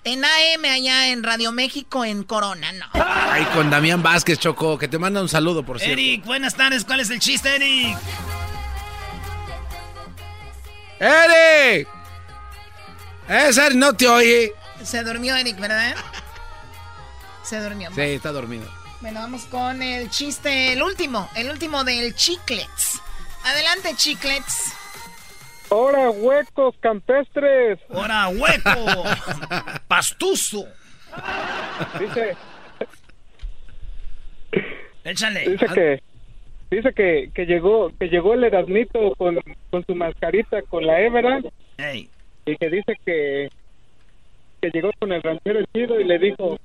En 0.05 0.23
AM 0.25 0.65
allá 0.71 1.09
en 1.09 1.23
Radio 1.23 1.51
México 1.53 2.05
en 2.05 2.25
Corona, 2.25 2.73
no. 2.73 2.87
Ay, 2.93 3.45
con 3.55 3.71
Damián 3.71 4.03
Vázquez, 4.03 4.39
Choco, 4.39 4.77
que 4.77 4.87
te 4.89 4.99
manda 4.99 5.23
un 5.23 5.29
saludo, 5.31 5.62
por 5.65 5.79
cierto. 5.79 5.95
Eric, 5.95 6.25
buenas 6.27 6.55
tardes. 6.55 6.85
¿Cuál 6.85 7.01
es 7.01 7.09
el 7.11 7.21
chiste, 7.21 7.55
Eric? 7.57 7.97
¡Eric! 11.01 11.89
Ese 13.29 13.75
no 13.75 13.95
te 13.95 14.07
oye. 14.09 14.53
Se 14.83 15.03
durmió 15.03 15.35
Eric, 15.37 15.59
¿verdad? 15.59 15.95
Se 17.43 17.61
durmió. 17.61 17.91
Sí, 17.95 18.01
está 18.03 18.33
dormido. 18.33 18.66
Bueno, 19.05 19.20
vamos 19.20 19.44
con 19.44 19.82
el 19.82 20.09
chiste, 20.09 20.72
el 20.72 20.82
último, 20.82 21.28
el 21.36 21.51
último 21.51 21.85
del 21.85 22.14
Chiclets. 22.14 23.02
Adelante, 23.44 23.90
Chiclets. 23.97 24.74
¡Hora, 25.68 26.09
huecos 26.09 26.74
campestres! 26.81 27.81
¡Hora, 27.90 28.28
hueco! 28.28 29.05
¡Pastuso! 29.89 30.66
Dice, 32.01 32.35
Échale. 35.05 35.51
dice 35.51 35.66
que 35.74 36.02
dice 36.70 36.94
que, 36.94 37.31
que 37.35 37.44
llegó 37.44 37.93
que 37.98 38.09
llegó 38.09 38.32
el 38.32 38.44
Erasmito 38.44 39.14
con, 39.18 39.39
con 39.70 39.85
su 39.85 39.94
mascarita 39.94 40.62
con 40.62 40.86
la 40.86 40.98
Évera 41.02 41.40
Ey. 41.76 42.09
y 42.47 42.56
que 42.56 42.70
dice 42.70 42.94
que 43.05 43.51
que 44.62 44.70
llegó 44.70 44.93
con 44.98 45.12
el 45.12 45.22
ranchero 45.22 45.60
chido 45.74 46.01
y 46.01 46.05
le 46.05 46.18
dijo 46.18 46.59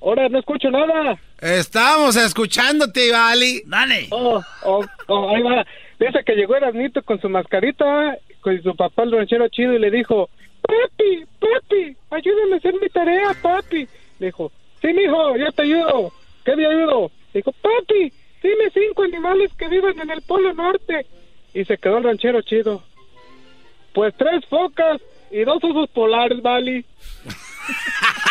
ahora 0.00 0.28
no 0.28 0.38
escucho 0.38 0.70
nada 0.70 1.18
Estamos 1.40 2.16
escuchándote, 2.16 3.10
Vali. 3.10 3.62
Dale. 3.66 4.08
oh, 4.10 4.42
oh, 4.64 4.84
oh, 5.06 5.34
ahí 5.34 5.42
va 5.42 5.64
dice 5.98 6.22
que 6.24 6.34
llegó 6.34 6.56
Erasmito 6.56 7.02
con 7.02 7.20
su 7.20 7.28
mascarita 7.28 8.16
con 8.40 8.62
su 8.62 8.74
papá 8.76 9.02
el 9.04 9.12
ranchero 9.12 9.48
chido 9.48 9.74
y 9.74 9.78
le 9.78 9.90
dijo 9.90 10.28
papi 10.62 11.24
papi 11.38 11.96
ayúdame 12.10 12.54
a 12.54 12.58
hacer 12.58 12.74
mi 12.80 12.88
tarea 12.88 13.34
papi 13.42 13.88
le 14.18 14.26
dijo 14.26 14.50
sí 14.80 14.88
mijo 14.92 15.36
ya 15.36 15.50
te 15.52 15.62
ayudo 15.62 16.12
¿qué 16.44 16.52
te 16.56 16.66
ayudo? 16.66 17.10
dijo 17.34 17.52
papi 17.52 18.12
dime 18.42 18.70
cinco 18.72 19.02
animales 19.02 19.50
que 19.58 19.68
viven 19.68 19.98
en 20.00 20.10
el 20.10 20.22
polo 20.22 20.52
norte 20.54 21.06
y 21.52 21.64
se 21.64 21.76
quedó 21.78 21.98
el 21.98 22.04
ranchero 22.04 22.40
chido 22.42 22.82
pues 23.92 24.14
tres 24.16 24.44
focas 24.46 25.00
y 25.30 25.44
dos 25.44 25.62
osos 25.62 25.88
polares, 25.90 26.40
Vali. 26.42 26.84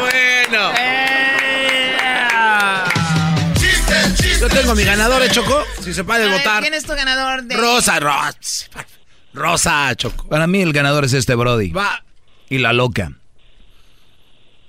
bueno. 0.00 0.72
Yo 4.40 4.48
tengo 4.48 4.74
mi 4.74 4.84
ganador, 4.84 5.22
¿eh, 5.22 5.30
Choco? 5.30 5.64
Si 5.82 5.92
se 5.92 6.04
puede 6.04 6.28
ver, 6.28 6.38
votar. 6.38 6.62
¿Quién 6.62 6.74
es 6.74 6.84
tu 6.84 6.94
ganador 6.94 7.42
de 7.44 7.56
Rosa, 7.56 7.98
Rosa. 7.98 8.66
Rosa, 9.34 9.94
Choco. 9.96 10.28
Para 10.28 10.46
mí 10.46 10.62
el 10.62 10.72
ganador 10.72 11.04
es 11.04 11.12
este 11.12 11.34
Brody. 11.34 11.70
Va. 11.70 12.04
Y 12.48 12.58
la 12.58 12.72
loca. 12.72 13.12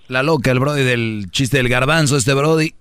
La 0.07 0.23
loca, 0.23 0.49
el 0.51 0.59
Brody 0.59 0.83
del 0.83 1.27
chiste 1.31 1.57
del 1.57 1.69
garbanzo, 1.69 2.17
este 2.17 2.33
Brody. 2.33 2.73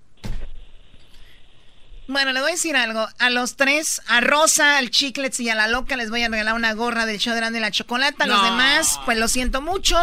Bueno, 2.06 2.32
le 2.32 2.40
voy 2.40 2.48
a 2.48 2.52
decir 2.54 2.74
algo. 2.74 3.06
A 3.18 3.28
los 3.28 3.56
tres, 3.56 4.00
a 4.08 4.22
Rosa, 4.22 4.78
al 4.78 4.88
Chiclets 4.88 5.38
y 5.40 5.50
a 5.50 5.54
la 5.54 5.68
loca 5.68 5.94
les 5.94 6.08
voy 6.08 6.22
a 6.22 6.28
regalar 6.30 6.54
una 6.54 6.72
gorra 6.72 7.04
del 7.04 7.18
show 7.18 7.34
de 7.34 7.40
Grande 7.40 7.58
y 7.58 7.60
la 7.60 7.70
Chocolata. 7.70 8.24
A 8.24 8.26
los 8.26 8.38
No. 8.38 8.44
demás, 8.44 8.98
pues 9.04 9.18
lo 9.18 9.28
siento 9.28 9.60
mucho. 9.60 9.94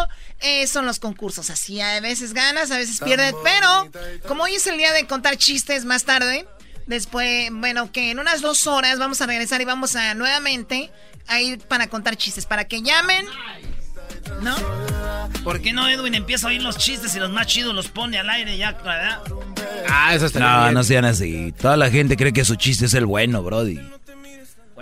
Eh, 0.42 0.68
son 0.68 0.86
los 0.86 1.00
concursos. 1.00 1.50
Así, 1.50 1.82
a 1.82 2.00
veces 2.02 2.34
ganas, 2.34 2.70
a 2.72 2.78
veces 2.78 3.00
pierdes. 3.00 3.34
Pero, 3.44 3.90
como 4.28 4.44
hoy 4.44 4.56
es 4.56 4.68
el 4.68 4.78
día 4.78 4.92
de 4.94 5.08
contar 5.08 5.38
chistes 5.38 5.86
más 5.86 6.04
tarde, 6.04 6.46
después, 6.88 7.50
bueno, 7.52 7.92
que 7.92 8.12
en 8.12 8.20
unas 8.20 8.42
dos 8.42 8.68
horas 8.68 9.00
vamos 9.00 9.22
a 9.22 9.26
regresar 9.28 9.62
y 9.62 9.66
vamos 9.66 9.96
a 9.96 10.14
nuevamente 10.14 10.92
a 11.28 11.42
ir 11.42 11.60
para 11.60 11.88
contar 11.88 12.16
chistes. 12.18 12.46
Para 12.46 12.66
que 12.66 12.82
llamen. 12.82 13.26
¿No? 14.42 14.56
¿Por 15.44 15.62
qué 15.62 15.72
no, 15.72 15.88
Edwin? 15.88 16.16
Empieza 16.16 16.48
a 16.48 16.50
oír 16.50 16.62
los 16.62 16.78
chistes 16.78 17.16
y 17.16 17.20
los 17.20 17.30
más 17.32 17.48
chidos 17.48 17.74
los 17.74 17.88
pone 17.88 18.18
al 18.20 18.30
aire 18.30 18.58
ya, 18.58 18.72
¿verdad? 18.74 19.22
Ah, 19.90 20.14
eso 20.16 20.26
está 20.26 20.40
No, 20.40 20.62
bien. 20.64 20.74
no 20.74 20.84
sean 20.84 21.06
así. 21.06 21.54
Toda 21.60 21.78
la 21.78 21.90
gente 21.90 22.18
cree 22.18 22.34
que 22.34 22.44
su 22.44 22.56
chiste 22.56 22.86
es 22.86 22.94
el 22.94 23.06
bueno, 23.06 23.42
Brody. 23.44 23.80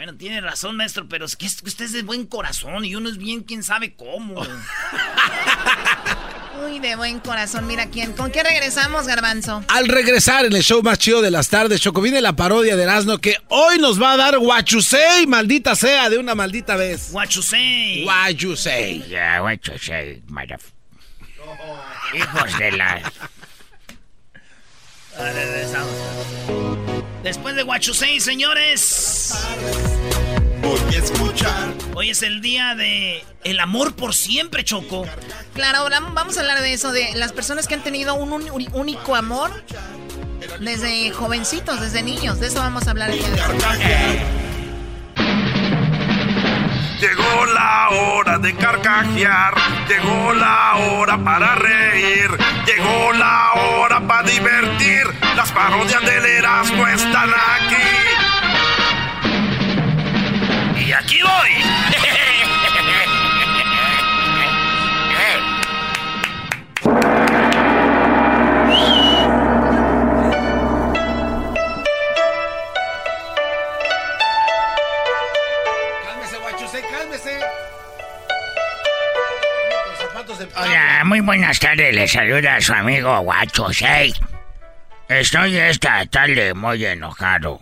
Bueno, 0.03 0.17
tiene 0.17 0.41
razón, 0.41 0.75
maestro, 0.75 1.07
pero 1.07 1.23
es 1.25 1.37
que 1.37 1.45
usted 1.45 1.85
es 1.85 1.93
de 1.93 2.03
buen 2.03 2.25
corazón 2.25 2.83
y 2.83 2.93
uno 2.93 3.07
es 3.07 3.17
bien 3.17 3.39
quién 3.41 3.63
sabe 3.63 3.95
cómo. 3.95 4.41
Uy, 6.65 6.79
de 6.79 6.97
buen 6.97 7.21
corazón. 7.21 7.65
Mira 7.67 7.85
quién. 7.85 8.11
¿Con 8.11 8.29
qué 8.29 8.43
regresamos, 8.43 9.07
Garbanzo? 9.07 9.63
Al 9.69 9.87
regresar 9.87 10.43
en 10.43 10.51
el 10.51 10.61
show 10.61 10.83
más 10.83 10.99
chido 10.99 11.21
de 11.21 11.31
las 11.31 11.47
tardes, 11.47 11.79
Choco, 11.79 12.01
viene 12.01 12.19
la 12.19 12.35
parodia 12.35 12.75
de 12.75 12.83
Erasmo 12.83 13.17
que 13.19 13.37
hoy 13.47 13.77
nos 13.77 14.01
va 14.01 14.11
a 14.11 14.17
dar 14.17 14.37
Guachusei, 14.39 15.25
maldita 15.25 15.73
sea, 15.73 16.09
de 16.09 16.17
una 16.17 16.35
maldita 16.35 16.75
vez. 16.75 17.09
Guachusei. 17.13 18.03
Guachusei. 18.03 19.07
Ya, 19.07 19.39
Guachusei, 19.39 20.21
motherf- 20.27 20.73
Hijos 22.13 22.57
de 22.57 22.71
la... 22.73 23.09
Regresamos. 25.17 25.93
Después 27.23 27.55
de 27.55 27.63
Guachusei, 27.63 28.19
señores. 28.19 29.33
Voy 30.63 30.95
a 30.95 30.97
escuchar. 30.97 31.73
Hoy 31.93 32.09
es 32.09 32.23
el 32.23 32.41
día 32.41 32.73
de 32.73 33.23
el 33.43 33.59
amor 33.59 33.95
por 33.95 34.13
siempre, 34.13 34.63
Choco. 34.63 35.05
Claro, 35.53 35.79
ahora 35.79 35.99
vamos 35.99 36.37
a 36.37 36.39
hablar 36.39 36.61
de 36.61 36.73
eso, 36.73 36.93
de 36.93 37.13
las 37.15 37.33
personas 37.33 37.67
que 37.67 37.73
han 37.73 37.83
tenido 37.83 38.15
un 38.15 38.31
único 38.71 39.15
amor 39.15 39.51
desde 40.61 41.11
jovencitos, 41.11 41.81
desde 41.81 42.01
niños. 42.01 42.39
De 42.39 42.47
eso 42.47 42.59
vamos 42.59 42.87
a 42.87 42.91
hablar 42.91 43.11
el 43.11 43.19
día 43.19 43.29
de 43.29 43.41
hoy. 43.41 44.21
Llegó 47.01 47.45
la 47.47 47.89
hora 47.89 48.37
de 48.37 48.55
carcajear, 48.55 49.55
llegó 49.89 50.33
la 50.33 50.75
hora 50.75 51.21
para 51.21 51.55
reír, 51.55 52.29
llegó 52.65 53.11
la 53.11 53.51
hora 53.53 53.99
para 54.07 54.23
divertir. 54.23 55.03
Las 55.35 55.51
parodias 55.51 56.01
del 56.05 56.25
Erasmo 56.25 56.87
están 56.87 57.29
aquí. 57.29 58.22
Y 60.85 60.91
aquí 60.91 61.21
voy. 61.21 61.49
Cálmese, 76.03 76.37
Guachusei, 76.37 76.81
cálmese. 76.91 77.39
Los 79.87 79.99
zapatos 79.99 80.39
de 80.39 80.47
Hola, 80.53 81.03
muy 81.05 81.21
buenas 81.21 81.59
tardes, 81.59 81.95
le 81.95 82.09
saluda 82.09 82.55
a 82.55 82.61
su 82.61 82.73
amigo 82.73 83.17
Guachusei. 83.21 84.13
Estoy 85.07 85.55
esta 85.55 86.05
tarde 86.07 86.53
muy 86.53 86.85
enojado. 86.85 87.61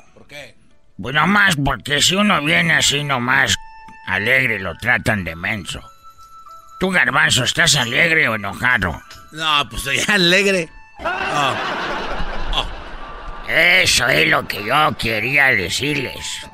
Pues 1.01 1.15
nomás 1.15 1.55
porque 1.63 2.01
si 2.01 2.15
uno 2.15 2.41
viene 2.43 2.73
así 2.73 3.03
nomás 3.03 3.57
alegre 4.05 4.59
lo 4.59 4.75
tratan 4.75 5.23
de 5.23 5.35
menso. 5.35 5.81
Tú, 6.79 6.89
Garbanzo, 6.91 7.43
¿estás 7.43 7.75
alegre 7.75 8.27
o 8.27 8.35
enojado? 8.35 9.01
No, 9.31 9.69
pues 9.69 9.81
soy 9.83 9.99
alegre. 10.07 10.69
Oh, 10.99 11.55
Eso 13.47 14.07
es 14.07 14.27
lo 14.27 14.47
que 14.47 14.63
yo 14.63 14.95
quería 14.97 15.47
decirles. 15.47 16.47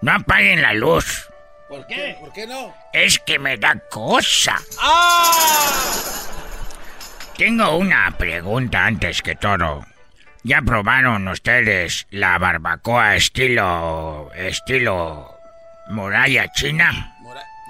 No 0.00 0.12
apaguen 0.12 0.62
la 0.62 0.72
luz. 0.74 1.28
¿Por 1.68 1.86
qué? 1.86 2.16
¿Por 2.20 2.32
qué 2.32 2.46
no? 2.46 2.74
Es 2.92 3.18
que 3.18 3.38
me 3.38 3.56
da 3.56 3.76
cosa. 3.90 4.58
¡Ah! 4.80 5.30
Tengo 7.36 7.76
una 7.76 8.10
pregunta 8.16 8.84
antes 8.84 9.22
que 9.22 9.36
todo. 9.36 9.84
¿Ya 10.44 10.60
probaron 10.60 11.28
ustedes 11.28 12.06
la 12.10 12.36
barbacoa 12.38 13.14
estilo... 13.14 14.30
estilo... 14.34 15.38
muralla 15.88 16.50
china? 16.52 17.14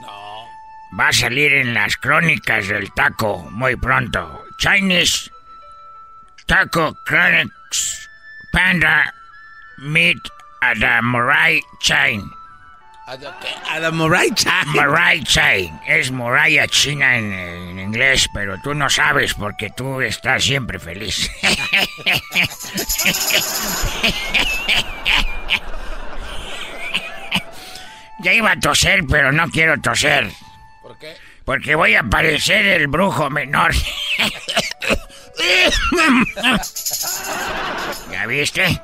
No. 0.00 0.98
Va 0.98 1.08
a 1.08 1.12
salir 1.12 1.52
en 1.52 1.74
las 1.74 1.96
crónicas 1.96 2.68
del 2.68 2.90
taco 2.94 3.38
muy 3.50 3.76
pronto. 3.76 4.42
Chinese 4.58 5.30
Taco 6.46 6.94
Chronics 7.06 8.08
Panda 8.52 9.12
Meat 9.78 10.18
at 10.62 10.78
the 10.78 11.02
Morai 11.02 11.60
Chain. 11.80 12.41
¿A 13.04 13.16
la 13.16 13.36
qué? 13.40 13.48
¿A 13.68 13.80
la 13.80 13.90
Moray 13.90 14.30
Chai? 14.32 14.64
Morai 14.66 15.24
Chain. 15.24 15.80
Es 15.86 16.12
muralla 16.12 16.68
china 16.68 17.18
en, 17.18 17.32
en 17.32 17.76
inglés, 17.78 18.28
pero 18.32 18.60
tú 18.60 18.74
no 18.74 18.88
sabes 18.88 19.34
porque 19.34 19.70
tú 19.70 20.00
estás 20.00 20.44
siempre 20.44 20.78
feliz. 20.78 21.28
ya 28.20 28.32
iba 28.32 28.52
a 28.52 28.60
toser, 28.60 29.00
pero 29.08 29.32
no 29.32 29.50
quiero 29.50 29.80
toser. 29.80 30.30
¿Por 30.80 30.96
qué? 30.98 31.16
Porque 31.44 31.74
voy 31.74 31.96
a 31.96 32.04
parecer 32.04 32.64
el 32.66 32.86
brujo 32.86 33.28
menor. 33.30 33.72
¿Ya 38.12 38.26
viste? 38.26 38.80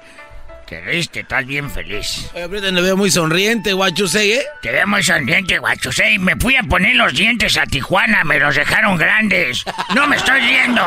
Te 0.68 0.82
reíste, 0.82 1.20
estás 1.20 1.46
bien 1.46 1.70
feliz. 1.70 2.30
Oye, 2.34 2.42
ahorita 2.42 2.70
me 2.72 2.82
veo 2.82 2.94
muy 2.94 3.10
sonriente, 3.10 3.72
Guachusei, 3.72 4.32
¿eh? 4.32 4.46
Te 4.60 4.70
veo 4.70 4.86
muy 4.86 5.02
sonriente, 5.02 5.58
guachusei. 5.58 6.18
Me 6.18 6.36
fui 6.36 6.56
a 6.56 6.62
poner 6.62 6.94
los 6.94 7.14
dientes 7.14 7.56
a 7.56 7.64
Tijuana, 7.64 8.22
me 8.24 8.38
los 8.38 8.54
dejaron 8.54 8.98
grandes. 8.98 9.64
No 9.94 10.06
me 10.06 10.16
estoy 10.16 10.40
riendo. 10.40 10.82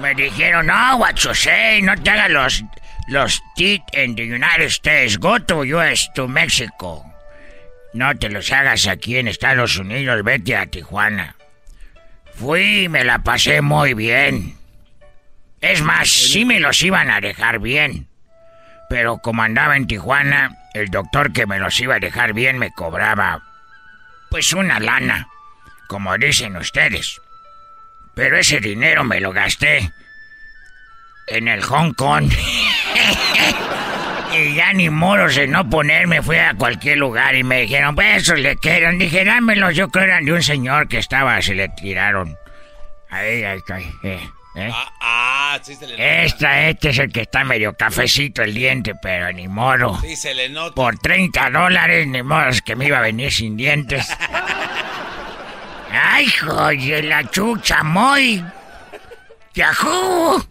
Me 0.00 0.14
dijeron, 0.14 0.66
no, 0.66 0.96
guachusei, 0.96 1.82
no 1.82 1.96
te 1.96 2.10
hagas 2.10 2.30
los, 2.30 2.64
los 3.08 3.42
teeth 3.56 3.82
en 3.92 4.14
the 4.14 4.22
United 4.22 4.66
States. 4.66 5.18
Go 5.18 5.40
to 5.40 5.64
US, 5.64 6.08
to 6.14 6.28
Mexico. 6.28 7.04
No 7.94 8.14
te 8.16 8.28
los 8.28 8.52
hagas 8.52 8.86
aquí 8.86 9.16
en 9.16 9.26
Estados 9.26 9.76
Unidos, 9.76 10.22
vete 10.22 10.54
a 10.56 10.66
Tijuana. 10.66 11.34
Fui 12.36 12.84
y 12.84 12.88
me 12.88 13.02
la 13.02 13.18
pasé 13.18 13.60
muy 13.60 13.94
bien. 13.94 14.63
Es 15.64 15.80
más, 15.80 16.10
sí 16.10 16.44
me 16.44 16.60
los 16.60 16.82
iban 16.82 17.10
a 17.10 17.22
dejar 17.22 17.58
bien. 17.58 18.06
Pero 18.90 19.16
como 19.16 19.42
andaba 19.42 19.78
en 19.78 19.86
Tijuana, 19.86 20.58
el 20.74 20.90
doctor 20.90 21.32
que 21.32 21.46
me 21.46 21.58
los 21.58 21.80
iba 21.80 21.94
a 21.94 22.00
dejar 22.00 22.34
bien 22.34 22.58
me 22.58 22.70
cobraba, 22.70 23.42
pues 24.30 24.52
una 24.52 24.78
lana, 24.78 25.26
como 25.88 26.18
dicen 26.18 26.58
ustedes. 26.58 27.18
Pero 28.14 28.36
ese 28.36 28.60
dinero 28.60 29.04
me 29.04 29.20
lo 29.20 29.32
gasté 29.32 29.90
en 31.28 31.48
el 31.48 31.62
Hong 31.62 31.94
Kong. 31.94 32.30
y 34.38 34.56
ya 34.56 34.70
ni 34.74 34.90
moros 34.90 35.34
de 35.34 35.48
no 35.48 35.70
ponerme, 35.70 36.20
fui 36.20 36.36
a 36.36 36.52
cualquier 36.52 36.98
lugar 36.98 37.36
y 37.36 37.42
me 37.42 37.62
dijeron, 37.62 37.94
pues 37.94 38.24
esos 38.24 38.38
le 38.38 38.56
quedan. 38.56 38.98
Dije, 38.98 39.24
dámelos, 39.24 39.74
yo 39.74 39.88
creo 39.88 40.04
eran 40.04 40.26
de 40.26 40.34
un 40.34 40.42
señor 40.42 40.88
que 40.88 40.98
estaba, 40.98 41.40
se 41.40 41.54
le 41.54 41.70
tiraron. 41.70 42.36
Ahí, 43.08 43.44
ahí. 43.44 43.62
Eh, 44.02 44.20
eh. 44.54 44.70
Ah, 45.00 45.58
sí 45.62 45.74
se 45.74 45.86
le 45.86 45.92
nota. 45.94 46.22
Esta, 46.22 46.68
este 46.68 46.90
es 46.90 46.98
el 46.98 47.12
que 47.12 47.22
está 47.22 47.44
medio 47.44 47.76
cafecito 47.76 48.42
el 48.42 48.54
diente, 48.54 48.94
pero 49.00 49.32
ni 49.32 49.48
modo. 49.48 50.00
Sí 50.00 50.16
se 50.16 50.34
le 50.34 50.48
nota. 50.48 50.74
Por 50.74 50.98
30 50.98 51.50
dólares, 51.50 52.06
ni 52.06 52.22
modo 52.22 52.48
es 52.48 52.62
que 52.62 52.76
me 52.76 52.86
iba 52.86 52.98
a 52.98 53.02
venir 53.02 53.32
sin 53.32 53.56
dientes. 53.56 54.06
¡Ay, 55.90 56.28
joder, 56.28 57.04
la 57.04 57.28
chucha, 57.30 57.82
muy! 57.82 58.44
¡Yahoo! 59.54 60.44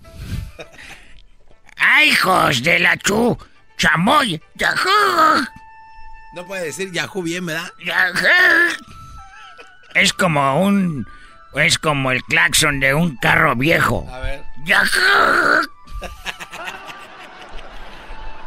¡Ay, 1.77 2.09
hijos 2.09 2.63
de 2.63 2.79
la 2.79 2.95
chu! 2.97 3.37
¡Chamoy! 3.77 4.41
¡Yahoo! 4.55 5.45
No 6.33 6.45
puede 6.47 6.65
decir 6.65 6.91
Yahoo 6.93 7.21
bien, 7.21 7.45
¿verdad? 7.45 7.69
¡Yahoo! 7.83 8.69
Es 9.93 10.13
como 10.13 10.61
un... 10.61 11.05
Es 11.55 11.77
como 11.77 12.11
el 12.11 12.23
claxon 12.23 12.79
de 12.79 12.93
un 12.93 13.17
carro 13.17 13.55
viejo. 13.55 14.07
A 14.11 14.19
ver. 14.19 14.43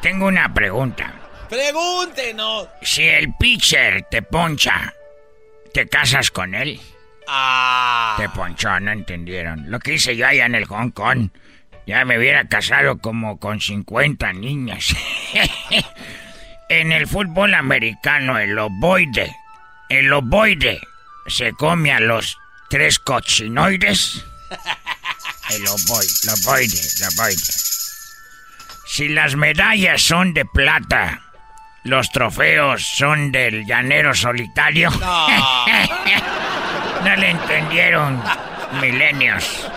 Tengo 0.03 0.27
una 0.27 0.53
pregunta. 0.53 1.15
Pregúntenos. 1.49 2.69
Si 2.83 3.03
el 3.03 3.33
pitcher 3.35 4.07
te 4.11 4.23
poncha, 4.23 4.93
¿te 5.73 5.89
casas 5.89 6.31
con 6.31 6.55
él? 6.55 6.81
Ah. 7.29 8.15
Te 8.19 8.29
ponchó, 8.29 8.79
no 8.81 8.93
entendieron. 8.93 9.71
Lo 9.71 9.79
que 9.79 9.95
hice 9.95 10.17
yo 10.17 10.27
allá 10.27 10.47
en 10.47 10.55
el 10.55 10.67
Hong 10.67 10.91
Kong. 10.91 11.31
Ya 11.87 12.05
me 12.05 12.19
hubiera 12.19 12.49
casado 12.49 12.99
como 12.99 13.39
con 13.39 13.61
50 13.61 14.33
niñas. 14.33 14.95
en 16.69 16.91
el 16.91 17.07
fútbol 17.07 17.55
americano, 17.55 18.39
el 18.39 18.59
ovoide. 18.59 19.35
El 19.89 20.13
ovoide 20.13 20.81
se 21.29 21.53
come 21.53 21.93
a 21.93 22.01
los 22.01 22.37
tres 22.69 22.99
cochinoides. 22.99 24.25
El 25.51 25.67
ovoide, 25.69 26.13
el 26.25 26.31
ovoide, 26.31 26.81
el 26.81 27.05
ovoide. 27.05 27.53
Si 28.85 29.09
las 29.09 29.37
medallas 29.37 30.03
son 30.03 30.35
de 30.35 30.45
plata, 30.45 31.23
los 31.85 32.11
trofeos 32.11 32.85
son 32.85 33.31
del 33.31 33.65
llanero 33.65 34.15
solitario. 34.15 34.91
No, 37.05 37.15
le 37.15 37.31
entendieron, 37.31 38.21
milenios. 38.81 39.71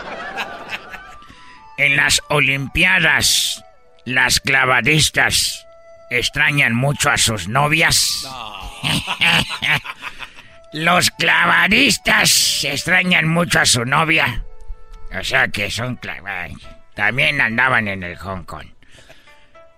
En 1.78 1.96
las 1.96 2.24
Olimpiadas, 2.30 3.64
las 4.06 4.40
clavadistas 4.40 5.68
extrañan 6.10 6.74
mucho 6.74 7.12
a 7.12 7.18
sus 7.20 7.48
novias. 7.48 8.28
Los 10.72 11.10
clavadistas 11.12 12.64
extrañan 12.64 13.28
mucho 13.28 13.60
a 13.60 13.66
su 13.66 13.86
novia. 13.86 14.44
O 15.18 15.24
sea 15.24 15.48
que 15.48 15.72
son 15.72 15.96
clavadas. 15.96 16.52
También 16.94 17.42
andaban 17.42 17.88
en 17.88 18.04
el 18.04 18.18
Hong 18.18 18.44
Kong. 18.44 18.68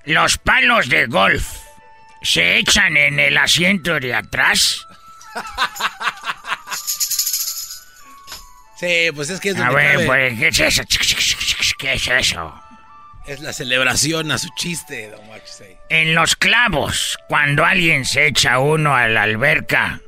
Los 0.06 0.38
palos 0.38 0.90
de 0.90 1.06
golf 1.06 1.48
se 2.24 2.58
echan 2.58 2.98
en 2.98 3.20
el 3.20 3.38
asiento 3.38 4.00
de 4.00 4.14
atrás. 4.14 4.86
Sí, 8.78 9.10
pues 9.14 9.30
es 9.30 9.40
que 9.40 9.50
es 9.50 9.60
A 9.60 9.70
ver, 9.70 10.08
pues, 10.08 10.40
¿qué 10.40 10.48
es 10.48 10.60
eso? 10.60 10.82
¿Qué 11.78 11.94
es 11.94 12.08
eso? 12.08 12.60
Es 13.28 13.40
la 13.40 13.54
celebración 13.54 14.32
a 14.32 14.40
su 14.40 14.50
chiste, 14.56 15.12
don. 15.12 15.22
En 15.90 16.16
los 16.16 16.36
clavos, 16.36 17.20
cuando 17.28 17.64
alguien 17.64 18.06
se 18.06 18.26
echa 18.26 18.58
uno 18.58 18.96
a 18.96 19.08
la 19.08 19.22
alberca, 19.22 20.02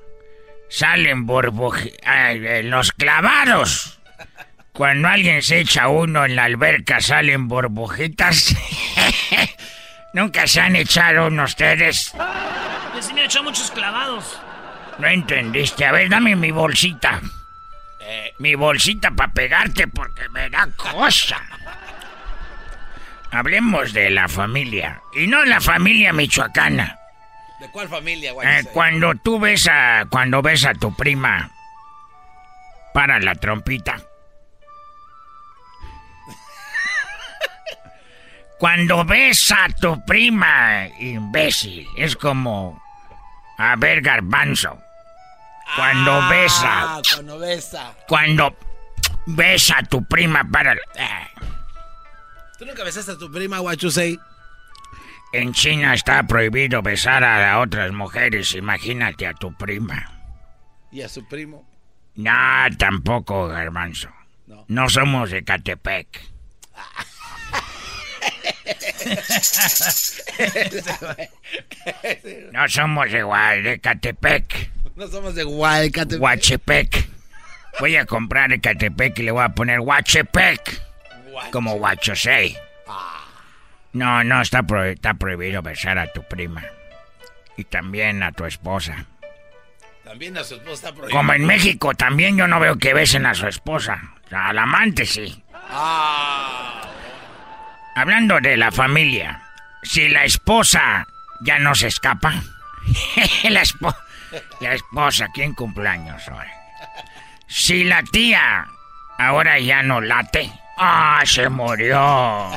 salen 0.74 1.28
burbujitas. 1.28 2.00
En 2.04 2.70
los 2.72 2.92
clavados, 2.92 4.00
cuando 4.72 5.08
alguien 5.08 5.44
se 5.44 5.60
echa 5.60 5.88
uno 5.88 6.26
en 6.26 6.36
la 6.36 6.46
alberca, 6.46 7.00
salen 7.00 7.48
burbujitas. 7.48 8.56
Nunca 10.14 10.48
se 10.48 10.62
han 10.62 10.76
echado 10.76 11.28
uno 11.28 11.44
ustedes. 11.44 12.14
Yo 12.96 13.02
sí 13.02 13.14
me 13.14 13.22
he 13.22 13.26
hecho 13.26 13.44
muchos 13.44 13.70
clavados. 13.70 14.40
No 14.98 15.08
entendiste. 15.08 15.86
A 15.86 15.92
ver, 15.92 16.10
dame 16.10 16.36
mi 16.36 16.52
bolsita. 16.52 17.22
Mi 18.40 18.56
bolsita 18.56 19.12
para 19.12 19.32
pegarte 19.32 19.88
porque 19.88 20.28
me 20.30 20.50
da 20.50 20.68
cosa. 20.76 21.42
Hablemos 23.32 23.94
de 23.94 24.10
la 24.10 24.28
familia. 24.28 25.02
Y 25.14 25.28
no 25.28 25.46
la 25.46 25.62
familia 25.62 26.14
michoacana. 26.14 26.98
¿De 27.64 27.72
cuál 27.72 27.88
familia, 27.88 28.32
Eh, 28.32 28.34
Waxy? 28.34 28.68
cuando 28.74 29.16
tú 29.16 29.40
ves 29.40 29.68
a. 29.72 30.06
Cuando 30.10 30.42
ves 30.42 30.66
a 30.66 30.74
tu 30.74 30.94
prima. 30.94 31.50
Para 32.94 33.20
la 33.22 33.36
trompita. 33.36 33.96
Cuando 38.60 39.04
ves 39.06 39.52
a 39.52 39.68
tu 39.70 40.04
prima, 40.06 40.88
imbécil, 41.00 41.88
es 41.98 42.16
como. 42.18 42.82
A 43.58 43.76
ver, 43.78 44.02
garbanzo. 44.02 44.78
Cuando 45.76 46.12
Ah, 46.22 46.30
besa. 46.30 47.02
Cuando 47.14 47.40
besa. 47.40 47.94
Cuando 48.08 48.56
ves 49.26 49.72
a 49.72 49.82
tu 49.84 50.04
prima 50.06 50.44
para. 50.52 50.74
eh, 50.74 51.28
¿Tú 52.60 52.66
nunca 52.66 52.84
besaste 52.84 53.14
a 53.14 53.18
tu 53.18 53.32
prima, 53.32 53.60
Guachusei? 53.60 54.20
En 55.34 55.52
China 55.54 55.94
está 55.96 56.24
prohibido 56.24 56.82
besar 56.82 57.24
a 57.24 57.60
otras 57.60 57.92
mujeres, 57.92 58.54
imagínate 58.54 59.26
a 59.28 59.34
tu 59.34 59.54
prima. 59.56 60.10
¿Y 60.92 61.02
a 61.02 61.10
su 61.10 61.28
primo? 61.28 61.68
No, 62.16 62.32
tampoco, 62.78 63.48
garbanzo. 63.48 64.10
No, 64.68 64.88
somos 64.90 65.32
de 65.32 65.44
Catepec. 65.44 66.08
No 72.52 72.68
somos 72.70 73.12
de, 73.12 73.24
Gua- 73.26 73.62
de 73.62 73.80
Catepec. 73.80 74.70
no 74.96 75.08
somos 75.08 75.36
de 75.36 75.44
Hualcatepec. 75.44 76.22
Huachepec. 76.22 77.08
Voy 77.80 77.96
a 77.96 78.06
comprar 78.06 78.52
el 78.54 78.62
Catepec 78.62 79.18
y 79.20 79.24
le 79.24 79.32
voy 79.32 79.44
a 79.44 79.50
poner 79.50 79.80
Huachepec. 79.80 80.82
Como 81.52 81.74
Huachosei. 81.74 82.56
No, 83.94 84.24
no, 84.24 84.42
está, 84.42 84.64
pro- 84.64 84.84
está 84.86 85.14
prohibido 85.14 85.62
besar 85.62 85.98
a 86.00 86.12
tu 86.12 86.24
prima. 86.28 86.64
Y 87.58 87.64
también 87.66 88.24
a 88.24 88.32
tu 88.32 88.46
esposa. 88.46 89.06
También 90.04 90.38
a 90.38 90.44
su 90.44 90.56
esposa 90.56 90.74
está 90.74 90.92
prohibido. 90.94 91.18
Como 91.18 91.34
en 91.34 91.46
México 91.46 91.94
también 91.94 92.36
yo 92.38 92.48
no 92.48 92.60
veo 92.60 92.78
que 92.78 92.94
besen 92.94 93.26
a 93.26 93.34
su 93.36 93.48
esposa. 93.48 94.02
Al 94.32 94.58
amante 94.58 95.06
sí. 95.06 95.44
Ah. 95.70 96.82
Hablando 97.96 98.40
de 98.40 98.58
la 98.58 98.72
familia, 98.72 99.44
si 99.84 100.10
la 100.10 100.24
esposa 100.26 101.06
ya 101.42 101.60
no 101.60 101.76
se 101.76 101.88
escapa, 101.88 102.32
la, 103.50 103.62
espo- 103.62 103.96
la 104.60 104.74
esposa, 104.74 105.28
¿quién 105.34 105.54
cumpleaños 105.54 106.28
hoy? 106.30 106.48
Si 107.48 107.84
la 107.84 108.02
tía 108.02 108.66
ahora 109.20 109.60
ya 109.60 109.84
no 109.84 110.02
late, 110.02 110.52
¡ah, 110.78 111.22
se 111.26 111.50
murió! 111.50 112.50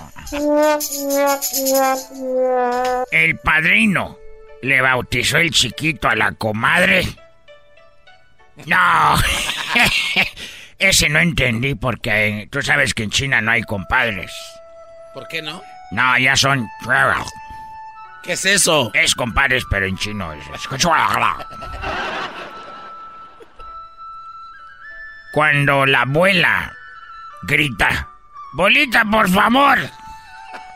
El 3.11 3.39
padrino 3.39 4.19
le 4.63 4.81
bautizó 4.81 5.39
el 5.39 5.51
chiquito 5.51 6.09
a 6.09 6.17
la 6.17 6.33
comadre. 6.33 7.07
No, 8.65 9.17
ese 10.79 11.09
no 11.09 11.19
entendí 11.19 11.75
porque 11.75 12.49
tú 12.51 12.63
sabes 12.63 12.95
que 12.95 13.05
en 13.05 13.11
China 13.11 13.41
no 13.41 13.53
hay 13.53 13.63
compadres. 13.63 14.33
¿Por 15.15 15.29
qué 15.29 15.43
no? 15.43 15.63
No, 15.93 16.19
ya 16.19 16.37
son. 16.37 16.69
¿Qué 18.23 18.33
es 18.33 18.45
eso? 18.45 18.91
Es 18.93 19.15
compadres, 19.15 19.65
pero 19.71 19.87
en 19.87 19.97
chino 19.97 20.33
es. 20.33 20.45
Cuando 25.33 25.87
la 25.87 26.01
abuela 26.03 26.77
grita, 27.43 28.09
bolita, 28.55 29.05
por 29.05 29.29
favor. 29.29 29.79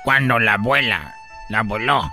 Cuando 0.05 0.39
la 0.39 0.55
abuela, 0.55 1.15
la 1.49 1.61
abuelo, 1.61 2.11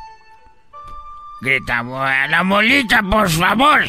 grita, 1.41 1.84
la 2.28 2.44
bolita, 2.44 3.02
por 3.03 3.30
favor. 3.30 3.86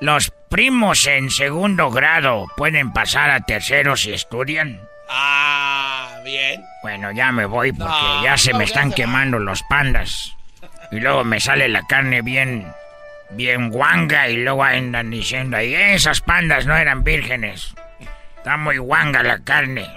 Los 0.00 0.30
primos 0.50 1.06
en 1.06 1.30
segundo 1.30 1.90
grado 1.90 2.46
pueden 2.56 2.92
pasar 2.92 3.30
a 3.30 3.40
tercero 3.40 3.96
si 3.96 4.12
estudian. 4.12 4.80
Ah, 5.08 6.18
bien. 6.24 6.62
Bueno, 6.82 7.12
ya 7.12 7.32
me 7.32 7.46
voy 7.46 7.72
porque 7.72 7.92
No, 7.92 8.24
ya 8.24 8.36
se 8.36 8.52
no, 8.52 8.58
me 8.58 8.64
están 8.64 8.90
se 8.90 8.96
quemando 8.96 9.38
los 9.38 9.62
pandas. 9.64 10.32
Y 10.90 11.00
luego 11.00 11.24
me 11.24 11.40
sale 11.40 11.68
la 11.68 11.82
carne 11.82 12.22
bien, 12.22 12.66
bien 13.30 13.70
guanga 13.70 14.28
y 14.28 14.36
luego 14.36 14.64
andan 14.64 15.10
diciendo 15.10 15.56
ahí, 15.56 15.74
esas 15.74 16.20
pandas 16.20 16.66
no 16.66 16.76
eran 16.76 17.02
vírgenes. 17.02 17.74
Está 18.46 18.58
muy 18.58 18.78
guanga 18.78 19.24
la 19.24 19.40
carne. 19.40 19.90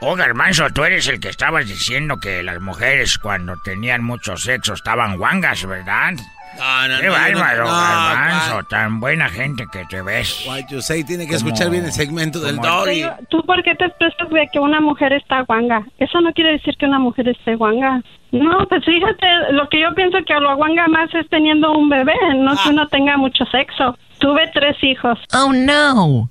Oh, 0.00 0.16
Garbanzo, 0.16 0.70
tú 0.70 0.82
eres 0.82 1.06
el 1.06 1.20
que 1.20 1.28
estabas 1.28 1.68
diciendo 1.68 2.18
que 2.18 2.42
las 2.42 2.60
mujeres 2.60 3.16
cuando 3.16 3.62
tenían 3.62 4.02
mucho 4.02 4.36
sexo 4.36 4.74
estaban 4.74 5.18
guangas, 5.18 5.64
¿verdad? 5.64 6.14
No, 6.58 6.88
no, 6.88 7.00
Qué 7.00 7.06
no, 7.06 7.12
bárbaro, 7.12 7.64
no, 7.64 7.70
no, 7.70 7.80
Garbanzo, 7.80 8.62
tan 8.68 9.00
buena 9.00 9.28
gente 9.28 9.64
que 9.72 9.84
te 9.86 10.02
ves. 10.02 10.44
What 10.46 10.68
you 10.70 10.80
say, 10.80 11.04
tiene 11.04 11.26
que 11.26 11.34
escuchar 11.34 11.70
bien 11.70 11.84
el 11.84 11.92
segmento 11.92 12.40
del 12.40 12.56
doggy. 12.56 13.04
¿Tú 13.28 13.42
por 13.44 13.62
qué 13.62 13.74
te 13.74 13.86
expresas 13.86 14.28
de 14.30 14.48
que 14.52 14.58
una 14.58 14.80
mujer 14.80 15.12
está 15.12 15.42
guanga? 15.42 15.84
Eso 15.98 16.20
no 16.20 16.32
quiere 16.32 16.52
decir 16.52 16.76
que 16.76 16.86
una 16.86 16.98
mujer 16.98 17.28
esté 17.28 17.56
guanga. 17.56 18.02
No, 18.32 18.66
pues 18.66 18.84
fíjate, 18.84 19.26
lo 19.52 19.68
que 19.68 19.80
yo 19.80 19.94
pienso 19.94 20.18
que 20.26 20.34
lo 20.34 20.56
guanga 20.56 20.88
más 20.88 21.12
es 21.14 21.28
teniendo 21.28 21.72
un 21.72 21.88
bebé, 21.90 22.14
no 22.36 22.56
que 22.62 22.70
uno 22.70 22.88
tenga 22.88 23.16
mucho 23.16 23.44
sexo. 23.46 23.96
Tuve 24.18 24.50
tres 24.54 24.76
hijos. 24.82 25.18
Oh 25.34 25.52
no. 25.52 26.28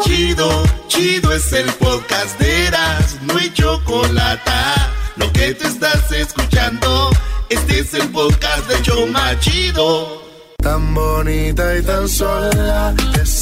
Chido, 0.00 0.48
chido 0.88 1.32
es 1.32 1.52
el 1.52 1.70
podcast 1.74 2.38
de 2.40 2.66
Eras, 2.66 3.20
no 3.22 3.38
hay 3.38 3.50
chocolate. 3.52 4.50
Lo 5.16 5.32
que 5.32 5.54
te 5.54 5.66
estás 5.66 6.10
escuchando, 6.12 7.10
este 7.52 7.80
es 7.80 7.94
el 7.94 8.08
podcast 8.10 8.66
de 8.68 8.82
Choma 8.82 9.38
Chido. 9.38 10.22
Tan 10.56 10.94
bonita 10.94 11.76
y 11.76 11.82
tan 11.82 12.08
sola, 12.08 12.94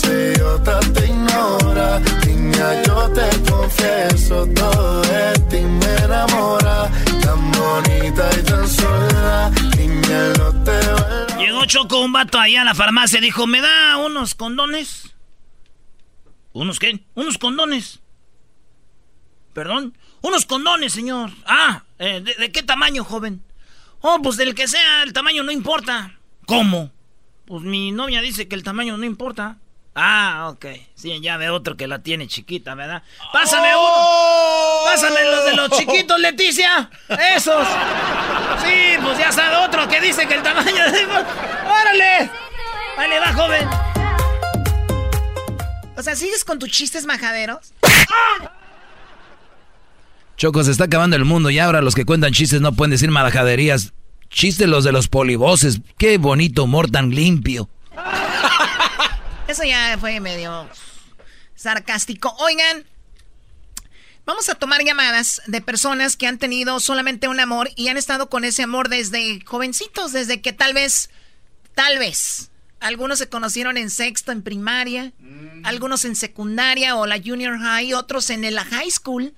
idiota 0.04 0.80
te 0.80 1.06
ignora. 1.06 2.00
Niña, 2.26 2.82
yo 2.82 3.08
te 3.10 3.50
confieso, 3.50 4.46
todo 4.54 5.02
de 5.02 5.32
ti 5.50 5.60
me 5.60 5.96
enamora. 6.04 6.90
Tan 7.22 7.52
bonita 7.52 8.30
y 8.38 8.42
tan 8.42 8.68
sola, 8.68 9.50
niña, 9.76 10.32
no 10.38 10.64
te. 10.64 11.38
Llegó 11.38 11.64
Choco 11.66 12.00
un 12.00 12.12
vato 12.12 12.38
ahí 12.38 12.56
a 12.56 12.64
la 12.64 12.74
farmacia. 12.74 13.20
Dijo, 13.20 13.46
¿me 13.46 13.60
da 13.60 13.96
unos 13.98 14.34
condones? 14.34 15.14
¿Unos 16.52 16.80
qué? 16.80 17.04
Unos 17.14 17.38
condones. 17.38 18.00
¿Perdón? 19.52 19.96
Unos 20.22 20.46
condones, 20.46 20.92
señor. 20.92 21.30
Ah, 21.46 21.84
eh, 21.98 22.20
¿de, 22.20 22.34
de 22.34 22.50
qué 22.50 22.62
tamaño, 22.62 23.04
joven? 23.04 23.42
Oh, 24.02 24.18
pues 24.22 24.36
del 24.36 24.54
que 24.54 24.66
sea, 24.66 25.02
el 25.02 25.12
tamaño 25.12 25.42
no 25.42 25.52
importa. 25.52 26.18
¿Cómo? 26.46 26.90
Pues 27.46 27.62
mi 27.62 27.92
novia 27.92 28.20
dice 28.20 28.48
que 28.48 28.54
el 28.54 28.62
tamaño 28.62 28.96
no 28.96 29.04
importa. 29.04 29.58
Ah, 29.94 30.48
ok. 30.52 30.66
Sí, 30.94 31.20
ya 31.20 31.36
ve 31.36 31.50
otro 31.50 31.76
que 31.76 31.86
la 31.86 31.98
tiene 31.98 32.28
chiquita, 32.28 32.74
¿verdad? 32.74 33.02
Pásame 33.32 33.74
uno. 33.76 34.84
Pásame 34.84 35.24
los 35.24 35.44
de 35.44 35.54
los 35.54 35.70
chiquitos, 35.70 36.18
Leticia. 36.18 36.88
Esos. 37.34 37.66
Sí, 38.64 38.96
pues 39.02 39.18
ya 39.18 39.32
sabe 39.32 39.56
otro 39.56 39.88
que 39.88 40.00
dice 40.00 40.26
que 40.26 40.34
el 40.34 40.42
tamaño 40.42 40.90
de... 40.90 41.06
¡Órale! 41.06 42.30
Vale, 42.96 43.20
va, 43.20 43.32
joven. 43.32 43.68
O 45.96 46.02
sea, 46.02 46.16
¿sigues 46.16 46.44
con 46.44 46.58
tus 46.58 46.70
chistes 46.70 47.04
majaderos? 47.04 47.74
Choco, 50.40 50.64
se 50.64 50.70
está 50.70 50.84
acabando 50.84 51.16
el 51.16 51.26
mundo 51.26 51.50
y 51.50 51.58
ahora 51.58 51.82
los 51.82 51.94
que 51.94 52.06
cuentan 52.06 52.32
chistes 52.32 52.62
no 52.62 52.72
pueden 52.72 52.92
decir 52.92 53.10
marajaderías. 53.10 53.92
Chistes 54.30 54.66
los 54.66 54.84
de 54.84 54.90
los 54.90 55.06
polivoces. 55.06 55.82
Qué 55.98 56.16
bonito 56.16 56.64
humor 56.64 56.90
tan 56.90 57.10
limpio. 57.10 57.68
Eso 59.48 59.64
ya 59.64 59.98
fue 60.00 60.18
medio 60.18 60.66
sarcástico. 61.54 62.34
Oigan, 62.38 62.86
vamos 64.24 64.48
a 64.48 64.54
tomar 64.54 64.82
llamadas 64.82 65.42
de 65.46 65.60
personas 65.60 66.16
que 66.16 66.26
han 66.26 66.38
tenido 66.38 66.80
solamente 66.80 67.28
un 67.28 67.38
amor 67.38 67.68
y 67.76 67.88
han 67.88 67.98
estado 67.98 68.30
con 68.30 68.46
ese 68.46 68.62
amor 68.62 68.88
desde 68.88 69.44
jovencitos, 69.44 70.12
desde 70.12 70.40
que 70.40 70.54
tal 70.54 70.72
vez, 70.72 71.10
tal 71.74 71.98
vez, 71.98 72.50
algunos 72.80 73.18
se 73.18 73.28
conocieron 73.28 73.76
en 73.76 73.90
sexto, 73.90 74.32
en 74.32 74.40
primaria, 74.40 75.12
algunos 75.64 76.06
en 76.06 76.16
secundaria 76.16 76.96
o 76.96 77.04
la 77.04 77.20
junior 77.22 77.58
high, 77.58 77.92
otros 77.92 78.30
en 78.30 78.54
la 78.54 78.64
high 78.64 78.90
school. 78.90 79.34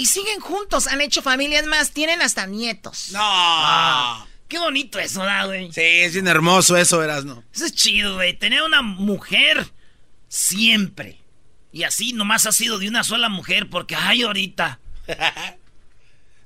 Y 0.00 0.06
siguen 0.06 0.40
juntos, 0.40 0.86
han 0.86 1.02
hecho 1.02 1.20
familias 1.20 1.66
más, 1.66 1.90
tienen 1.90 2.22
hasta 2.22 2.46
nietos. 2.46 3.10
No. 3.12 4.26
qué 4.48 4.58
bonito 4.58 4.98
eso, 4.98 5.22
¿da, 5.22 5.44
güey? 5.44 5.70
Sí, 5.72 5.82
es 5.82 6.14
bien 6.14 6.26
hermoso 6.26 6.74
eso, 6.78 7.04
Erasno. 7.04 7.44
Eso 7.52 7.66
es 7.66 7.74
chido, 7.74 8.14
güey. 8.14 8.32
Tener 8.32 8.62
una 8.62 8.80
mujer 8.80 9.70
siempre. 10.26 11.20
Y 11.70 11.82
así 11.82 12.14
nomás 12.14 12.46
ha 12.46 12.52
sido 12.52 12.78
de 12.78 12.88
una 12.88 13.04
sola 13.04 13.28
mujer, 13.28 13.68
porque 13.68 13.94
ay, 13.94 14.22
ahorita. 14.22 14.80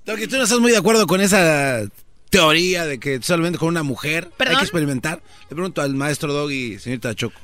Doggy, 0.05 0.27
¿tú 0.27 0.37
no 0.37 0.43
estás 0.43 0.59
muy 0.59 0.73
de 0.73 0.79
acuerdo 0.79 1.07
con 1.07 1.21
esa 1.21 1.83
teoría 2.31 2.87
de 2.87 2.99
que 2.99 3.23
solamente 3.23 3.61
con 3.61 3.69
una 3.69 3.85
mujer 3.85 4.33
hay 4.37 4.57
que 4.57 4.63
experimentar? 4.63 5.23
Le 5.43 5.55
pregunto 5.55 5.81
al 5.81 5.95
maestro 5.95 6.33
Doggy, 6.33 6.81
señorita 6.81 7.15
Choco. 7.15 7.41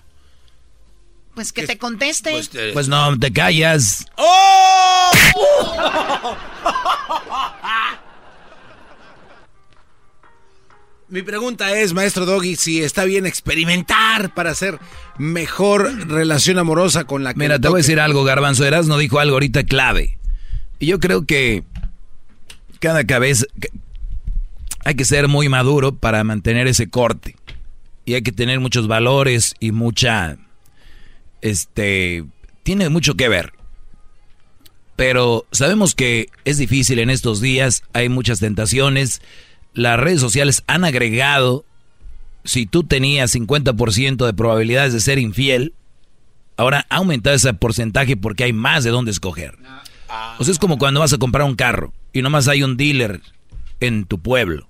Pues 1.35 1.52
que 1.52 1.66
te 1.66 1.78
conteste. 1.78 2.32
Pues 2.73 2.89
no, 2.89 3.19
te 3.19 3.32
callas. 3.32 4.07
¡Oh! 4.16 5.11
Mi 11.11 11.23
pregunta 11.23 11.77
es, 11.77 11.93
maestro 11.93 12.24
Doggy, 12.24 12.55
si 12.55 12.85
está 12.85 13.05
bien 13.05 13.27
experimentar 13.27 14.32
para 14.32 14.52
hacer 14.52 14.78
mejor 15.19 16.09
relación 16.09 16.57
amorosa 16.59 17.02
con 17.02 17.24
la 17.24 17.35
que 17.35 17.40
Mira, 17.40 17.59
te 17.59 17.66
voy 17.66 17.78
a 17.78 17.82
decir 17.82 17.98
algo, 17.98 18.23
Garbanzo 18.23 18.65
no 18.82 18.97
dijo 18.97 19.19
algo 19.19 19.35
ahorita 19.35 19.65
clave. 19.65 20.19
Y 20.78 20.86
yo 20.86 21.01
creo 21.01 21.27
que 21.27 21.65
cada 22.78 23.05
cabeza 23.05 23.44
hay 24.85 24.94
que 24.94 25.05
ser 25.05 25.27
muy 25.27 25.48
maduro 25.48 25.97
para 25.97 26.23
mantener 26.23 26.69
ese 26.69 26.89
corte. 26.89 27.35
Y 28.05 28.15
hay 28.15 28.23
que 28.23 28.32
tener 28.32 28.61
muchos 28.61 28.86
valores 28.86 29.55
y 29.59 29.73
mucha 29.73 30.39
este 31.42 32.24
tiene 32.62 32.88
mucho 32.88 33.14
que 33.14 33.28
ver. 33.28 33.52
Pero 34.96 35.46
sabemos 35.50 35.94
que 35.94 36.28
es 36.44 36.58
difícil 36.58 36.98
en 36.98 37.10
estos 37.10 37.40
días, 37.40 37.82
hay 37.92 38.08
muchas 38.08 38.38
tentaciones. 38.38 39.22
Las 39.72 39.98
redes 39.98 40.20
sociales 40.20 40.62
han 40.66 40.84
agregado 40.84 41.64
si 42.44 42.66
tú 42.66 42.84
tenías 42.84 43.34
50% 43.34 44.26
de 44.26 44.34
probabilidades 44.34 44.92
de 44.92 45.00
ser 45.00 45.18
infiel, 45.18 45.74
ahora 46.56 46.86
ha 46.88 46.96
aumentado 46.96 47.36
ese 47.36 47.52
porcentaje 47.54 48.16
porque 48.16 48.44
hay 48.44 48.52
más 48.52 48.84
de 48.84 48.90
dónde 48.90 49.10
escoger. 49.10 49.56
O 50.38 50.44
sea, 50.44 50.52
es 50.52 50.58
como 50.58 50.78
cuando 50.78 51.00
vas 51.00 51.12
a 51.12 51.18
comprar 51.18 51.46
un 51.46 51.54
carro 51.54 51.92
y 52.12 52.22
nomás 52.22 52.48
hay 52.48 52.62
un 52.62 52.76
dealer 52.76 53.20
en 53.80 54.04
tu 54.04 54.18
pueblo. 54.18 54.68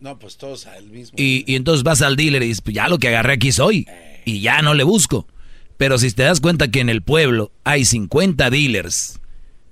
No, 0.00 0.18
pues 0.18 0.36
todos 0.36 0.66
al 0.66 0.86
mismo. 0.86 1.16
Y, 1.16 1.44
y 1.46 1.56
entonces 1.56 1.84
vas 1.84 2.02
al 2.02 2.16
dealer 2.16 2.42
y 2.42 2.48
dices, 2.48 2.60
pues 2.60 2.74
ya 2.74 2.88
lo 2.88 2.98
que 2.98 3.08
agarré 3.08 3.34
aquí 3.34 3.52
soy. 3.52 3.86
Y 4.24 4.40
ya 4.40 4.60
no 4.62 4.74
le 4.74 4.84
busco. 4.84 5.26
Pero 5.82 5.98
si 5.98 6.12
te 6.12 6.22
das 6.22 6.38
cuenta 6.38 6.68
que 6.70 6.78
en 6.78 6.88
el 6.88 7.02
pueblo 7.02 7.50
hay 7.64 7.84
50 7.84 8.50
dealers, 8.50 9.18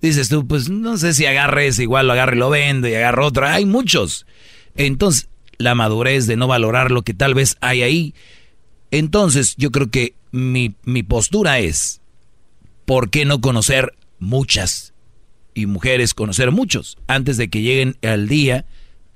dices 0.03 0.28
tú, 0.28 0.45
pues 0.45 0.69
no 0.69 0.99
sé 0.99 1.15
si 1.15 1.24
agarre 1.24 1.69
ese, 1.69 1.85
igual 1.85 2.09
lo 2.09 2.15
agarre 2.15 2.35
y 2.35 2.41
lo 2.41 2.51
vendo 2.51 2.89
y 2.89 2.95
agarro 2.95 3.27
otro. 3.27 3.47
Hay 3.47 3.65
muchos. 3.65 4.27
Entonces, 4.74 5.28
la 5.57 5.77
madurez 5.77 6.27
de 6.27 6.35
no 6.35 6.49
valorar 6.49 6.91
lo 6.91 7.03
que 7.03 7.15
tal 7.15 7.35
vez 7.35 7.57
hay 7.61 7.82
ahí. 7.82 8.15
Entonces, 8.91 9.55
yo 9.57 9.70
creo 9.70 9.89
que 9.89 10.16
mi, 10.32 10.74
mi 10.82 11.05
postura 11.05 11.61
es, 11.61 12.01
¿por 12.87 13.11
qué 13.11 13.24
no 13.24 13.41
conocer 13.41 13.95
muchas? 14.19 14.95
Y 15.55 15.66
mujeres 15.66 16.12
conocer 16.12 16.51
muchos 16.51 16.99
antes 17.07 17.37
de 17.37 17.51
que 17.51 17.62
lleguen 17.62 17.99
al 18.03 18.27
día 18.27 18.66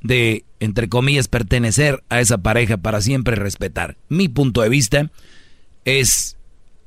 de, 0.01 0.45
entre 0.61 0.89
comillas, 0.89 1.27
pertenecer 1.27 2.05
a 2.09 2.21
esa 2.21 2.39
pareja 2.39 2.77
para 2.77 3.01
siempre 3.01 3.35
respetar. 3.35 3.97
Mi 4.09 4.29
punto 4.29 4.63
de 4.63 4.69
vista 4.69 5.11
es, 5.85 6.37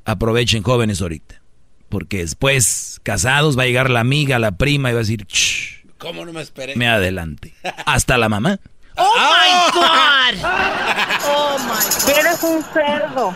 aprovechen 0.07 0.63
jóvenes 0.63 1.01
ahorita. 1.01 1.41
Porque 1.89 2.17
después, 2.17 2.99
casados, 3.03 3.57
va 3.57 3.63
a 3.63 3.65
llegar 3.65 3.89
la 3.89 3.99
amiga, 3.99 4.39
la 4.39 4.51
prima 4.57 4.89
y 4.89 4.93
va 4.93 4.99
a 4.99 5.03
decir, 5.03 5.25
"Shh, 5.27 5.85
¿Cómo 5.97 6.25
no 6.25 6.33
me 6.33 6.41
esperé? 6.41 6.75
me 6.75 6.87
adelante. 6.87 7.53
Hasta 7.85 8.17
la 8.17 8.27
mamá. 8.29 8.59
¡Oh, 8.97 9.13
my 9.15 9.79
God! 9.79 10.43
¡Oh, 11.27 11.57
my 11.59 12.13
God! 12.13 12.19
Eres 12.19 12.43
un 12.43 12.63
cerdo. 12.73 13.35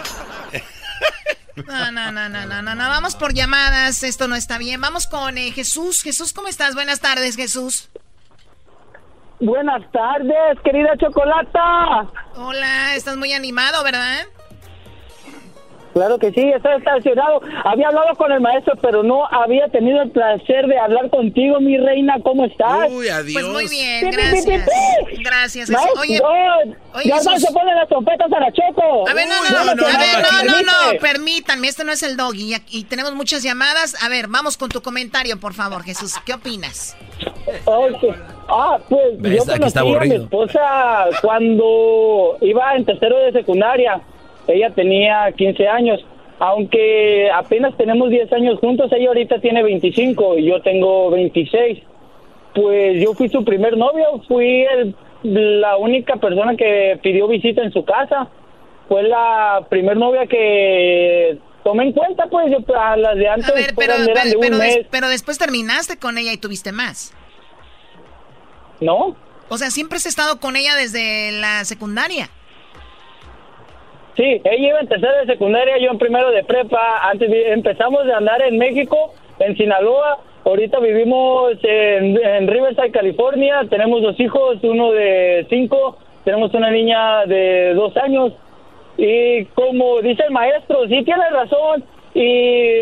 No, 1.68 1.92
no, 1.92 2.12
no, 2.12 2.30
no, 2.30 2.46
no, 2.46 2.62
no, 2.62 2.76
no. 2.76 2.90
Vamos 2.90 3.16
por 3.16 3.34
llamadas. 3.34 4.04
Esto 4.04 4.28
no 4.28 4.36
está 4.36 4.58
bien. 4.58 4.82
Vamos 4.82 5.06
con 5.08 5.38
eh, 5.38 5.52
Jesús. 5.52 6.02
Jesús, 6.02 6.34
¿cómo 6.34 6.48
estás? 6.48 6.76
Buenas 6.76 7.00
tardes, 7.00 7.36
Jesús. 7.36 7.90
Buenas 9.40 9.82
tardes, 9.92 10.60
querida 10.64 10.96
Chocolata. 11.00 12.08
Hola, 12.36 12.96
estás 12.96 13.18
muy 13.18 13.34
animado, 13.34 13.84
¿verdad? 13.84 14.26
Claro 15.94 16.18
que 16.20 16.32
sí, 16.32 16.42
está 16.56 16.76
estacionado. 16.76 17.42
Había 17.64 17.88
hablado 17.90 18.16
con 18.16 18.32
el 18.32 18.40
maestro, 18.40 18.74
pero 18.82 19.04
no 19.04 19.26
había 19.28 19.68
tenido 19.68 20.02
el 20.02 20.12
placer 20.12 20.68
de 20.68 20.78
hablar 20.80 21.10
contigo, 21.10 21.60
mi 21.60 21.78
reina. 21.78 22.16
¿Cómo 22.24 22.46
estás? 22.46 22.90
Uy, 22.92 23.10
adiós. 23.10 23.34
Pues 23.34 23.46
muy 23.54 23.68
bien, 23.68 24.10
Pi, 24.10 24.16
pi, 24.16 24.16
pi, 24.16 24.22
gracias. 24.22 24.70
pi. 24.70 25.24
Gracias. 25.24 25.70
Maestro, 25.70 26.02
Oye, 26.02 26.22
oye, 26.22 27.10
ya 27.10 27.16
no 27.16 27.40
se 27.40 27.52
ponen 27.52 27.76
las 27.76 27.88
trompetas 27.90 28.32
a 28.32 28.40
la 28.40 28.52
choco. 28.52 29.08
A 29.10 29.14
ver, 29.14 29.28
no, 29.28 29.34
Uy, 29.42 29.48
no, 29.52 29.66
no, 29.66 29.76
no, 29.76 29.86
a 29.86 29.98
ver, 29.98 30.46
no, 30.46 30.52
no, 30.52 30.62
no, 30.62 31.00
permítanme, 31.00 31.68
este 31.68 31.84
no 31.84 31.92
es 31.92 32.04
el 32.04 32.18
doggy 32.18 32.56
y, 32.56 32.80
y 32.80 32.84
tenemos 32.86 33.14
muchas 33.14 33.44
llamadas. 33.44 34.02
A 34.04 34.10
ver, 34.10 34.28
vamos 34.28 34.58
con 34.58 34.70
tu 34.70 34.82
comentario, 34.82 35.40
por 35.40 35.54
favor, 35.54 35.84
Jesús. 35.84 36.14
¿Qué 36.26 36.34
opinas? 36.34 36.96
Ah, 38.48 38.78
pues 38.90 39.02
Ahí 39.24 39.32
yo 39.32 39.38
está, 39.38 39.56
aquí 39.56 39.64
está 39.66 39.82
conocí 39.82 40.06
a 40.12 40.18
mi 40.18 40.24
esposa 40.24 41.06
cuando 41.22 42.38
iba 42.42 42.76
en 42.76 42.86
tercero 42.86 43.18
de 43.20 43.32
secundaria. 43.32 44.02
Ella 44.48 44.70
tenía 44.72 45.32
15 45.32 45.68
años. 45.68 46.00
Aunque 46.40 47.30
apenas 47.32 47.78
tenemos 47.78 48.10
10 48.10 48.32
años 48.34 48.60
juntos, 48.60 48.92
ella 48.92 49.10
ahorita 49.10 49.40
tiene 49.42 49.62
25 49.64 50.38
y 50.40 50.46
yo 50.48 50.62
tengo 50.62 51.12
26. 51.12 51.80
Pues 52.56 53.02
yo 53.02 53.14
fui 53.14 53.30
su 53.30 53.46
primer 53.46 53.78
novio, 53.78 54.22
fui 54.28 54.64
el- 54.64 54.96
la 55.24 55.78
única 55.78 56.16
persona 56.16 56.56
que 56.56 57.00
pidió 57.04 57.28
visita 57.28 57.62
en 57.62 57.72
su 57.72 57.86
casa. 57.86 58.28
Fue 58.90 59.04
la 59.04 59.66
primer 59.70 59.96
novia 59.98 60.26
que 60.26 61.38
tomé 61.64 61.84
en 61.86 61.94
cuenta, 61.94 62.26
pues 62.26 62.52
yo 62.52 62.58
a 62.76 62.98
las 62.98 63.16
de 63.16 63.28
antes 63.30 63.50
A 63.50 63.54
ver, 63.54 63.74
pero, 63.78 63.94
de 64.00 64.08
pero, 64.08 64.22
un 64.36 64.42
pero 64.42 64.58
des- 64.58 64.78
mes. 64.78 64.88
pero 64.90 65.08
después 65.10 65.38
terminaste 65.38 65.98
con 65.98 66.18
ella 66.18 66.34
y 66.34 66.38
tuviste 66.38 66.72
más. 66.72 67.14
¿No? 68.80 69.16
O 69.50 69.58
sea, 69.58 69.70
siempre 69.70 69.98
has 69.98 70.06
estado 70.08 70.40
con 70.40 70.56
ella 70.56 70.76
desde 70.76 71.32
la 71.34 71.64
secundaria. 71.66 72.30
Sí, 74.22 74.40
ella 74.44 74.70
iba 74.70 74.80
en 74.82 74.88
tercero 74.88 75.14
de 75.18 75.34
secundaria, 75.34 75.80
yo 75.80 75.90
en 75.90 75.98
primero 75.98 76.30
de 76.30 76.44
prepa. 76.44 77.10
Antes 77.10 77.28
empezamos 77.48 78.06
de 78.06 78.14
andar 78.14 78.40
en 78.44 78.56
México, 78.60 79.16
en 79.40 79.58
Sinaloa. 79.58 80.20
Ahorita 80.46 80.80
vivimos 80.80 81.54
en, 81.64 82.24
en 82.24 82.48
Riverside, 82.48 82.92
California. 82.92 83.66
Tenemos 83.68 84.04
dos 84.04 84.20
hijos, 84.20 84.60
uno 84.62 84.92
de 84.92 85.48
cinco, 85.50 85.98
tenemos 86.24 86.54
una 86.54 86.70
niña 86.70 87.26
de 87.26 87.74
dos 87.74 87.98
años. 87.98 88.34
Y 88.96 89.46
como 89.56 90.00
dice 90.04 90.22
el 90.28 90.32
maestro, 90.32 90.88
sí 90.88 91.04
tiene 91.04 91.28
razón. 91.32 91.84
Y 92.14 92.82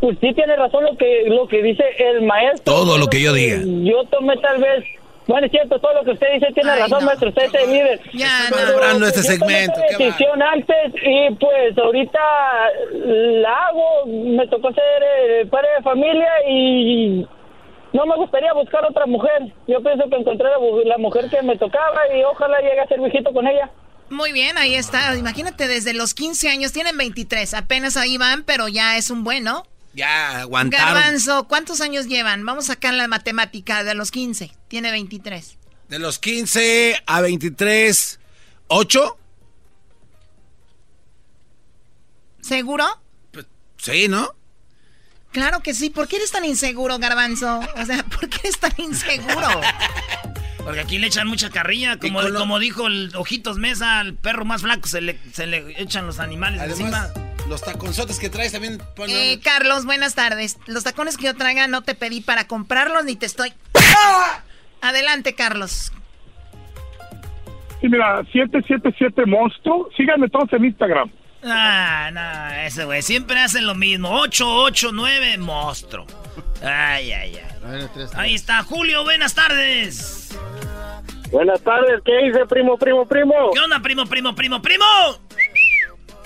pues 0.00 0.16
sí 0.18 0.32
tiene 0.32 0.56
razón 0.56 0.84
lo 0.84 0.96
que 0.96 1.24
lo 1.26 1.46
que 1.46 1.62
dice 1.62 1.84
el 1.98 2.22
maestro. 2.22 2.72
Todo 2.72 2.96
lo 2.96 3.08
que 3.08 3.20
yo 3.20 3.34
diga. 3.34 3.58
Yo 3.62 4.04
tomé 4.04 4.38
tal 4.38 4.62
vez. 4.62 4.82
Bueno, 5.26 5.46
es 5.46 5.52
cierto, 5.52 5.78
todo 5.78 5.94
lo 5.94 6.04
que 6.04 6.10
usted 6.10 6.26
dice 6.34 6.52
tiene 6.52 6.76
razón, 6.76 7.04
maestro. 7.04 7.30
Usted 7.30 7.44
es 7.44 7.54
el 7.54 7.70
líder. 7.72 8.00
Ya, 8.12 8.46
Pero, 8.50 8.66
madurando 8.66 9.06
este 9.06 9.20
pues, 9.20 9.32
yo 9.32 9.38
tomé 9.38 9.54
segmento, 9.54 9.80
decisión 9.98 10.42
antes 10.42 10.94
y 11.02 11.34
pues 11.36 11.78
ahorita 11.78 12.20
la 12.92 13.54
hago. 13.66 14.06
Me 14.06 14.46
tocó 14.48 14.68
ser 14.72 15.02
eh, 15.02 15.46
padre 15.46 15.68
de 15.78 15.82
familia 15.82 16.30
y 16.48 17.26
no 17.94 18.06
me 18.06 18.16
gustaría 18.16 18.52
buscar 18.52 18.84
otra 18.84 19.06
mujer. 19.06 19.52
Yo 19.66 19.82
pienso 19.82 20.10
que 20.10 20.16
encontré 20.16 20.48
la 20.84 20.98
mujer 20.98 21.30
que 21.30 21.40
me 21.42 21.56
tocaba 21.56 22.00
y 22.14 22.22
ojalá 22.24 22.60
llegue 22.60 22.80
a 22.80 22.88
ser 22.88 23.00
viejito 23.00 23.32
con 23.32 23.46
ella. 23.46 23.70
Muy 24.10 24.32
bien, 24.32 24.58
ahí 24.58 24.74
está. 24.74 25.16
Imagínate, 25.16 25.66
desde 25.66 25.94
los 25.94 26.12
15 26.12 26.50
años, 26.50 26.72
tienen 26.72 26.96
23, 26.98 27.54
apenas 27.54 27.96
ahí 27.96 28.18
van, 28.18 28.44
pero 28.44 28.68
ya 28.68 28.98
es 28.98 29.10
un 29.10 29.24
bueno. 29.24 29.64
Ya, 29.94 30.40
aguantaron. 30.40 30.94
Garbanzo, 30.94 31.46
¿cuántos 31.48 31.80
años 31.80 32.06
llevan? 32.06 32.44
Vamos 32.44 32.64
a 32.64 32.74
sacar 32.74 32.94
la 32.94 33.08
matemática 33.08 33.84
de 33.84 33.94
los 33.94 34.10
15. 34.10 34.50
Tiene 34.68 34.90
23. 34.90 35.56
De 35.88 35.98
los 35.98 36.18
15 36.18 37.02
a 37.06 37.20
23, 37.20 38.20
8. 38.68 39.18
¿Seguro? 42.40 42.84
Sí, 43.78 44.08
¿no? 44.08 44.34
Claro 45.32 45.60
que 45.60 45.74
sí. 45.74 45.90
¿Por 45.90 46.08
qué 46.08 46.16
eres 46.16 46.30
tan 46.30 46.44
inseguro, 46.44 46.98
Garbanzo? 46.98 47.60
O 47.76 47.86
sea, 47.86 48.02
¿por 48.20 48.28
qué 48.28 48.38
eres 48.44 48.58
tan 48.58 48.72
inseguro? 48.78 49.48
Porque 50.64 50.80
aquí 50.80 50.98
le 50.98 51.08
echan 51.08 51.28
mucha 51.28 51.50
carrilla, 51.50 51.98
como, 51.98 52.20
como 52.32 52.58
dijo 52.58 52.86
el 52.86 53.14
Ojitos 53.14 53.58
Mesa, 53.58 53.98
al 53.98 54.14
perro 54.14 54.46
más 54.46 54.62
flaco 54.62 54.88
se 54.88 55.02
le, 55.02 55.20
se 55.32 55.46
le 55.46 55.80
echan 55.80 56.06
los 56.06 56.20
animales 56.20 56.58
Además, 56.58 56.80
encima. 56.80 57.33
Los 57.48 57.62
taconzotes 57.62 58.18
que 58.18 58.28
traes 58.28 58.52
también 58.52 58.80
ponen... 58.96 59.16
Eh, 59.16 59.40
Carlos, 59.42 59.84
buenas 59.84 60.14
tardes. 60.14 60.58
Los 60.66 60.84
tacones 60.84 61.16
que 61.16 61.24
yo 61.24 61.34
traiga 61.36 61.66
no 61.66 61.82
te 61.82 61.94
pedí 61.94 62.20
para 62.20 62.46
comprarlos 62.46 63.04
ni 63.04 63.16
te 63.16 63.26
estoy... 63.26 63.52
Adelante, 64.80 65.34
Carlos. 65.34 65.92
Sí, 67.80 67.88
mira, 67.88 68.22
777 68.32 69.26
Monstruo. 69.26 69.88
Síganme 69.96 70.28
todos 70.28 70.52
en 70.52 70.64
Instagram. 70.64 71.10
Ah, 71.46 72.10
no, 72.12 72.62
ese 72.62 72.84
güey, 72.86 73.02
siempre 73.02 73.38
hacen 73.38 73.66
lo 73.66 73.74
mismo. 73.74 74.08
889 74.20 75.38
monstruo. 75.38 76.06
Ay, 76.62 77.12
ay, 77.12 77.36
ay. 77.36 77.88
Ahí 78.14 78.34
está, 78.34 78.62
Julio, 78.62 79.04
buenas 79.04 79.34
tardes. 79.34 80.38
Buenas 81.30 81.60
tardes, 81.62 82.00
¿qué 82.04 82.12
dice, 82.26 82.46
primo, 82.46 82.78
primo, 82.78 83.06
primo? 83.06 83.34
¿Qué 83.52 83.60
onda, 83.60 83.80
primo, 83.80 84.06
primo, 84.06 84.34
primo, 84.34 84.62
primo? 84.62 84.84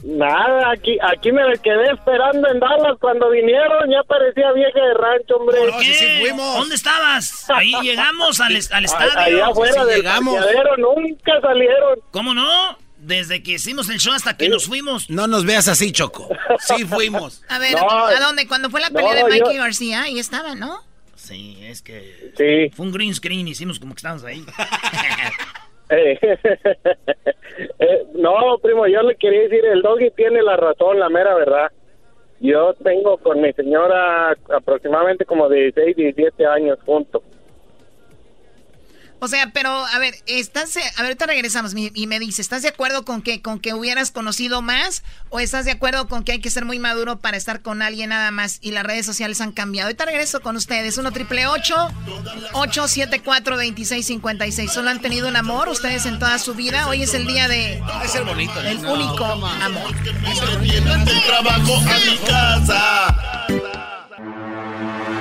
Nada, 0.04 0.70
aquí, 0.70 0.96
aquí 1.02 1.32
me 1.32 1.42
quedé 1.62 1.90
esperando 1.92 2.48
en 2.48 2.60
Dallas 2.60 2.96
cuando 3.00 3.30
vinieron, 3.30 3.90
ya 3.90 4.02
parecía 4.04 4.52
vieja 4.52 4.78
de 4.80 4.94
rancho, 4.94 5.36
hombre. 5.36 5.58
¿Por 5.58 5.80
qué? 5.80 6.32
¿Dónde 6.36 6.74
estabas? 6.74 7.46
Ahí 7.50 7.72
llegamos 7.82 8.40
al, 8.40 8.56
al 8.70 8.84
estadio. 8.84 9.18
Allá 9.18 9.46
afuera 9.48 9.84
del 9.84 10.04
parqueadero, 10.04 10.76
nunca 10.78 11.40
salieron. 11.42 11.98
¿Cómo 12.12 12.32
no? 12.34 12.78
Desde 12.98 13.42
que 13.42 13.52
hicimos 13.52 13.88
el 13.90 13.98
show 13.98 14.12
hasta 14.12 14.36
que 14.36 14.48
nos 14.48 14.66
fuimos. 14.66 15.08
No 15.10 15.26
nos 15.26 15.44
veas 15.44 15.68
así, 15.68 15.92
Choco. 15.92 16.28
Sí 16.60 16.84
fuimos. 16.84 17.42
A 17.48 17.58
ver, 17.58 17.74
No, 17.74 17.88
¿a 18.06 18.18
dónde? 18.20 18.46
Cuando 18.48 18.70
fue 18.70 18.80
la 18.80 18.90
pelea 18.90 19.10
no, 19.10 19.16
de 19.16 19.24
Mikey 19.24 19.54
yo- 19.56 19.62
García, 19.62 20.02
ahí 20.02 20.18
estaba, 20.18 20.54
¿no? 20.54 20.80
Sí, 21.14 21.58
es 21.62 21.82
que... 21.82 22.32
Sí. 22.36 22.74
Fue 22.74 22.86
un 22.86 22.92
green 22.92 23.14
screen, 23.14 23.46
hicimos 23.48 23.78
como 23.78 23.94
que 23.94 23.98
estábamos 23.98 24.24
ahí. 24.24 24.44
Eh, 25.90 26.18
eh, 27.78 28.06
no, 28.14 28.58
primo, 28.62 28.86
yo 28.86 29.02
le 29.02 29.16
quería 29.16 29.42
decir, 29.42 29.64
el 29.64 29.82
doggy 29.82 30.10
tiene 30.10 30.42
la 30.42 30.56
razón, 30.56 30.98
la 30.98 31.08
mera 31.08 31.34
verdad. 31.34 31.70
Yo 32.40 32.74
tengo 32.74 33.16
con 33.18 33.40
mi 33.40 33.52
señora 33.54 34.36
aproximadamente 34.54 35.24
como 35.24 35.48
16, 35.48 35.96
17 35.96 36.46
años 36.46 36.78
juntos. 36.84 37.22
O 39.20 39.26
sea, 39.26 39.50
pero, 39.52 39.70
a 39.70 39.98
ver, 39.98 40.14
estás, 40.26 40.76
a 40.76 40.80
ver, 40.80 40.92
ahorita 40.98 41.26
regresamos 41.26 41.72
y 41.74 42.06
me 42.06 42.20
dice, 42.20 42.40
¿estás 42.40 42.62
de 42.62 42.68
acuerdo 42.68 43.04
con 43.04 43.20
que, 43.20 43.42
con 43.42 43.58
que 43.58 43.74
hubieras 43.74 44.12
conocido 44.12 44.62
más? 44.62 45.02
¿O 45.30 45.40
estás 45.40 45.64
de 45.64 45.72
acuerdo 45.72 46.06
con 46.06 46.22
que 46.22 46.30
hay 46.32 46.40
que 46.40 46.50
ser 46.50 46.64
muy 46.64 46.78
maduro 46.78 47.18
para 47.18 47.36
estar 47.36 47.60
con 47.60 47.82
alguien 47.82 48.10
nada 48.10 48.30
más 48.30 48.58
y 48.60 48.70
las 48.70 48.84
redes 48.84 49.04
sociales 49.06 49.40
han 49.40 49.50
cambiado? 49.52 49.88
Ahorita 49.88 50.04
regreso 50.04 50.40
con 50.40 50.54
ustedes, 50.56 50.98
1 50.98 51.10
triple 51.12 51.46
874 51.48 53.56
2656 53.56 54.72
¿Solo 54.72 54.90
han 54.90 55.00
tenido 55.00 55.28
un 55.28 55.36
amor 55.36 55.68
ustedes 55.68 56.06
en 56.06 56.18
toda 56.18 56.38
su 56.38 56.54
vida? 56.54 56.86
Hoy 56.86 57.02
es 57.02 57.14
el 57.14 57.26
día 57.26 57.48
de... 57.48 57.82
Es 58.04 58.14
el 58.14 58.24
bonito. 58.24 58.60
El 58.60 58.84
único 58.84 59.24
amor. 59.24 59.94
trabajo 61.26 61.76
a 61.76 61.98
mi 62.06 62.18
casa. 62.26 63.16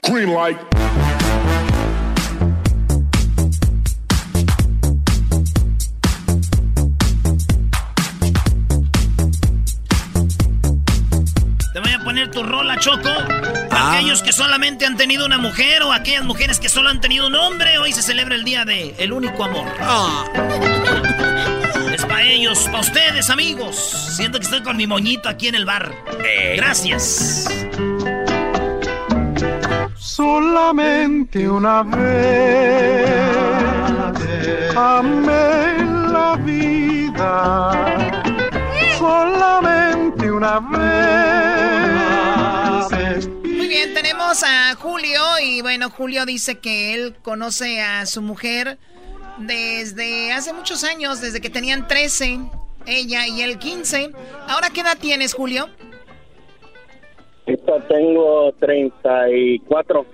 Green 0.03 0.33
light. 0.33 0.57
Choco. 12.79 13.09
Ah. 13.71 13.93
aquellos 13.93 14.23
que 14.23 14.31
solamente 14.31 14.85
han 14.85 14.97
tenido 14.97 15.25
una 15.25 15.37
mujer 15.37 15.83
o 15.83 15.91
aquellas 15.91 16.23
mujeres 16.23 16.59
que 16.59 16.69
solo 16.69 16.89
han 16.89 17.01
tenido 17.01 17.27
un 17.27 17.35
hombre, 17.35 17.77
hoy 17.77 17.91
se 17.93 18.01
celebra 18.01 18.35
el 18.35 18.43
día 18.43 18.65
de 18.65 18.95
El 18.97 19.13
Único 19.13 19.43
Amor. 19.43 19.67
Ah. 19.79 20.25
Es 21.93 22.05
para 22.05 22.23
ellos, 22.23 22.59
para 22.65 22.79
ustedes, 22.79 23.29
amigos. 23.29 23.75
Siento 24.15 24.39
que 24.39 24.45
estoy 24.45 24.61
con 24.63 24.77
mi 24.77 24.87
moñito 24.87 25.29
aquí 25.29 25.47
en 25.47 25.55
el 25.55 25.65
bar. 25.65 25.91
Gracias. 26.55 27.49
Solamente 29.95 31.47
una 31.47 31.83
vez 31.83 33.27
amé 34.77 35.83
la 36.11 36.35
vida. 36.43 37.71
Solamente 38.97 40.31
una 40.31 40.59
vez. 40.59 42.36
Bien, 43.77 43.93
tenemos 43.93 44.41
a 44.41 44.73
Julio 44.73 45.21
y 45.39 45.61
bueno, 45.61 45.91
Julio 45.91 46.25
dice 46.25 46.57
que 46.57 46.95
él 46.95 47.13
conoce 47.21 47.79
a 47.79 48.07
su 48.07 48.23
mujer 48.23 48.79
desde 49.37 50.31
hace 50.31 50.51
muchos 50.51 50.83
años, 50.83 51.21
desde 51.21 51.41
que 51.41 51.51
tenían 51.51 51.87
13, 51.87 52.39
ella 52.87 53.27
y 53.27 53.43
él 53.43 53.59
15. 53.59 54.13
Ahora, 54.47 54.71
¿qué 54.71 54.81
edad 54.81 54.97
tienes, 54.99 55.35
Julio? 55.35 55.69
Ahorita 57.45 57.87
tengo 57.87 58.51
34. 58.53 60.07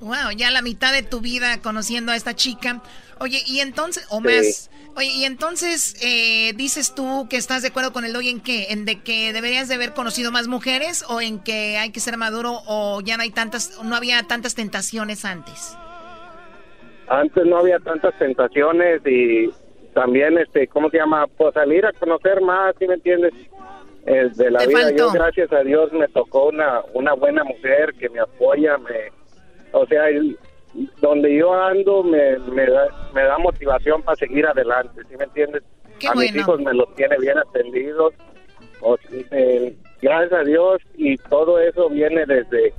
Wow, 0.00 0.32
ya 0.36 0.50
la 0.50 0.60
mitad 0.60 0.92
de 0.92 1.02
tu 1.02 1.22
vida 1.22 1.62
conociendo 1.62 2.12
a 2.12 2.16
esta 2.16 2.36
chica. 2.36 2.82
Oye, 3.18 3.42
y 3.46 3.60
entonces, 3.60 4.04
o 4.10 4.18
Sí. 4.18 4.24
más, 4.24 4.70
Oye, 4.96 5.10
y 5.14 5.24
entonces 5.24 5.94
eh, 6.02 6.54
dices 6.56 6.94
tú 6.94 7.26
que 7.28 7.36
estás 7.36 7.60
de 7.62 7.68
acuerdo 7.68 7.92
con 7.92 8.04
el 8.06 8.14
Doggy 8.14 8.30
en 8.30 8.40
qué? 8.40 8.68
¿En 8.70 8.86
de 8.86 9.02
que 9.02 9.32
deberías 9.34 9.68
de 9.68 9.74
haber 9.74 9.92
conocido 9.92 10.32
más 10.32 10.48
mujeres 10.48 11.04
o 11.08 11.20
en 11.20 11.38
que 11.42 11.76
hay 11.76 11.90
que 11.92 12.00
ser 12.00 12.16
maduro 12.16 12.60
o 12.66 13.02
ya 13.02 13.16
no 13.18 13.22
hay 13.22 13.30
tantas, 13.30 13.78
no 13.84 13.94
había 13.94 14.22
tantas 14.22 14.54
tentaciones 14.54 15.24
antes? 15.26 15.76
Antes 17.08 17.44
no 17.44 17.58
había 17.58 17.78
tantas 17.80 18.16
tentaciones 18.18 19.02
y 19.04 19.50
también, 19.92 20.38
este, 20.38 20.66
¿cómo 20.66 20.88
se 20.90 20.96
llama? 20.96 21.26
Pues 21.36 21.52
salir 21.54 21.84
a 21.84 21.92
conocer 21.92 22.40
más, 22.40 22.74
¿sí 22.78 22.86
me 22.86 22.94
entiendes? 22.94 23.32
Eh, 24.06 24.28
de 24.34 24.50
la 24.50 24.60
Te 24.60 24.66
vida. 24.68 24.80
faltó. 24.80 24.96
Yo, 24.96 25.12
gracias 25.12 25.52
a 25.52 25.60
Dios, 25.60 25.92
me 25.92 26.08
tocó 26.08 26.48
una, 26.48 26.80
una 26.94 27.12
buena 27.12 27.44
mujer 27.44 27.92
que 27.98 28.08
me 28.08 28.20
apoya, 28.20 28.78
me, 28.78 29.12
o 29.72 29.86
sea, 29.86 30.08
el- 30.08 30.38
donde 31.00 31.36
yo 31.36 31.54
ando 31.54 32.02
me, 32.02 32.38
me, 32.38 32.66
da, 32.66 33.10
me 33.14 33.22
da 33.22 33.38
motivación 33.38 34.02
para 34.02 34.16
seguir 34.16 34.46
adelante, 34.46 35.02
¿sí 35.08 35.16
me 35.16 35.24
entiendes? 35.24 35.62
Qué 35.98 36.08
a 36.08 36.14
mis 36.14 36.34
hijos 36.34 36.60
me 36.60 36.74
los 36.74 36.94
tiene 36.94 37.16
bien 37.18 37.38
atendidos, 37.38 38.12
o, 38.80 38.96
eh, 39.30 39.74
gracias 40.02 40.32
a 40.40 40.44
Dios, 40.44 40.82
y 40.96 41.16
todo 41.16 41.58
eso 41.58 41.88
viene 41.88 42.26
desde 42.26 42.74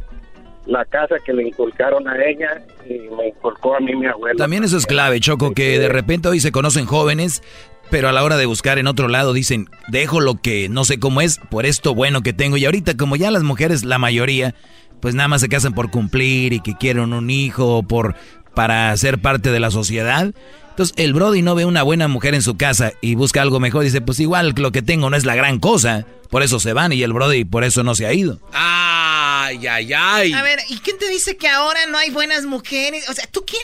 la 0.68 0.86
casa 0.86 1.15
que 1.26 1.34
le 1.34 1.48
inculcaron 1.48 2.07
a 2.07 2.15
ella 2.24 2.61
y 2.86 3.10
me 3.15 3.30
inculcó 3.30 3.76
a 3.76 3.80
mí 3.80 3.95
mi 3.95 4.06
abuelo. 4.06 4.38
También 4.38 4.64
eso 4.64 4.78
es 4.78 4.86
clave, 4.86 5.19
Choco, 5.19 5.53
que 5.53 5.80
de 5.80 5.90
repente 5.90 6.28
hoy 6.28 6.40
se 6.40 6.52
conocen 6.52 6.86
jóvenes, 6.86 7.41
pero 7.90 8.10
a 8.10 8.11
la 8.11 8.24
hora 8.24 8.38
de 8.38 8.45
buscar 8.45 8.78
en 8.78 8.88
otro 8.88 9.07
lado 9.07 9.34
dicen, 9.34 9.68
dejo 9.88 10.19
lo 10.19 10.36
que 10.36 10.68
no 10.69 10.84
sé 10.84 10.99
cómo 10.99 11.22
es 11.22 11.40
por 11.49 11.65
esto 11.65 11.95
bueno 11.95 12.22
que 12.22 12.34
tengo. 12.34 12.57
Y 12.57 12.65
ahorita 12.65 12.98
como 12.98 13.15
ya 13.15 13.32
las 13.32 13.44
mujeres, 13.44 13.86
la 13.86 13.98
mayoría, 13.98 14.56
pues 15.02 15.15
nada 15.15 15.28
más 15.28 15.41
se 15.41 15.49
casan 15.49 15.74
por 15.74 15.91
cumplir 15.91 16.53
y 16.53 16.60
que 16.60 16.76
quieren 16.76 17.14
un 17.14 17.30
hijo, 17.30 17.84
por 17.84 18.15
para 18.53 18.95
ser 18.98 19.19
parte 19.19 19.52
de 19.52 19.60
la 19.60 19.69
sociedad. 19.69 20.34
Entonces 20.69 20.95
el 20.98 21.14
Brody 21.14 21.41
no 21.41 21.56
ve 21.56 21.65
una 21.65 21.84
buena 21.84 22.07
mujer 22.07 22.34
en 22.34 22.41
su 22.41 22.57
casa 22.57 22.94
y 23.02 23.15
busca 23.15 23.41
algo 23.41 23.60
mejor. 23.60 23.84
Dice, 23.84 24.02
pues 24.02 24.19
igual 24.19 24.53
lo 24.57 24.72
que 24.72 24.82
tengo 24.82 25.10
no 25.10 25.18
es 25.18 25.26
la 25.26 25.36
gran 25.36 25.60
cosa. 25.60 26.06
Por 26.30 26.44
eso 26.44 26.60
se 26.60 26.74
van 26.74 26.91
y 26.94 27.03
el 27.03 27.14
Brody 27.14 27.45
por 27.45 27.64
eso 27.64 27.84
no 27.84 27.95
se 27.95 28.06
ha 28.06 28.14
ido. 28.14 28.40
Ay, 28.53 29.65
ay, 29.68 29.94
ay. 29.94 30.34
A 30.34 30.41
ver, 30.41 30.60
¿y 30.69 30.78
quién 30.78 30.98
te 30.98 31.10
dice 31.10 31.38
que 31.38 31.48
ahora 31.48 31.80
no 31.90 31.98
hay 31.98 32.10
buenas 32.10 32.45
mujeres? 32.45 33.10
O 33.10 33.14
sea, 33.14 33.26
¿tú 33.32 33.44
quién? 33.45 33.64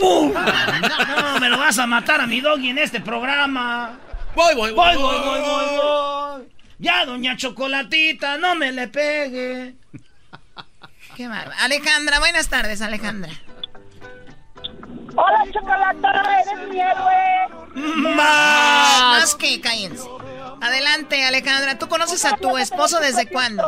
No, 0.00 1.40
me 1.40 1.48
lo 1.48 1.58
vas 1.58 1.78
a 1.78 1.86
matar 1.86 2.20
a 2.20 2.26
mi 2.26 2.40
doggy 2.40 2.70
en 2.70 2.78
este 2.78 3.00
programa. 3.00 3.98
Voy, 4.34 4.54
voy, 4.54 4.72
voy, 4.72 4.96
voy, 4.96 5.16
voy, 5.18 5.40
voy, 5.40 5.76
voy. 5.76 6.48
Ya, 6.78 7.04
doña 7.06 7.36
Chocolatita, 7.36 8.36
no 8.38 8.54
me 8.54 8.72
le 8.72 8.88
pegue. 8.88 9.74
Qué. 11.14 11.28
Alejandra, 11.60 12.18
buenas 12.18 12.48
tardes, 12.48 12.82
Alejandra. 12.82 13.32
Hola, 15.16 15.44
Chocolata, 15.52 16.42
eres 16.42 16.68
mi 16.68 16.80
héroe. 16.80 17.48
Más. 18.16 19.00
Más 19.00 19.34
que 19.36 19.60
cállense. 19.60 20.08
Adelante, 20.60 21.24
Alejandra. 21.24 21.78
¿Tú 21.78 21.88
conoces 21.88 22.24
a 22.24 22.36
tu 22.36 22.56
esposo 22.58 22.98
desde 23.00 23.26
cuándo? 23.28 23.62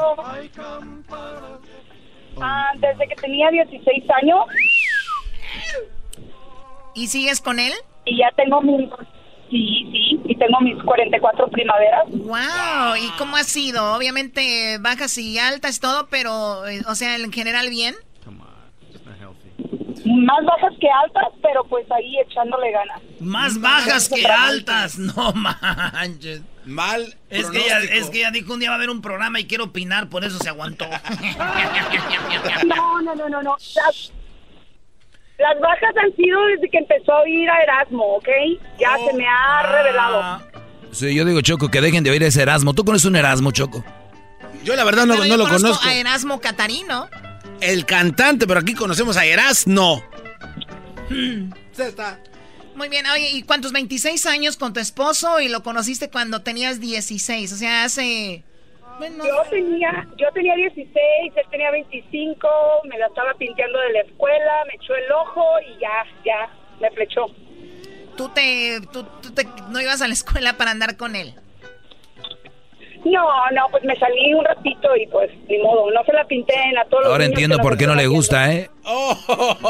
Ah, 2.40 2.73
desde 2.77 3.09
que 3.09 3.14
tenía 3.16 3.51
16 3.51 4.05
años. 4.23 4.47
¿Y 6.94 7.09
sigues 7.09 7.40
con 7.40 7.59
él? 7.59 7.73
Y 8.06 8.18
ya 8.18 8.31
tengo 8.36 8.60
mis... 8.62 8.89
Sí, 9.51 9.89
sí, 9.93 10.20
y 10.24 10.36
tengo 10.36 10.60
mis 10.60 10.82
44 10.82 11.48
primaveras. 11.48 12.05
Wow, 12.09 12.97
¿y 13.01 13.09
cómo 13.18 13.36
ha 13.36 13.44
sido? 13.44 13.94
Obviamente 13.94 14.78
bajas 14.81 15.16
y 15.18 15.39
altas 15.39 15.78
todo, 15.81 16.09
pero, 16.09 16.66
eh, 16.66 16.82
o 16.89 16.94
sea, 16.94 17.16
en 17.16 17.32
general 17.32 17.70
bien. 17.70 17.94
Más 20.05 20.44
bajas 20.44 20.73
que 20.81 20.89
altas, 20.89 21.28
pero 21.43 21.64
pues 21.64 21.90
ahí 21.90 22.18
echándole 22.20 22.70
ganas. 22.70 23.01
Más 23.18 23.60
bajas 23.60 24.09
que 24.09 24.24
altas, 24.27 24.98
no 24.98 25.32
manches. 25.32 26.43
Mal. 26.64 27.16
Es 27.31 27.48
que, 27.51 27.59
ella, 27.59 27.81
es 27.81 28.10
que 28.10 28.18
ella 28.18 28.31
dijo 28.31 28.52
un 28.52 28.60
día 28.60 28.70
va 28.70 28.74
a 28.74 28.78
haber 28.78 28.90
un 28.90 29.01
programa 29.01 29.39
y 29.39 29.47
quiere 29.47 29.64
opinar, 29.64 30.09
por 30.09 30.24
eso 30.24 30.39
se 30.39 30.48
aguantó. 30.48 30.86
No, 32.66 33.01
no, 33.02 33.14
no, 33.14 33.28
no, 33.28 33.43
no. 33.43 33.56
Las, 33.74 34.12
las 35.39 35.61
bajas 35.61 35.95
han 36.03 36.15
sido 36.17 36.45
desde 36.47 36.69
que 36.71 36.79
empezó 36.79 37.17
a 37.17 37.29
ir 37.29 37.49
a 37.51 37.63
Erasmo, 37.63 38.17
¿ok? 38.17 38.29
Ya 38.79 38.97
se 38.97 39.13
me 39.17 39.27
ha 39.27 39.63
revelado. 39.71 40.43
Sí, 40.93 41.15
yo 41.15 41.25
digo, 41.25 41.41
Choco, 41.43 41.71
que 41.71 41.81
dejen 41.81 42.05
de 42.05 42.11
oír 42.11 42.23
ese 42.23 42.43
Erasmo. 42.43 42.73
¿Tú 42.75 42.85
conoces 42.85 43.05
un 43.07 43.17
Erasmo, 43.17 43.51
Choco? 43.51 43.85
Yo 44.65 44.75
la 44.77 44.85
verdad 44.85 45.07
no, 45.07 45.15
Pero 45.15 45.25
no 45.25 45.31
yo 45.31 45.37
lo 45.37 45.45
conozco 45.45 45.69
conozco. 45.69 45.89
A 45.89 45.95
Erasmo 45.95 46.41
Catarino. 46.41 47.09
El 47.61 47.85
cantante, 47.87 48.47
pero 48.47 48.61
aquí 48.61 48.75
conocemos 48.75 49.17
a 49.17 49.25
Erasmo. 49.25 50.03
Muy 52.75 52.89
bien, 52.89 53.07
oye, 53.07 53.31
¿y 53.33 53.43
cuántos? 53.43 53.73
26 53.73 54.27
años 54.27 54.57
con 54.57 54.73
tu 54.73 54.81
esposo 54.81 55.41
y 55.41 55.49
lo 55.49 55.63
conociste 55.63 56.11
cuando 56.11 56.43
tenías 56.43 56.81
16, 56.81 57.53
o 57.53 57.57
sea, 57.57 57.85
hace... 57.85 58.45
Yo 59.01 59.43
tenía, 59.51 60.06
yo 60.16 60.27
tenía 60.32 60.55
16, 60.55 60.93
él 61.36 61.44
tenía 61.51 61.70
25, 61.70 62.48
me 62.85 62.98
la 62.98 63.06
estaba 63.06 63.35
pinteando 63.35 63.78
de 63.81 63.93
la 63.93 64.01
escuela, 64.01 64.52
me 64.66 64.74
echó 64.74 64.94
el 64.94 65.12
ojo 65.12 65.44
y 65.68 65.78
ya, 65.81 66.05
ya, 66.24 66.48
me 66.81 66.90
flechó. 66.93 67.27
¿Tú, 68.16 68.28
te, 68.31 68.81
tú, 68.93 69.05
tú 69.23 69.32
te- 69.35 69.47
no 69.68 69.81
ibas 69.81 70.01
a 70.01 70.06
la 70.09 70.14
escuela 70.14 70.56
para 70.56 70.70
andar 70.70 70.97
con 70.97 71.14
él? 71.16 71.35
No, 73.05 73.24
no, 73.52 73.68
pues 73.70 73.85
me 73.85 73.94
salí 73.97 74.35
un 74.35 74.44
ratito 74.44 74.97
y 74.97 75.06
pues 75.06 75.31
ni 75.48 75.59
modo, 75.59 75.90
no 75.93 76.02
se 76.05 76.12
la 76.12 76.24
pinté 76.24 76.55
en 76.70 76.78
a 76.78 76.85
todos 76.86 77.05
los 77.05 77.12
Ahora 77.12 77.24
niños 77.24 77.35
entiendo 77.40 77.59
por 77.59 77.77
qué 77.77 77.86
no 77.86 77.94
le 77.94 78.06
gusta, 78.09 78.52
¿eh? 78.52 78.68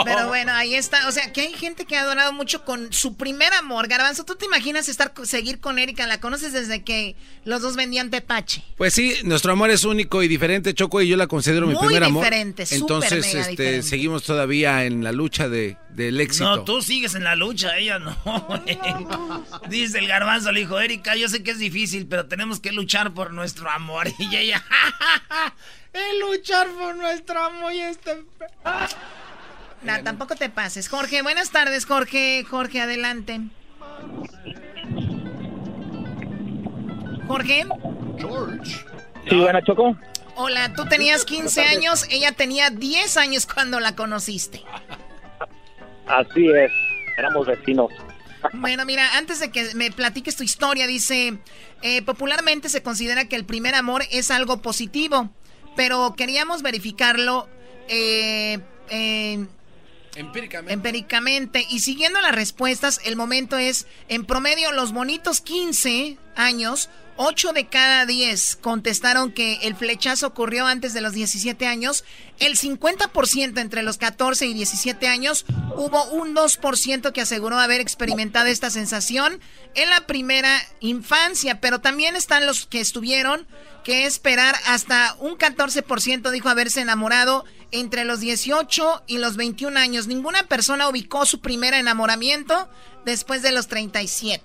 Pero 0.05 0.29
bueno, 0.29 0.53
ahí 0.53 0.75
está. 0.75 1.09
O 1.09 1.13
sea, 1.13 1.33
que 1.33 1.43
hay 1.43 1.53
gente 1.55 1.85
que 1.87 1.97
ha 1.97 2.03
adorado 2.03 2.33
mucho 2.33 2.65
con 2.65 2.93
su 2.93 3.17
primer 3.17 3.53
amor. 3.55 3.89
Garbanzo, 3.89 4.25
¿tú 4.25 4.37
te 4.37 4.45
imaginas 4.45 4.89
estar 4.89 5.13
seguir 5.25 5.61
con 5.61 5.79
Erika? 5.79 6.07
La 6.07 6.21
conoces 6.21 6.53
desde 6.53 6.83
que 6.83 7.17
los 7.45 7.63
dos 7.63 7.77
vendían 7.77 8.11
tepache. 8.11 8.63
Pues 8.77 8.93
sí, 8.93 9.15
nuestro 9.25 9.53
amor 9.53 9.71
es 9.71 9.85
único 9.85 10.23
y 10.23 10.29
diferente, 10.29 10.75
Choco, 10.75 11.01
y 11.01 11.09
yo 11.09 11.17
la 11.17 11.27
considero 11.27 11.67
mi 11.67 11.77
primer 11.77 12.05
amor. 12.05 12.25
diferente, 12.25 12.65
Entonces, 12.71 13.27
mega 13.27 13.41
este, 13.41 13.51
diferente. 13.51 13.83
seguimos 13.89 14.23
todavía 14.23 14.85
en 14.85 15.03
la 15.03 15.13
lucha 15.13 15.49
de, 15.49 15.77
del 15.91 16.21
éxito. 16.21 16.45
No, 16.45 16.65
tú 16.65 16.83
sigues 16.83 17.15
en 17.15 17.25
la 17.25 17.37
lucha, 17.37 17.77
ella 17.79 17.99
no. 17.99 18.17
Dice 19.69 19.99
el 19.99 20.09
garbanzo, 20.09 20.53
le 20.53 20.61
dijo, 20.61 20.79
Erika, 20.79 21.17
yo 21.17 21.29
sé 21.29 21.43
que 21.43 21.53
es 21.53 21.59
difícil, 21.59 22.07
pero 22.07 22.27
tenemos 22.27 22.61
que 22.61 22.73
luchar 22.73 23.15
por 23.15 23.33
nuestro 23.33 23.71
amor. 23.71 24.09
Y 24.19 24.35
ella, 24.35 24.65
el 25.97 26.21
luchar 26.21 26.69
por 26.69 26.97
nuestro 26.97 27.41
amor 27.41 27.73
y 27.73 27.81
este... 27.81 28.25
No, 29.83 30.03
tampoco 30.03 30.35
te 30.37 30.49
pases. 30.49 30.89
Jorge, 30.89 31.23
buenas 31.23 31.51
tardes, 31.51 31.87
Jorge. 31.87 32.45
Jorge, 32.49 32.81
adelante. 32.81 33.41
Jorge. 37.27 37.67
George. 38.19 38.85
Sí, 39.29 39.37
buena 39.37 39.63
Choco. 39.63 39.97
Hola, 40.37 40.73
tú 40.75 40.85
tenías 40.87 41.25
15 41.25 41.63
años, 41.63 42.07
ella 42.11 42.33
tenía 42.33 42.71
10 42.71 43.17
años 43.17 43.47
cuando 43.47 43.81
la 43.81 43.97
conociste. 43.97 44.63
Así 46.07 46.49
es. 46.51 46.71
Éramos 47.17 47.47
vecinos. 47.47 47.91
Bueno, 48.53 48.85
mira, 48.85 49.17
antes 49.17 49.41
de 49.41 49.51
que 49.51 49.75
me 49.75 49.91
platiques 49.91 50.37
tu 50.37 50.43
historia, 50.43 50.87
dice, 50.87 51.39
eh, 51.83 52.03
popularmente 52.03 52.69
se 52.69 52.83
considera 52.83 53.29
que 53.29 53.37
el 53.37 53.45
primer 53.45 53.75
amor 53.75 54.03
es 54.11 54.31
algo 54.31 54.61
positivo, 54.63 55.31
pero 55.77 56.15
queríamos 56.17 56.63
verificarlo 56.63 57.49
eh, 57.89 58.59
eh, 58.91 59.47
Empíricamente. 60.17 60.73
empíricamente. 60.73 61.67
Y 61.71 61.81
siguiendo 61.81 62.21
las 62.23 62.35
respuestas, 62.35 63.01
el 63.05 63.17
momento 63.17 63.59
es, 63.59 63.87
en 64.09 64.25
promedio, 64.25 64.73
los 64.73 64.93
bonitos 64.93 65.43
15 65.43 66.17
años, 66.35 66.89
8 67.17 67.53
de 67.53 67.67
cada 67.67 68.07
10 68.07 68.57
contestaron 68.57 69.33
que 69.33 69.59
el 69.63 69.75
flechazo 69.75 70.27
ocurrió 70.27 70.67
antes 70.67 70.95
de 70.95 71.03
los 71.03 71.13
17 71.13 71.67
años. 71.67 72.05
El 72.39 72.57
50% 72.57 73.59
entre 73.61 73.83
los 73.83 73.99
14 73.99 74.47
y 74.47 74.55
17 74.55 75.07
años, 75.07 75.45
hubo 75.77 76.03
un 76.13 76.35
2% 76.35 77.13
que 77.13 77.21
aseguró 77.21 77.59
haber 77.59 77.81
experimentado 77.83 78.47
esta 78.47 78.71
sensación 78.71 79.41
en 79.75 79.91
la 79.91 80.07
primera 80.07 80.59
infancia. 80.81 81.61
Pero 81.61 81.81
también 81.81 82.17
están 82.17 82.47
los 82.47 82.67
que 82.67 82.81
estuvieron 82.81 83.47
que 83.87 84.05
esperar 84.05 84.57
hasta 84.67 85.15
un 85.21 85.39
14% 85.39 86.33
dijo 86.33 86.49
haberse 86.49 86.81
enamorado 86.81 87.45
entre 87.71 88.05
los 88.05 88.19
18 88.19 89.05
y 89.07 89.19
los 89.19 89.37
21 89.37 89.79
años. 89.79 90.09
Ninguna 90.09 90.43
persona 90.43 90.89
ubicó 90.89 91.25
su 91.25 91.41
primer 91.41 91.73
enamoramiento 91.73 92.69
después 93.05 93.43
de 93.43 93.53
los 93.53 93.69
37. 93.69 94.43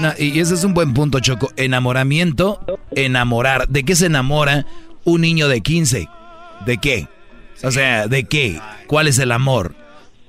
No, 0.00 0.14
y 0.18 0.40
ese 0.40 0.54
es 0.54 0.64
un 0.64 0.72
buen 0.72 0.94
punto, 0.94 1.20
Choco. 1.20 1.50
Enamoramiento, 1.56 2.64
enamorar. 2.92 3.68
¿De 3.68 3.84
qué 3.84 3.94
se 3.94 4.06
enamora 4.06 4.64
un 5.04 5.20
niño 5.20 5.46
de 5.48 5.60
15? 5.60 6.08
¿De 6.64 6.78
qué? 6.78 7.08
O 7.62 7.70
sea, 7.70 8.06
¿de 8.06 8.24
qué? 8.24 8.58
¿Cuál 8.86 9.08
es 9.08 9.18
el 9.18 9.30
amor? 9.30 9.74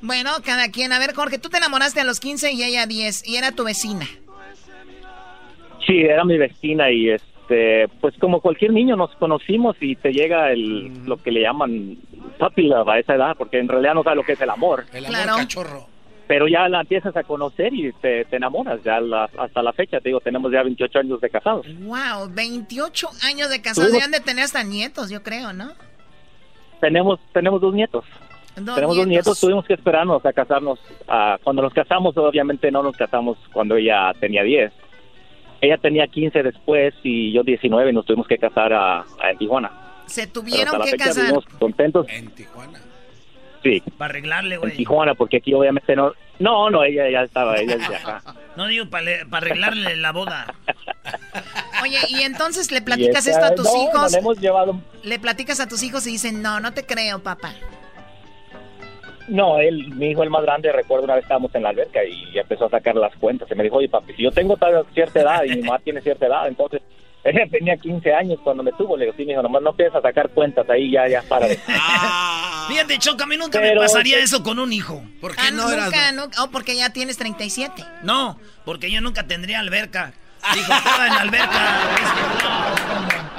Bueno, 0.01 0.31
cada 0.43 0.67
quien. 0.71 0.91
A 0.91 0.99
ver, 0.99 1.13
Jorge, 1.13 1.39
tú 1.39 1.47
te 1.47 1.55
enamoraste 1.55 2.01
a 2.01 2.03
los 2.03 2.19
15 2.19 2.51
y 2.51 2.63
ella 2.63 2.81
a 2.81 2.85
10 2.85 3.25
y 3.25 3.37
era 3.37 3.53
tu 3.53 3.63
vecina. 3.63 4.09
Sí, 5.87 6.01
era 6.01 6.25
mi 6.25 6.37
vecina 6.37 6.91
y 6.91 7.09
este, 7.09 7.32
pues 8.01 8.15
como 8.19 8.41
cualquier 8.41 8.71
niño 8.73 8.95
nos 8.95 9.13
conocimos 9.15 9.75
y 9.81 9.95
te 9.95 10.11
llega 10.13 10.51
el 10.51 11.05
lo 11.05 11.17
que 11.17 11.31
le 11.31 11.41
llaman 11.41 11.97
puppy 12.39 12.63
love 12.67 12.87
a 12.89 12.99
esa 12.99 13.15
edad, 13.15 13.35
porque 13.37 13.59
en 13.59 13.67
realidad 13.67 13.93
no 13.95 14.03
sabe 14.03 14.15
lo 14.17 14.23
que 14.23 14.33
es 14.33 14.41
el 14.41 14.49
amor. 14.49 14.85
El 14.93 15.05
Claro. 15.05 15.35
cachorro. 15.35 15.87
pero 16.25 16.47
ya 16.47 16.67
la 16.69 16.79
empiezas 16.81 17.15
a 17.17 17.23
conocer 17.23 17.73
y 17.73 17.91
te, 18.01 18.23
te 18.25 18.37
enamoras. 18.37 18.81
Ya 18.83 18.99
la- 19.01 19.29
hasta 19.37 19.61
la 19.61 19.73
fecha, 19.73 19.99
te 19.99 20.09
digo, 20.09 20.21
tenemos 20.21 20.51
ya 20.53 20.63
28 20.63 20.99
años 20.99 21.19
de 21.21 21.29
casados. 21.29 21.67
Wow, 21.81 22.29
28 22.33 23.09
años 23.23 23.49
de 23.49 23.61
casados. 23.61 23.91
Deben 23.91 24.09
de 24.11 24.21
tener 24.21 24.45
hasta 24.45 24.63
nietos, 24.63 25.09
yo 25.09 25.21
creo, 25.21 25.51
¿no? 25.51 25.71
Tenemos, 26.79 27.19
tenemos 27.33 27.61
dos 27.61 27.73
nietos. 27.73 28.05
Dos 28.55 28.75
tenemos 28.75 28.95
dos 28.95 29.07
nietos, 29.07 29.39
tuvimos 29.39 29.65
que 29.65 29.73
esperarnos 29.73 30.25
a 30.25 30.31
casarnos. 30.33 30.79
cuando 31.43 31.61
nos 31.61 31.73
casamos, 31.73 32.15
obviamente 32.17 32.71
no 32.71 32.83
nos 32.83 32.95
casamos 32.95 33.37
cuando 33.51 33.75
ella 33.75 34.13
tenía 34.19 34.43
10. 34.43 34.71
Ella 35.63 35.77
tenía 35.77 36.05
15 36.07 36.43
después 36.43 36.93
y 37.03 37.31
yo 37.31 37.41
19 37.41 37.89
y 37.89 37.93
nos 37.93 38.05
tuvimos 38.05 38.27
que 38.27 38.37
casar 38.37 38.73
a, 38.73 38.99
a- 38.99 39.31
en 39.31 39.37
Tijuana. 39.37 39.71
Se 40.07 40.27
tuvieron 40.27 40.67
hasta 40.75 40.77
la 40.79 40.83
que 40.85 40.91
fecha 40.91 41.05
casar. 41.05 41.33
contentos. 41.57 42.05
En 42.09 42.29
Tijuana. 42.31 42.79
Sí, 43.63 43.81
Para 43.97 44.09
arreglarle, 44.09 44.55
en 44.55 44.61
güey. 44.61 44.75
Tijuana, 44.75 45.15
porque 45.15 45.37
aquí 45.37 45.53
obviamente 45.53 45.95
no... 45.95 46.11
No, 46.39 46.69
no, 46.69 46.83
ella 46.83 47.09
ya 47.09 47.21
estaba, 47.21 47.55
ella 47.59 47.75
es 47.75 47.87
de 47.87 47.95
acá. 47.95 48.21
No 48.57 48.67
digo 48.67 48.87
para 48.89 49.05
arreglarle 49.31 49.95
la 49.95 50.11
boda. 50.11 50.53
Oye, 51.81 51.97
y 52.09 52.23
entonces 52.23 52.69
le 52.71 52.81
platicas 52.81 53.25
esta- 53.25 53.47
esto 53.49 53.53
a 53.53 53.55
tus 53.55 53.65
no, 53.73 53.83
hijos. 53.83 54.01
nos 54.01 54.13
hemos 54.15 54.37
llevado... 54.39 54.81
Le 55.03 55.17
platicas 55.17 55.61
a 55.61 55.67
tus 55.69 55.81
hijos 55.83 56.05
y 56.07 56.11
dicen, 56.11 56.41
no, 56.41 56.59
no 56.59 56.73
te 56.73 56.85
creo, 56.85 57.19
papá. 57.23 57.53
No, 59.27 59.57
él, 59.59 59.87
mi 59.95 60.11
hijo 60.11 60.23
el 60.23 60.29
más 60.29 60.43
grande, 60.43 60.71
recuerdo 60.71 61.05
una 61.05 61.15
vez 61.15 61.23
estábamos 61.23 61.53
en 61.55 61.63
la 61.63 61.69
alberca 61.69 62.03
y 62.03 62.37
empezó 62.37 62.65
a 62.65 62.69
sacar 62.69 62.95
las 62.95 63.15
cuentas. 63.15 63.49
Y 63.51 63.55
me 63.55 63.63
dijo, 63.63 63.77
oye 63.77 63.89
papi, 63.89 64.13
si 64.13 64.23
yo 64.23 64.31
tengo 64.31 64.57
tal, 64.57 64.85
cierta 64.93 65.21
edad 65.21 65.43
y 65.45 65.55
mi 65.55 65.61
mamá 65.61 65.79
tiene 65.79 66.01
cierta 66.01 66.25
edad, 66.27 66.47
entonces 66.47 66.81
ella 67.23 67.45
tenía 67.49 67.77
15 67.77 68.13
años 68.13 68.39
cuando 68.43 68.63
me 68.63 68.71
tuvo. 68.73 68.97
Le 68.97 69.05
digo, 69.05 69.15
sí, 69.17 69.25
mi 69.25 69.31
hijo, 69.31 69.41
nomás 69.41 69.61
no 69.61 69.69
a 69.69 70.01
sacar 70.01 70.29
cuentas 70.29 70.69
ahí, 70.69 70.91
ya, 70.91 71.07
ya, 71.07 71.21
para 71.21 71.47
de... 71.47 71.57
Fíjate, 72.67 72.97
Choco, 72.97 73.23
a 73.23 73.27
mí 73.27 73.37
nunca 73.37 73.59
Pero- 73.59 73.81
me 73.81 73.87
pasaría 73.87 74.19
eso 74.19 74.43
con 74.43 74.59
un 74.59 74.71
hijo. 74.73 75.01
¿Por 75.21 75.33
Ah, 75.37 75.51
nunca, 75.51 76.11
nunca. 76.11 76.43
Oh, 76.43 76.49
porque 76.51 76.75
ya 76.75 76.91
tienes 76.91 77.17
37. 77.17 77.83
No, 78.03 78.37
porque 78.65 78.91
yo 78.91 79.01
nunca 79.01 79.25
tendría 79.27 79.59
alberca. 79.59 80.13
Dijo, 80.53 80.73
estaba 80.73 81.07
en 81.07 81.13
la 81.15 81.21
alberca. 81.21 81.79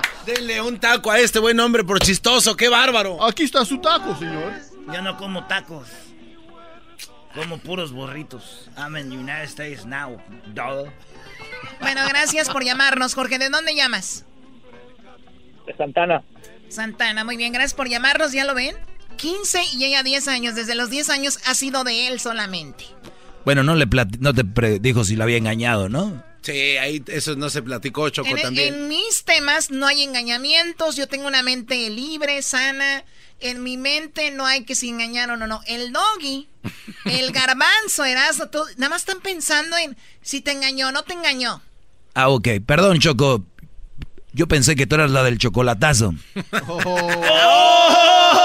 Denle 0.26 0.62
un 0.62 0.78
taco 0.80 1.10
a 1.10 1.18
este 1.18 1.38
buen 1.38 1.60
hombre 1.60 1.84
por 1.84 1.98
chistoso, 2.00 2.56
qué 2.56 2.68
bárbaro. 2.70 3.22
Aquí 3.24 3.42
está 3.44 3.64
su 3.66 3.78
taco, 3.78 4.16
señor. 4.16 4.52
Yo 4.92 5.02
no 5.02 5.16
como 5.16 5.46
tacos. 5.46 5.88
Como 7.34 7.58
puros 7.58 7.90
burritos. 7.92 8.68
I'm 8.76 8.96
in 8.96 9.10
United 9.10 9.44
States 9.44 9.84
now, 9.84 10.20
dog. 10.54 10.88
Bueno, 11.80 12.02
gracias 12.08 12.48
por 12.48 12.64
llamarnos, 12.64 13.14
Jorge. 13.14 13.38
¿De 13.38 13.48
dónde 13.50 13.74
llamas? 13.74 14.24
De 15.66 15.76
Santana. 15.76 16.22
Santana, 16.68 17.24
muy 17.24 17.36
bien, 17.36 17.52
gracias 17.52 17.74
por 17.74 17.88
llamarnos, 17.88 18.32
¿ya 18.32 18.44
lo 18.44 18.54
ven? 18.54 18.76
15 19.16 19.60
y 19.74 19.84
ella 19.84 20.02
10 20.02 20.28
años. 20.28 20.54
Desde 20.54 20.74
los 20.74 20.90
10 20.90 21.10
años 21.10 21.38
ha 21.46 21.54
sido 21.54 21.82
de 21.84 22.06
él 22.08 22.20
solamente. 22.20 22.84
Bueno, 23.44 23.62
no 23.62 23.74
le 23.74 23.86
plati- 23.88 24.18
no 24.20 24.32
te 24.32 24.44
pre- 24.44 24.78
dijo 24.78 25.04
si 25.04 25.16
lo 25.16 25.24
había 25.24 25.36
engañado, 25.36 25.88
¿no? 25.88 26.22
Sí, 26.42 26.76
ahí 26.76 27.02
eso 27.08 27.34
no 27.36 27.48
se 27.50 27.62
platicó, 27.62 28.08
Choco, 28.10 28.28
En, 28.28 28.42
también. 28.42 28.74
en 28.74 28.88
mis 28.88 29.24
temas 29.24 29.70
no 29.70 29.86
hay 29.86 30.02
engañamientos, 30.02 30.94
yo 30.96 31.08
tengo 31.08 31.26
una 31.26 31.42
mente 31.42 31.88
libre, 31.90 32.42
sana. 32.42 33.04
En 33.40 33.62
mi 33.62 33.76
mente 33.76 34.30
no 34.30 34.46
hay 34.46 34.64
que 34.64 34.74
si 34.74 34.88
engañaron 34.88 35.42
o 35.42 35.46
no. 35.46 35.60
El 35.66 35.92
doggy, 35.92 36.48
el 37.04 37.30
garbanzo, 37.32 38.04
Erasmo, 38.04 38.46
todo- 38.48 38.66
nada 38.76 38.88
más 38.90 39.02
están 39.02 39.20
pensando 39.20 39.76
en 39.76 39.96
si 40.22 40.40
te 40.40 40.52
engañó 40.52 40.88
o 40.88 40.92
no 40.92 41.02
te 41.02 41.12
engañó. 41.12 41.60
Ah, 42.14 42.28
ok. 42.30 42.48
Perdón, 42.66 43.00
Choco. 43.00 43.44
Yo 44.32 44.48
pensé 44.48 44.74
que 44.76 44.86
tú 44.86 44.94
eras 44.96 45.10
la 45.10 45.22
del 45.22 45.38
chocolatazo. 45.38 46.12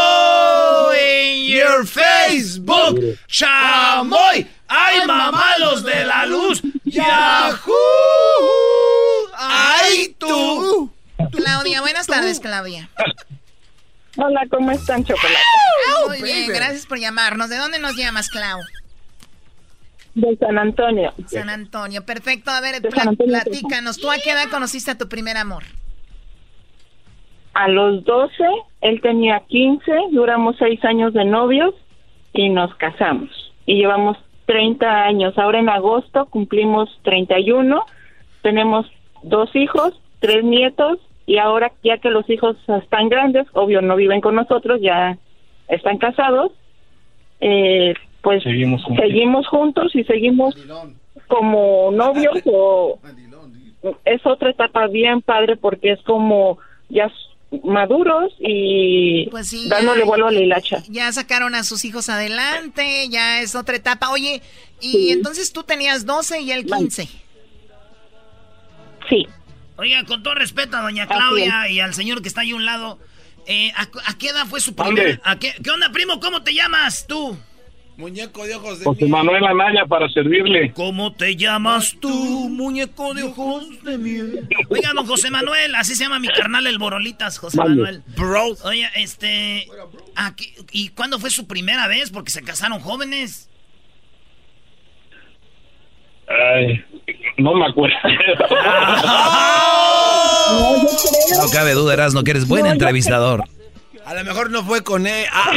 Oh, 0.01 0.91
in 0.93 1.47
your 1.55 1.85
Facebook, 1.87 2.99
chamoy. 3.27 4.47
Ay, 4.67 5.05
mamá, 5.07 5.57
los 5.59 5.83
de 5.83 6.05
la 6.05 6.25
luz. 6.27 6.61
Yahoo. 6.83 7.73
Ay, 9.35 10.15
tú. 10.19 10.91
Claudia, 11.31 11.81
buenas 11.81 12.05
tardes, 12.07 12.39
Claudia. 12.39 12.89
Hola, 14.21 14.45
¿cómo 14.49 14.71
están, 14.71 15.05
Chocolate? 15.05 15.39
Muy 16.07 16.21
bien, 16.21 16.49
gracias 16.49 16.85
por 16.85 16.99
llamarnos. 16.99 17.49
¿De 17.49 17.55
dónde 17.55 17.79
nos 17.79 17.95
llamas, 17.95 18.29
Clau? 18.29 18.59
De 20.13 20.35
San 20.35 20.57
Antonio. 20.57 21.13
San 21.27 21.49
Antonio, 21.49 22.05
perfecto. 22.05 22.51
A 22.51 22.59
ver, 22.59 22.75
Antonio, 22.75 23.15
platícanos. 23.15 23.97
¿Tú 23.97 24.11
a 24.11 24.15
qué 24.17 24.31
edad 24.31 24.49
conociste 24.51 24.91
a 24.91 24.97
tu 24.97 25.07
primer 25.07 25.37
amor? 25.37 25.63
A 27.53 27.69
los 27.69 28.03
12, 28.03 28.43
él 28.81 28.99
tenía 29.01 29.41
15, 29.47 29.89
duramos 30.11 30.57
6 30.59 30.83
años 30.83 31.13
de 31.13 31.23
novios 31.23 31.73
y 32.33 32.49
nos 32.49 32.75
casamos. 32.75 33.29
Y 33.65 33.75
llevamos 33.75 34.17
30 34.47 35.03
años. 35.05 35.37
Ahora 35.37 35.59
en 35.59 35.69
agosto 35.69 36.25
cumplimos 36.25 36.89
31, 37.03 37.85
tenemos 38.41 38.85
dos 39.23 39.55
hijos, 39.55 39.93
tres 40.19 40.43
nietos 40.43 40.99
y 41.29 41.37
ahora 41.37 41.71
ya 41.83 41.97
que 41.99 42.09
los 42.09 42.27
hijos 42.29 42.57
están 42.81 43.07
grandes, 43.09 43.45
obvio 43.53 43.81
no 43.81 43.95
viven 43.95 44.19
con 44.19 44.33
nosotros, 44.35 44.81
ya 44.81 45.17
están 45.67 45.97
casados, 45.99 46.51
eh, 47.39 47.93
pues 48.21 48.41
Seguimos 48.43 48.83
juntos. 48.83 49.05
seguimos 49.05 49.47
juntos 49.47 49.95
y 49.95 50.03
seguimos 50.05 50.55
como 51.27 51.91
novios 51.91 52.35
o 52.45 52.99
es 54.05 54.25
otra 54.25 54.49
etapa 54.49 54.87
bien 54.87 55.21
padre 55.21 55.55
porque 55.55 55.91
es 55.91 56.01
como 56.01 56.57
ya 56.89 57.11
maduros 57.63 58.33
y 58.39 59.27
Pues 59.29 59.47
sí, 59.49 59.69
dándole 59.69 59.99
ya- 60.01 60.05
vuelo 60.07 60.27
a 60.27 60.31
la 60.31 60.39
hilacha. 60.39 60.83
Ya 60.89 61.11
sacaron 61.11 61.53
a 61.55 61.63
sus 61.63 61.85
hijos 61.85 62.09
adelante, 62.09 63.07
ya 63.09 63.41
es 63.41 63.55
otra 63.55 63.75
etapa. 63.75 64.09
Oye, 64.11 64.41
y 64.81 64.91
Sí. 64.91 65.11
entonces 65.11 65.53
tú 65.53 65.61
tenías 65.63 66.05
12 66.07 66.41
y 66.41 66.51
él 66.51 66.65
15. 66.65 67.07
Sí. 69.09 69.27
Oiga, 69.79 70.03
con 70.03 70.23
todo 70.23 70.35
respeto 70.35 70.75
a 70.75 70.81
doña 70.81 71.07
Claudia 71.07 71.69
y 71.69 71.79
al 71.79 71.93
señor 71.93 72.21
que 72.21 72.27
está 72.27 72.41
ahí 72.41 72.51
a 72.51 72.55
un 72.55 72.65
lado, 72.65 72.99
eh, 73.47 73.71
¿a, 73.77 73.87
qué 74.17 74.27
edad 74.27 74.45
fue 74.45 74.59
su 74.59 74.75
primer? 74.75 75.21
a 75.23 75.39
qué, 75.39 75.53
¿Qué 75.63 75.71
onda, 75.71 75.89
primo? 75.91 76.19
¿Cómo 76.19 76.43
te 76.43 76.53
llamas 76.53 77.07
tú? 77.07 77.37
Muñeco 77.95 78.45
de 78.45 78.55
ojos 78.55 78.79
de 78.79 78.85
José 78.85 79.07
Manuel 79.07 79.43
Anaya 79.45 79.85
para 79.85 80.09
servirle. 80.09 80.73
¿Cómo 80.73 81.13
te 81.13 81.37
llamas 81.37 81.95
tú, 81.99 82.09
muñeco 82.49 83.13
de 83.13 83.23
ojos 83.23 83.83
de 83.83 83.97
miel? 83.97 84.49
Oiga, 84.69 84.91
don 84.93 85.05
José 85.05 85.31
Manuel, 85.31 85.75
así 85.75 85.95
se 85.95 86.03
llama 86.03 86.19
mi 86.19 86.27
carnal 86.27 86.67
el 86.67 86.77
Borolitas, 86.77 87.37
José 87.37 87.57
Mande. 87.57 87.81
Manuel. 87.81 88.03
Bro. 88.17 88.55
Oye, 88.63 88.89
este... 88.95 89.67
¿a 90.15 90.35
qué- 90.35 90.55
¿Y 90.71 90.89
cuándo 90.89 91.19
fue 91.19 91.29
su 91.29 91.47
primera 91.47 91.87
vez? 91.87 92.09
Porque 92.09 92.31
se 92.31 92.41
casaron 92.41 92.79
jóvenes. 92.79 93.49
Ay, 96.27 96.85
no 97.37 97.53
me 97.55 97.65
acuerdo. 97.67 97.95
No 100.49 101.47
cabe 101.51 101.73
duda, 101.73 101.93
Eras, 101.93 102.13
no 102.13 102.23
que 102.23 102.31
eres 102.31 102.47
buen 102.47 102.65
entrevistador. 102.65 103.43
A 104.05 104.13
lo 104.15 104.23
mejor 104.23 104.49
no 104.49 104.63
fue 104.63 104.83
con 104.83 105.05
él. 105.05 105.25
Ah, 105.31 105.51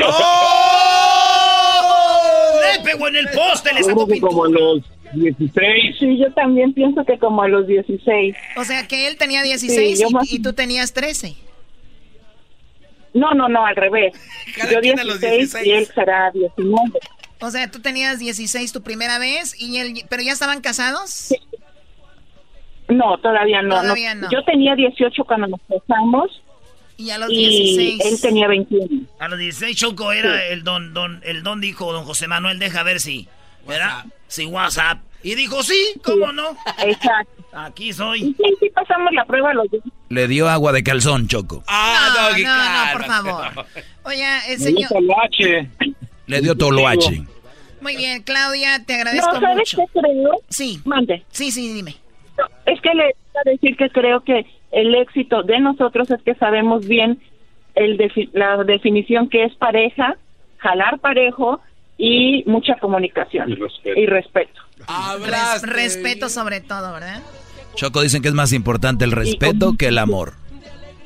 ¡Le 2.77 2.85
pegó 2.85 3.09
en 3.09 3.17
el 3.17 3.29
poste! 3.31 3.73
¡Le 3.75 3.83
sacó 3.83 4.07
como 4.21 4.45
a 4.45 4.49
los 4.51 4.83
16. 5.15 5.97
Sí, 5.99 6.19
yo 6.19 6.31
también 6.33 6.73
pienso 6.75 7.05
que 7.05 7.19
como 7.19 7.43
a 7.43 7.49
los 7.49 7.67
16. 7.67 8.37
O 8.57 8.65
sea 8.65 8.87
que 8.87 9.09
él 9.09 9.17
tenía 9.17 9.43
16 9.43 9.99
Sí, 9.99 10.05
y- 10.07 10.13
más- 10.13 10.33
y, 10.33 10.43
tú 10.43 10.53
tenías 10.53 10.93
13. 10.93 11.35
No, 13.15 13.33
no, 13.35 13.49
no, 13.49 13.65
al 13.67 13.77
revés. 13.77 14.13
Cada 14.57 14.73
yo 14.73 14.81
quien 14.81 14.99
a 15.01 15.05
los 15.05 15.21
16 15.21 15.67
y 15.67 15.71
él 15.71 15.87
será 15.95 16.31
19. 16.33 16.99
O 17.43 17.51
sea, 17.51 17.71
tú 17.71 17.81
tenías 17.81 18.19
16 18.19 18.73
tu 18.73 18.83
primera 18.83 19.19
vez 19.19 19.55
y 19.61 19.77
él, 19.79 20.05
pero 20.09 20.23
ya 20.23 20.33
estaban 20.33 20.61
casados. 20.61 21.35
No, 22.89 23.19
todavía 23.19 23.63
no. 23.63 23.81
Todavía 23.81 24.15
no. 24.15 24.29
Yo 24.31 24.43
tenía 24.45 24.75
18 24.75 25.25
cuando 25.25 25.47
nos 25.49 25.61
casamos 25.69 26.31
Y 26.97 27.11
a 27.11 27.19
los 27.19 27.31
y 27.31 27.37
16. 27.97 28.05
él 28.05 28.21
tenía 28.21 28.49
21. 28.49 29.07
A 29.19 29.29
los 29.29 29.39
16 29.39 29.77
Choco 29.77 30.13
era 30.13 30.47
el 30.47 30.63
don, 30.63 30.93
don, 30.95 31.21
el 31.25 31.43
don 31.43 31.61
dijo, 31.61 31.93
don 31.93 32.05
José 32.05 32.29
Manuel, 32.29 32.59
deja 32.59 32.83
ver 32.83 33.01
si, 33.01 33.29
¿verdad? 33.67 34.05
Si 34.29 34.45
WhatsApp. 34.47 34.99
Y 35.25 35.35
dijo, 35.37 35.63
sí, 35.63 35.95
¿cómo 36.05 36.33
no? 36.33 36.57
Exacto. 36.85 37.45
Aquí 37.55 37.93
soy. 37.93 38.21
sí, 38.21 38.45
sí 38.61 38.71
pasamos 38.75 39.13
la 39.13 39.25
prueba 39.25 39.53
los 39.55 39.71
dos. 39.71 39.81
Le 40.09 40.27
dio 40.27 40.49
agua 40.49 40.73
de 40.73 40.83
calzón, 40.83 41.29
Choco. 41.29 41.63
ah, 41.69 42.09
no, 42.17 42.29
Doggy, 42.31 42.45
no, 42.45 42.57
no, 42.57 42.93
por 42.93 43.05
favor. 43.05 43.67
Oye, 44.05 44.25
el 44.49 44.59
señor. 44.59 44.91
Le 46.33 46.41
dio 46.41 46.55
toloache. 46.57 47.23
Muy 47.81 47.97
bien, 47.97 48.23
Claudia, 48.23 48.85
te 48.85 48.95
agradezco 48.95 49.33
No, 49.33 49.41
¿sabes 49.41 49.57
mucho. 49.59 49.77
qué 49.93 50.01
creo? 50.01 50.31
Sí, 50.49 50.81
Mande. 50.85 51.25
sí, 51.31 51.51
sí, 51.51 51.73
dime. 51.73 51.97
Es 52.67 52.81
que 52.81 52.91
le 52.95 53.05
voy 53.05 53.43
a 53.47 53.51
decir 53.51 53.77
que 53.77 53.91
creo 53.91 54.21
que 54.21 54.47
el 54.71 54.95
éxito 54.95 55.43
de 55.43 55.59
nosotros 55.61 56.11
es 56.11 56.23
que 56.23 56.35
sabemos 56.37 56.87
bien 56.87 57.21
el 57.75 57.99
defi- 57.99 58.31
la 58.33 58.63
definición 58.65 59.29
que 59.29 59.45
es 59.45 59.55
pareja, 59.57 60.17
jalar 60.59 60.99
parejo 61.01 61.61
y 61.99 62.45
mucha 62.47 62.77
comunicación 62.77 63.51
Y 63.51 63.55
respeto. 63.57 64.01
y 64.01 64.07
respeto. 64.07 64.61
Res- 65.25 65.63
respeto 65.63 66.29
sobre 66.29 66.61
todo, 66.61 66.93
¿verdad? 66.93 67.21
Choco 67.75 68.01
dicen 68.03 68.23
que 68.23 68.29
es 68.29 68.35
más 68.35 68.53
importante 68.53 69.05
el 69.05 69.13
respeto 69.13 69.75
que 69.79 69.89
el 69.89 69.99
amor. 69.99 70.35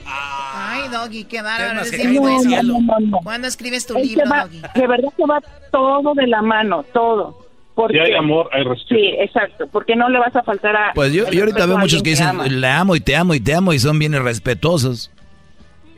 Ay, 0.09 0.89
Doggy, 0.91 1.25
qué 1.25 1.43
bárbaro. 1.43 1.85
Cielo. 1.85 2.79
no, 2.81 3.01
no. 3.01 3.19
¿Cuándo 3.23 3.49
escribes 3.49 3.87
tu 3.87 3.97
Es 3.97 4.07
libro, 4.09 4.25
va- 4.31 4.45
Doggy? 4.45 4.61
de 4.75 4.87
verdad 4.87 5.09
que 5.17 5.25
va 5.27 5.41
todo 5.71 6.15
de 6.15 6.27
la 6.27 6.43
mano, 6.43 6.85
todo. 6.93 7.45
Porque, 7.75 7.95
Si 7.99 8.01
hay 8.01 8.15
amor, 8.15 8.49
hay 8.53 8.65
respeto. 8.65 8.95
Sí, 8.95 9.07
exacto, 9.19 9.67
porque 9.71 9.95
no 9.97 10.09
le 10.09 10.19
vas 10.19 10.35
a 10.35 10.43
faltar 10.43 10.75
a... 10.75 10.93
Pues 10.95 11.13
yo, 11.13 11.31
yo 11.31 11.41
ahorita 11.41 11.67
veo 11.67 11.77
muchos 11.77 12.03
que 12.03 12.11
dicen, 12.11 12.29
ama. 12.29 12.47
le 12.47 12.69
amo 12.69 12.97
y 12.97 13.01
te 13.01 13.15
amo 13.15 13.35
y 13.35 13.41
te 13.41 13.55
amo 13.55 13.75
y 13.75 13.79
son 13.79 13.99
bien 13.99 14.15
irrespetuosos. 14.15 15.11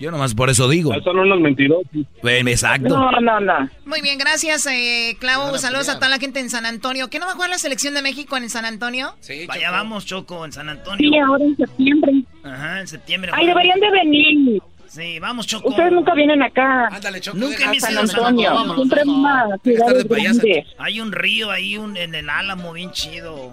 Yo 0.00 0.10
nomás 0.12 0.32
por 0.34 0.48
eso 0.48 0.68
digo. 0.68 0.92
Son 1.02 1.18
unos 1.18 1.40
mentirosos. 1.40 1.86
Exacto. 2.22 2.88
No, 2.88 3.10
no, 3.20 3.40
no. 3.40 3.68
Muy 3.84 4.00
bien, 4.00 4.16
gracias, 4.18 4.66
eh, 4.66 5.16
Clau. 5.18 5.56
Saludos 5.58 5.88
a 5.88 5.96
toda 5.96 6.08
la 6.08 6.18
gente 6.18 6.38
en 6.40 6.50
San 6.50 6.66
Antonio. 6.66 7.08
¿Qué 7.10 7.18
no 7.18 7.26
va 7.26 7.32
a 7.32 7.34
jugar 7.34 7.50
la 7.50 7.58
selección 7.58 7.94
de 7.94 8.02
México 8.02 8.36
en 8.36 8.48
San 8.48 8.64
Antonio? 8.64 9.14
Sí, 9.20 9.46
Vaya, 9.46 9.70
vamos, 9.72 10.06
Choco, 10.06 10.44
en 10.44 10.52
San 10.52 10.68
Antonio. 10.68 11.10
Sí, 11.10 11.18
ahora 11.18 11.44
en 11.44 11.56
septiembre. 11.56 12.12
Ajá, 12.42 12.80
en 12.80 12.86
septiembre. 12.86 13.32
Ay, 13.34 13.46
deberían 13.46 13.80
de 13.80 13.90
venir. 13.90 14.62
Sí, 14.86 15.18
vamos, 15.18 15.46
Choco. 15.46 15.68
Ustedes 15.68 15.92
nunca 15.92 16.14
vienen 16.14 16.42
acá. 16.42 16.88
Ándale, 16.88 17.20
Choco. 17.20 17.36
Nunca 17.36 17.72
he 17.72 17.80
San 17.80 17.98
Antonio. 17.98 18.50
Vámonos, 18.54 18.76
Siempre 18.76 19.02
una 19.04 19.58
ciudad 19.62 19.94
grande. 20.08 20.66
Hay 20.78 21.00
un 21.00 21.12
río 21.12 21.50
ahí 21.50 21.76
un, 21.76 21.96
en 21.96 22.14
el 22.14 22.30
Álamo 22.30 22.72
bien 22.72 22.90
chido. 22.92 23.52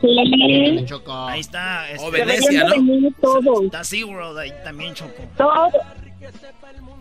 Sí. 0.00 0.86
Ahí 1.28 1.40
está. 1.40 1.90
este, 1.90 2.10
Venecia, 2.10 2.64
de 2.64 2.78
¿no? 2.78 3.10
todos. 3.20 3.64
Está 3.64 3.84
SeaWorld 3.84 4.38
ahí 4.38 4.52
también, 4.64 4.94
Choco. 4.94 5.22
Todo. 5.36 5.70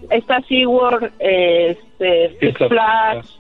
Está 0.10 0.42
SeaWorld, 0.42 1.12
este, 1.20 2.38
Six 2.40 2.58
Flags. 2.68 3.37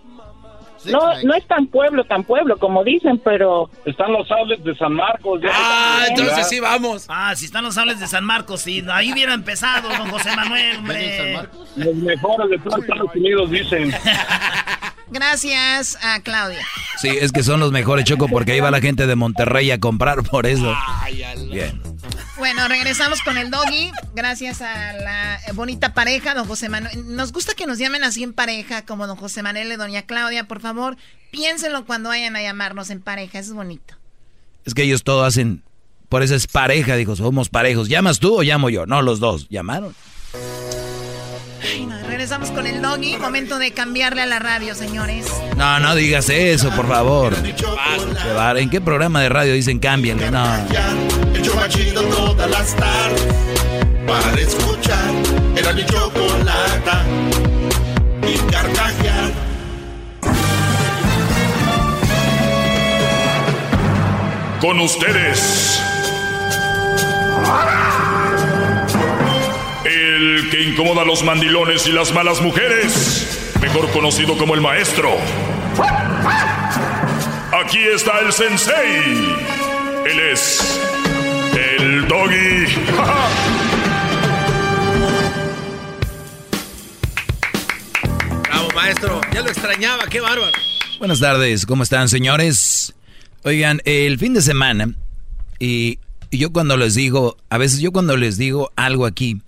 No, 0.91 1.21
no 1.23 1.33
es 1.33 1.45
tan 1.47 1.67
pueblo, 1.67 2.03
tan 2.03 2.23
pueblo, 2.23 2.57
como 2.57 2.83
dicen, 2.83 3.19
pero... 3.23 3.69
Están 3.85 4.11
los 4.13 4.27
sables 4.27 4.63
de 4.63 4.75
San 4.75 4.93
Marcos. 4.93 5.41
ya. 5.41 5.49
Ah, 5.53 6.05
entonces 6.09 6.47
sí 6.49 6.59
vamos. 6.59 7.05
Ah, 7.09 7.33
si 7.35 7.45
están 7.45 7.63
los 7.63 7.75
sables 7.75 7.99
de 7.99 8.07
San 8.07 8.23
Marcos, 8.23 8.61
sí. 8.61 8.83
Ahí 8.91 9.11
hubiera 9.11 9.33
empezado, 9.33 9.89
don 9.89 10.09
José 10.09 10.35
Manuel, 10.35 10.77
hombre. 10.79 11.39
Los 11.75 11.95
mejores 11.95 12.49
de 12.49 12.57
todos 12.59 12.79
Estados 12.83 13.15
Unidos 13.15 13.49
dicen. 13.51 13.93
Gracias 15.09 15.97
a 16.01 16.19
Claudia. 16.21 16.65
Sí, 16.99 17.09
es 17.09 17.31
que 17.31 17.43
son 17.43 17.59
los 17.59 17.71
mejores, 17.71 18.05
Choco, 18.05 18.27
porque 18.27 18.53
ahí 18.53 18.59
va 18.59 18.71
la 18.71 18.81
gente 18.81 19.07
de 19.07 19.15
Monterrey 19.15 19.71
a 19.71 19.79
comprar 19.79 20.23
por 20.23 20.45
eso. 20.45 20.75
Bien. 21.51 21.81
Bueno, 22.37 22.67
regresamos 22.67 23.21
con 23.21 23.37
el 23.37 23.49
doggy. 23.49 23.91
Gracias 24.13 24.61
a 24.61 24.93
la 24.93 25.39
bonita 25.53 25.93
pareja, 25.93 26.33
don 26.33 26.47
José 26.47 26.69
Manuel. 26.69 27.15
Nos 27.15 27.31
gusta 27.31 27.53
que 27.53 27.65
nos 27.65 27.77
llamen 27.77 28.03
así 28.03 28.23
en 28.23 28.33
pareja, 28.33 28.85
como 28.85 29.07
don 29.07 29.15
José 29.15 29.43
Manuel 29.43 29.71
y 29.71 29.75
doña 29.75 30.03
Claudia. 30.03 30.43
Por 30.43 30.59
favor, 30.59 30.97
piénsenlo 31.31 31.85
cuando 31.85 32.09
vayan 32.09 32.35
a 32.35 32.41
llamarnos 32.41 32.89
en 32.89 33.01
pareja. 33.01 33.39
Eso 33.39 33.51
es 33.51 33.55
bonito. 33.55 33.95
Es 34.65 34.73
que 34.73 34.83
ellos 34.83 35.03
todo 35.03 35.23
hacen, 35.23 35.63
por 36.09 36.23
eso 36.23 36.35
es 36.35 36.47
pareja, 36.47 36.95
dijo, 36.95 37.15
somos 37.15 37.49
parejos. 37.49 37.87
¿Llamas 37.87 38.19
tú 38.19 38.39
o 38.39 38.43
llamo 38.43 38.69
yo? 38.69 38.85
No, 38.85 39.01
los 39.01 39.19
dos. 39.19 39.47
¿Llamaron? 39.49 39.95
Regresamos 42.27 42.51
con 42.51 42.67
el 42.67 42.81
doggy. 42.81 43.15
Momento 43.15 43.57
de 43.57 43.71
cambiarle 43.71 44.21
a 44.21 44.25
la 44.25 44.37
radio, 44.37 44.75
señores. 44.75 45.27
No, 45.55 45.79
no 45.79 45.95
digas 45.95 46.27
eso, 46.27 46.69
por 46.71 46.85
favor. 46.85 47.33
¿En 48.57 48.69
qué 48.69 48.81
programa 48.81 49.21
de 49.21 49.29
radio 49.29 49.53
dicen 49.53 49.79
cámbienle? 49.79 50.29
No. 50.29 50.45
El 51.33 51.41
show 51.41 51.55
más 51.55 51.69
chido 51.69 52.01
todas 52.01 52.51
las 52.51 52.75
tardes. 52.75 53.23
Para 54.05 54.41
escuchar. 54.41 55.09
Era 55.55 55.71
mi 55.71 55.85
chocolata. 55.85 57.05
Y 58.23 58.51
carcajear. 58.51 59.31
Con 64.59 64.81
ustedes. 64.81 65.79
El 70.47 70.51
que 70.51 70.63
incomoda 70.63 71.01
a 71.01 71.05
los 71.05 71.23
mandilones 71.25 71.87
y 71.87 71.91
las 71.91 72.13
malas 72.13 72.41
mujeres. 72.41 73.51
Mejor 73.59 73.91
conocido 73.91 74.37
como 74.37 74.55
el 74.55 74.61
maestro. 74.61 75.09
Aquí 77.51 77.79
está 77.93 78.19
el 78.19 78.31
sensei. 78.31 79.35
Él 80.05 80.19
es 80.31 80.79
el 81.53 82.07
doggy. 82.07 82.65
Bravo, 88.43 88.69
maestro. 88.73 89.19
Ya 89.33 89.41
lo 89.41 89.49
extrañaba, 89.49 90.05
qué 90.09 90.21
bárbaro. 90.21 90.51
Buenas 90.99 91.19
tardes, 91.19 91.65
¿cómo 91.65 91.83
están, 91.83 92.07
señores? 92.07 92.93
Oigan, 93.43 93.81
el 93.83 94.17
fin 94.17 94.33
de 94.33 94.41
semana, 94.41 94.93
y, 95.59 95.99
y 96.31 96.37
yo 96.37 96.53
cuando 96.53 96.77
les 96.77 96.95
digo, 96.95 97.35
a 97.49 97.57
veces 97.57 97.79
yo 97.79 97.91
cuando 97.91 98.15
les 98.15 98.37
digo 98.37 98.71
algo 98.77 99.05
aquí, 99.05 99.41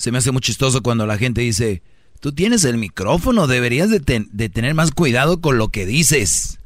se 0.00 0.10
me 0.10 0.16
hace 0.16 0.30
muy 0.32 0.40
chistoso 0.40 0.80
cuando 0.82 1.06
la 1.06 1.18
gente 1.18 1.42
dice, 1.42 1.82
tú 2.20 2.32
tienes 2.32 2.64
el 2.64 2.78
micrófono, 2.78 3.46
deberías 3.46 3.90
de, 3.90 4.00
ten- 4.00 4.30
de 4.32 4.48
tener 4.48 4.72
más 4.72 4.92
cuidado 4.92 5.42
con 5.42 5.58
lo 5.58 5.68
que 5.68 5.84
dices. 5.84 6.58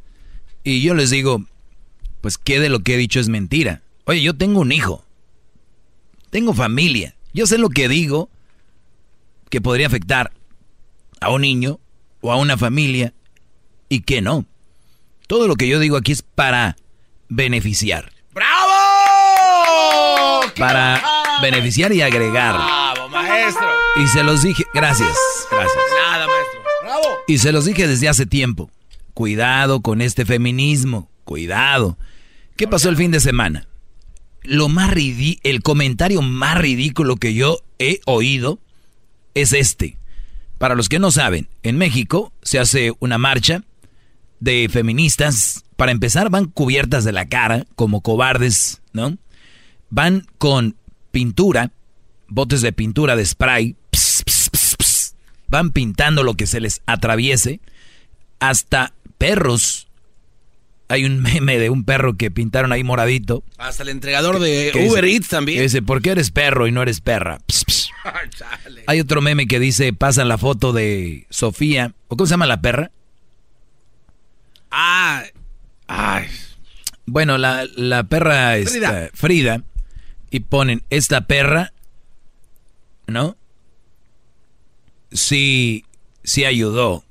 Y 0.63 0.83
yo 0.83 0.95
les 0.95 1.11
digo, 1.11 1.45
pues 2.21 2.39
qué 2.39 2.61
de 2.61 2.69
lo 2.69 2.79
que 2.79 2.95
he 2.95 2.97
dicho 2.97 3.19
es 3.19 3.29
mentira. 3.29 3.83
Oye, 4.05 4.23
yo 4.23 4.37
tengo 4.37 4.61
un 4.61 4.71
hijo, 4.71 5.05
tengo 6.31 6.55
familia, 6.55 7.17
yo 7.33 7.49
sé 7.49 7.59
lo 7.59 7.71
que 7.71 7.89
digo 7.89 8.29
que 9.51 9.61
podría 9.61 9.89
afectar 9.89 10.31
a 11.21 11.31
un 11.31 11.41
niño 11.41 11.81
o 12.21 12.31
a 12.31 12.37
una 12.37 12.57
familia 12.57 13.15
y 13.89 14.03
que 14.03 14.23
no. 14.23 14.47
Todo 15.27 15.49
lo 15.49 15.57
que 15.57 15.67
yo 15.67 15.81
digo 15.81 15.97
aquí 15.97 16.13
es 16.13 16.23
para 16.23 16.77
beneficiar. 17.29 18.13
¡Bravo! 18.33 18.71
Para 20.57 21.03
beneficiar 21.43 21.93
y 21.93 22.01
agregar. 22.03 22.84
Y 23.97 24.07
se 24.09 24.23
los 24.23 24.43
dije, 24.43 24.65
gracias, 24.75 25.17
gracias. 25.51 25.83
Nada, 26.11 26.27
maestro. 26.27 26.61
¡Bravo! 26.83 27.19
Y 27.27 27.39
se 27.39 27.53
los 27.53 27.65
dije 27.65 27.87
desde 27.87 28.09
hace 28.09 28.27
tiempo. 28.27 28.71
Cuidado 29.13 29.81
con 29.81 30.01
este 30.01 30.25
feminismo, 30.25 31.09
cuidado. 31.25 31.97
¿Qué 32.57 32.67
pasó 32.67 32.89
el 32.89 32.97
fin 32.97 33.11
de 33.11 33.21
semana? 33.21 33.69
Lo 34.43 34.69
más 34.69 34.91
ridi 34.91 35.39
el 35.43 35.63
comentario 35.63 36.21
más 36.23 36.59
ridículo 36.59 37.17
que 37.17 37.35
yo 37.35 37.59
he 37.79 38.01
oído 38.05 38.59
es 39.35 39.53
este. 39.53 39.97
Para 40.59 40.75
los 40.75 40.89
que 40.89 40.99
no 40.99 41.11
saben, 41.11 41.49
en 41.63 41.79
México 41.79 42.33
se 42.43 42.59
hace 42.59 42.93
una 43.01 43.19
marcha 43.19 43.63
de 44.41 44.69
feministas. 44.71 45.65
Para 45.77 45.93
empezar, 45.93 46.31
van 46.31 46.47
cubiertas 46.47 47.05
de 47.05 47.13
la 47.13 47.27
cara, 47.27 47.65
como 47.75 48.01
cobardes, 48.01 48.83
¿no? 48.93 49.17
Van 49.91 50.27
con 50.39 50.77
pintura, 51.11 51.73
botes 52.29 52.61
de 52.63 52.73
pintura 52.73 53.17
de 53.17 53.25
spray, 53.27 53.77
ps, 53.91 54.23
ps, 54.25 54.51
ps, 54.51 54.77
ps. 54.77 55.15
van 55.49 55.71
pintando 55.71 56.23
lo 56.23 56.35
que 56.35 56.47
se 56.47 56.61
les 56.61 56.83
atraviese, 56.87 57.61
hasta 58.41 58.93
perros. 59.19 59.89
Hay 60.89 61.05
un 61.07 61.23
meme 61.23 61.59
de 61.59 61.71
un 61.71 61.85
perro 61.85 62.17
que 62.17 62.31
pintaron 62.31 62.71
ahí 62.73 62.85
moradito. 62.85 63.43
Hasta 63.57 63.83
el 63.85 63.89
entregador 63.89 64.39
de 64.39 64.71
que 64.73 64.87
Uber 64.87 65.03
dice- 65.05 65.17
Eats 65.17 65.29
también. 65.29 65.59
que 65.59 65.63
Dice, 65.63 65.81
¿por 65.83 66.03
qué 66.03 66.11
eres 66.11 66.31
perro 66.31 66.67
y 66.67 66.73
no 66.73 66.83
eres 66.83 67.01
perra? 67.01 67.41
Hay 68.87 69.01
otro 69.01 69.23
meme 69.23 69.47
que 69.47 69.59
dice, 69.59 69.93
pasan 69.95 70.29
la 70.29 70.37
foto 70.37 70.73
de 70.75 71.27
Sofía, 71.31 71.95
¿o 72.09 72.17
cómo 72.17 72.27
se 72.27 72.33
llama 72.33 72.47
la 72.47 72.61
perra? 72.61 72.91
Ah, 74.71 75.23
ay. 75.87 76.27
Bueno, 77.07 77.39
la, 77.39 77.67
la 77.77 78.05
perra 78.05 78.55
Frida. 78.67 79.11
Frida. 79.15 79.63
y 80.31 80.41
ponen, 80.41 80.83
esta 80.91 81.27
perra, 81.27 81.73
¿no? 83.07 83.37
Sí, 85.13 85.85
sí 86.23 86.45
ayudó. 86.45 87.05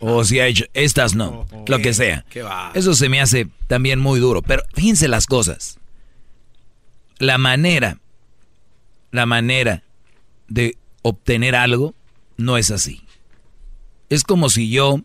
O 0.00 0.24
si 0.24 0.38
ha 0.38 0.46
hecho, 0.46 0.64
estas 0.74 1.16
no, 1.16 1.46
lo 1.66 1.78
que 1.78 1.92
sea. 1.92 2.24
qué 2.30 2.42
va. 2.42 2.70
Eso 2.74 2.94
se 2.94 3.08
me 3.08 3.20
hace 3.20 3.48
también 3.66 3.98
muy 3.98 4.20
duro. 4.20 4.42
Pero 4.42 4.62
fíjense 4.74 5.08
las 5.08 5.26
cosas. 5.26 5.78
La 7.18 7.36
manera, 7.36 7.98
la 9.10 9.26
manera 9.26 9.82
de 10.46 10.76
obtener 11.02 11.56
algo 11.56 11.94
no 12.36 12.56
es 12.58 12.70
así. 12.70 13.02
Es 14.08 14.22
como 14.22 14.50
si 14.50 14.70
yo 14.70 15.00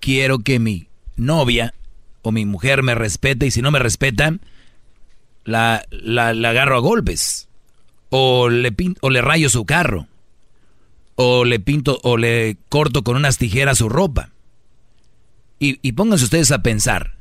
quiero 0.00 0.38
que 0.38 0.58
mi 0.58 0.88
novia 1.16 1.74
o 2.22 2.32
mi 2.32 2.46
mujer 2.46 2.82
me 2.82 2.94
respete 2.94 3.46
y 3.46 3.50
si 3.50 3.60
no 3.60 3.70
me 3.70 3.78
respetan, 3.78 4.40
la, 5.44 5.84
la, 5.90 6.32
la 6.32 6.50
agarro 6.50 6.76
a 6.76 6.80
golpes. 6.80 7.48
O 8.16 8.48
le, 8.48 8.70
pin- 8.70 8.96
o 9.00 9.10
le 9.10 9.22
rayo 9.22 9.50
su 9.50 9.64
carro. 9.66 10.06
O 11.16 11.44
le 11.44 11.58
pinto 11.58 11.98
o 12.04 12.16
le 12.16 12.56
corto 12.68 13.02
con 13.02 13.16
unas 13.16 13.38
tijeras 13.38 13.78
su 13.78 13.88
ropa. 13.88 14.30
Y, 15.58 15.80
y 15.82 15.92
pónganse 15.92 16.22
ustedes 16.22 16.52
a 16.52 16.62
pensar. 16.62 17.16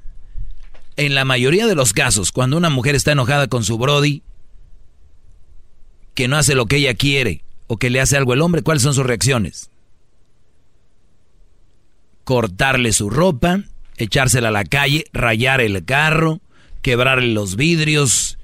En 0.95 1.15
la 1.15 1.26
mayoría 1.26 1.65
de 1.65 1.74
los 1.74 1.94
casos, 1.94 2.32
cuando 2.32 2.57
una 2.57 2.70
mujer 2.70 2.94
está 2.94 3.11
enojada 3.11 3.48
con 3.48 3.64
su 3.64 3.80
Brody, 3.80 4.22
que 6.14 6.28
no 6.28 6.38
hace 6.38 6.53
lo 6.53 6.68
que 6.68 6.76
ella 6.76 6.94
quiere, 6.94 7.44
o 7.65 7.78
que 7.78 7.90
le 7.90 7.99
hace 7.99 8.15
algo 8.15 8.36
el 8.36 8.41
hombre, 8.41 8.61
¿cuáles 8.61 8.84
son 8.84 8.94
sus 8.94 9.06
reacciones? 9.07 9.72
Cortarle 12.24 12.94
su 12.94 13.10
ropa, 13.10 13.64
echársela 13.98 14.49
a 14.49 14.52
la 14.52 14.64
calle, 14.64 15.06
rayar 15.11 15.60
el 15.60 15.84
carro, 15.86 16.40
quebrarle 16.84 17.34
los 17.34 17.56
vidrios. 17.56 18.38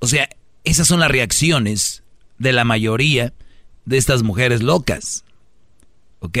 O 0.00 0.08
sea, 0.08 0.28
esas 0.64 0.88
son 0.88 1.00
las 1.00 1.10
reacciones 1.10 2.02
de 2.38 2.52
la 2.52 2.64
mayoría 2.64 3.32
de 3.84 3.98
estas 3.98 4.22
mujeres 4.22 4.62
locas. 4.62 5.24
¿Ok? 6.20 6.38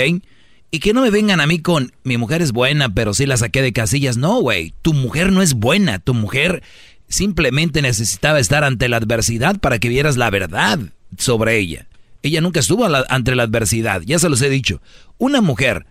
Y 0.70 0.80
que 0.80 0.92
no 0.92 1.02
me 1.02 1.10
vengan 1.10 1.40
a 1.40 1.46
mí 1.46 1.60
con, 1.60 1.92
mi 2.02 2.16
mujer 2.16 2.42
es 2.42 2.52
buena, 2.52 2.92
pero 2.92 3.14
sí 3.14 3.26
la 3.26 3.36
saqué 3.36 3.62
de 3.62 3.72
casillas. 3.72 4.16
No, 4.16 4.40
güey, 4.40 4.74
tu 4.82 4.92
mujer 4.92 5.30
no 5.30 5.40
es 5.40 5.54
buena, 5.54 5.98
tu 5.98 6.14
mujer 6.14 6.62
simplemente 7.06 7.82
necesitaba 7.82 8.40
estar 8.40 8.64
ante 8.64 8.88
la 8.88 8.96
adversidad 8.96 9.60
para 9.60 9.78
que 9.78 9.88
vieras 9.88 10.16
la 10.16 10.30
verdad 10.30 10.80
sobre 11.16 11.58
ella. 11.58 11.86
Ella 12.22 12.40
nunca 12.40 12.60
estuvo 12.60 12.86
ante 12.86 13.34
la 13.34 13.42
adversidad, 13.42 14.00
ya 14.02 14.18
se 14.18 14.28
los 14.28 14.40
he 14.42 14.48
dicho. 14.48 14.80
Una 15.18 15.42
mujer 15.42 15.86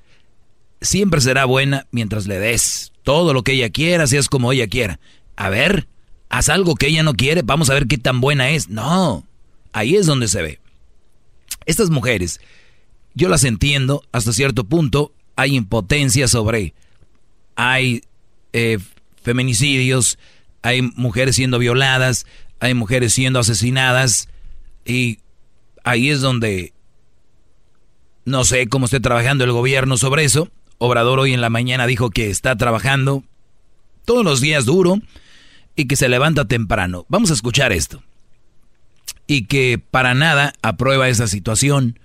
siempre 0.82 1.22
será 1.22 1.46
buena 1.46 1.88
mientras 1.92 2.28
le 2.28 2.40
des 2.40 2.92
todo 3.04 3.34
lo 3.34 3.44
que 3.44 3.54
ella 3.54 3.70
quiera, 3.70 4.08
si 4.08 4.18
es 4.18 4.28
como 4.28 4.52
ella 4.52 4.68
quiera. 4.68 5.00
A 5.36 5.50
ver, 5.50 5.88
haz 6.34 6.50
algo 6.50 6.74
que 6.74 6.88
ella 6.88 7.04
no 7.04 7.14
quiere, 7.14 7.44
vamos 7.44 7.70
a 7.70 7.76
ver 7.76 7.86
qué 7.86 8.00
tan 8.00 8.20
buena 8.20 8.50
es. 8.50 8.68
No, 8.68 9.24
ahí 9.72 9.96
es 9.96 10.08
donde 10.08 10.28
se 10.28 10.42
ve. 10.42 10.60
Estas 11.68 11.92
mujeres, 11.92 12.42
yo 13.14 13.30
las 13.30 13.44
entiendo 13.44 14.02
hasta 14.12 14.34
cierto 14.34 14.64
punto, 14.64 15.14
hay 15.36 15.56
impotencia 15.56 16.28
sobre, 16.28 16.74
hay 17.56 18.02
eh, 18.52 18.80
feminicidios, 19.22 20.18
hay 20.64 20.82
mujeres 20.82 21.36
siendo 21.36 21.60
violadas, 21.60 22.26
hay 22.60 22.74
mujeres 22.74 23.14
siendo 23.14 23.38
asesinadas 23.38 24.28
y 24.86 25.20
ahí 25.84 26.10
es 26.10 26.22
donde 26.22 26.74
no 28.26 28.44
sé 28.44 28.68
cómo 28.68 28.86
esté 28.86 29.00
trabajando 29.00 29.44
el 29.44 29.52
gobierno 29.52 29.98
sobre 29.98 30.24
eso. 30.24 30.50
Obrador 30.80 31.20
hoy 31.20 31.34
en 31.34 31.42
la 31.42 31.52
mañana 31.52 31.86
dijo 31.86 32.10
que 32.10 32.32
está 32.32 32.56
trabajando 32.56 33.24
todos 34.04 34.26
los 34.26 34.42
días 34.42 34.66
duro 34.66 35.00
y 35.76 35.86
que 35.86 35.96
se 35.96 36.10
levanta 36.10 36.46
temprano. 36.46 37.06
Vamos 37.10 37.32
a 37.32 37.34
escuchar 37.34 37.72
esto. 37.72 38.04
Y 39.28 39.46
que 39.46 39.82
para 39.92 40.14
nada 40.14 40.54
aprueba 40.62 41.10
esa 41.10 41.28
situación. 41.28 42.00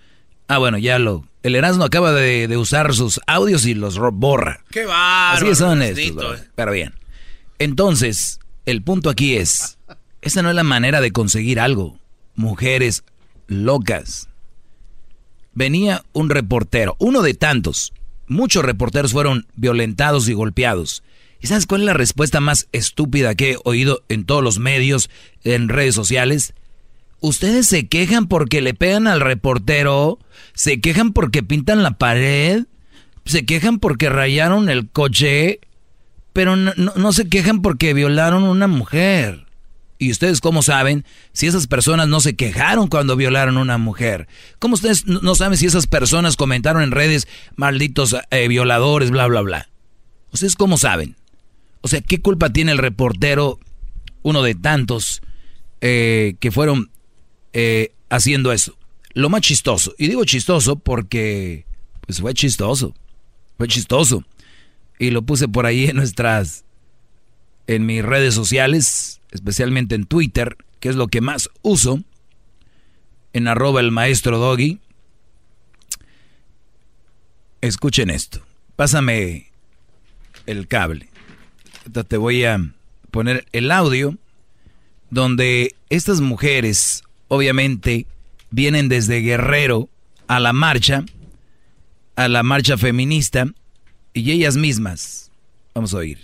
Ah, 0.46 0.58
bueno, 0.58 0.78
ya 0.78 0.98
lo... 0.98 1.24
El 1.42 1.54
Erasmo 1.54 1.84
acaba 1.84 2.12
de, 2.12 2.54
usar 2.56 2.94
sus 2.94 3.20
audios 3.26 3.64
y 3.64 3.74
los 3.74 3.98
borra. 3.98 4.64
¡Qué 4.70 4.84
bárbaro! 4.84 5.46
Así 5.46 5.54
son 5.54 5.82
estos. 5.82 6.40
Pero 6.54 6.72
bien. 6.72 6.94
Entonces, 7.58 8.40
el 8.66 8.82
punto 8.82 9.08
aquí 9.08 9.36
es, 9.36 9.78
esa 10.20 10.42
no 10.42 10.50
es 10.50 10.56
la 10.56 10.64
manera 10.64 11.00
de 11.00 11.12
conseguir 11.12 11.60
algo. 11.60 11.98
Mujeres 12.34 13.04
locas. 13.46 14.28
Venía 15.54 16.04
un 16.12 16.30
reportero, 16.30 16.96
uno 16.98 17.22
de 17.22 17.34
tantos. 17.34 17.92
Muchos 18.26 18.64
reporteros 18.64 19.12
fueron 19.12 19.46
violentados 19.56 20.28
y 20.28 20.34
golpeados. 20.34 21.02
¿Y 21.40 21.46
sabes 21.46 21.66
cuál 21.66 21.82
es 21.82 21.86
la 21.86 21.94
respuesta 21.94 22.40
más 22.40 22.68
estúpida 22.72 23.34
que 23.34 23.52
he 23.52 23.56
oído 23.64 24.02
en 24.08 24.24
todos 24.24 24.42
los 24.42 24.58
medios, 24.58 25.08
en 25.44 25.68
redes 25.68 25.94
sociales? 25.94 26.54
Ustedes 27.20 27.66
se 27.66 27.88
quejan 27.88 28.26
porque 28.26 28.60
le 28.60 28.74
pegan 28.74 29.06
al 29.06 29.20
reportero, 29.20 30.18
se 30.54 30.80
quejan 30.80 31.12
porque 31.12 31.42
pintan 31.42 31.82
la 31.82 31.92
pared, 31.92 32.64
se 33.24 33.44
quejan 33.44 33.78
porque 33.78 34.08
rayaron 34.08 34.68
el 34.68 34.88
coche, 34.88 35.60
pero 36.32 36.56
no, 36.56 37.12
se 37.12 37.28
quejan 37.28 37.62
porque 37.62 37.94
violaron 37.94 38.44
una 38.44 38.66
mujer. 38.66 39.46
¿Y 40.00 40.12
ustedes 40.12 40.40
cómo 40.40 40.62
saben 40.62 41.04
si 41.32 41.48
esas 41.48 41.66
personas 41.66 42.06
no 42.06 42.20
se 42.20 42.36
quejaron 42.36 42.86
cuando 42.86 43.16
violaron 43.16 43.56
a 43.58 43.62
una 43.62 43.78
mujer? 43.78 44.28
¿Cómo 44.60 44.74
ustedes 44.74 45.06
no 45.06 45.34
saben 45.34 45.58
si 45.58 45.66
esas 45.66 45.88
personas 45.88 46.36
comentaron 46.36 46.82
en 46.82 46.92
redes 46.92 47.26
malditos 47.56 48.14
eh, 48.30 48.46
violadores, 48.46 49.10
bla, 49.10 49.26
bla, 49.26 49.40
bla? 49.40 49.68
¿Ustedes 50.30 50.54
cómo 50.54 50.78
saben? 50.78 51.16
O 51.80 51.88
sea, 51.88 52.00
¿qué 52.00 52.20
culpa 52.20 52.50
tiene 52.50 52.72
el 52.72 52.78
reportero, 52.78 53.58
uno 54.22 54.42
de 54.42 54.54
tantos, 54.54 55.22
eh, 55.80 56.34
que 56.40 56.50
fueron 56.50 56.90
eh, 57.52 57.92
haciendo 58.10 58.52
eso? 58.52 58.76
Lo 59.14 59.28
más 59.28 59.42
chistoso, 59.42 59.94
y 59.98 60.08
digo 60.08 60.24
chistoso 60.24 60.76
porque 60.76 61.66
pues 62.06 62.20
fue 62.20 62.34
chistoso, 62.34 62.94
fue 63.56 63.68
chistoso. 63.68 64.24
Y 64.98 65.10
lo 65.10 65.22
puse 65.22 65.46
por 65.46 65.66
ahí 65.66 65.86
en 65.86 65.96
nuestras, 65.96 66.64
en 67.66 67.86
mis 67.86 68.04
redes 68.04 68.34
sociales, 68.34 69.20
especialmente 69.30 69.94
en 69.94 70.06
Twitter, 70.06 70.56
que 70.80 70.88
es 70.88 70.96
lo 70.96 71.08
que 71.08 71.20
más 71.20 71.50
uso, 71.62 72.02
en 73.32 73.46
arroba 73.46 73.80
el 73.80 73.92
maestro 73.92 74.38
Doggy. 74.38 74.80
Escuchen 77.60 78.10
esto, 78.10 78.40
pásame 78.76 79.50
el 80.46 80.66
cable 80.66 81.08
te 81.92 82.16
voy 82.16 82.44
a 82.44 82.58
poner 83.10 83.46
el 83.52 83.70
audio 83.70 84.16
donde 85.10 85.74
estas 85.88 86.20
mujeres 86.20 87.02
obviamente 87.28 88.06
vienen 88.50 88.88
desde 88.88 89.20
Guerrero 89.20 89.88
a 90.26 90.40
la 90.40 90.52
marcha, 90.52 91.04
a 92.16 92.28
la 92.28 92.42
marcha 92.42 92.76
feminista, 92.76 93.46
y 94.12 94.30
ellas 94.32 94.56
mismas, 94.56 95.30
vamos 95.74 95.94
a 95.94 95.98
oír. 95.98 96.18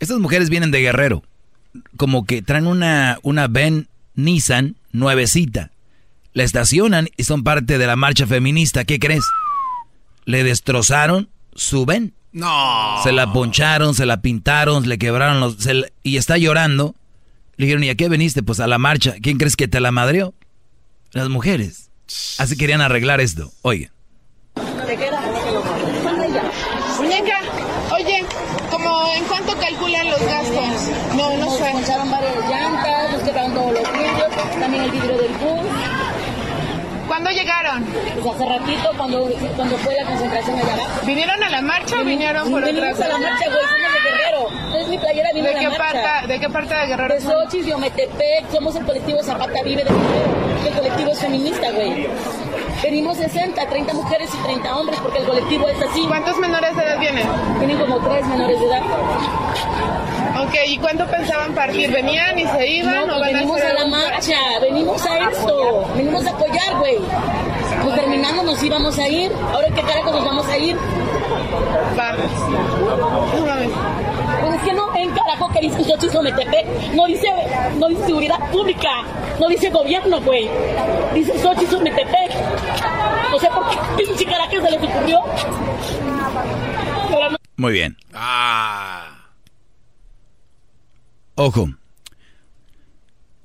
Estas 0.00 0.18
mujeres 0.18 0.50
vienen 0.50 0.70
de 0.70 0.80
Guerrero, 0.80 1.22
como 1.96 2.24
que 2.24 2.42
traen 2.42 2.66
una, 2.66 3.18
una 3.22 3.48
Ben 3.48 3.88
Nissan 4.14 4.76
nuevecita. 4.92 5.70
La 6.32 6.44
estacionan 6.44 7.08
y 7.16 7.24
son 7.24 7.42
parte 7.42 7.78
de 7.78 7.86
la 7.86 7.96
marcha 7.96 8.26
feminista. 8.26 8.84
¿Qué 8.84 8.98
crees? 8.98 9.24
Le 10.24 10.44
destrozaron 10.44 11.28
su 11.54 11.86
Ben. 11.86 12.14
No. 12.38 13.00
Se 13.02 13.10
la 13.10 13.32
poncharon, 13.32 13.94
se 13.94 14.06
la 14.06 14.22
pintaron, 14.22 14.88
le 14.88 14.96
quebraron 14.96 15.40
los... 15.40 15.56
y 16.04 16.16
está 16.16 16.38
llorando. 16.38 16.94
Le 17.56 17.66
dijeron, 17.66 17.82
¿y 17.82 17.88
a 17.88 17.96
qué 17.96 18.08
veniste? 18.08 18.44
Pues 18.44 18.60
a 18.60 18.68
la 18.68 18.78
marcha. 18.78 19.16
¿Quién 19.20 19.38
crees 19.38 19.56
que 19.56 19.66
te 19.66 19.80
la 19.80 19.90
madreó? 19.90 20.34
Las 21.10 21.28
mujeres. 21.28 21.90
Así 22.38 22.56
querían 22.56 22.80
arreglar 22.80 23.20
esto. 23.20 23.50
Oye. 23.62 23.90
¿Cuándo 37.18 37.30
llegaron? 37.32 37.84
Pues 37.84 38.36
hace 38.36 38.46
ratito, 38.46 38.90
cuando, 38.96 39.28
cuando 39.56 39.76
fue 39.78 39.92
la 39.96 40.04
concentración 40.04 40.56
allá 40.56 40.74
abajo. 40.74 41.00
¿Vinieron 41.04 41.42
a 41.42 41.50
la 41.50 41.62
marcha 41.62 41.96
o 42.00 42.04
vinieron 42.04 42.48
por 42.48 42.62
otra 42.62 42.90
cosa? 42.92 43.04
a 43.06 43.08
la 43.08 43.18
marcha, 43.18 43.44
güey, 43.46 43.60
somos 43.60 43.92
de 43.92 44.10
Guerrero. 44.10 44.78
Es 44.80 44.88
mi 44.88 44.98
playera, 44.98 45.28
vino 45.34 45.48
¿De 45.48 45.50
a 45.50 45.58
qué 45.58 45.64
la 45.64 45.70
marcha. 45.70 46.02
Parte, 46.02 46.26
¿De 46.28 46.38
qué 46.38 46.48
parte 46.48 46.74
de 46.76 46.86
Guerrero 46.86 47.14
De 47.14 47.20
Xochitl, 47.20 47.66
de 47.66 47.74
Ometepec, 47.74 48.52
somos 48.52 48.76
el 48.76 48.84
colectivo 48.84 49.20
Zapata 49.24 49.62
Vive 49.64 49.82
de 49.82 49.90
Guerrero. 49.90 50.47
El 50.66 50.74
colectivo 50.74 51.10
es 51.10 51.18
feminista, 51.18 51.70
güey. 51.72 52.08
Venimos 52.82 53.16
60, 53.16 53.66
30 53.68 53.94
mujeres 53.94 54.30
y 54.34 54.36
30 54.44 54.76
hombres 54.76 54.98
porque 55.00 55.18
el 55.18 55.26
colectivo 55.26 55.68
es 55.68 55.80
así. 55.82 56.04
¿Cuántos 56.06 56.38
menores 56.38 56.76
de 56.76 56.82
edad 56.82 56.98
vienen? 56.98 57.26
Vienen 57.58 57.78
como 57.78 57.98
tres 57.98 58.26
menores 58.26 58.60
de 58.60 58.66
edad. 58.66 58.82
Ok, 60.40 60.54
¿y 60.66 60.78
cuándo 60.78 61.06
pensaban 61.06 61.52
partir? 61.54 61.90
¿Venían 61.90 62.38
y 62.38 62.46
se 62.46 62.66
iban? 62.66 63.06
No, 63.06 63.16
o 63.16 63.18
pues 63.18 63.32
venimos 63.32 63.60
a, 63.60 63.70
a 63.70 63.72
la 63.72 63.86
marcha, 63.86 64.36
venimos 64.60 65.04
a 65.06 65.30
esto, 65.30 65.84
venimos 65.96 66.26
a 66.26 66.30
apoyar, 66.30 66.76
güey. 66.78 66.98
Pues 67.82 67.94
terminando 67.96 68.42
nos 68.44 68.62
íbamos 68.62 68.98
a 68.98 69.08
ir, 69.08 69.32
ahora 69.52 69.68
qué 69.74 69.82
carajo 69.82 70.12
nos 70.12 70.24
vamos 70.24 70.48
a 70.48 70.58
ir. 70.58 70.76
Va. 71.98 72.14
Es 74.58 74.64
que 74.64 74.72
no, 74.72 74.94
en 74.96 75.10
carajo 75.10 75.48
que 75.52 75.60
dice 75.60 75.84
Xochitl 75.84 76.20
Metepec, 76.20 76.66
no 76.94 77.06
dice, 77.06 77.28
no 77.76 77.88
dice 77.88 78.06
seguridad 78.06 78.50
pública, 78.50 78.88
no 79.38 79.48
dice 79.48 79.70
gobierno, 79.70 80.20
güey. 80.20 80.50
Dice 81.14 81.38
Xochitl 81.38 81.80
Metepec. 81.80 82.32
No 83.30 83.38
sé 83.38 83.48
por 83.48 83.70
qué 83.70 84.04
pinche 84.04 84.24
carajo 84.24 84.50
se 84.50 84.70
les 84.70 84.82
ocurrió. 84.82 85.20
Muy 87.56 87.72
bien. 87.72 87.96
Ah. 88.12 89.28
Ojo. 91.36 91.68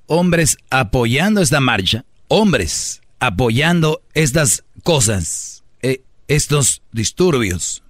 Hombres 0.07 0.57
apoyando 0.71 1.41
esta 1.41 1.59
marcha, 1.59 2.05
hombres 2.27 3.01
apoyando 3.19 4.01
estas 4.13 4.63
cosas, 4.83 5.63
eh, 5.81 6.01
estos 6.27 6.81
disturbios. 6.91 7.83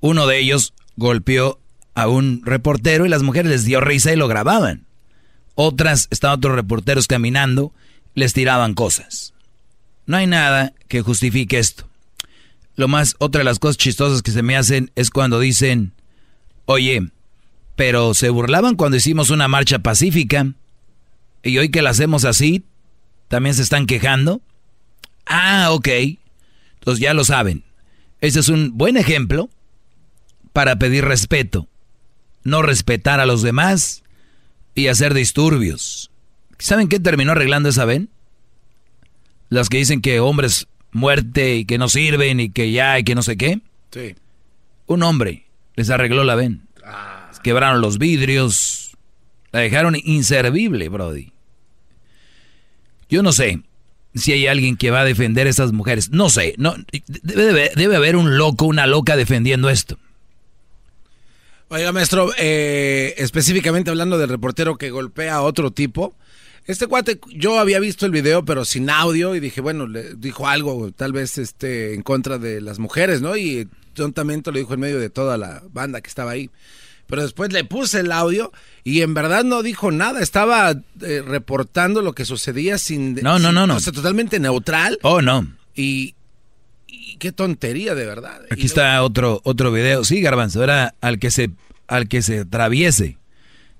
Uno 0.00 0.26
de 0.26 0.38
ellos 0.38 0.74
golpeó 0.96 1.60
a 1.94 2.08
un 2.08 2.42
reportero 2.44 3.06
y 3.06 3.08
las 3.08 3.22
mujeres 3.22 3.50
les 3.50 3.64
dio 3.64 3.80
risa 3.80 4.12
y 4.12 4.16
lo 4.16 4.28
grababan. 4.28 4.86
Otras, 5.54 6.08
estaban 6.10 6.38
otros 6.38 6.54
reporteros 6.54 7.06
caminando, 7.06 7.72
les 8.14 8.32
tiraban 8.32 8.74
cosas. 8.74 9.32
No 10.06 10.16
hay 10.16 10.26
nada 10.26 10.72
que 10.88 11.02
justifique 11.02 11.58
esto. 11.58 11.88
Lo 12.76 12.88
más, 12.88 13.16
otra 13.18 13.40
de 13.40 13.44
las 13.44 13.58
cosas 13.58 13.78
chistosas 13.78 14.22
que 14.22 14.30
se 14.30 14.42
me 14.42 14.56
hacen 14.56 14.90
es 14.94 15.10
cuando 15.10 15.40
dicen, 15.40 15.92
oye, 16.66 17.08
pero 17.74 18.12
se 18.14 18.28
burlaban 18.28 18.76
cuando 18.76 18.98
hicimos 18.98 19.30
una 19.30 19.48
marcha 19.48 19.78
pacífica. 19.78 20.52
Y 21.42 21.58
hoy 21.58 21.70
que 21.70 21.82
la 21.82 21.90
hacemos 21.90 22.24
así, 22.24 22.64
también 23.28 23.54
se 23.54 23.62
están 23.62 23.86
quejando. 23.86 24.42
Ah, 25.24 25.68
ok. 25.70 25.88
Entonces 26.78 27.00
ya 27.00 27.14
lo 27.14 27.24
saben. 27.24 27.64
Ese 28.20 28.40
es 28.40 28.48
un 28.48 28.76
buen 28.76 28.96
ejemplo 28.96 29.48
para 30.56 30.76
pedir 30.76 31.04
respeto. 31.04 31.68
No 32.42 32.62
respetar 32.62 33.20
a 33.20 33.26
los 33.26 33.42
demás 33.42 34.02
y 34.74 34.86
hacer 34.86 35.12
disturbios. 35.12 36.10
¿Saben 36.58 36.88
qué 36.88 36.98
terminó 36.98 37.32
arreglando 37.32 37.68
esa 37.68 37.84
Ben? 37.84 38.08
Las 39.50 39.68
que 39.68 39.76
dicen 39.76 40.00
que 40.00 40.18
hombres 40.18 40.66
muerte 40.92 41.56
y 41.56 41.66
que 41.66 41.76
no 41.76 41.90
sirven 41.90 42.40
y 42.40 42.48
que 42.48 42.72
ya 42.72 42.98
y 42.98 43.04
que 43.04 43.14
no 43.14 43.22
sé 43.22 43.36
qué. 43.36 43.60
Sí. 43.90 44.14
Un 44.86 45.02
hombre 45.02 45.44
les 45.74 45.90
arregló 45.90 46.24
la 46.24 46.36
ven. 46.36 46.66
Ah. 46.82 47.30
Quebraron 47.42 47.82
los 47.82 47.98
vidrios. 47.98 48.96
La 49.52 49.60
dejaron 49.60 49.94
inservible, 50.04 50.88
Brody. 50.88 51.34
Yo 53.10 53.22
no 53.22 53.32
sé 53.32 53.60
si 54.14 54.32
hay 54.32 54.46
alguien 54.46 54.78
que 54.78 54.90
va 54.90 55.00
a 55.00 55.04
defender 55.04 55.48
a 55.48 55.50
esas 55.50 55.72
mujeres. 55.72 56.12
No 56.12 56.30
sé. 56.30 56.54
No, 56.56 56.76
debe, 57.22 57.72
debe 57.76 57.96
haber 57.96 58.16
un 58.16 58.38
loco, 58.38 58.64
una 58.64 58.86
loca 58.86 59.16
defendiendo 59.16 59.68
esto. 59.68 59.98
Oiga, 61.68 61.90
maestro, 61.90 62.30
eh, 62.38 63.14
específicamente 63.18 63.90
hablando 63.90 64.18
del 64.18 64.28
reportero 64.28 64.76
que 64.76 64.90
golpea 64.90 65.34
a 65.36 65.42
otro 65.42 65.72
tipo. 65.72 66.14
Este 66.64 66.86
cuate, 66.86 67.20
yo 67.34 67.58
había 67.58 67.80
visto 67.80 68.06
el 68.06 68.12
video, 68.12 68.44
pero 68.44 68.64
sin 68.64 68.88
audio, 68.88 69.34
y 69.34 69.40
dije, 69.40 69.60
bueno, 69.60 69.86
le 69.86 70.14
dijo 70.14 70.46
algo, 70.46 70.92
tal 70.92 71.12
vez 71.12 71.38
este, 71.38 71.94
en 71.94 72.02
contra 72.02 72.38
de 72.38 72.60
las 72.60 72.78
mujeres, 72.78 73.20
¿no? 73.20 73.36
Y 73.36 73.68
tontamente 73.94 74.52
lo 74.52 74.58
dijo 74.58 74.74
en 74.74 74.80
medio 74.80 75.00
de 75.00 75.10
toda 75.10 75.38
la 75.38 75.62
banda 75.72 76.00
que 76.00 76.08
estaba 76.08 76.32
ahí. 76.32 76.50
Pero 77.08 77.22
después 77.22 77.52
le 77.52 77.64
puse 77.64 78.00
el 78.00 78.10
audio 78.10 78.52
y 78.82 79.02
en 79.02 79.14
verdad 79.14 79.44
no 79.44 79.62
dijo 79.62 79.90
nada, 79.92 80.20
estaba 80.20 80.70
eh, 80.70 81.22
reportando 81.24 82.02
lo 82.02 82.12
que 82.12 82.24
sucedía 82.24 82.78
sin... 82.78 83.14
No, 83.14 83.38
no, 83.38 83.52
no, 83.52 83.66
no. 83.66 83.76
O 83.76 83.80
sea, 83.80 83.92
totalmente 83.92 84.40
neutral. 84.40 84.98
Oh, 85.02 85.22
no. 85.22 85.46
Y 85.76 86.15
qué 87.16 87.32
tontería, 87.32 87.94
de 87.94 88.06
verdad. 88.06 88.42
Aquí 88.50 88.66
está 88.66 89.02
otro, 89.02 89.40
otro 89.44 89.72
video. 89.72 90.04
Sí, 90.04 90.20
Garbanzo, 90.20 90.62
era 90.62 90.94
al 91.00 91.18
que 91.18 91.30
se, 91.30 91.50
al 91.86 92.08
que 92.08 92.22
se 92.22 92.40
atraviese. 92.40 93.18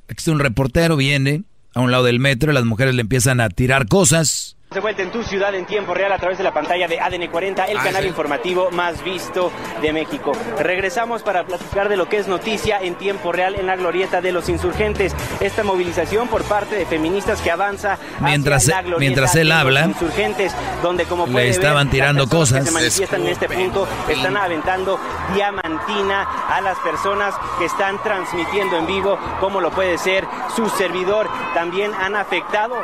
Aquí 0.08 0.18
está 0.18 0.32
un 0.32 0.40
reportero, 0.40 0.96
viene 0.96 1.44
a 1.74 1.80
un 1.80 1.90
lado 1.90 2.04
del 2.04 2.20
metro 2.20 2.50
y 2.50 2.54
las 2.54 2.64
mujeres 2.64 2.94
le 2.94 3.02
empiezan 3.02 3.40
a 3.40 3.48
tirar 3.48 3.86
cosas. 3.86 4.56
De 4.70 4.80
vuelta 4.80 5.00
en 5.02 5.12
tu 5.12 5.22
ciudad 5.22 5.54
en 5.54 5.64
tiempo 5.64 5.94
real 5.94 6.10
a 6.12 6.18
través 6.18 6.36
de 6.38 6.44
la 6.44 6.52
pantalla 6.52 6.88
de 6.88 7.00
ADN 7.00 7.28
40, 7.30 7.64
el 7.66 7.78
Ah, 7.78 7.84
canal 7.84 8.04
informativo 8.04 8.70
más 8.72 9.02
visto 9.04 9.50
de 9.80 9.92
México. 9.92 10.32
Regresamos 10.58 11.22
para 11.22 11.44
platicar 11.44 11.88
de 11.88 11.96
lo 11.96 12.08
que 12.08 12.18
es 12.18 12.26
noticia 12.26 12.80
en 12.80 12.96
tiempo 12.96 13.30
real 13.32 13.54
en 13.54 13.68
la 13.68 13.76
glorieta 13.76 14.20
de 14.20 14.32
los 14.32 14.48
insurgentes. 14.48 15.14
Esta 15.40 15.62
movilización 15.62 16.26
por 16.28 16.42
parte 16.42 16.74
de 16.74 16.84
feministas 16.84 17.40
que 17.40 17.50
avanza 17.52 17.92
hacia 17.92 18.18
Mientras- 18.18 18.66
la 18.66 18.82
glorieta 18.82 18.98
mientras 19.00 19.34
él 19.36 19.48
de 19.48 19.54
los 19.54 19.60
habla, 19.62 19.84
insurgentes, 19.86 20.52
donde 20.82 21.04
como 21.04 21.26
le 21.26 21.32
ver, 21.32 21.46
estaban 21.46 21.86
las 21.86 21.92
tirando 21.92 22.28
cosas. 22.28 22.58
que 22.64 22.66
se 22.66 22.72
manifiestan 22.72 23.22
en 23.22 23.28
este 23.28 23.48
punto 23.48 23.86
están 24.08 24.36
aventando 24.36 24.98
diamantina 25.34 26.22
a 26.50 26.60
las 26.60 26.76
personas 26.80 27.34
que 27.58 27.66
están 27.66 28.02
transmitiendo 28.02 28.76
en 28.78 28.86
vivo, 28.88 29.16
como 29.40 29.60
lo 29.60 29.70
puede 29.70 29.96
ser 29.96 30.26
su 30.54 30.68
servidor. 30.70 31.28
También 31.54 31.92
han 31.94 32.16
afectado, 32.16 32.74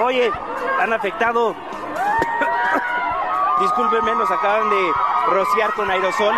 oye, 0.00 0.30
han 0.80 0.92
afectado, 0.92 1.54
discúlpenme, 3.60 4.14
nos 4.14 4.30
acaban 4.30 4.70
de 4.70 4.92
rociar 5.30 5.72
con 5.74 5.90
aerosol. 5.90 6.34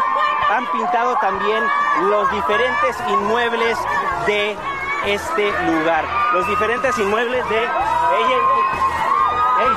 Han 0.50 0.66
pintado 0.72 1.16
también 1.20 1.62
los 2.08 2.30
diferentes 2.30 2.96
inmuebles 3.08 3.78
de 4.26 4.56
este 5.06 5.46
lugar. 5.66 6.04
Los 6.34 6.46
diferentes 6.48 6.98
inmuebles 6.98 7.48
de... 7.48 7.58
¡Ey, 7.58 8.32
ey! 9.60 9.76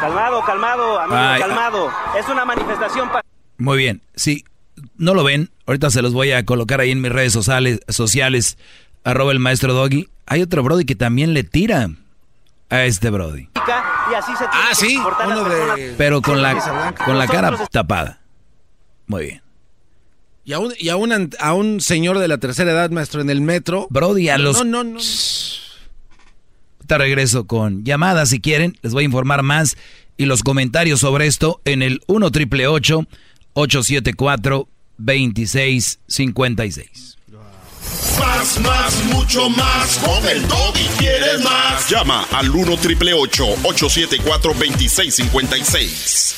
Calmado, 0.00 0.42
calmado, 0.44 1.00
amigo, 1.00 1.16
Ay, 1.18 1.40
calmado. 1.40 1.92
Es 2.16 2.28
una 2.28 2.44
manifestación 2.44 3.08
para... 3.08 3.24
Muy 3.58 3.76
bien, 3.76 4.00
sí, 4.14 4.44
no 4.96 5.12
lo 5.14 5.24
ven, 5.24 5.50
ahorita 5.66 5.90
se 5.90 6.02
los 6.02 6.12
voy 6.12 6.32
a 6.32 6.44
colocar 6.44 6.80
ahí 6.80 6.92
en 6.92 7.00
mis 7.00 7.10
redes 7.10 7.32
sociales, 7.32 7.80
sociales 7.88 8.56
arroba 9.04 9.32
el 9.32 9.40
maestro 9.40 9.74
Doggy. 9.74 10.08
Hay 10.26 10.42
otro 10.42 10.62
Brody 10.62 10.84
que 10.84 10.94
también 10.94 11.34
le 11.34 11.42
tira 11.42 11.88
a 12.70 12.84
este 12.84 13.10
Brody, 13.10 13.48
y 14.10 14.14
así 14.14 14.32
se 14.36 14.44
las 14.44 14.78
personas. 14.78 15.78
pero 15.96 16.20
con 16.22 16.40
la, 16.42 16.94
con 17.04 17.18
la 17.18 17.26
cara 17.26 17.56
tapada. 17.70 18.20
Muy 19.06 19.24
bien. 19.24 19.42
Y 20.44 20.52
a 20.54 20.58
un, 20.60 20.72
y 20.78 20.88
a 20.88 20.96
un, 20.96 21.30
a 21.40 21.52
un 21.54 21.80
señor 21.80 22.18
de 22.18 22.28
la 22.28 22.38
tercera 22.38 22.70
edad, 22.72 22.90
maestro, 22.90 23.20
en 23.20 23.28
el 23.28 23.42
metro. 23.42 23.86
Brody, 23.90 24.30
a 24.30 24.38
los... 24.38 24.64
No, 24.64 24.82
no, 24.82 24.94
no. 24.94 25.00
Te 26.86 26.96
regreso 26.96 27.46
con 27.46 27.84
llamadas 27.84 28.30
si 28.30 28.40
quieren. 28.40 28.78
Les 28.80 28.94
voy 28.94 29.02
a 29.02 29.04
informar 29.04 29.42
más 29.42 29.76
y 30.16 30.24
los 30.24 30.42
comentarios 30.42 31.00
sobre 31.00 31.26
esto 31.26 31.60
en 31.66 31.82
el 31.82 32.00
1 32.06 32.30
triple 32.30 32.66
874 32.66 34.68
2656. 34.96 37.17
Más, 38.18 38.58
más, 38.60 39.04
mucho 39.04 39.48
más. 39.50 39.98
Con 39.98 40.26
el 40.28 40.42
y 40.42 40.88
quieres 40.98 41.40
más. 41.42 41.88
Llama 41.88 42.26
al 42.32 42.50
1 42.50 42.76
triple 42.78 43.14
874 43.14 44.52
2656. 44.54 46.34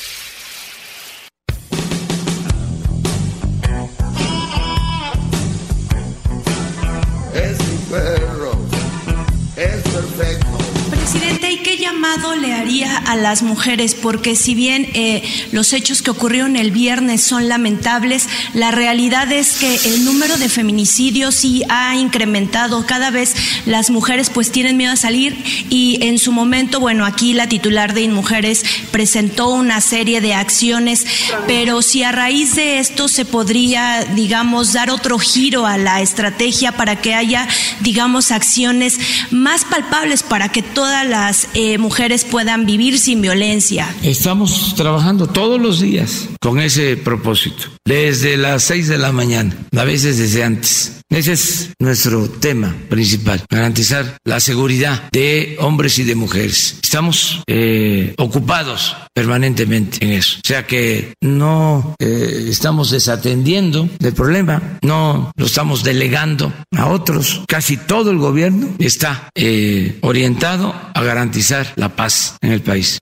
Llamado 11.91 12.35
le 12.35 12.53
haría 12.53 12.95
a 12.95 13.15
las 13.17 13.43
mujeres? 13.43 13.95
Porque 13.95 14.35
si 14.35 14.55
bien 14.55 14.87
eh, 14.93 15.23
los 15.51 15.73
hechos 15.73 16.01
que 16.01 16.11
ocurrieron 16.11 16.55
el 16.55 16.71
viernes 16.71 17.21
son 17.21 17.49
lamentables, 17.49 18.29
la 18.53 18.71
realidad 18.71 19.29
es 19.31 19.53
que 19.53 19.75
el 19.75 20.05
número 20.05 20.37
de 20.37 20.47
feminicidios 20.47 21.35
sí 21.35 21.63
ha 21.67 21.95
incrementado. 21.95 22.85
Cada 22.85 23.11
vez 23.11 23.35
las 23.65 23.89
mujeres 23.89 24.29
pues 24.29 24.51
tienen 24.51 24.77
miedo 24.77 24.93
a 24.93 24.95
salir 24.95 25.43
y 25.69 25.99
en 26.01 26.17
su 26.17 26.31
momento, 26.31 26.79
bueno, 26.79 27.05
aquí 27.05 27.33
la 27.33 27.49
titular 27.49 27.93
de 27.93 28.03
InMujeres 28.03 28.63
presentó 28.91 29.49
una 29.49 29.81
serie 29.81 30.21
de 30.21 30.33
acciones, 30.33 31.05
pero 31.45 31.81
si 31.81 32.03
a 32.03 32.13
raíz 32.13 32.55
de 32.55 32.79
esto 32.79 33.09
se 33.09 33.25
podría, 33.25 34.05
digamos, 34.15 34.71
dar 34.71 34.91
otro 34.91 35.19
giro 35.19 35.65
a 35.65 35.77
la 35.77 36.01
estrategia 36.01 36.71
para 36.71 37.01
que 37.01 37.15
haya, 37.15 37.47
digamos, 37.81 38.31
acciones 38.31 38.97
más 39.29 39.65
palpables 39.65 40.23
para 40.23 40.49
que 40.49 40.61
todas 40.61 41.05
las 41.05 41.49
eh, 41.53 41.77
mujeres 41.81 42.23
puedan 42.23 42.65
vivir 42.65 42.97
sin 42.97 43.21
violencia. 43.21 43.93
Estamos 44.03 44.75
trabajando 44.75 45.27
todos 45.27 45.59
los 45.59 45.81
días 45.81 46.29
con 46.39 46.59
ese 46.59 46.95
propósito, 46.95 47.65
desde 47.85 48.37
las 48.37 48.63
seis 48.63 48.87
de 48.87 48.97
la 48.97 49.11
mañana, 49.11 49.55
a 49.75 49.83
veces 49.83 50.17
desde 50.17 50.43
antes. 50.43 51.00
Ese 51.11 51.33
es 51.33 51.73
nuestro 51.77 52.29
tema 52.29 52.73
principal, 52.87 53.43
garantizar 53.49 54.17
la 54.23 54.39
seguridad 54.39 55.11
de 55.11 55.57
hombres 55.59 55.99
y 55.99 56.05
de 56.05 56.15
mujeres. 56.15 56.79
Estamos 56.81 57.43
eh, 57.47 58.13
ocupados 58.17 58.95
permanentemente 59.13 60.05
en 60.05 60.13
eso. 60.13 60.37
O 60.37 60.47
sea 60.47 60.65
que 60.65 61.13
no 61.19 61.95
eh, 61.99 62.45
estamos 62.47 62.91
desatendiendo 62.91 63.89
del 63.99 64.13
problema, 64.13 64.79
no 64.83 65.33
lo 65.35 65.45
estamos 65.45 65.83
delegando 65.83 66.53
a 66.77 66.87
otros. 66.87 67.43
Casi 67.45 67.75
todo 67.75 68.11
el 68.11 68.17
gobierno 68.17 68.69
está 68.79 69.29
eh, 69.35 69.99
orientado 70.03 70.73
a 70.93 71.03
garantizar 71.03 71.73
la 71.75 71.93
paz 71.93 72.37
en 72.39 72.53
el 72.53 72.61
país. 72.61 72.99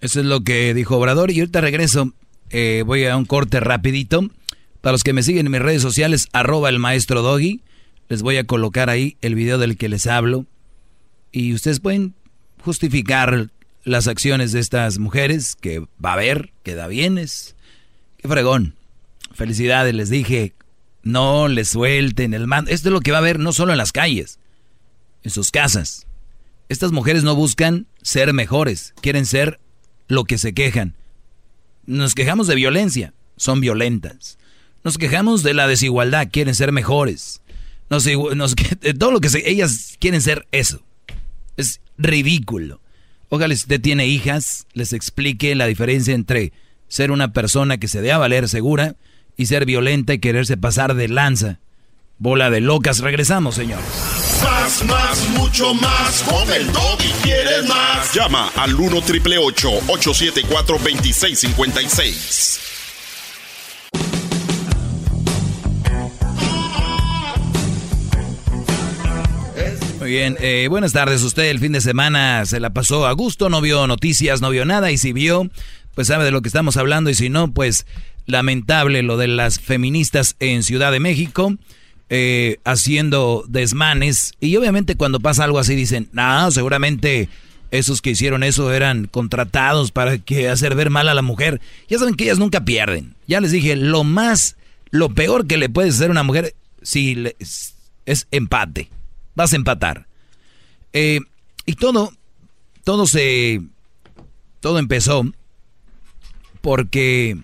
Eso 0.00 0.20
es 0.20 0.26
lo 0.26 0.40
que 0.40 0.72
dijo 0.72 0.96
Obrador 0.96 1.30
y 1.30 1.40
ahorita 1.40 1.60
regreso. 1.60 2.14
Eh, 2.50 2.84
voy 2.86 3.04
a 3.04 3.16
un 3.16 3.24
corte 3.24 3.60
rapidito. 3.60 4.30
Para 4.84 4.92
los 4.92 5.02
que 5.02 5.14
me 5.14 5.22
siguen 5.22 5.46
en 5.46 5.52
mis 5.52 5.62
redes 5.62 5.80
sociales, 5.80 6.28
arroba 6.34 6.68
el 6.68 6.78
maestro 6.78 7.22
Doggy, 7.22 7.62
les 8.10 8.20
voy 8.20 8.36
a 8.36 8.44
colocar 8.44 8.90
ahí 8.90 9.16
el 9.22 9.34
video 9.34 9.56
del 9.56 9.78
que 9.78 9.88
les 9.88 10.06
hablo. 10.06 10.44
Y 11.32 11.54
ustedes 11.54 11.80
pueden 11.80 12.12
justificar 12.60 13.48
las 13.84 14.08
acciones 14.08 14.52
de 14.52 14.60
estas 14.60 14.98
mujeres, 14.98 15.56
que 15.56 15.78
va 15.78 16.10
a 16.10 16.12
haber, 16.12 16.52
que 16.62 16.74
da 16.74 16.86
bienes. 16.86 17.56
Qué 18.18 18.28
fregón. 18.28 18.74
Felicidades, 19.32 19.94
les 19.94 20.10
dije, 20.10 20.52
no 21.02 21.48
les 21.48 21.70
suelten 21.70 22.34
el 22.34 22.46
mando. 22.46 22.70
Esto 22.70 22.90
es 22.90 22.92
lo 22.92 23.00
que 23.00 23.10
va 23.10 23.16
a 23.16 23.20
haber 23.20 23.38
no 23.38 23.54
solo 23.54 23.72
en 23.72 23.78
las 23.78 23.90
calles, 23.90 24.38
en 25.22 25.30
sus 25.30 25.50
casas. 25.50 26.06
Estas 26.68 26.92
mujeres 26.92 27.24
no 27.24 27.34
buscan 27.34 27.86
ser 28.02 28.34
mejores, 28.34 28.92
quieren 29.00 29.24
ser 29.24 29.60
lo 30.08 30.24
que 30.24 30.36
se 30.36 30.52
quejan. 30.52 30.94
Nos 31.86 32.14
quejamos 32.14 32.48
de 32.48 32.54
violencia, 32.54 33.14
son 33.38 33.62
violentas. 33.62 34.36
Nos 34.84 34.98
quejamos 34.98 35.42
de 35.42 35.54
la 35.54 35.66
desigualdad, 35.66 36.28
quieren 36.30 36.54
ser 36.54 36.70
mejores. 36.70 37.40
Nos, 37.88 38.04
todo 38.98 39.10
lo 39.10 39.20
que 39.20 39.30
se, 39.30 39.48
ellas 39.50 39.96
quieren 39.98 40.20
ser 40.20 40.46
eso. 40.52 40.82
Es 41.56 41.80
ridículo. 41.96 42.82
Ojalá 43.30 43.54
si 43.54 43.62
usted 43.62 43.80
tiene 43.80 44.06
hijas, 44.06 44.66
les 44.74 44.92
explique 44.92 45.54
la 45.54 45.66
diferencia 45.66 46.14
entre 46.14 46.52
ser 46.86 47.10
una 47.10 47.32
persona 47.32 47.78
que 47.78 47.88
se 47.88 48.02
dé 48.02 48.12
a 48.12 48.18
valer 48.18 48.46
segura 48.48 48.96
y 49.36 49.46
ser 49.46 49.64
violenta 49.64 50.12
y 50.14 50.18
quererse 50.18 50.58
pasar 50.58 50.94
de 50.94 51.08
lanza. 51.08 51.60
Bola 52.18 52.50
de 52.50 52.60
locas, 52.60 53.00
regresamos, 53.00 53.54
señores. 53.54 53.86
Más, 54.42 54.84
más, 54.84 55.28
mucho 55.30 55.72
más. 55.74 56.22
Con 56.22 56.52
el 56.52 56.68
y 56.68 57.12
quieres 57.22 57.66
más. 57.68 58.12
Llama 58.14 58.52
al 58.54 58.74
1 58.74 59.00
triple 59.02 59.38
874 59.38 60.76
2656. 60.76 62.73
Muy 70.04 70.10
bien, 70.10 70.36
eh, 70.42 70.66
buenas 70.68 70.92
tardes. 70.92 71.22
Usted 71.22 71.44
el 71.44 71.60
fin 71.60 71.72
de 71.72 71.80
semana 71.80 72.44
se 72.44 72.60
la 72.60 72.74
pasó 72.74 73.06
a 73.06 73.12
gusto, 73.12 73.48
no 73.48 73.62
vio 73.62 73.86
noticias, 73.86 74.42
no 74.42 74.50
vio 74.50 74.66
nada 74.66 74.92
y 74.92 74.98
si 74.98 75.14
vio, 75.14 75.48
pues 75.94 76.08
sabe 76.08 76.26
de 76.26 76.30
lo 76.30 76.42
que 76.42 76.48
estamos 76.48 76.76
hablando 76.76 77.08
y 77.08 77.14
si 77.14 77.30
no, 77.30 77.50
pues 77.54 77.86
lamentable 78.26 79.02
lo 79.02 79.16
de 79.16 79.28
las 79.28 79.58
feministas 79.58 80.36
en 80.40 80.62
Ciudad 80.62 80.92
de 80.92 81.00
México. 81.00 81.56
Eh, 82.10 82.58
haciendo 82.64 83.46
desmanes 83.48 84.34
y 84.40 84.54
obviamente 84.56 84.94
cuando 84.94 85.20
pasa 85.20 85.44
algo 85.44 85.58
así 85.58 85.74
dicen, 85.74 86.10
no, 86.12 86.50
seguramente 86.50 87.30
esos 87.70 88.02
que 88.02 88.10
hicieron 88.10 88.42
eso 88.42 88.74
eran 88.74 89.06
contratados 89.06 89.90
para 89.90 90.18
que 90.18 90.50
hacer 90.50 90.74
ver 90.74 90.90
mal 90.90 91.08
a 91.08 91.14
la 91.14 91.22
mujer. 91.22 91.62
Ya 91.88 91.98
saben 91.98 92.14
que 92.14 92.24
ellas 92.24 92.38
nunca 92.38 92.66
pierden. 92.66 93.14
Ya 93.26 93.40
les 93.40 93.52
dije, 93.52 93.74
lo 93.74 94.04
más, 94.04 94.56
lo 94.90 95.14
peor 95.14 95.46
que 95.46 95.56
le 95.56 95.70
puede 95.70 95.88
hacer 95.88 96.10
una 96.10 96.24
mujer 96.24 96.54
si 96.82 97.24
es 98.04 98.26
empate. 98.32 98.90
Vas 99.34 99.52
a 99.52 99.56
empatar. 99.56 100.06
Eh, 100.92 101.20
y 101.66 101.74
todo, 101.74 102.12
todo 102.84 103.06
se, 103.06 103.60
todo 104.60 104.78
empezó 104.78 105.24
porque 106.60 107.36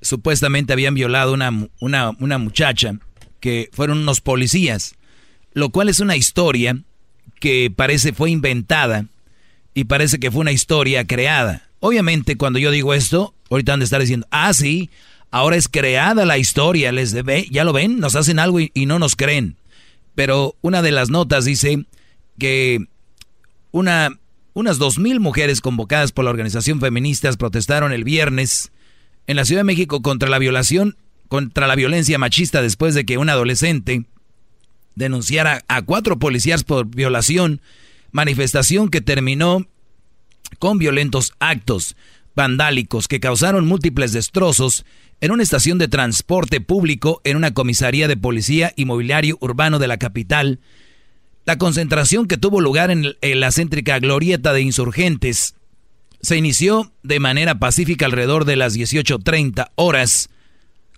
supuestamente 0.00 0.72
habían 0.72 0.94
violado 0.94 1.32
una, 1.32 1.68
una, 1.78 2.10
una 2.18 2.38
muchacha 2.38 2.98
que 3.38 3.68
fueron 3.72 3.98
unos 3.98 4.20
policías, 4.20 4.94
lo 5.52 5.70
cual 5.70 5.88
es 5.88 6.00
una 6.00 6.16
historia 6.16 6.78
que 7.38 7.72
parece 7.74 8.12
fue 8.12 8.30
inventada 8.30 9.06
y 9.74 9.84
parece 9.84 10.18
que 10.18 10.30
fue 10.30 10.42
una 10.42 10.52
historia 10.52 11.06
creada. 11.06 11.68
Obviamente 11.80 12.36
cuando 12.36 12.58
yo 12.58 12.70
digo 12.70 12.94
esto, 12.94 13.34
ahorita 13.50 13.72
han 13.72 13.80
de 13.80 13.84
estar 13.84 14.00
diciendo, 14.00 14.26
ah, 14.30 14.52
sí, 14.52 14.90
ahora 15.30 15.56
es 15.56 15.68
creada 15.68 16.24
la 16.24 16.38
historia, 16.38 16.92
les 16.92 17.12
debe, 17.12 17.46
ya 17.50 17.64
lo 17.64 17.72
ven, 17.72 17.98
nos 17.98 18.16
hacen 18.16 18.38
algo 18.38 18.60
y, 18.60 18.70
no 18.86 18.98
nos 18.98 19.16
creen. 19.16 19.56
Pero 20.14 20.56
una 20.60 20.82
de 20.82 20.92
las 20.92 21.10
notas 21.10 21.44
dice 21.44 21.84
que 22.38 22.86
una, 23.70 24.10
unas 24.54 24.78
dos 24.78 24.98
mil 24.98 25.20
mujeres 25.20 25.60
convocadas 25.60 26.12
por 26.12 26.24
la 26.24 26.30
organización 26.30 26.80
feministas 26.80 27.36
protestaron 27.36 27.92
el 27.92 28.04
viernes 28.04 28.72
en 29.26 29.36
la 29.36 29.44
Ciudad 29.44 29.60
de 29.60 29.64
México 29.64 30.02
contra 30.02 30.28
la 30.28 30.38
violación, 30.38 30.96
contra 31.28 31.66
la 31.66 31.76
violencia 31.76 32.18
machista 32.18 32.62
después 32.62 32.94
de 32.94 33.04
que 33.04 33.18
un 33.18 33.28
adolescente 33.28 34.04
denunciara 34.96 35.62
a 35.68 35.82
cuatro 35.82 36.18
policías 36.18 36.64
por 36.64 36.86
violación 36.86 37.60
manifestación 38.10 38.88
que 38.88 39.00
terminó 39.00 39.66
con 40.58 40.78
violentos 40.78 41.32
actos 41.38 41.96
vandálicos 42.34 43.08
que 43.08 43.20
causaron 43.20 43.66
múltiples 43.66 44.12
destrozos 44.12 44.84
en 45.20 45.32
una 45.32 45.42
estación 45.42 45.78
de 45.78 45.88
transporte 45.88 46.60
público 46.60 47.20
en 47.24 47.36
una 47.36 47.52
comisaría 47.52 48.08
de 48.08 48.16
policía 48.16 48.72
inmobiliario 48.76 49.36
urbano 49.40 49.78
de 49.78 49.88
la 49.88 49.98
capital. 49.98 50.60
La 51.44 51.58
concentración 51.58 52.26
que 52.26 52.38
tuvo 52.38 52.60
lugar 52.60 52.90
en, 52.90 53.14
la 53.20 53.52
céntrica 53.52 53.98
glorieta 53.98 54.52
de 54.52 54.62
insurgentes 54.62 55.54
se 56.22 56.36
inició 56.36 56.92
de 57.02 57.20
manera 57.20 57.58
pacífica 57.58 58.06
alrededor 58.06 58.44
de 58.44 58.56
las 58.56 58.76
18.30 58.76 59.70
horas, 59.74 60.30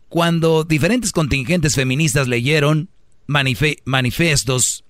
cuando 0.09 0.65
diferentes 0.65 1.13
contingentes 1.13 1.75
feministas 1.75 2.29
leyeron 2.29 2.89
manifestos 3.27 4.85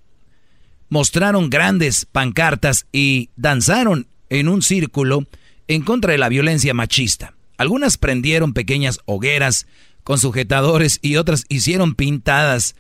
mostraron 0.89 1.49
grandes 1.49 2.05
pancartas 2.05 2.87
y 2.93 3.31
danzaron 3.37 4.09
en 4.29 4.49
un 4.49 4.61
círculo 4.61 5.27
en 5.67 5.83
contra 5.83 6.13
de 6.13 6.19
la 6.19 6.29
violencia 6.29 6.75
machista. 6.75 7.35
Algunas 7.63 7.97
prendieron 7.97 8.53
pequeñas 8.53 9.01
hogueras 9.07 9.67
con 10.05 10.19
sujetadores 10.19 10.99
y 11.01 11.17
otras 11.17 11.45
hicieron 11.49 11.95
pintadas 11.95 12.75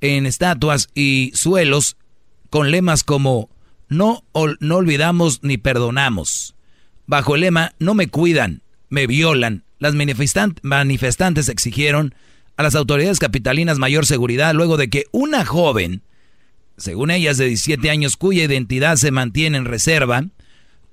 en 0.00 0.26
estatuas 0.26 0.88
y 0.94 1.32
suelos 1.34 1.96
con 2.50 2.70
lemas 2.70 3.04
como 3.04 3.48
no, 3.88 4.24
no 4.60 4.76
olvidamos 4.76 5.42
ni 5.42 5.56
perdonamos. 5.56 6.54
Bajo 7.06 7.34
el 7.34 7.42
lema 7.42 7.74
No 7.78 7.94
me 7.94 8.08
cuidan, 8.08 8.62
me 8.88 9.06
violan, 9.06 9.64
las 9.78 9.94
manifestantes 9.94 11.48
exigieron 11.48 12.14
a 12.56 12.62
las 12.62 12.74
autoridades 12.74 13.18
capitalinas 13.18 13.78
mayor 13.78 14.04
seguridad 14.06 14.54
luego 14.54 14.76
de 14.76 14.90
que 14.90 15.06
una 15.12 15.44
joven 15.44 16.02
según 16.76 17.10
ellas 17.10 17.36
de 17.36 17.46
17 17.46 17.90
años 17.90 18.16
cuya 18.16 18.44
identidad 18.44 18.96
se 18.96 19.10
mantiene 19.10 19.58
en 19.58 19.64
reserva, 19.64 20.26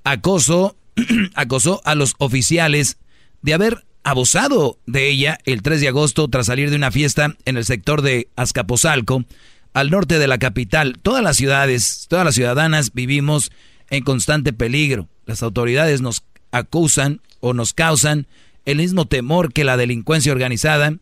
acosó, 0.03 0.77
acosó 1.35 1.81
a 1.85 1.95
los 1.95 2.15
oficiales 2.19 2.97
de 3.41 3.53
haber 3.53 3.85
abusado 4.03 4.80
de 4.85 5.09
ella 5.09 5.38
el 5.45 5.61
3 5.61 5.81
de 5.81 5.88
agosto 5.88 6.27
tras 6.27 6.47
salir 6.47 6.69
de 6.69 6.76
una 6.76 6.91
fiesta 6.91 7.35
en 7.45 7.57
el 7.57 7.65
sector 7.65 8.01
de 8.01 8.27
Azcapotzalco, 8.35 9.26
al 9.73 9.89
norte 9.89 10.19
de 10.19 10.27
la 10.27 10.38
capital. 10.38 10.97
Todas 11.01 11.23
las 11.23 11.38
ciudades, 11.38 12.07
todas 12.09 12.26
las 12.26 12.35
ciudadanas 12.35 12.93
vivimos 12.93 13.51
en 13.89 14.03
constante 14.03 14.53
peligro. 14.53 15.07
Las 15.26 15.43
autoridades 15.43 16.01
nos 16.01 16.23
acusan 16.51 17.22
o 17.39 17.53
nos 17.53 17.73
causan 17.73 18.27
el 18.65 18.77
mismo 18.77 19.05
temor 19.05 19.53
que 19.53 19.63
la 19.63 19.77
delincuencia 19.77 20.31
organizada 20.31 20.93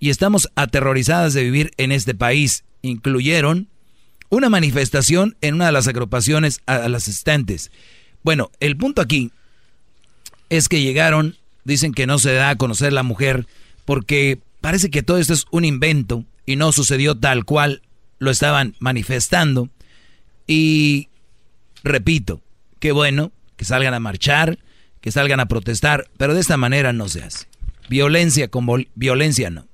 y 0.00 0.10
estamos 0.10 0.50
aterrorizadas 0.54 1.34
de 1.34 1.44
vivir 1.44 1.70
en 1.76 1.92
este 1.92 2.14
país. 2.14 2.64
Incluyeron 2.82 3.68
una 4.30 4.48
manifestación 4.48 5.36
en 5.40 5.54
una 5.54 5.66
de 5.66 5.72
las 5.72 5.88
agrupaciones 5.88 6.60
a, 6.66 6.88
las 6.88 7.04
asistentes. 7.04 7.70
Bueno, 8.22 8.50
el 8.60 8.76
punto 8.76 9.00
aquí 9.00 9.30
es 10.48 10.68
que 10.68 10.82
llegaron, 10.82 11.36
dicen 11.64 11.92
que 11.92 12.06
no 12.06 12.18
se 12.18 12.32
da 12.32 12.50
a 12.50 12.56
conocer 12.56 12.92
la 12.92 13.02
mujer 13.02 13.46
porque 13.84 14.38
parece 14.60 14.90
que 14.90 15.02
todo 15.02 15.18
esto 15.18 15.32
es 15.32 15.46
un 15.50 15.64
invento 15.64 16.24
y 16.46 16.56
no 16.56 16.72
sucedió 16.72 17.16
tal 17.16 17.44
cual 17.44 17.82
lo 18.18 18.30
estaban 18.30 18.74
manifestando. 18.78 19.68
Y 20.46 21.08
repito, 21.82 22.40
qué 22.78 22.92
bueno 22.92 23.32
que 23.56 23.64
salgan 23.64 23.94
a 23.94 24.00
marchar, 24.00 24.58
que 25.00 25.12
salgan 25.12 25.40
a 25.40 25.46
protestar, 25.46 26.08
pero 26.16 26.34
de 26.34 26.40
esta 26.40 26.56
manera 26.56 26.92
no 26.92 27.08
se 27.08 27.22
hace. 27.22 27.46
Violencia 27.88 28.48
como 28.48 28.78
violencia 28.94 29.50
no. 29.50 29.66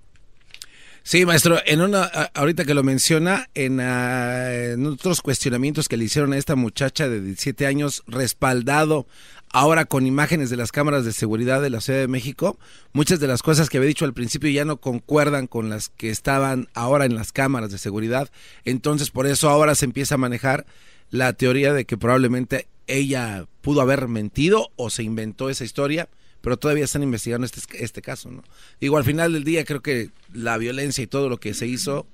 Sí, 1.03 1.25
maestro, 1.25 1.59
en 1.65 1.81
una, 1.81 2.05
ahorita 2.35 2.65
que 2.65 2.75
lo 2.75 2.83
menciona, 2.83 3.49
en, 3.55 3.81
en, 3.81 4.87
otros 4.87 5.23
cuestionamientos 5.23 5.89
que 5.89 5.97
le 5.97 6.05
hicieron 6.05 6.35
a 6.35 6.37
esta 6.37 6.57
muchacha 6.57 7.09
de 7.09 7.23
17 7.23 7.67
años, 7.67 8.03
respaldado 8.07 9.07
ahora 9.53 9.85
con 9.85 10.07
imágenes 10.07 10.51
de 10.51 10.57
las 10.57 10.73
cámaras 10.73 11.05
de 11.05 11.13
seguridad 11.13 11.61
de 11.61 11.71
la 11.71 11.81
Ciudad 11.81 12.01
de 12.01 12.09
México, 12.09 12.59
muchas 12.93 13.21
de 13.21 13.27
las 13.27 13.43
cosas 13.43 13.69
que 13.69 13.79
había 13.79 13.89
dicho 13.89 14.05
al 14.05 14.15
principio 14.15 14.51
ya 14.51 14.65
no 14.65 14.79
concuerdan 14.79 15.47
con 15.47 15.69
las 15.69 15.89
que 15.89 16.11
estaban 16.11 16.69
ahora 16.75 17.05
en 17.05 17.15
las 17.15 17.33
cámaras 17.33 17.71
de 17.71 17.79
seguridad. 17.79 18.31
Entonces, 18.65 19.11
por 19.11 19.27
eso 19.27 19.49
ahora 19.49 19.75
se 19.75 19.85
empieza 19.85 20.15
a 20.15 20.19
manejar 20.19 20.67
la 21.11 21.33
teoría 21.33 21.73
de 21.73 21.85
que 21.85 21.97
probablemente 21.97 22.69
ella 22.87 23.47
pudo 23.61 23.81
haber 23.81 24.09
mentido 24.09 24.71
o 24.77 24.91
se 24.91 25.03
inventó 25.03 25.51
esa 25.51 25.65
historia 25.65 26.09
pero 26.41 26.57
todavía 26.57 26.85
están 26.85 27.03
investigando 27.03 27.45
este, 27.45 27.61
este 27.85 28.03
caso, 28.03 28.31
¿no? 28.31 28.43
Digo, 28.81 28.97
al 28.97 29.05
final 29.05 29.33
del 29.33 29.45
día 29.45 29.65
creo 29.65 29.83
que 29.83 30.11
la 30.33 30.57
violencia 30.59 31.05
y 31.05 31.07
todo 31.07 31.29
lo 31.29 31.39
que 31.39 31.55
se 31.55 31.67
hizo, 31.67 32.07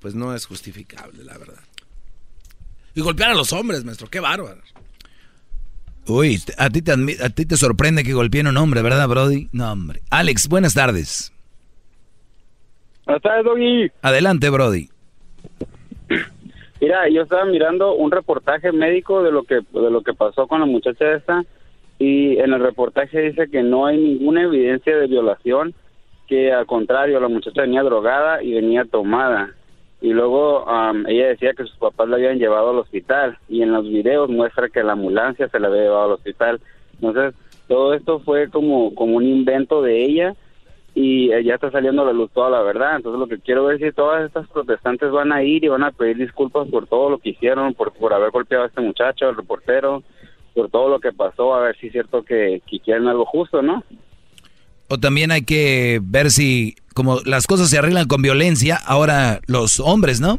pues 0.00 0.14
no 0.14 0.34
es 0.34 0.46
justificable, 0.46 1.24
la 1.24 1.36
verdad. 1.36 1.62
Y 2.94 3.00
golpear 3.00 3.30
a 3.30 3.34
los 3.34 3.52
hombres, 3.52 3.84
maestro, 3.84 4.08
qué 4.08 4.20
bárbaro. 4.20 4.62
Uy, 6.08 6.38
a 6.58 6.70
ti, 6.70 6.82
te, 6.82 6.92
a 6.92 7.28
ti 7.30 7.46
te 7.46 7.56
sorprende 7.56 8.04
que 8.04 8.12
golpeen 8.12 8.46
a 8.46 8.50
un 8.50 8.56
hombre, 8.58 8.82
¿verdad, 8.82 9.08
Brody? 9.08 9.48
No, 9.52 9.72
hombre. 9.72 10.00
Alex, 10.10 10.48
buenas 10.48 10.74
tardes. 10.74 11.32
Buenas 13.04 13.22
tardes, 13.22 13.44
Doggy. 13.44 13.90
Adelante, 14.02 14.50
Brody. 14.50 14.88
Mira, 16.80 17.08
yo 17.08 17.22
estaba 17.22 17.44
mirando 17.46 17.94
un 17.94 18.10
reportaje 18.10 18.70
médico 18.70 19.22
de 19.22 19.32
lo 19.32 19.44
que 19.44 19.54
de 19.54 19.90
lo 19.90 20.02
que 20.02 20.12
pasó 20.12 20.46
con 20.46 20.60
la 20.60 20.66
muchacha 20.66 21.14
esta 21.14 21.44
y 21.98 22.38
en 22.38 22.52
el 22.52 22.60
reportaje 22.60 23.20
dice 23.20 23.48
que 23.50 23.62
no 23.62 23.86
hay 23.86 23.96
ninguna 23.96 24.42
evidencia 24.42 24.96
de 24.96 25.06
violación, 25.06 25.74
que 26.28 26.52
al 26.52 26.66
contrario, 26.66 27.18
la 27.18 27.28
muchacha 27.28 27.62
venía 27.62 27.82
drogada 27.82 28.42
y 28.42 28.52
venía 28.52 28.84
tomada. 28.84 29.54
Y 30.00 30.12
luego 30.12 30.66
ella 31.06 31.28
decía 31.28 31.54
que 31.54 31.64
sus 31.64 31.76
papás 31.76 32.08
la 32.08 32.16
habían 32.16 32.38
llevado 32.38 32.70
al 32.70 32.78
hospital 32.78 33.38
y 33.48 33.62
en 33.62 33.72
los 33.72 33.88
videos 33.88 34.28
muestra 34.28 34.68
que 34.68 34.82
la 34.82 34.92
ambulancia 34.92 35.48
se 35.48 35.58
la 35.58 35.68
había 35.68 35.82
llevado 35.82 36.04
al 36.04 36.12
hospital. 36.12 36.60
Entonces, 36.94 37.34
todo 37.66 37.94
esto 37.94 38.20
fue 38.20 38.48
como, 38.50 38.94
como 38.94 39.16
un 39.16 39.24
invento 39.24 39.82
de 39.82 40.04
ella 40.04 40.36
y 40.94 41.28
ya 41.44 41.54
está 41.54 41.70
saliendo 41.70 42.02
a 42.02 42.06
la 42.06 42.12
luz 42.12 42.30
toda 42.32 42.48
la 42.48 42.62
verdad. 42.62 42.96
Entonces, 42.96 43.20
lo 43.20 43.26
que 43.26 43.38
quiero 43.38 43.64
ver 43.64 43.76
es 43.76 43.82
si 43.82 43.94
todas 43.94 44.24
estas 44.24 44.48
protestantes 44.48 45.10
van 45.10 45.32
a 45.32 45.42
ir 45.42 45.64
y 45.64 45.68
van 45.68 45.82
a 45.82 45.92
pedir 45.92 46.16
disculpas 46.16 46.68
por 46.68 46.86
todo 46.86 47.10
lo 47.10 47.18
que 47.18 47.30
hicieron, 47.30 47.74
por, 47.74 47.92
por 47.92 48.14
haber 48.14 48.30
golpeado 48.30 48.64
a 48.64 48.68
este 48.68 48.80
muchacho, 48.80 49.28
al 49.28 49.36
reportero, 49.36 50.02
por 50.54 50.70
todo 50.70 50.88
lo 50.88 50.98
que 50.98 51.12
pasó, 51.12 51.54
a 51.54 51.60
ver 51.60 51.76
si 51.76 51.88
es 51.88 51.92
cierto 51.92 52.22
que, 52.22 52.62
quieren 52.82 53.08
algo 53.08 53.26
justo, 53.26 53.60
¿no? 53.60 53.84
O 54.88 54.98
también 54.98 55.32
hay 55.32 55.42
que 55.42 56.00
ver 56.02 56.30
si, 56.30 56.76
como 56.94 57.20
las 57.24 57.46
cosas 57.46 57.68
se 57.68 57.78
arreglan 57.78 58.06
con 58.06 58.22
violencia, 58.22 58.76
ahora 58.76 59.40
los 59.46 59.80
hombres, 59.80 60.20
¿no? 60.20 60.38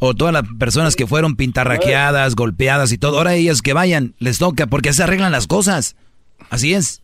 O 0.00 0.14
todas 0.14 0.32
las 0.32 0.44
personas 0.58 0.96
que 0.96 1.06
fueron 1.06 1.36
pintarraqueadas, 1.36 2.36
golpeadas 2.36 2.92
y 2.92 2.98
todo, 2.98 3.18
ahora 3.18 3.34
ellas 3.34 3.62
que 3.62 3.72
vayan, 3.72 4.14
les 4.18 4.38
toca, 4.38 4.66
porque 4.66 4.92
se 4.92 5.02
arreglan 5.02 5.32
las 5.32 5.46
cosas. 5.46 5.96
Así 6.50 6.74
es. 6.74 7.02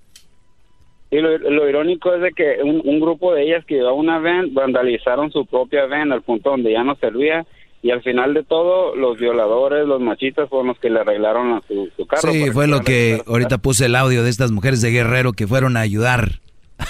Y 1.11 1.20
lo, 1.20 1.69
irónico 1.69 2.12
es 2.12 2.23
de 2.23 2.32
que 2.32 2.59
un, 2.65 2.98
grupo 2.98 3.32
de 3.32 3.44
ellas 3.44 3.65
que 3.66 3.77
llevaba 3.77 3.94
una 3.94 4.19
van 4.19 4.52
vandalizaron 4.52 5.31
su 5.31 5.47
propia 5.47 5.86
van 5.86 6.11
al 6.11 6.23
punto 6.23 6.51
donde 6.51 6.73
ya 6.73 6.82
no 6.82 6.97
servía 6.97 7.47
y 7.85 7.90
al 7.90 8.02
final 8.02 8.32
de 8.32 8.43
todo 8.43 8.97
los 8.97 9.19
violadores, 9.19 9.86
los 9.86 10.01
machistas 10.01 10.48
fueron 10.48 10.69
los 10.69 10.78
que 10.78 10.89
le 10.89 11.01
arreglaron 11.01 11.52
a 11.52 11.61
su, 11.69 11.90
su 11.94 12.06
carro. 12.06 12.32
Sí, 12.32 12.51
fue 12.51 12.66
lo 12.66 12.81
que 12.81 13.20
ahorita 13.27 13.59
puse 13.59 13.85
el 13.85 13.94
audio 13.94 14.24
de 14.24 14.31
estas 14.31 14.52
mujeres 14.52 14.81
de 14.81 14.90
Guerrero 14.90 15.35
que 15.35 15.47
fueron 15.47 15.77
a 15.77 15.81
ayudar 15.81 16.40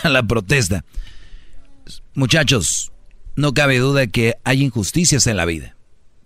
a 0.05 0.09
la 0.09 0.23
protesta. 0.23 0.85
Muchachos, 2.15 2.93
no 3.35 3.55
cabe 3.55 3.81
duda 3.81 4.07
que 4.07 4.35
hay 4.45 4.63
injusticias 4.63 5.27
en 5.27 5.37
la 5.37 5.47
vida. 5.47 5.75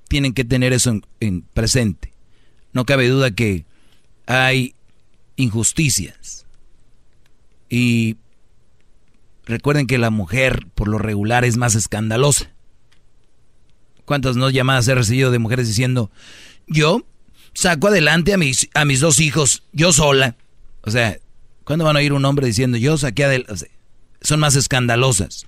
Tienen 0.07 0.35
que 0.35 0.45
tener 0.45 0.75
eso 0.75 0.91
en, 0.91 1.03
en 1.21 1.41
presente. 1.41 2.13
No 2.75 2.85
cabe 2.85 3.09
duda 3.09 3.31
que 3.31 3.65
hay 4.27 4.75
injusticias. 5.37 6.47
Y 7.71 8.19
recuerden 9.47 9.87
que 9.87 9.97
la 9.97 10.11
mujer 10.11 10.67
por 10.75 10.89
lo 10.89 10.99
regular 10.99 11.47
es 11.47 11.57
más 11.57 11.75
escandalosa. 11.75 12.53
¿Cuántas 14.09 14.37
no 14.37 14.49
llamadas 14.49 14.89
he 14.89 14.95
recibido 14.95 15.31
de 15.31 15.39
mujeres 15.39 15.69
diciendo, 15.69 16.11
yo 16.67 17.05
saco 17.53 17.89
adelante 17.89 18.33
a 18.33 18.39
mis, 18.39 18.71
a 18.73 18.87
mis 18.87 19.01
dos 19.01 19.21
hijos, 19.21 19.65
yo 19.75 19.93
sola? 19.93 20.35
O 20.81 20.91
sea, 20.91 21.19
¿cuándo 21.65 21.85
van 21.85 21.95
a 21.95 21.99
oír 21.99 22.15
un 22.15 22.25
hombre 22.25 22.47
diciendo, 22.47 22.79
yo 22.79 22.97
saqué 22.97 23.25
adelante? 23.25 23.71
Son 24.23 24.41
más 24.41 24.57
escandalosas. 24.57 25.45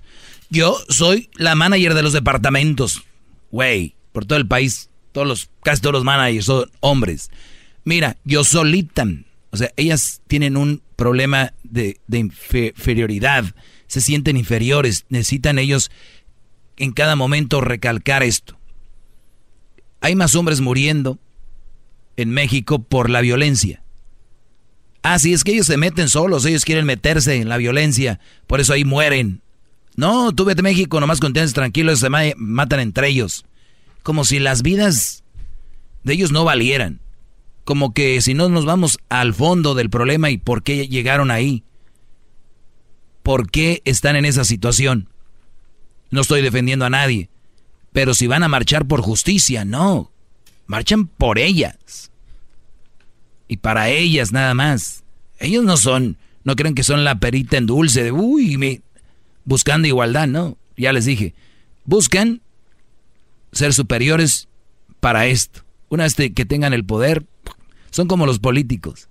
Yo 0.51 0.77
soy 0.89 1.31
la 1.33 1.55
manager 1.55 1.95
de 1.95 2.03
los 2.03 2.13
departamentos. 2.13 3.01
Güey, 3.49 3.95
por 4.11 4.25
todo 4.25 4.37
el 4.37 4.45
país, 4.47 4.91
todos 5.11 5.25
los, 5.25 5.49
casi 5.63 5.81
todos 5.81 5.93
los 5.93 6.03
managers 6.03 6.45
son 6.45 6.69
hombres. 6.81 7.31
Mira, 7.83 8.17
yo 8.25 8.43
solita. 8.43 9.07
O 9.49 9.57
sea, 9.57 9.71
ellas 9.75 10.21
tienen 10.27 10.55
un 10.55 10.83
problema 10.95 11.51
de, 11.63 11.99
de 12.05 12.19
inferioridad. 12.19 13.43
Se 13.87 14.01
sienten 14.01 14.37
inferiores. 14.37 15.05
Necesitan 15.09 15.57
ellos 15.57 15.89
en 16.83 16.91
cada 16.91 17.15
momento 17.15 17.61
recalcar 17.61 18.23
esto. 18.23 18.57
Hay 20.01 20.15
más 20.15 20.35
hombres 20.35 20.61
muriendo 20.61 21.19
en 22.17 22.31
México 22.31 22.81
por 22.81 23.09
la 23.09 23.21
violencia. 23.21 23.83
Ah, 25.03 25.19
sí, 25.19 25.33
es 25.33 25.43
que 25.43 25.51
ellos 25.53 25.67
se 25.67 25.77
meten 25.77 26.09
solos, 26.09 26.45
ellos 26.45 26.65
quieren 26.65 26.85
meterse 26.85 27.35
en 27.35 27.49
la 27.49 27.57
violencia, 27.57 28.19
por 28.47 28.59
eso 28.59 28.73
ahí 28.73 28.83
mueren. 28.85 29.41
No, 29.95 30.31
tú 30.31 30.45
vete 30.45 30.61
a 30.61 30.63
México, 30.63 30.99
nomás 30.99 31.19
contentes, 31.19 31.53
tranquilos, 31.53 31.99
se 31.99 32.09
ma- 32.09 32.21
matan 32.37 32.79
entre 32.79 33.09
ellos. 33.09 33.45
Como 34.03 34.23
si 34.25 34.39
las 34.39 34.61
vidas 34.63 35.23
de 36.03 36.13
ellos 36.13 36.31
no 36.31 36.43
valieran. 36.45 36.99
Como 37.63 37.93
que 37.93 38.21
si 38.21 38.33
no 38.33 38.49
nos 38.49 38.65
vamos 38.65 38.97
al 39.09 39.33
fondo 39.33 39.75
del 39.75 39.89
problema 39.91 40.31
y 40.31 40.37
por 40.37 40.63
qué 40.63 40.87
llegaron 40.87 41.29
ahí. 41.29 41.63
¿Por 43.21 43.51
qué 43.51 43.81
están 43.85 44.15
en 44.15 44.25
esa 44.25 44.45
situación? 44.45 45.09
No 46.11 46.21
estoy 46.21 46.41
defendiendo 46.41 46.85
a 46.85 46.89
nadie. 46.89 47.29
Pero 47.91 48.13
si 48.13 48.27
van 48.27 48.43
a 48.43 48.47
marchar 48.47 48.85
por 48.85 49.01
justicia, 49.01 49.65
no. 49.65 50.11
Marchan 50.67 51.07
por 51.07 51.39
ellas. 51.39 52.11
Y 53.47 53.57
para 53.57 53.89
ellas 53.89 54.31
nada 54.31 54.53
más. 54.53 55.03
Ellos 55.39 55.63
no 55.63 55.75
son, 55.75 56.17
no 56.43 56.55
creen 56.55 56.75
que 56.75 56.83
son 56.83 57.03
la 57.03 57.19
perita 57.19 57.57
en 57.57 57.65
dulce 57.65 58.03
de, 58.03 58.11
uy, 58.11 58.57
me, 58.57 58.81
buscando 59.43 59.87
igualdad, 59.87 60.27
no. 60.27 60.57
Ya 60.77 60.93
les 60.93 61.05
dije, 61.05 61.33
buscan 61.85 62.41
ser 63.51 63.73
superiores 63.73 64.47
para 64.99 65.25
esto. 65.25 65.63
Una 65.89 66.03
vez 66.03 66.15
que 66.15 66.45
tengan 66.45 66.73
el 66.73 66.85
poder, 66.85 67.25
son 67.89 68.07
como 68.07 68.25
los 68.25 68.39
políticos. 68.39 69.09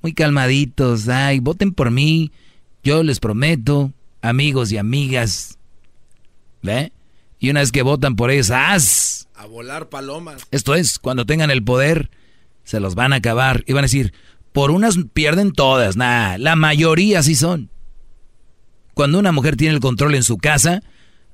Muy 0.00 0.14
calmaditos, 0.14 1.08
ay, 1.08 1.40
voten 1.40 1.72
por 1.72 1.90
mí. 1.90 2.32
Yo 2.82 3.02
les 3.02 3.20
prometo, 3.20 3.92
amigos 4.22 4.72
y 4.72 4.78
amigas, 4.78 5.58
¿ve? 6.62 6.92
Y 7.38 7.50
una 7.50 7.60
vez 7.60 7.72
que 7.72 7.82
votan 7.82 8.16
por 8.16 8.30
ellos, 8.30 8.50
¡as! 8.50 9.28
A 9.34 9.46
volar 9.46 9.88
palomas. 9.88 10.46
Esto 10.50 10.74
es, 10.74 10.98
cuando 10.98 11.26
tengan 11.26 11.50
el 11.50 11.64
poder, 11.64 12.10
se 12.64 12.80
los 12.80 12.94
van 12.94 13.12
a 13.12 13.16
acabar. 13.16 13.64
Y 13.66 13.72
van 13.72 13.84
a 13.84 13.86
decir, 13.86 14.12
por 14.52 14.70
unas 14.70 14.96
pierden 15.12 15.52
todas. 15.52 15.96
Nah, 15.96 16.36
la 16.38 16.56
mayoría 16.56 17.22
sí 17.22 17.34
son. 17.34 17.70
Cuando 18.94 19.18
una 19.18 19.32
mujer 19.32 19.56
tiene 19.56 19.74
el 19.74 19.80
control 19.80 20.14
en 20.14 20.22
su 20.22 20.38
casa, 20.38 20.82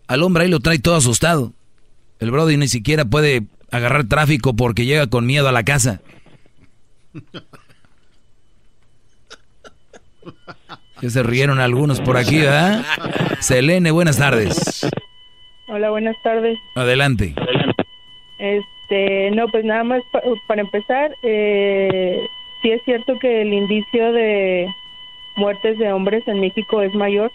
al 0.07 0.23
hombre 0.23 0.45
ahí 0.45 0.51
lo 0.51 0.61
trae 0.61 0.79
todo 0.79 0.97
asustado. 0.97 1.53
El 2.21 2.31
Brody 2.31 2.57
ni 2.57 2.69
siquiera 2.69 3.05
puede 3.05 3.47
agarrar 3.71 4.05
tráfico 4.05 4.55
porque 4.55 4.87
llega 4.87 5.09
con 5.09 5.27
miedo 5.27 5.49
a 5.49 5.53
la 5.53 5.65
casa. 5.65 6.01
Que 11.01 11.11
se 11.11 11.23
rieron 11.23 11.61
algunos 11.61 12.01
por 12.01 12.17
aquí, 12.17 12.39
¿verdad? 12.39 12.85
Selene, 13.41 13.91
buenas 13.91 14.17
tardes. 14.17 14.87
Hola, 15.69 15.91
buenas 15.91 16.17
tardes. 16.23 16.59
Adelante. 16.75 17.35
Este, 18.39 19.31
no, 19.33 19.49
pues 19.49 19.65
nada 19.65 19.85
más 19.85 20.03
pa- 20.11 20.23
para 20.47 20.63
empezar, 20.63 21.15
eh, 21.23 22.27
sí 22.63 22.71
es 22.71 22.83
cierto 22.85 23.19
que 23.19 23.43
el 23.43 23.53
indicio 23.53 24.13
de 24.13 24.67
muertes 25.37 25.79
de 25.79 25.93
hombres 25.93 26.27
en 26.27 26.41
México 26.41 26.81
es 26.83 26.95
mayor, 26.95 27.31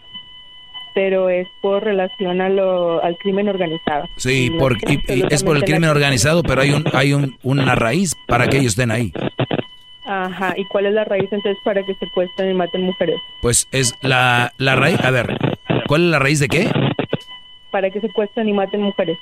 pero 0.95 1.29
es 1.29 1.47
por 1.61 1.83
relación 1.83 2.41
a 2.41 2.49
lo, 2.49 3.03
al 3.03 3.17
crimen 3.17 3.49
organizado. 3.49 4.07
Sí, 4.15 4.49
No 4.49 4.57
por, 4.59 4.77
tiene 4.77 5.03
y- 5.07 5.19
y 5.19 5.23
es 5.29 5.43
por 5.43 5.57
el 5.57 5.63
crimen 5.63 5.89
organizado, 5.89 6.43
pero 6.43 6.61
hay 6.61 6.71
un 6.71 6.83
hay 6.93 7.13
un, 7.13 7.37
una 7.43 7.75
raíz 7.75 8.15
para 8.27 8.47
que 8.47 8.57
ellos 8.57 8.73
estén 8.73 8.91
ahí. 8.91 9.11
Ajá, 10.05 10.53
¿y 10.57 10.65
cuál 10.65 10.85
es 10.87 10.93
la 10.93 11.05
raíz 11.05 11.23
entonces 11.31 11.57
para 11.63 11.81
que 11.83 11.95
secuestren 11.95 12.51
y 12.51 12.53
maten 12.53 12.81
mujeres? 12.81 13.15
Pues 13.41 13.67
es 13.71 13.97
la, 14.01 14.51
la 14.57 14.75
raíz. 14.75 14.99
A 15.03 15.11
ver, 15.11 15.37
¿cuál 15.87 16.03
es 16.05 16.07
la 16.09 16.19
raíz 16.19 16.39
de 16.39 16.47
qué? 16.49 16.69
Para 17.73 17.89
que 17.89 17.99
secuestren 17.99 18.47
y 18.47 18.53
maten 18.53 18.83
mujeres. 18.83 19.17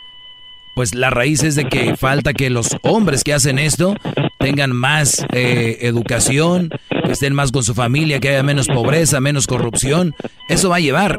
Pues 0.75 0.93
la 0.93 1.09
raíz 1.09 1.41
es 1.41 1.55
de 1.55 1.69
que 1.69 1.95
falta 1.95 2.33
que 2.33 2.49
los 2.49 2.77
hombres 2.83 3.23
que 3.23 3.33
hacen 3.33 3.57
esto 3.59 3.95
tengan 4.39 4.75
más 4.75 5.25
eh, 5.33 5.77
educación, 5.81 6.69
que 7.05 7.13
estén 7.13 7.33
más 7.33 7.53
con 7.53 7.63
su 7.63 7.73
familia, 7.73 8.19
que 8.19 8.27
haya 8.27 8.43
menos 8.43 8.67
pobreza, 8.67 9.21
menos 9.21 9.47
corrupción. 9.47 10.13
Eso 10.49 10.69
va 10.69 10.75
a 10.75 10.79
llevar 10.81 11.17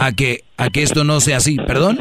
a 0.00 0.10
que, 0.10 0.40
a 0.56 0.70
que 0.70 0.82
esto 0.82 1.04
no 1.04 1.20
sea 1.20 1.36
así. 1.36 1.56
¿Perdón? 1.68 2.00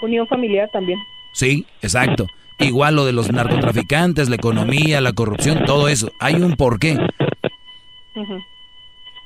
Unión 0.00 0.26
familiar 0.28 0.70
también. 0.72 0.98
Sí, 1.34 1.66
exacto. 1.82 2.26
Igual 2.58 2.96
lo 2.96 3.04
de 3.04 3.12
los 3.12 3.30
narcotraficantes, 3.30 4.30
la 4.30 4.36
economía, 4.36 5.02
la 5.02 5.12
corrupción, 5.12 5.66
todo 5.66 5.88
eso. 5.88 6.10
Hay 6.20 6.36
un 6.36 6.56
porqué. 6.56 6.98
Ujú. 8.16 8.38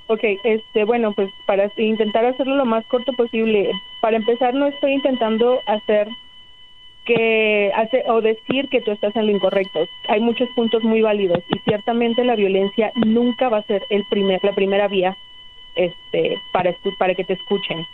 Ok, 0.07 0.21
este, 0.45 0.85
bueno, 0.85 1.13
pues 1.13 1.31
para 1.47 1.71
intentar 1.77 2.25
hacerlo 2.27 2.57
lo 2.57 2.67
más 2.67 2.85
corto 2.87 3.13
posible. 3.15 3.71
Para 4.01 4.17
empezar, 4.17 4.55
no 4.55 4.67
estoy 4.67 4.93
intentando 4.93 5.61
hacer 5.67 6.09
que 7.05 7.71
hace 7.75 8.03
o 8.07 8.21
decir 8.21 8.69
que 8.69 8.81
tú 8.81 8.91
estás 8.91 9.15
en 9.17 9.27
lo 9.27 9.33
incorrecto. 9.33 9.87
Hay 10.09 10.21
muchos 10.21 10.49
puntos 10.51 10.83
muy 10.83 11.03
válidos 11.03 11.43
y 11.49 11.59
ciertamente 11.61 12.25
la 12.25 12.37
violencia 12.37 12.93
nunca 12.95 13.49
va 13.49 13.59
a 13.59 13.67
ser 13.67 13.85
el 13.91 14.05
primer 14.07 14.43
la 14.43 14.55
primera 14.55 14.89
vía 14.89 15.17
este 15.75 16.41
para 16.53 16.75
para 16.99 17.15
que 17.15 17.25
te 17.25 17.35
escuchen. 17.35 17.87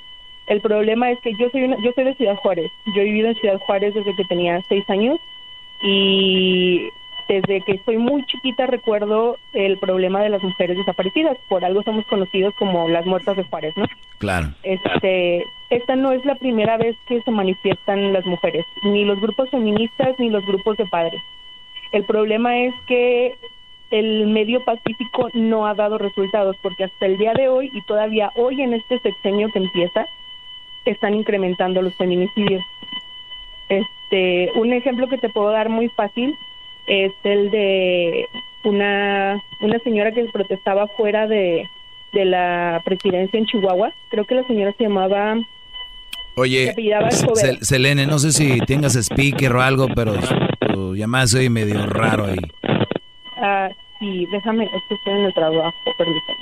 El 0.47 0.61
problema 0.61 1.11
es 1.11 1.20
que 1.20 1.32
yo 1.35 1.49
soy 1.51 1.62
una, 1.62 1.77
yo 1.82 1.93
soy 1.93 2.05
de 2.05 2.15
Ciudad 2.15 2.37
Juárez. 2.37 2.70
Yo 2.95 3.03
he 3.03 3.05
vivido 3.05 3.28
en 3.28 3.37
Ciudad 3.37 3.61
Juárez 3.61 3.95
desde 3.95 4.15
que 4.16 4.24
tenía 4.24 4.61
seis 4.69 4.89
años 4.89 5.19
y 5.82 6.89
desde 7.31 7.61
que 7.61 7.81
soy 7.85 7.97
muy 7.97 8.24
chiquita 8.27 8.66
recuerdo 8.66 9.39
el 9.52 9.78
problema 9.78 10.20
de 10.20 10.31
las 10.31 10.43
mujeres 10.43 10.77
desaparecidas. 10.77 11.39
Por 11.48 11.65
algo 11.65 11.85
somos 11.85 12.05
conocidos 12.07 12.52
como 12.57 12.89
las 12.89 13.07
muertas 13.07 13.36
de 13.36 13.44
Juárez, 13.44 13.77
¿no? 13.77 13.86
Claro. 14.19 14.48
Este, 14.65 15.44
esta 15.70 15.94
no 15.94 16.11
es 16.11 16.24
la 16.24 16.35
primera 16.35 16.77
vez 16.77 16.97
que 17.07 17.23
se 17.23 17.31
manifiestan 17.31 18.12
las 18.12 18.27
mujeres, 18.27 18.66
ni 18.82 19.05
los 19.05 19.20
grupos 19.20 19.48
feministas 19.51 20.19
ni 20.19 20.28
los 20.28 20.44
grupos 20.44 20.77
de 20.77 20.86
padres. 20.86 21.23
El 21.93 22.05
problema 22.05 22.59
es 22.59 22.74
que 22.89 23.36
el 23.93 24.27
medio 24.27 24.65
pacífico 24.65 25.28
no 25.32 25.69
ha 25.69 25.74
dado 25.74 25.98
resultados 25.98 26.57
porque 26.61 26.85
hasta 26.85 27.07
el 27.07 27.16
día 27.16 27.32
de 27.32 27.48
hoy 27.48 27.70
y 27.73 27.82
todavía 27.82 28.32
hoy 28.35 28.61
en 28.61 28.74
este 28.74 28.98
sexenio 28.98 29.51
que 29.52 29.61
empieza 29.61 30.07
están 30.85 31.15
incrementando 31.15 31.81
los 31.81 31.94
feminicidios. 31.94 32.65
Este, 33.69 34.51
un 34.57 34.73
ejemplo 34.73 35.07
que 35.07 35.19
te 35.19 35.28
puedo 35.28 35.51
dar 35.51 35.69
muy 35.69 35.89
fácil 35.90 36.36
es 36.91 37.12
el 37.23 37.51
de 37.53 38.27
una 38.65 39.41
una 39.61 39.79
señora 39.79 40.12
que 40.12 40.25
protestaba 40.25 40.89
fuera 40.89 41.27
de 41.27 41.65
de 42.12 42.25
la 42.25 42.83
presidencia 42.85 43.39
en 43.39 43.47
Chihuahua. 43.47 43.93
Creo 44.11 44.25
que 44.25 44.35
la 44.35 44.47
señora 44.49 44.75
se 44.77 44.85
llamaba 44.85 45.37
Oye, 46.37 46.75
Selene, 47.61 48.07
no 48.07 48.19
sé 48.19 48.33
si 48.33 48.59
tengas 48.61 48.97
speaker 48.97 49.55
o 49.55 49.62
algo, 49.62 49.89
pero 49.95 50.15
tu 50.73 50.97
llamada 50.97 51.27
se 51.27 51.39
oye 51.39 51.51
medio 51.51 51.87
raro 51.87 52.27
ahí. 52.27 52.39
Ah, 53.37 53.69
sí, 53.99 54.27
déjame, 54.33 54.65
es 54.65 54.71
que 54.89 54.95
estoy 54.95 55.12
en 55.12 55.25
el 55.27 55.35
trabajo, 55.35 55.75
permítame. 55.99 56.39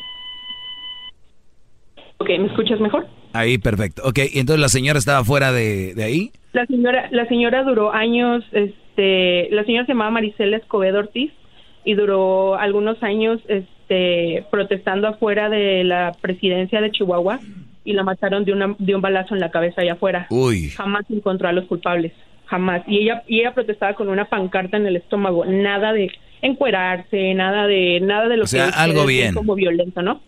Ok, 2.19 2.29
¿me 2.39 2.47
escuchas 2.47 2.81
mejor? 2.81 3.07
Ahí, 3.33 3.59
perfecto. 3.59 4.03
Ok, 4.05 4.19
y 4.33 4.39
entonces 4.39 4.61
la 4.61 4.69
señora 4.69 4.99
estaba 4.99 5.25
fuera 5.25 5.53
de, 5.53 5.95
de 5.95 6.05
ahí. 6.05 6.33
La 6.53 6.66
señora, 6.66 7.09
la 7.11 7.27
señora 7.27 7.62
duró 7.62 7.93
años, 7.93 8.45
este, 8.99 9.55
la 9.55 9.65
señora 9.65 9.87
se 9.87 9.93
llamaba 9.93 10.11
Marisela 10.11 10.57
Escobedo 10.57 10.99
Ortiz 10.99 11.31
y 11.85 11.95
duró 11.95 12.57
algunos 12.57 13.03
años, 13.03 13.41
este, 13.47 14.45
protestando 14.51 15.07
afuera 15.09 15.49
de 15.49 15.85
la 15.85 16.12
presidencia 16.20 16.81
de 16.81 16.91
Chihuahua 16.91 17.39
y 17.85 17.93
la 17.93 18.03
mataron 18.03 18.45
de 18.45 18.53
una, 18.53 18.75
de 18.79 18.95
un 18.95 19.01
balazo 19.01 19.35
en 19.35 19.41
la 19.41 19.51
cabeza 19.51 19.83
allá 19.83 19.93
afuera. 19.95 20.27
Uy. 20.31 20.70
Jamás 20.70 21.05
encontró 21.11 21.49
a 21.49 21.53
los 21.53 21.66
culpables. 21.66 22.12
jamás. 22.47 22.83
Y 22.87 22.99
ella, 22.99 23.23
y 23.29 23.41
ella 23.41 23.55
protestaba 23.55 23.95
con 23.95 24.09
una 24.09 24.25
pancarta 24.25 24.77
en 24.77 24.87
el 24.87 24.97
estómago, 24.97 25.45
nada 25.45 25.93
de 25.93 26.11
encuerarse, 26.43 27.35
nada 27.35 27.66
de, 27.66 28.01
nada 28.01 28.29
de 28.29 28.37
lo 28.37 28.45
O 28.45 28.47
sea, 28.47 28.66
que 28.66 28.73
algo 28.75 29.07
bien. 29.07 29.35
como 29.35 29.55
violento, 29.55 30.03
¿no? 30.03 30.20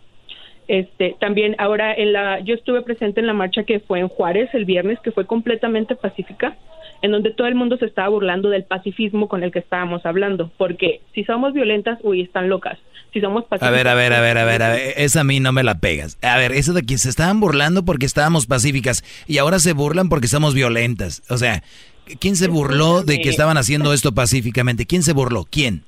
Este, 0.71 1.17
también 1.19 1.57
ahora 1.59 1.93
en 1.93 2.13
la, 2.13 2.39
yo 2.39 2.55
estuve 2.55 2.83
presente 2.83 3.19
en 3.19 3.27
la 3.27 3.33
marcha 3.33 3.65
que 3.65 3.81
fue 3.81 3.99
en 3.99 4.07
Juárez 4.07 4.51
el 4.53 4.67
viernes, 4.67 5.01
que 5.01 5.11
fue 5.11 5.27
completamente 5.27 5.97
pacífica, 5.97 6.57
en 7.03 7.11
donde 7.11 7.33
todo 7.33 7.49
el 7.49 7.57
mundo 7.57 7.77
se 7.77 7.87
estaba 7.87 8.07
burlando 8.07 8.51
del 8.51 8.63
pacifismo 8.63 9.27
con 9.27 9.43
el 9.43 9.51
que 9.51 9.59
estábamos 9.59 10.07
hablando, 10.07 10.53
porque 10.59 11.01
si 11.13 11.25
somos 11.25 11.55
violentas, 11.55 11.99
uy, 12.05 12.21
están 12.21 12.49
locas. 12.49 12.79
Si 13.13 13.21
somos 13.21 13.47
pacíficas, 13.47 13.69
A 13.69 13.73
ver, 13.73 13.89
a 13.89 13.95
ver, 13.95 14.13
a 14.13 14.21
ver, 14.21 14.39
a 14.39 14.45
ver, 14.45 14.63
a 14.63 14.69
ver, 14.69 14.95
esa 14.97 15.23
a 15.23 15.25
mí 15.25 15.41
no 15.41 15.51
me 15.51 15.65
la 15.65 15.81
pegas. 15.81 16.19
A 16.23 16.37
ver, 16.37 16.53
eso 16.53 16.73
de 16.73 16.85
que 16.85 16.99
se 16.99 17.09
estaban 17.09 17.41
burlando 17.41 17.85
porque 17.85 18.07
estábamos 18.07 18.47
pacíficas 18.47 19.03
y 19.27 19.39
ahora 19.39 19.59
se 19.59 19.73
burlan 19.73 20.09
porque 20.09 20.27
estamos 20.27 20.55
violentas. 20.55 21.25
O 21.31 21.37
sea, 21.37 21.65
¿quién 22.21 22.37
se 22.37 22.47
burló 22.47 23.03
de 23.03 23.21
que 23.21 23.29
estaban 23.29 23.57
haciendo 23.57 23.93
esto 23.93 24.13
pacíficamente? 24.13 24.87
¿Quién 24.87 25.03
se 25.03 25.15
burló? 25.15 25.49
¿Quién? 25.51 25.83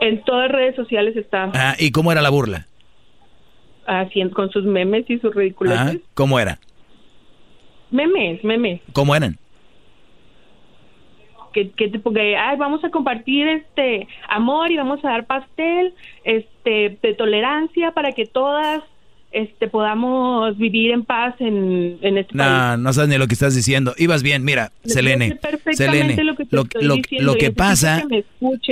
en 0.00 0.22
todas 0.24 0.50
redes 0.50 0.76
sociales 0.76 1.16
está 1.16 1.50
Ah, 1.54 1.76
¿Y 1.78 1.90
cómo 1.90 2.12
era 2.12 2.20
la 2.20 2.28
burla? 2.28 2.66
Haciendo 3.86 4.34
con 4.34 4.50
sus 4.50 4.64
memes 4.64 5.04
y 5.08 5.18
sus 5.18 5.34
ridiculeces. 5.34 6.00
¿Cómo 6.14 6.38
era? 6.38 6.58
Memes, 7.90 8.42
memes. 8.44 8.80
¿Cómo 8.92 9.14
eran? 9.14 9.38
que, 11.52 11.70
que 11.70 11.88
tipo 11.88 12.12
que 12.12 12.36
ay, 12.36 12.58
vamos 12.58 12.84
a 12.84 12.90
compartir 12.90 13.48
este 13.48 14.06
amor 14.28 14.70
y 14.70 14.76
vamos 14.76 15.02
a 15.04 15.08
dar 15.08 15.24
pastel 15.26 15.94
este 16.22 16.98
de 17.02 17.14
tolerancia 17.14 17.92
para 17.92 18.12
que 18.12 18.26
todas 18.26 18.82
este 19.32 19.66
podamos 19.66 20.56
vivir 20.58 20.90
en 20.90 21.02
paz 21.04 21.34
en, 21.40 21.98
en 22.02 22.18
este 22.18 22.36
país. 22.36 22.50
No, 22.50 22.76
no 22.76 22.92
sabes 22.92 23.08
ni 23.08 23.16
lo 23.16 23.26
que 23.26 23.32
estás 23.34 23.54
diciendo. 23.54 23.94
Ibas 23.96 24.22
bien, 24.22 24.44
mira, 24.44 24.70
Selene, 24.84 25.38
Selene, 25.72 26.22
lo 26.24 26.36
que 26.36 26.46
lo, 26.50 26.64
lo- 26.82 26.96
lo 27.20 27.34
que 27.36 27.50
pasa, 27.52 28.04
que 28.06 28.24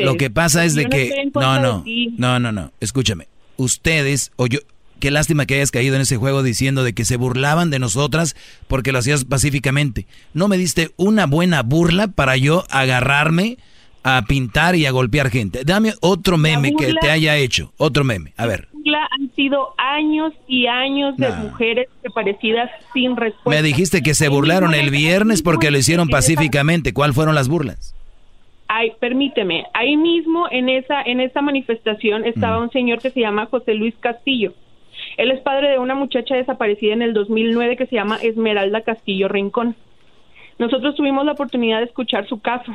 lo 0.03 0.17
que 0.17 0.29
pasa 0.31 0.65
es 0.67 0.75
de 0.75 0.83
Yo 0.83 0.89
no 0.89 0.95
que, 0.95 1.31
no, 1.35 1.61
no, 1.63 1.85
no, 2.19 2.39
no, 2.39 2.53
no, 2.53 2.71
escúchame, 2.81 3.29
ustedes, 3.57 4.31
o 4.37 4.47
yo, 4.47 4.59
qué 5.01 5.11
lástima 5.11 5.47
que 5.47 5.55
hayas 5.55 5.71
caído 5.71 5.95
en 5.97 6.03
ese 6.03 6.17
juego 6.17 6.43
diciendo 6.43 6.83
de 6.85 6.93
que 6.95 7.05
se 7.05 7.17
burlaban 7.17 7.71
de 7.71 7.79
nosotras 7.79 8.37
porque 8.69 8.93
lo 8.93 8.99
hacías 8.99 9.25
pacíficamente. 9.25 10.07
No 10.33 10.49
me 10.49 10.57
diste 10.57 10.91
una 10.97 11.27
buena 11.27 11.63
burla 11.63 12.09
para 12.09 12.37
yo 12.37 12.65
agarrarme 12.71 13.59
a 14.03 14.23
pintar 14.29 14.77
y 14.77 14.85
a 14.87 14.91
golpear 14.91 15.31
gente. 15.31 15.65
Dame 15.65 15.93
otro 16.01 16.37
meme 16.37 16.75
que 16.75 16.93
te 17.01 17.11
haya 17.11 17.37
hecho, 17.37 17.73
otro 17.79 18.05
meme, 18.05 18.33
a 18.37 18.47
ver. 18.47 18.69
La- 18.85 19.09
han 19.19 19.35
sido 19.35 19.75
años 19.79 20.33
y 20.47 20.67
años 20.67 21.17
de 21.17 21.29
No. 21.31 21.37
mujeres 21.37 21.89
desaparecidas 22.03 22.71
sin 22.93 23.17
respuesta. 23.17 23.51
Me 23.51 23.67
dijiste 23.67 24.03
que 24.03 24.13
se 24.15 24.29
burlaron 24.29 24.75
el 24.75 24.91
viernes 24.91 25.41
porque 25.43 25.71
lo 25.71 25.79
hicieron 25.79 26.09
pacíficamente. 26.09 26.93
¿Cuáles 26.93 27.15
fueron 27.17 27.35
las 27.35 27.49
burlas? 27.49 27.95
Ay, 28.69 28.93
permíteme, 29.01 29.65
ahí 29.73 29.97
mismo 29.97 30.47
en 30.51 30.69
esa 30.69 31.03
en 31.03 31.21
esa 31.21 31.41
manifestación 31.43 32.25
estaba 32.27 32.59
un 32.61 32.71
señor 32.71 32.99
que 33.01 33.11
se 33.11 33.21
llama 33.21 33.47
José 33.47 33.75
Luis 33.75 33.95
Castillo. 34.01 34.53
Él 35.17 35.31
es 35.31 35.41
padre 35.41 35.71
de 35.71 35.79
una 35.79 35.95
muchacha 35.95 36.35
desaparecida 36.35 36.93
en 36.93 37.03
el 37.03 37.15
2009 37.15 37.77
que 37.77 37.87
se 37.87 37.97
llama 37.97 38.19
Esmeralda 38.23 38.83
Castillo 38.83 39.29
Rincón. 39.29 39.77
Nosotros 40.59 40.95
tuvimos 40.95 41.25
la 41.25 41.33
oportunidad 41.33 41.79
de 41.79 41.87
escuchar 41.87 42.29
su 42.29 42.41
caso 42.41 42.73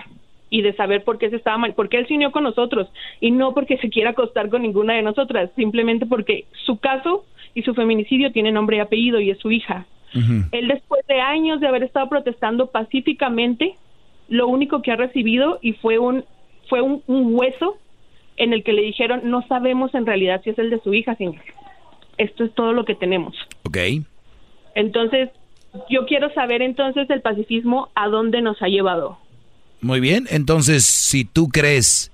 y 0.49 0.61
de 0.61 0.73
saber 0.73 1.03
por 1.03 1.17
qué 1.17 1.29
se 1.29 1.35
estaba 1.35 1.57
mal, 1.57 1.73
porque 1.73 1.97
él 1.97 2.07
se 2.07 2.15
unió 2.15 2.31
con 2.31 2.43
nosotros 2.43 2.87
y 3.21 3.31
no 3.31 3.53
porque 3.53 3.77
se 3.77 3.89
quiera 3.89 4.11
acostar 4.11 4.49
con 4.49 4.63
ninguna 4.63 4.93
de 4.93 5.03
nosotras, 5.03 5.51
simplemente 5.55 6.05
porque 6.05 6.45
su 6.65 6.79
caso 6.79 7.25
y 7.53 7.61
su 7.61 7.73
feminicidio 7.73 8.31
tiene 8.31 8.51
nombre 8.51 8.77
y 8.77 8.79
apellido 8.79 9.19
y 9.19 9.29
es 9.29 9.39
su 9.39 9.51
hija. 9.51 9.85
Él 10.51 10.67
después 10.67 11.05
de 11.07 11.21
años 11.21 11.59
de 11.59 11.67
haber 11.67 11.83
estado 11.83 12.09
protestando 12.09 12.71
pacíficamente, 12.71 13.75
lo 14.27 14.47
único 14.47 14.81
que 14.81 14.91
ha 14.91 14.95
recibido 14.95 15.59
y 15.61 15.73
fue 15.73 15.99
un 15.99 16.25
fue 16.67 16.81
un, 16.81 17.03
un 17.05 17.35
hueso 17.35 17.77
en 18.37 18.53
el 18.53 18.63
que 18.63 18.73
le 18.73 18.81
dijeron 18.81 19.21
no 19.25 19.43
sabemos 19.47 19.93
en 19.93 20.07
realidad 20.07 20.41
si 20.43 20.49
es 20.49 20.57
el 20.57 20.71
de 20.71 20.79
su 20.79 20.95
hija, 20.95 21.15
señor. 21.15 21.43
Esto 22.19 22.43
es 22.43 22.53
todo 22.53 22.73
lo 22.73 22.85
que 22.85 22.93
tenemos. 22.93 23.33
Ok. 23.63 23.77
Entonces, 24.75 25.29
yo 25.89 26.05
quiero 26.05 26.31
saber 26.33 26.61
entonces 26.61 27.09
el 27.09 27.21
pacifismo 27.21 27.89
a 27.95 28.07
dónde 28.07 28.41
nos 28.41 28.61
ha 28.61 28.67
llevado. 28.67 29.17
Muy 29.81 29.99
bien, 29.99 30.27
entonces 30.29 30.85
si 30.85 31.23
tú 31.23 31.47
crees 31.47 32.11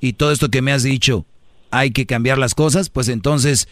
y 0.00 0.14
todo 0.14 0.32
esto 0.32 0.48
que 0.48 0.62
me 0.62 0.72
has 0.72 0.82
dicho 0.82 1.26
hay 1.70 1.90
que 1.90 2.06
cambiar 2.06 2.38
las 2.38 2.54
cosas, 2.54 2.88
pues 2.88 3.08
entonces 3.08 3.68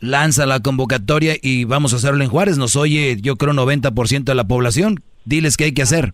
lanza 0.00 0.46
la 0.46 0.60
convocatoria 0.60 1.36
y 1.40 1.64
vamos 1.64 1.92
a 1.92 1.96
hacerlo 1.96 2.22
en 2.22 2.30
Juárez. 2.30 2.58
Nos 2.58 2.76
oye 2.76 3.16
yo 3.20 3.36
creo 3.36 3.54
90% 3.54 4.24
de 4.24 4.34
la 4.34 4.46
población. 4.46 5.02
Diles 5.24 5.56
qué 5.56 5.64
hay 5.64 5.72
que 5.72 5.82
hacer. 5.82 6.12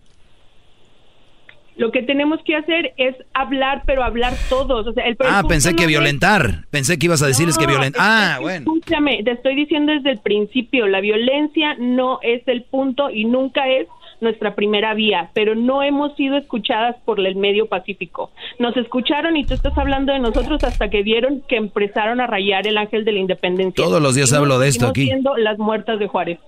Lo 1.75 1.91
que 1.91 2.03
tenemos 2.03 2.39
que 2.45 2.55
hacer 2.55 2.93
es 2.97 3.15
hablar, 3.33 3.81
pero 3.85 4.03
hablar 4.03 4.33
todos. 4.49 4.85
O 4.85 4.93
sea, 4.93 5.05
el, 5.05 5.17
Ah, 5.21 5.43
pensé 5.47 5.71
no 5.71 5.77
que 5.77 5.83
es- 5.83 5.87
violentar. 5.89 6.65
Pensé 6.69 6.99
que 6.99 7.07
ibas 7.07 7.21
a 7.23 7.27
decirles 7.27 7.57
que 7.57 7.65
violentar. 7.65 8.01
Ah, 8.03 8.37
bueno. 8.41 8.59
Escúchame, 8.75 9.23
te 9.23 9.31
estoy 9.31 9.55
diciendo 9.55 9.91
desde 9.91 10.11
el 10.11 10.19
principio, 10.19 10.87
la 10.87 11.01
violencia 11.01 11.75
no 11.79 12.19
es 12.21 12.47
el 12.47 12.63
punto 12.63 13.09
y 13.09 13.25
nunca 13.25 13.67
es 13.69 13.87
nuestra 14.21 14.55
primera 14.55 14.93
vía, 14.93 15.31
pero 15.33 15.53
no 15.55 15.83
hemos 15.83 16.15
sido 16.15 16.37
escuchadas 16.37 16.95
por 17.03 17.19
el 17.19 17.35
medio 17.35 17.65
pacífico. 17.65 18.31
Nos 18.59 18.77
escucharon 18.77 19.35
y 19.35 19.43
tú 19.45 19.53
estás 19.53 19.77
hablando 19.77 20.13
de 20.13 20.19
nosotros 20.19 20.63
hasta 20.63 20.89
que 20.89 21.01
vieron 21.03 21.41
que 21.49 21.57
empezaron 21.57 22.21
a 22.21 22.27
rayar 22.27 22.65
el 22.67 22.77
ángel 22.77 23.03
de 23.03 23.11
la 23.13 23.19
independencia. 23.19 23.83
Todos 23.83 24.01
los 24.01 24.15
días 24.15 24.31
Y 24.31 24.35
hablo 24.35 24.59
de 24.59 24.69
esto 24.69 24.87
aquí. 24.87 25.05
siendo 25.07 25.35
las 25.35 25.57
muertas 25.57 25.99
de 25.99 26.07
Juárez. 26.07 26.39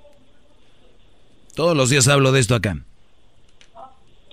Todos 1.56 1.76
los 1.76 1.90
días 1.90 2.08
hablo 2.08 2.32
de 2.32 2.40
esto 2.40 2.56
acá. 2.56 2.78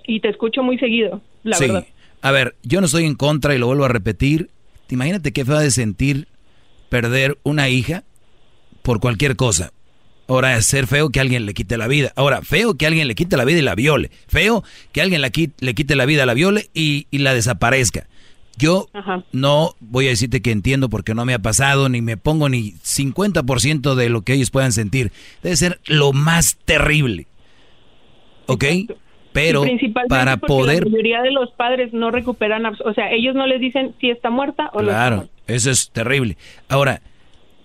Y 0.06 0.20
te 0.20 0.28
escucho 0.28 0.62
muy 0.62 0.78
seguido, 0.78 1.20
la 1.42 1.56
sí. 1.56 1.66
verdad. 1.66 1.86
A 2.20 2.30
ver, 2.30 2.54
yo 2.62 2.80
no 2.80 2.86
estoy 2.86 3.04
en 3.04 3.14
contra 3.14 3.54
y 3.54 3.58
lo 3.58 3.66
vuelvo 3.66 3.84
a 3.84 3.88
repetir. 3.88 4.50
Imagínate 4.90 5.32
qué 5.32 5.44
feo 5.44 5.58
de 5.58 5.70
sentir 5.70 6.28
perder 6.88 7.38
una 7.42 7.68
hija 7.68 8.04
por 8.82 9.00
cualquier 9.00 9.36
cosa. 9.36 9.72
Ahora, 10.28 10.56
es 10.56 10.66
ser 10.66 10.86
feo 10.86 11.10
que 11.10 11.18
alguien 11.20 11.46
le 11.46 11.54
quite 11.54 11.76
la 11.76 11.88
vida. 11.88 12.12
Ahora, 12.14 12.42
feo 12.42 12.74
que 12.76 12.86
alguien 12.86 13.08
le 13.08 13.14
quite 13.14 13.36
la 13.36 13.44
vida 13.44 13.58
y 13.58 13.62
la 13.62 13.74
viole. 13.74 14.10
Feo 14.28 14.62
que 14.92 15.02
alguien 15.02 15.20
la 15.20 15.30
qui- 15.30 15.52
le 15.60 15.74
quite 15.74 15.96
la 15.96 16.06
vida, 16.06 16.24
la 16.26 16.34
viole 16.34 16.70
y, 16.74 17.06
y 17.10 17.18
la 17.18 17.34
desaparezca. 17.34 18.06
Yo 18.58 18.88
no 19.32 19.74
voy 19.80 20.06
a 20.06 20.10
decirte 20.10 20.42
que 20.42 20.50
entiendo 20.52 20.88
porque 20.90 21.14
no 21.14 21.24
me 21.24 21.34
ha 21.34 21.38
pasado, 21.40 21.88
ni 21.88 22.02
me 22.02 22.16
pongo 22.18 22.48
ni 22.50 22.72
50% 22.84 23.94
de 23.94 24.08
lo 24.10 24.22
que 24.22 24.34
ellos 24.34 24.50
puedan 24.50 24.72
sentir. 24.72 25.10
Debe 25.42 25.56
ser 25.56 25.80
lo 25.86 26.12
más 26.12 26.56
terrible. 26.66 27.26
¿Ok? 28.46 28.64
Pero 29.32 29.62
principalmente 29.62 30.08
para 30.14 30.36
porque 30.36 30.46
poder... 30.52 30.84
La 30.84 30.90
mayoría 30.90 31.22
de 31.22 31.30
los 31.32 31.50
padres 31.52 31.92
no 31.92 32.10
recuperan, 32.10 32.64
o 32.66 32.94
sea, 32.94 33.10
ellos 33.12 33.34
no 33.34 33.46
les 33.46 33.60
dicen 33.60 33.94
si 34.00 34.10
está 34.10 34.30
muerta 34.30 34.70
o 34.74 34.82
no. 34.82 34.88
está 34.88 34.92
Claro, 34.92 35.16
muerta. 35.16 35.32
eso 35.46 35.70
es 35.70 35.90
terrible. 35.90 36.36
Ahora, 36.68 37.00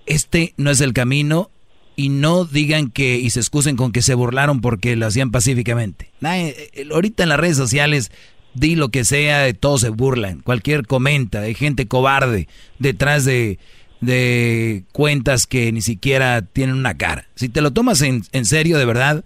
este 0.06 0.54
no 0.58 0.70
es 0.72 0.80
el 0.82 0.94
camino 0.94 1.50
y 1.96 2.10
no 2.10 2.46
digan 2.46 2.90
que 2.90 3.18
y 3.18 3.30
se 3.32 3.40
excusen 3.40 3.76
con 3.76 3.92
que 3.92 4.02
se 4.02 4.14
burlaron 4.14 4.62
porque 4.62 4.96
lo 4.96 5.06
hacían 5.08 5.32
pacíficamente. 5.32 6.12
Nadie- 6.22 6.56
eh, 6.74 6.88
ahorita 6.92 7.24
en 7.24 7.30
las 7.30 7.40
redes 7.40 7.58
sociales 7.58 8.12
di 8.54 8.76
lo 8.76 8.90
que 8.90 9.04
sea, 9.04 9.52
todos 9.54 9.82
se 9.82 9.90
burlan, 9.90 10.40
cualquier 10.42 10.88
comenta, 10.88 11.42
hay 11.42 11.54
gente 11.54 11.88
cobarde 11.88 12.48
detrás 12.80 13.26
de, 13.26 13.60
de 14.02 14.84
cuentas 14.94 15.46
que 15.48 15.72
ni 15.72 15.82
siquiera 15.82 16.42
tienen 16.42 16.76
una 16.76 16.98
cara. 16.98 17.28
Si 17.36 17.50
te 17.50 17.62
lo 17.62 17.72
tomas 17.72 18.02
en, 18.02 18.22
en 18.32 18.46
serio 18.46 18.78
de 18.78 18.86
verdad, 18.86 19.24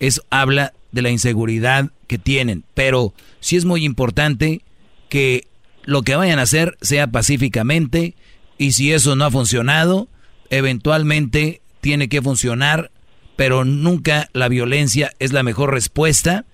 eso 0.00 0.22
habla 0.30 0.72
de 0.92 1.02
la 1.02 1.10
inseguridad 1.10 1.90
que 2.06 2.18
tienen, 2.18 2.64
pero 2.74 3.14
sí 3.40 3.56
es 3.56 3.64
muy 3.64 3.84
importante 3.84 4.62
que 5.08 5.46
lo 5.84 6.02
que 6.02 6.14
vayan 6.14 6.38
a 6.38 6.42
hacer 6.42 6.76
sea 6.80 7.08
pacíficamente 7.08 8.14
y 8.58 8.72
si 8.72 8.92
eso 8.92 9.16
no 9.16 9.24
ha 9.24 9.30
funcionado, 9.30 10.08
eventualmente 10.50 11.60
tiene 11.80 12.08
que 12.08 12.22
funcionar, 12.22 12.90
pero 13.36 13.64
nunca 13.64 14.28
la 14.32 14.48
violencia 14.48 15.12
es 15.18 15.32
la 15.32 15.42
mejor 15.42 15.72
respuesta 15.72 16.44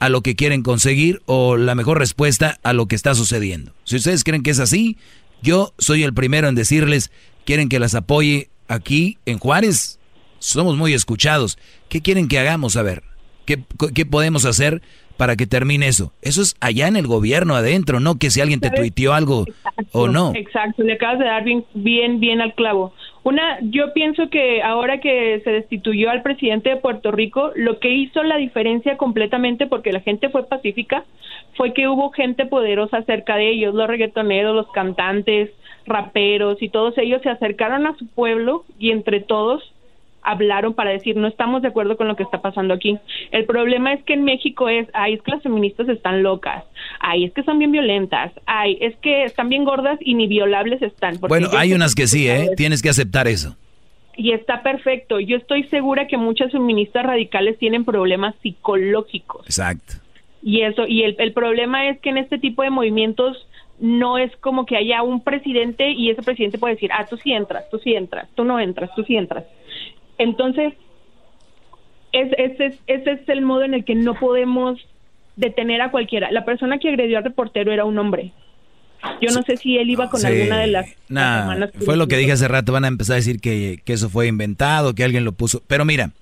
a 0.00 0.08
lo 0.08 0.22
que 0.22 0.36
quieren 0.36 0.62
conseguir 0.62 1.22
o 1.24 1.56
la 1.56 1.74
mejor 1.74 1.98
respuesta 1.98 2.58
a 2.62 2.72
lo 2.72 2.86
que 2.86 2.96
está 2.96 3.14
sucediendo. 3.14 3.72
Si 3.84 3.96
ustedes 3.96 4.24
creen 4.24 4.42
que 4.42 4.50
es 4.50 4.58
así, 4.58 4.98
yo 5.42 5.72
soy 5.78 6.02
el 6.02 6.12
primero 6.12 6.48
en 6.48 6.54
decirles, 6.54 7.10
quieren 7.46 7.68
que 7.68 7.78
las 7.78 7.94
apoye 7.94 8.50
aquí 8.68 9.18
en 9.24 9.38
Juárez, 9.38 9.98
somos 10.38 10.76
muy 10.76 10.92
escuchados. 10.92 11.58
¿Qué 11.88 12.02
quieren 12.02 12.28
que 12.28 12.38
hagamos? 12.38 12.76
A 12.76 12.82
ver, 12.82 13.02
¿qué, 13.44 13.58
qué 13.94 14.06
podemos 14.06 14.44
hacer 14.44 14.82
para 15.16 15.36
que 15.36 15.46
termine 15.46 15.88
eso? 15.88 16.12
Eso 16.22 16.42
es 16.42 16.56
allá 16.60 16.88
en 16.88 16.96
el 16.96 17.06
gobierno 17.06 17.54
adentro, 17.54 18.00
no 18.00 18.18
que 18.18 18.30
si 18.30 18.40
alguien 18.40 18.60
te 18.60 18.70
tuiteó 18.70 19.14
algo 19.14 19.46
o 19.92 20.08
no. 20.08 20.32
Exacto, 20.34 20.82
le 20.82 20.94
acabas 20.94 21.18
de 21.18 21.24
dar 21.26 21.44
bien, 21.44 21.64
bien, 21.74 22.20
bien 22.20 22.40
al 22.40 22.54
clavo. 22.54 22.92
Una, 23.22 23.58
yo 23.62 23.94
pienso 23.94 24.28
que 24.28 24.62
ahora 24.62 25.00
que 25.00 25.40
se 25.44 25.50
destituyó 25.50 26.10
al 26.10 26.22
presidente 26.22 26.68
de 26.68 26.76
Puerto 26.76 27.10
Rico, 27.10 27.52
lo 27.54 27.78
que 27.78 27.88
hizo 27.88 28.22
la 28.22 28.36
diferencia 28.36 28.98
completamente, 28.98 29.66
porque 29.66 29.92
la 29.92 30.00
gente 30.00 30.28
fue 30.28 30.46
pacífica, 30.46 31.04
fue 31.56 31.72
que 31.72 31.88
hubo 31.88 32.10
gente 32.10 32.44
poderosa 32.44 33.02
cerca 33.04 33.36
de 33.36 33.48
ellos, 33.48 33.74
los 33.74 33.88
reggaetoneros, 33.88 34.54
los 34.54 34.70
cantantes, 34.72 35.50
raperos 35.86 36.62
y 36.62 36.68
todos 36.68 36.96
ellos 36.98 37.22
se 37.22 37.30
acercaron 37.30 37.86
a 37.86 37.96
su 37.96 38.06
pueblo 38.06 38.64
y 38.78 38.90
entre 38.90 39.20
todos 39.20 39.73
hablaron 40.24 40.74
para 40.74 40.90
decir 40.90 41.16
no 41.16 41.28
estamos 41.28 41.62
de 41.62 41.68
acuerdo 41.68 41.96
con 41.96 42.08
lo 42.08 42.16
que 42.16 42.22
está 42.22 42.40
pasando 42.40 42.74
aquí. 42.74 42.98
El 43.30 43.44
problema 43.44 43.92
es 43.92 44.02
que 44.04 44.14
en 44.14 44.24
México 44.24 44.68
es, 44.68 44.88
ay, 44.92 45.14
es 45.14 45.22
que 45.22 45.30
las 45.30 45.42
feministas 45.42 45.88
están 45.88 46.22
locas, 46.22 46.64
ay, 47.00 47.24
es 47.24 47.32
que 47.32 47.42
son 47.44 47.58
bien 47.58 47.70
violentas, 47.70 48.32
ay, 48.46 48.78
es 48.80 48.96
que 48.96 49.24
están 49.24 49.48
bien 49.48 49.64
gordas 49.64 49.98
y 50.00 50.14
ni 50.14 50.26
violables 50.26 50.82
están. 50.82 51.18
Bueno, 51.20 51.48
hay 51.56 51.72
unas 51.74 51.94
que 51.94 52.06
sí, 52.06 52.28
¿eh? 52.28 52.50
Tienes 52.56 52.82
que 52.82 52.88
aceptar 52.88 53.28
eso. 53.28 53.56
Y 54.16 54.32
está 54.32 54.62
perfecto. 54.62 55.18
Yo 55.18 55.36
estoy 55.36 55.64
segura 55.64 56.06
que 56.06 56.16
muchas 56.16 56.52
feministas 56.52 57.04
radicales 57.04 57.58
tienen 57.58 57.84
problemas 57.84 58.34
psicológicos. 58.42 59.44
Exacto. 59.46 59.94
Y 60.42 60.60
eso, 60.60 60.86
y 60.86 61.02
el, 61.02 61.16
el 61.18 61.32
problema 61.32 61.88
es 61.88 61.98
que 62.00 62.10
en 62.10 62.18
este 62.18 62.38
tipo 62.38 62.62
de 62.62 62.70
movimientos 62.70 63.48
no 63.80 64.18
es 64.18 64.34
como 64.36 64.66
que 64.66 64.76
haya 64.76 65.02
un 65.02 65.22
presidente 65.22 65.90
y 65.90 66.10
ese 66.10 66.22
presidente 66.22 66.58
puede 66.58 66.74
decir, 66.74 66.90
ah, 66.92 67.06
tú 67.08 67.16
sí 67.16 67.32
entras, 67.32 67.68
tú 67.70 67.78
sí 67.78 67.94
entras, 67.94 68.28
tú 68.34 68.44
no 68.44 68.60
entras, 68.60 68.90
tú 68.94 69.02
sí 69.04 69.16
entras. 69.16 69.44
Entonces, 70.18 70.74
ese, 72.12 72.64
es, 72.66 72.74
ese 72.86 73.10
es 73.12 73.28
el 73.28 73.42
modo 73.42 73.62
en 73.64 73.74
el 73.74 73.84
que 73.84 73.94
no 73.94 74.14
podemos 74.14 74.80
detener 75.36 75.80
a 75.82 75.90
cualquiera. 75.90 76.30
La 76.30 76.44
persona 76.44 76.78
que 76.78 76.88
agredió 76.88 77.18
al 77.18 77.24
reportero 77.24 77.72
era 77.72 77.84
un 77.84 77.98
hombre. 77.98 78.32
Yo 79.20 79.30
no 79.34 79.42
sé 79.42 79.56
si 79.56 79.76
él 79.76 79.90
iba 79.90 80.08
con 80.08 80.24
alguna 80.24 80.60
de 80.60 80.66
las... 80.68 80.86
Nah, 81.08 81.66
fue 81.84 81.96
lo 81.96 82.08
que 82.08 82.16
dije 82.16 82.32
hace 82.32 82.48
rato, 82.48 82.72
van 82.72 82.84
a 82.84 82.88
empezar 82.88 83.14
a 83.14 83.16
decir 83.16 83.38
que, 83.38 83.82
eso 83.86 84.08
fue 84.08 84.28
inventado, 84.28 84.94
que 84.94 85.04
alguien 85.04 85.24
lo 85.24 85.32
puso. 85.32 85.62
Pero 85.66 85.84
mira, 85.84 86.12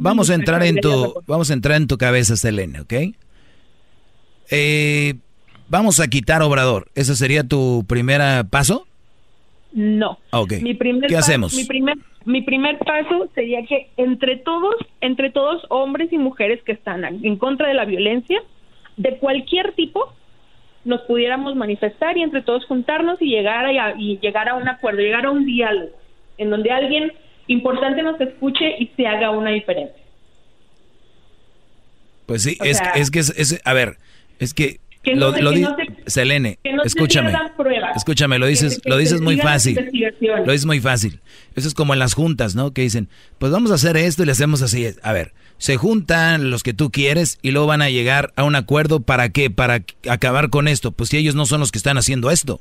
vamos 0.00 0.30
a 0.30 0.34
entrar 0.34 0.62
en 0.62 0.76
tu, 0.76 1.14
vamos 1.26 1.50
a 1.50 1.54
entrar 1.54 1.76
en 1.76 1.88
tu 1.88 1.98
cabeza, 1.98 2.36
Selene, 2.36 2.80
¿ok? 2.80 2.94
Eh, 4.50 5.14
vamos 5.68 6.00
a 6.00 6.08
quitar 6.08 6.40
Obrador. 6.42 6.88
¿Ese 6.94 7.14
sería 7.16 7.44
tu 7.44 7.84
primer 7.86 8.46
paso? 8.46 8.86
No. 9.76 10.18
Okay. 10.30 10.62
Mi 10.62 10.72
primer 10.72 11.06
¿Qué 11.06 11.18
hacemos? 11.18 11.52
Mi 11.52 11.66
primer, 11.66 11.98
mi 12.24 12.40
primer 12.40 12.78
paso 12.78 13.28
sería 13.34 13.62
que 13.66 13.90
entre 13.98 14.38
todos, 14.38 14.74
entre 15.02 15.30
todos 15.30 15.66
hombres 15.68 16.10
y 16.14 16.18
mujeres 16.18 16.62
que 16.62 16.72
están 16.72 17.04
en 17.04 17.36
contra 17.36 17.68
de 17.68 17.74
la 17.74 17.84
violencia, 17.84 18.42
de 18.96 19.18
cualquier 19.18 19.74
tipo, 19.74 20.14
nos 20.86 21.02
pudiéramos 21.02 21.56
manifestar 21.56 22.16
y 22.16 22.22
entre 22.22 22.40
todos 22.40 22.64
juntarnos 22.64 23.20
y 23.20 23.26
llegar 23.26 23.66
a, 23.66 23.94
y 23.98 24.18
llegar 24.18 24.48
a 24.48 24.54
un 24.54 24.66
acuerdo, 24.66 25.00
llegar 25.00 25.26
a 25.26 25.30
un 25.30 25.44
diálogo 25.44 25.90
en 26.38 26.48
donde 26.48 26.70
alguien 26.70 27.12
importante 27.46 28.02
nos 28.02 28.18
escuche 28.18 28.76
y 28.78 28.86
se 28.96 29.06
haga 29.06 29.30
una 29.30 29.50
diferencia. 29.50 30.02
Pues 32.24 32.44
sí, 32.44 32.56
es, 32.64 32.80
es, 32.94 33.10
que 33.10 33.18
es, 33.18 33.60
a 33.62 33.74
ver, 33.74 33.98
es 34.38 34.54
que 34.54 34.80
lo, 35.14 35.32
lo 35.32 35.76
Selene, 36.06 36.58
escúchame, 36.84 37.32
escúchame, 37.94 38.38
lo 38.38 38.46
dices, 38.46 38.80
lo 38.84 38.96
dices 38.96 39.20
muy 39.20 39.36
fácil, 39.38 39.90
lo 40.20 40.52
dices 40.52 40.66
muy 40.66 40.80
fácil. 40.80 41.20
Eso 41.54 41.68
es 41.68 41.74
como 41.74 41.92
en 41.94 41.98
las 41.98 42.14
juntas, 42.14 42.54
¿no? 42.54 42.72
Que 42.72 42.82
dicen, 42.82 43.08
pues 43.38 43.52
vamos 43.52 43.70
a 43.70 43.74
hacer 43.74 43.96
esto 43.96 44.22
y 44.22 44.26
le 44.26 44.32
hacemos 44.32 44.62
así. 44.62 44.86
A 45.02 45.12
ver, 45.12 45.32
se 45.58 45.76
juntan 45.76 46.50
los 46.50 46.62
que 46.62 46.74
tú 46.74 46.90
quieres 46.90 47.38
y 47.42 47.50
luego 47.50 47.66
van 47.66 47.82
a 47.82 47.90
llegar 47.90 48.32
a 48.36 48.44
un 48.44 48.56
acuerdo 48.56 49.00
para 49.00 49.30
qué, 49.30 49.50
para 49.50 49.82
acabar 50.08 50.50
con 50.50 50.68
esto. 50.68 50.92
Pues 50.92 51.10
si 51.10 51.16
ellos 51.16 51.34
no 51.34 51.46
son 51.46 51.60
los 51.60 51.72
que 51.72 51.78
están 51.78 51.98
haciendo 51.98 52.30
esto. 52.30 52.60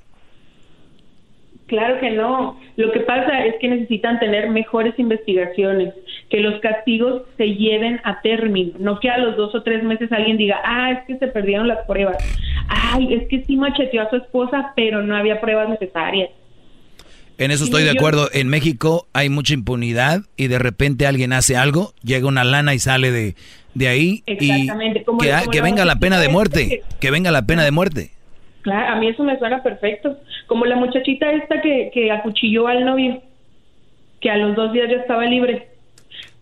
Claro 1.68 2.00
que 2.00 2.12
no. 2.12 2.60
Lo 2.76 2.92
que 2.92 3.00
pasa 3.02 3.46
es 3.46 3.56
que 3.60 3.68
necesitan 3.68 4.20
tener 4.20 4.50
mejores 4.50 4.94
investigaciones, 5.00 5.94
que 6.30 6.40
los 6.40 6.60
castigos 6.62 7.24
se 7.38 7.56
lleven 7.56 8.00
a 8.04 8.22
término, 8.22 8.74
no 8.80 9.00
que 9.00 9.10
a 9.10 9.18
los 9.18 9.36
dos 9.36 9.56
o 9.56 9.64
tres 9.64 9.84
meses 9.84 10.12
alguien 10.12 10.38
diga, 10.38 10.60
ah, 10.64 10.92
es 10.92 11.00
que 11.08 11.18
se 11.18 11.28
perdieron 11.28 11.68
las 11.68 11.86
pruebas, 11.88 12.18
ay, 12.68 13.14
es 13.14 13.28
que 13.30 13.44
sí 13.44 13.56
macheteó 13.56 14.04
a 14.04 14.10
su 14.10 14.18
esposa, 14.18 14.74
pero 14.76 15.02
no 15.02 15.16
había 15.16 15.42
pruebas 15.42 15.70
necesarias. 15.70 16.30
En 17.38 17.52
eso 17.52 17.66
estoy 17.66 17.84
de 17.84 17.92
acuerdo. 17.92 18.30
En 18.32 18.48
México 18.48 19.08
hay 19.12 19.30
mucha 19.30 19.54
impunidad 19.54 20.22
y 20.38 20.48
de 20.48 20.60
repente 20.60 21.06
alguien 21.06 21.34
hace 21.34 21.58
algo, 21.58 21.94
llega 22.02 22.28
una 22.28 22.44
lana 22.44 22.74
y 22.74 22.80
sale 22.80 23.12
de, 23.12 23.36
de 23.74 23.88
ahí 23.88 24.24
y 24.26 24.38
que, 24.38 25.44
que 25.52 25.62
venga 25.62 25.84
la 25.84 25.98
pena 25.98 26.20
de 26.20 26.30
muerte, 26.30 26.82
que 27.00 27.12
venga 27.12 27.32
la 27.32 27.46
pena 27.46 27.64
de 27.64 27.72
muerte. 27.72 28.15
Claro, 28.66 28.94
a 28.94 28.96
mí 28.96 29.08
eso 29.08 29.24
me 29.24 29.38
suena 29.38 29.62
perfecto. 29.62 30.18
Como 30.48 30.66
la 30.66 30.76
muchachita 30.76 31.32
esta 31.32 31.62
que, 31.62 31.92
que 31.94 32.12
acuchilló 32.12 32.66
al 32.66 32.84
novio, 32.84 33.22
que 34.20 34.32
a 34.32 34.38
los 34.38 34.56
dos 34.56 34.74
días 34.74 34.90
ya 34.90 34.98
estaba 34.98 35.24
libre. 35.26 35.68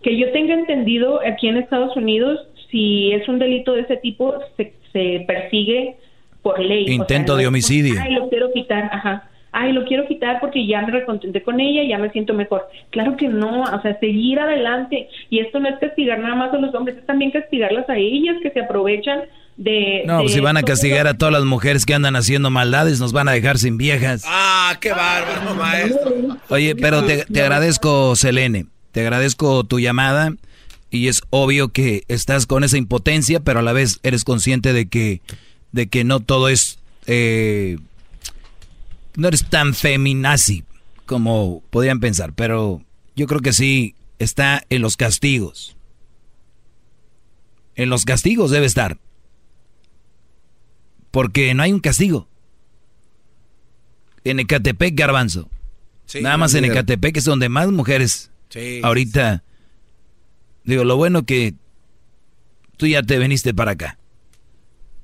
Que 0.02 0.18
yo 0.18 0.32
tenga 0.32 0.54
entendido, 0.54 1.20
aquí 1.20 1.50
en 1.50 1.58
Estados 1.58 1.98
Unidos, 1.98 2.40
si 2.72 3.12
es 3.12 3.28
un 3.28 3.40
delito 3.40 3.74
de 3.74 3.82
ese 3.82 3.98
tipo, 3.98 4.36
se, 4.56 4.72
se 4.94 5.26
persigue 5.28 5.98
por 6.42 6.60
ley. 6.60 6.86
Intento 6.88 7.36
de 7.36 7.46
homicidio. 7.46 8.02
Ay, 8.02 8.14
lo 8.14 8.30
quiero 8.30 8.54
quitar, 8.54 8.90
ajá. 8.94 9.30
Ay, 9.52 9.74
lo 9.74 9.84
quiero 9.84 10.08
quitar 10.08 10.40
porque 10.40 10.66
ya 10.66 10.82
me 10.82 10.94
recontenté 10.94 11.44
con 11.44 11.60
ella, 11.60 11.84
y 11.84 11.90
ya 11.90 11.98
me 11.98 12.10
siento 12.12 12.34
mejor. 12.34 12.70
Claro 12.92 13.18
que 13.18 13.28
no, 13.28 13.64
o 13.64 13.82
sea, 13.82 14.00
seguir 14.00 14.40
adelante. 14.40 15.10
Y 15.30 15.40
esto 15.40 15.60
no 15.60 15.68
es 15.68 15.78
castigar 15.80 16.20
nada 16.20 16.36
más 16.36 16.54
a 16.54 16.58
los 16.58 16.74
hombres, 16.74 16.96
es 16.96 17.06
también 17.06 17.32
castigarlas 17.32 17.90
a 17.90 17.98
ellas 17.98 18.38
que 18.42 18.50
se 18.50 18.62
aprovechan 18.62 19.24
no, 19.58 20.22
pues 20.22 20.34
si 20.34 20.40
van 20.40 20.58
a 20.58 20.64
castigar 20.64 21.08
a 21.08 21.18
todas 21.18 21.32
las 21.32 21.44
mujeres 21.44 21.86
que 21.86 21.94
andan 21.94 22.16
haciendo 22.16 22.50
maldades, 22.50 23.00
nos 23.00 23.14
van 23.14 23.28
a 23.28 23.34
dejar 23.34 23.58
sin 23.60 23.78
viejas. 23.78 24.24
Ah, 24.26 24.78
qué 24.80 24.92
bárbaro, 24.92 25.56
maestro. 25.56 26.38
Oye, 26.50 26.76
pero 26.76 27.04
te, 27.04 27.26
agradezco, 27.42 28.16
Selene, 28.16 28.66
te 28.92 29.02
agradezco 29.02 29.64
tu 29.64 29.80
llamada 29.80 30.34
y 30.90 31.08
es 31.08 31.22
obvio 31.30 31.70
que 31.70 32.04
estás 32.08 32.46
con 32.46 32.64
esa 32.64 32.78
impotencia, 32.78 33.40
pero 33.40 33.60
a 33.60 33.64
la 33.64 33.74
vez 33.74 34.00
eres 34.04 34.24
consciente 34.24 34.74
de 34.74 34.88
que, 34.88 35.22
de 35.72 35.88
que 35.88 36.04
no 36.04 36.20
todo 36.20 36.50
es, 36.50 36.80
eh, 37.06 37.78
no 39.16 39.28
eres 39.28 39.50
tan 39.50 39.74
feminazi 39.74 40.64
como 41.06 41.62
podrían 41.70 42.00
pensar, 42.00 42.34
pero 42.34 42.82
yo 43.16 43.28
creo 43.28 43.42
que 43.42 43.54
sí 43.54 43.96
está 44.18 44.64
en 44.70 44.82
los 44.82 44.98
castigos. 44.98 45.76
En 47.76 47.90
los 47.90 48.06
castigos 48.06 48.52
debe 48.52 48.66
estar. 48.66 48.98
Porque 51.14 51.54
no 51.54 51.62
hay 51.62 51.72
un 51.72 51.80
castigo. 51.80 52.28
En 54.24 54.40
Ecatepec, 54.40 54.96
Garbanzo. 54.98 55.48
Nada 56.22 56.38
más 56.38 56.56
en 56.56 56.66
Ecatepec 56.66 57.16
es 57.18 57.26
donde 57.26 57.50
más 57.50 57.70
mujeres 57.70 58.32
ahorita... 58.82 59.44
Digo, 60.64 60.84
lo 60.84 60.98
bueno 60.98 61.24
que 61.24 61.54
tú 62.78 62.88
ya 62.88 63.04
te 63.04 63.20
viniste 63.20 63.54
para 63.54 63.74
acá. 63.74 64.00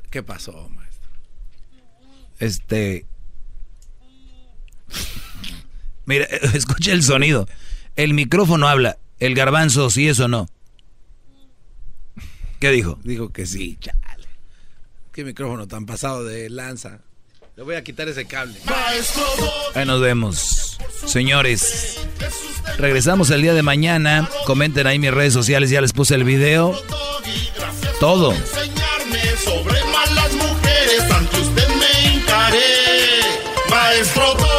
¿Qué 0.10 0.24
pasó, 0.24 0.68
maestro? 0.70 1.12
Este... 2.40 3.06
Mira, 6.08 6.26
escucha 6.56 6.92
el 6.92 7.04
sonido. 7.04 7.48
El 7.96 8.16
micrófono 8.16 8.68
habla. 8.68 8.98
El 9.20 9.36
garbanzo, 9.36 9.92
sí 9.92 10.08
es 10.08 10.20
o 10.20 10.28
no. 10.28 10.48
¿Qué 12.60 12.72
dijo? 12.72 12.98
Dijo 13.04 13.30
que 13.30 13.46
sí, 13.46 13.78
Qué 15.20 15.26
micrófono 15.26 15.68
tan 15.68 15.86
pasado 15.86 16.24
de 16.24 16.50
lanza. 16.50 17.00
Le 17.58 17.64
voy 17.64 17.76
a 17.76 17.84
quitar 17.84 18.08
ese 18.08 18.26
cable. 18.26 18.58
Ahí 19.76 19.86
nos 19.86 20.00
vemos. 20.00 20.78
Señores, 21.06 22.00
regresamos 22.78 23.30
el 23.30 23.42
día 23.42 23.54
de 23.54 23.62
mañana. 23.62 24.30
Comenten 24.46 24.88
ahí 24.88 24.98
mis 24.98 25.12
redes 25.14 25.34
sociales, 25.34 25.72
ya 25.72 25.82
les 25.82 25.92
puse 25.92 26.16
el 26.16 26.24
video. 26.24 26.74
Todo. 28.00 28.34
sobre 29.44 29.84
malas 29.92 30.34
mujeres, 30.36 31.12
ante 31.12 31.38
usted 31.42 31.68
me 31.68 32.24
Maestro 33.70 34.59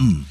Mm. 0.01 0.30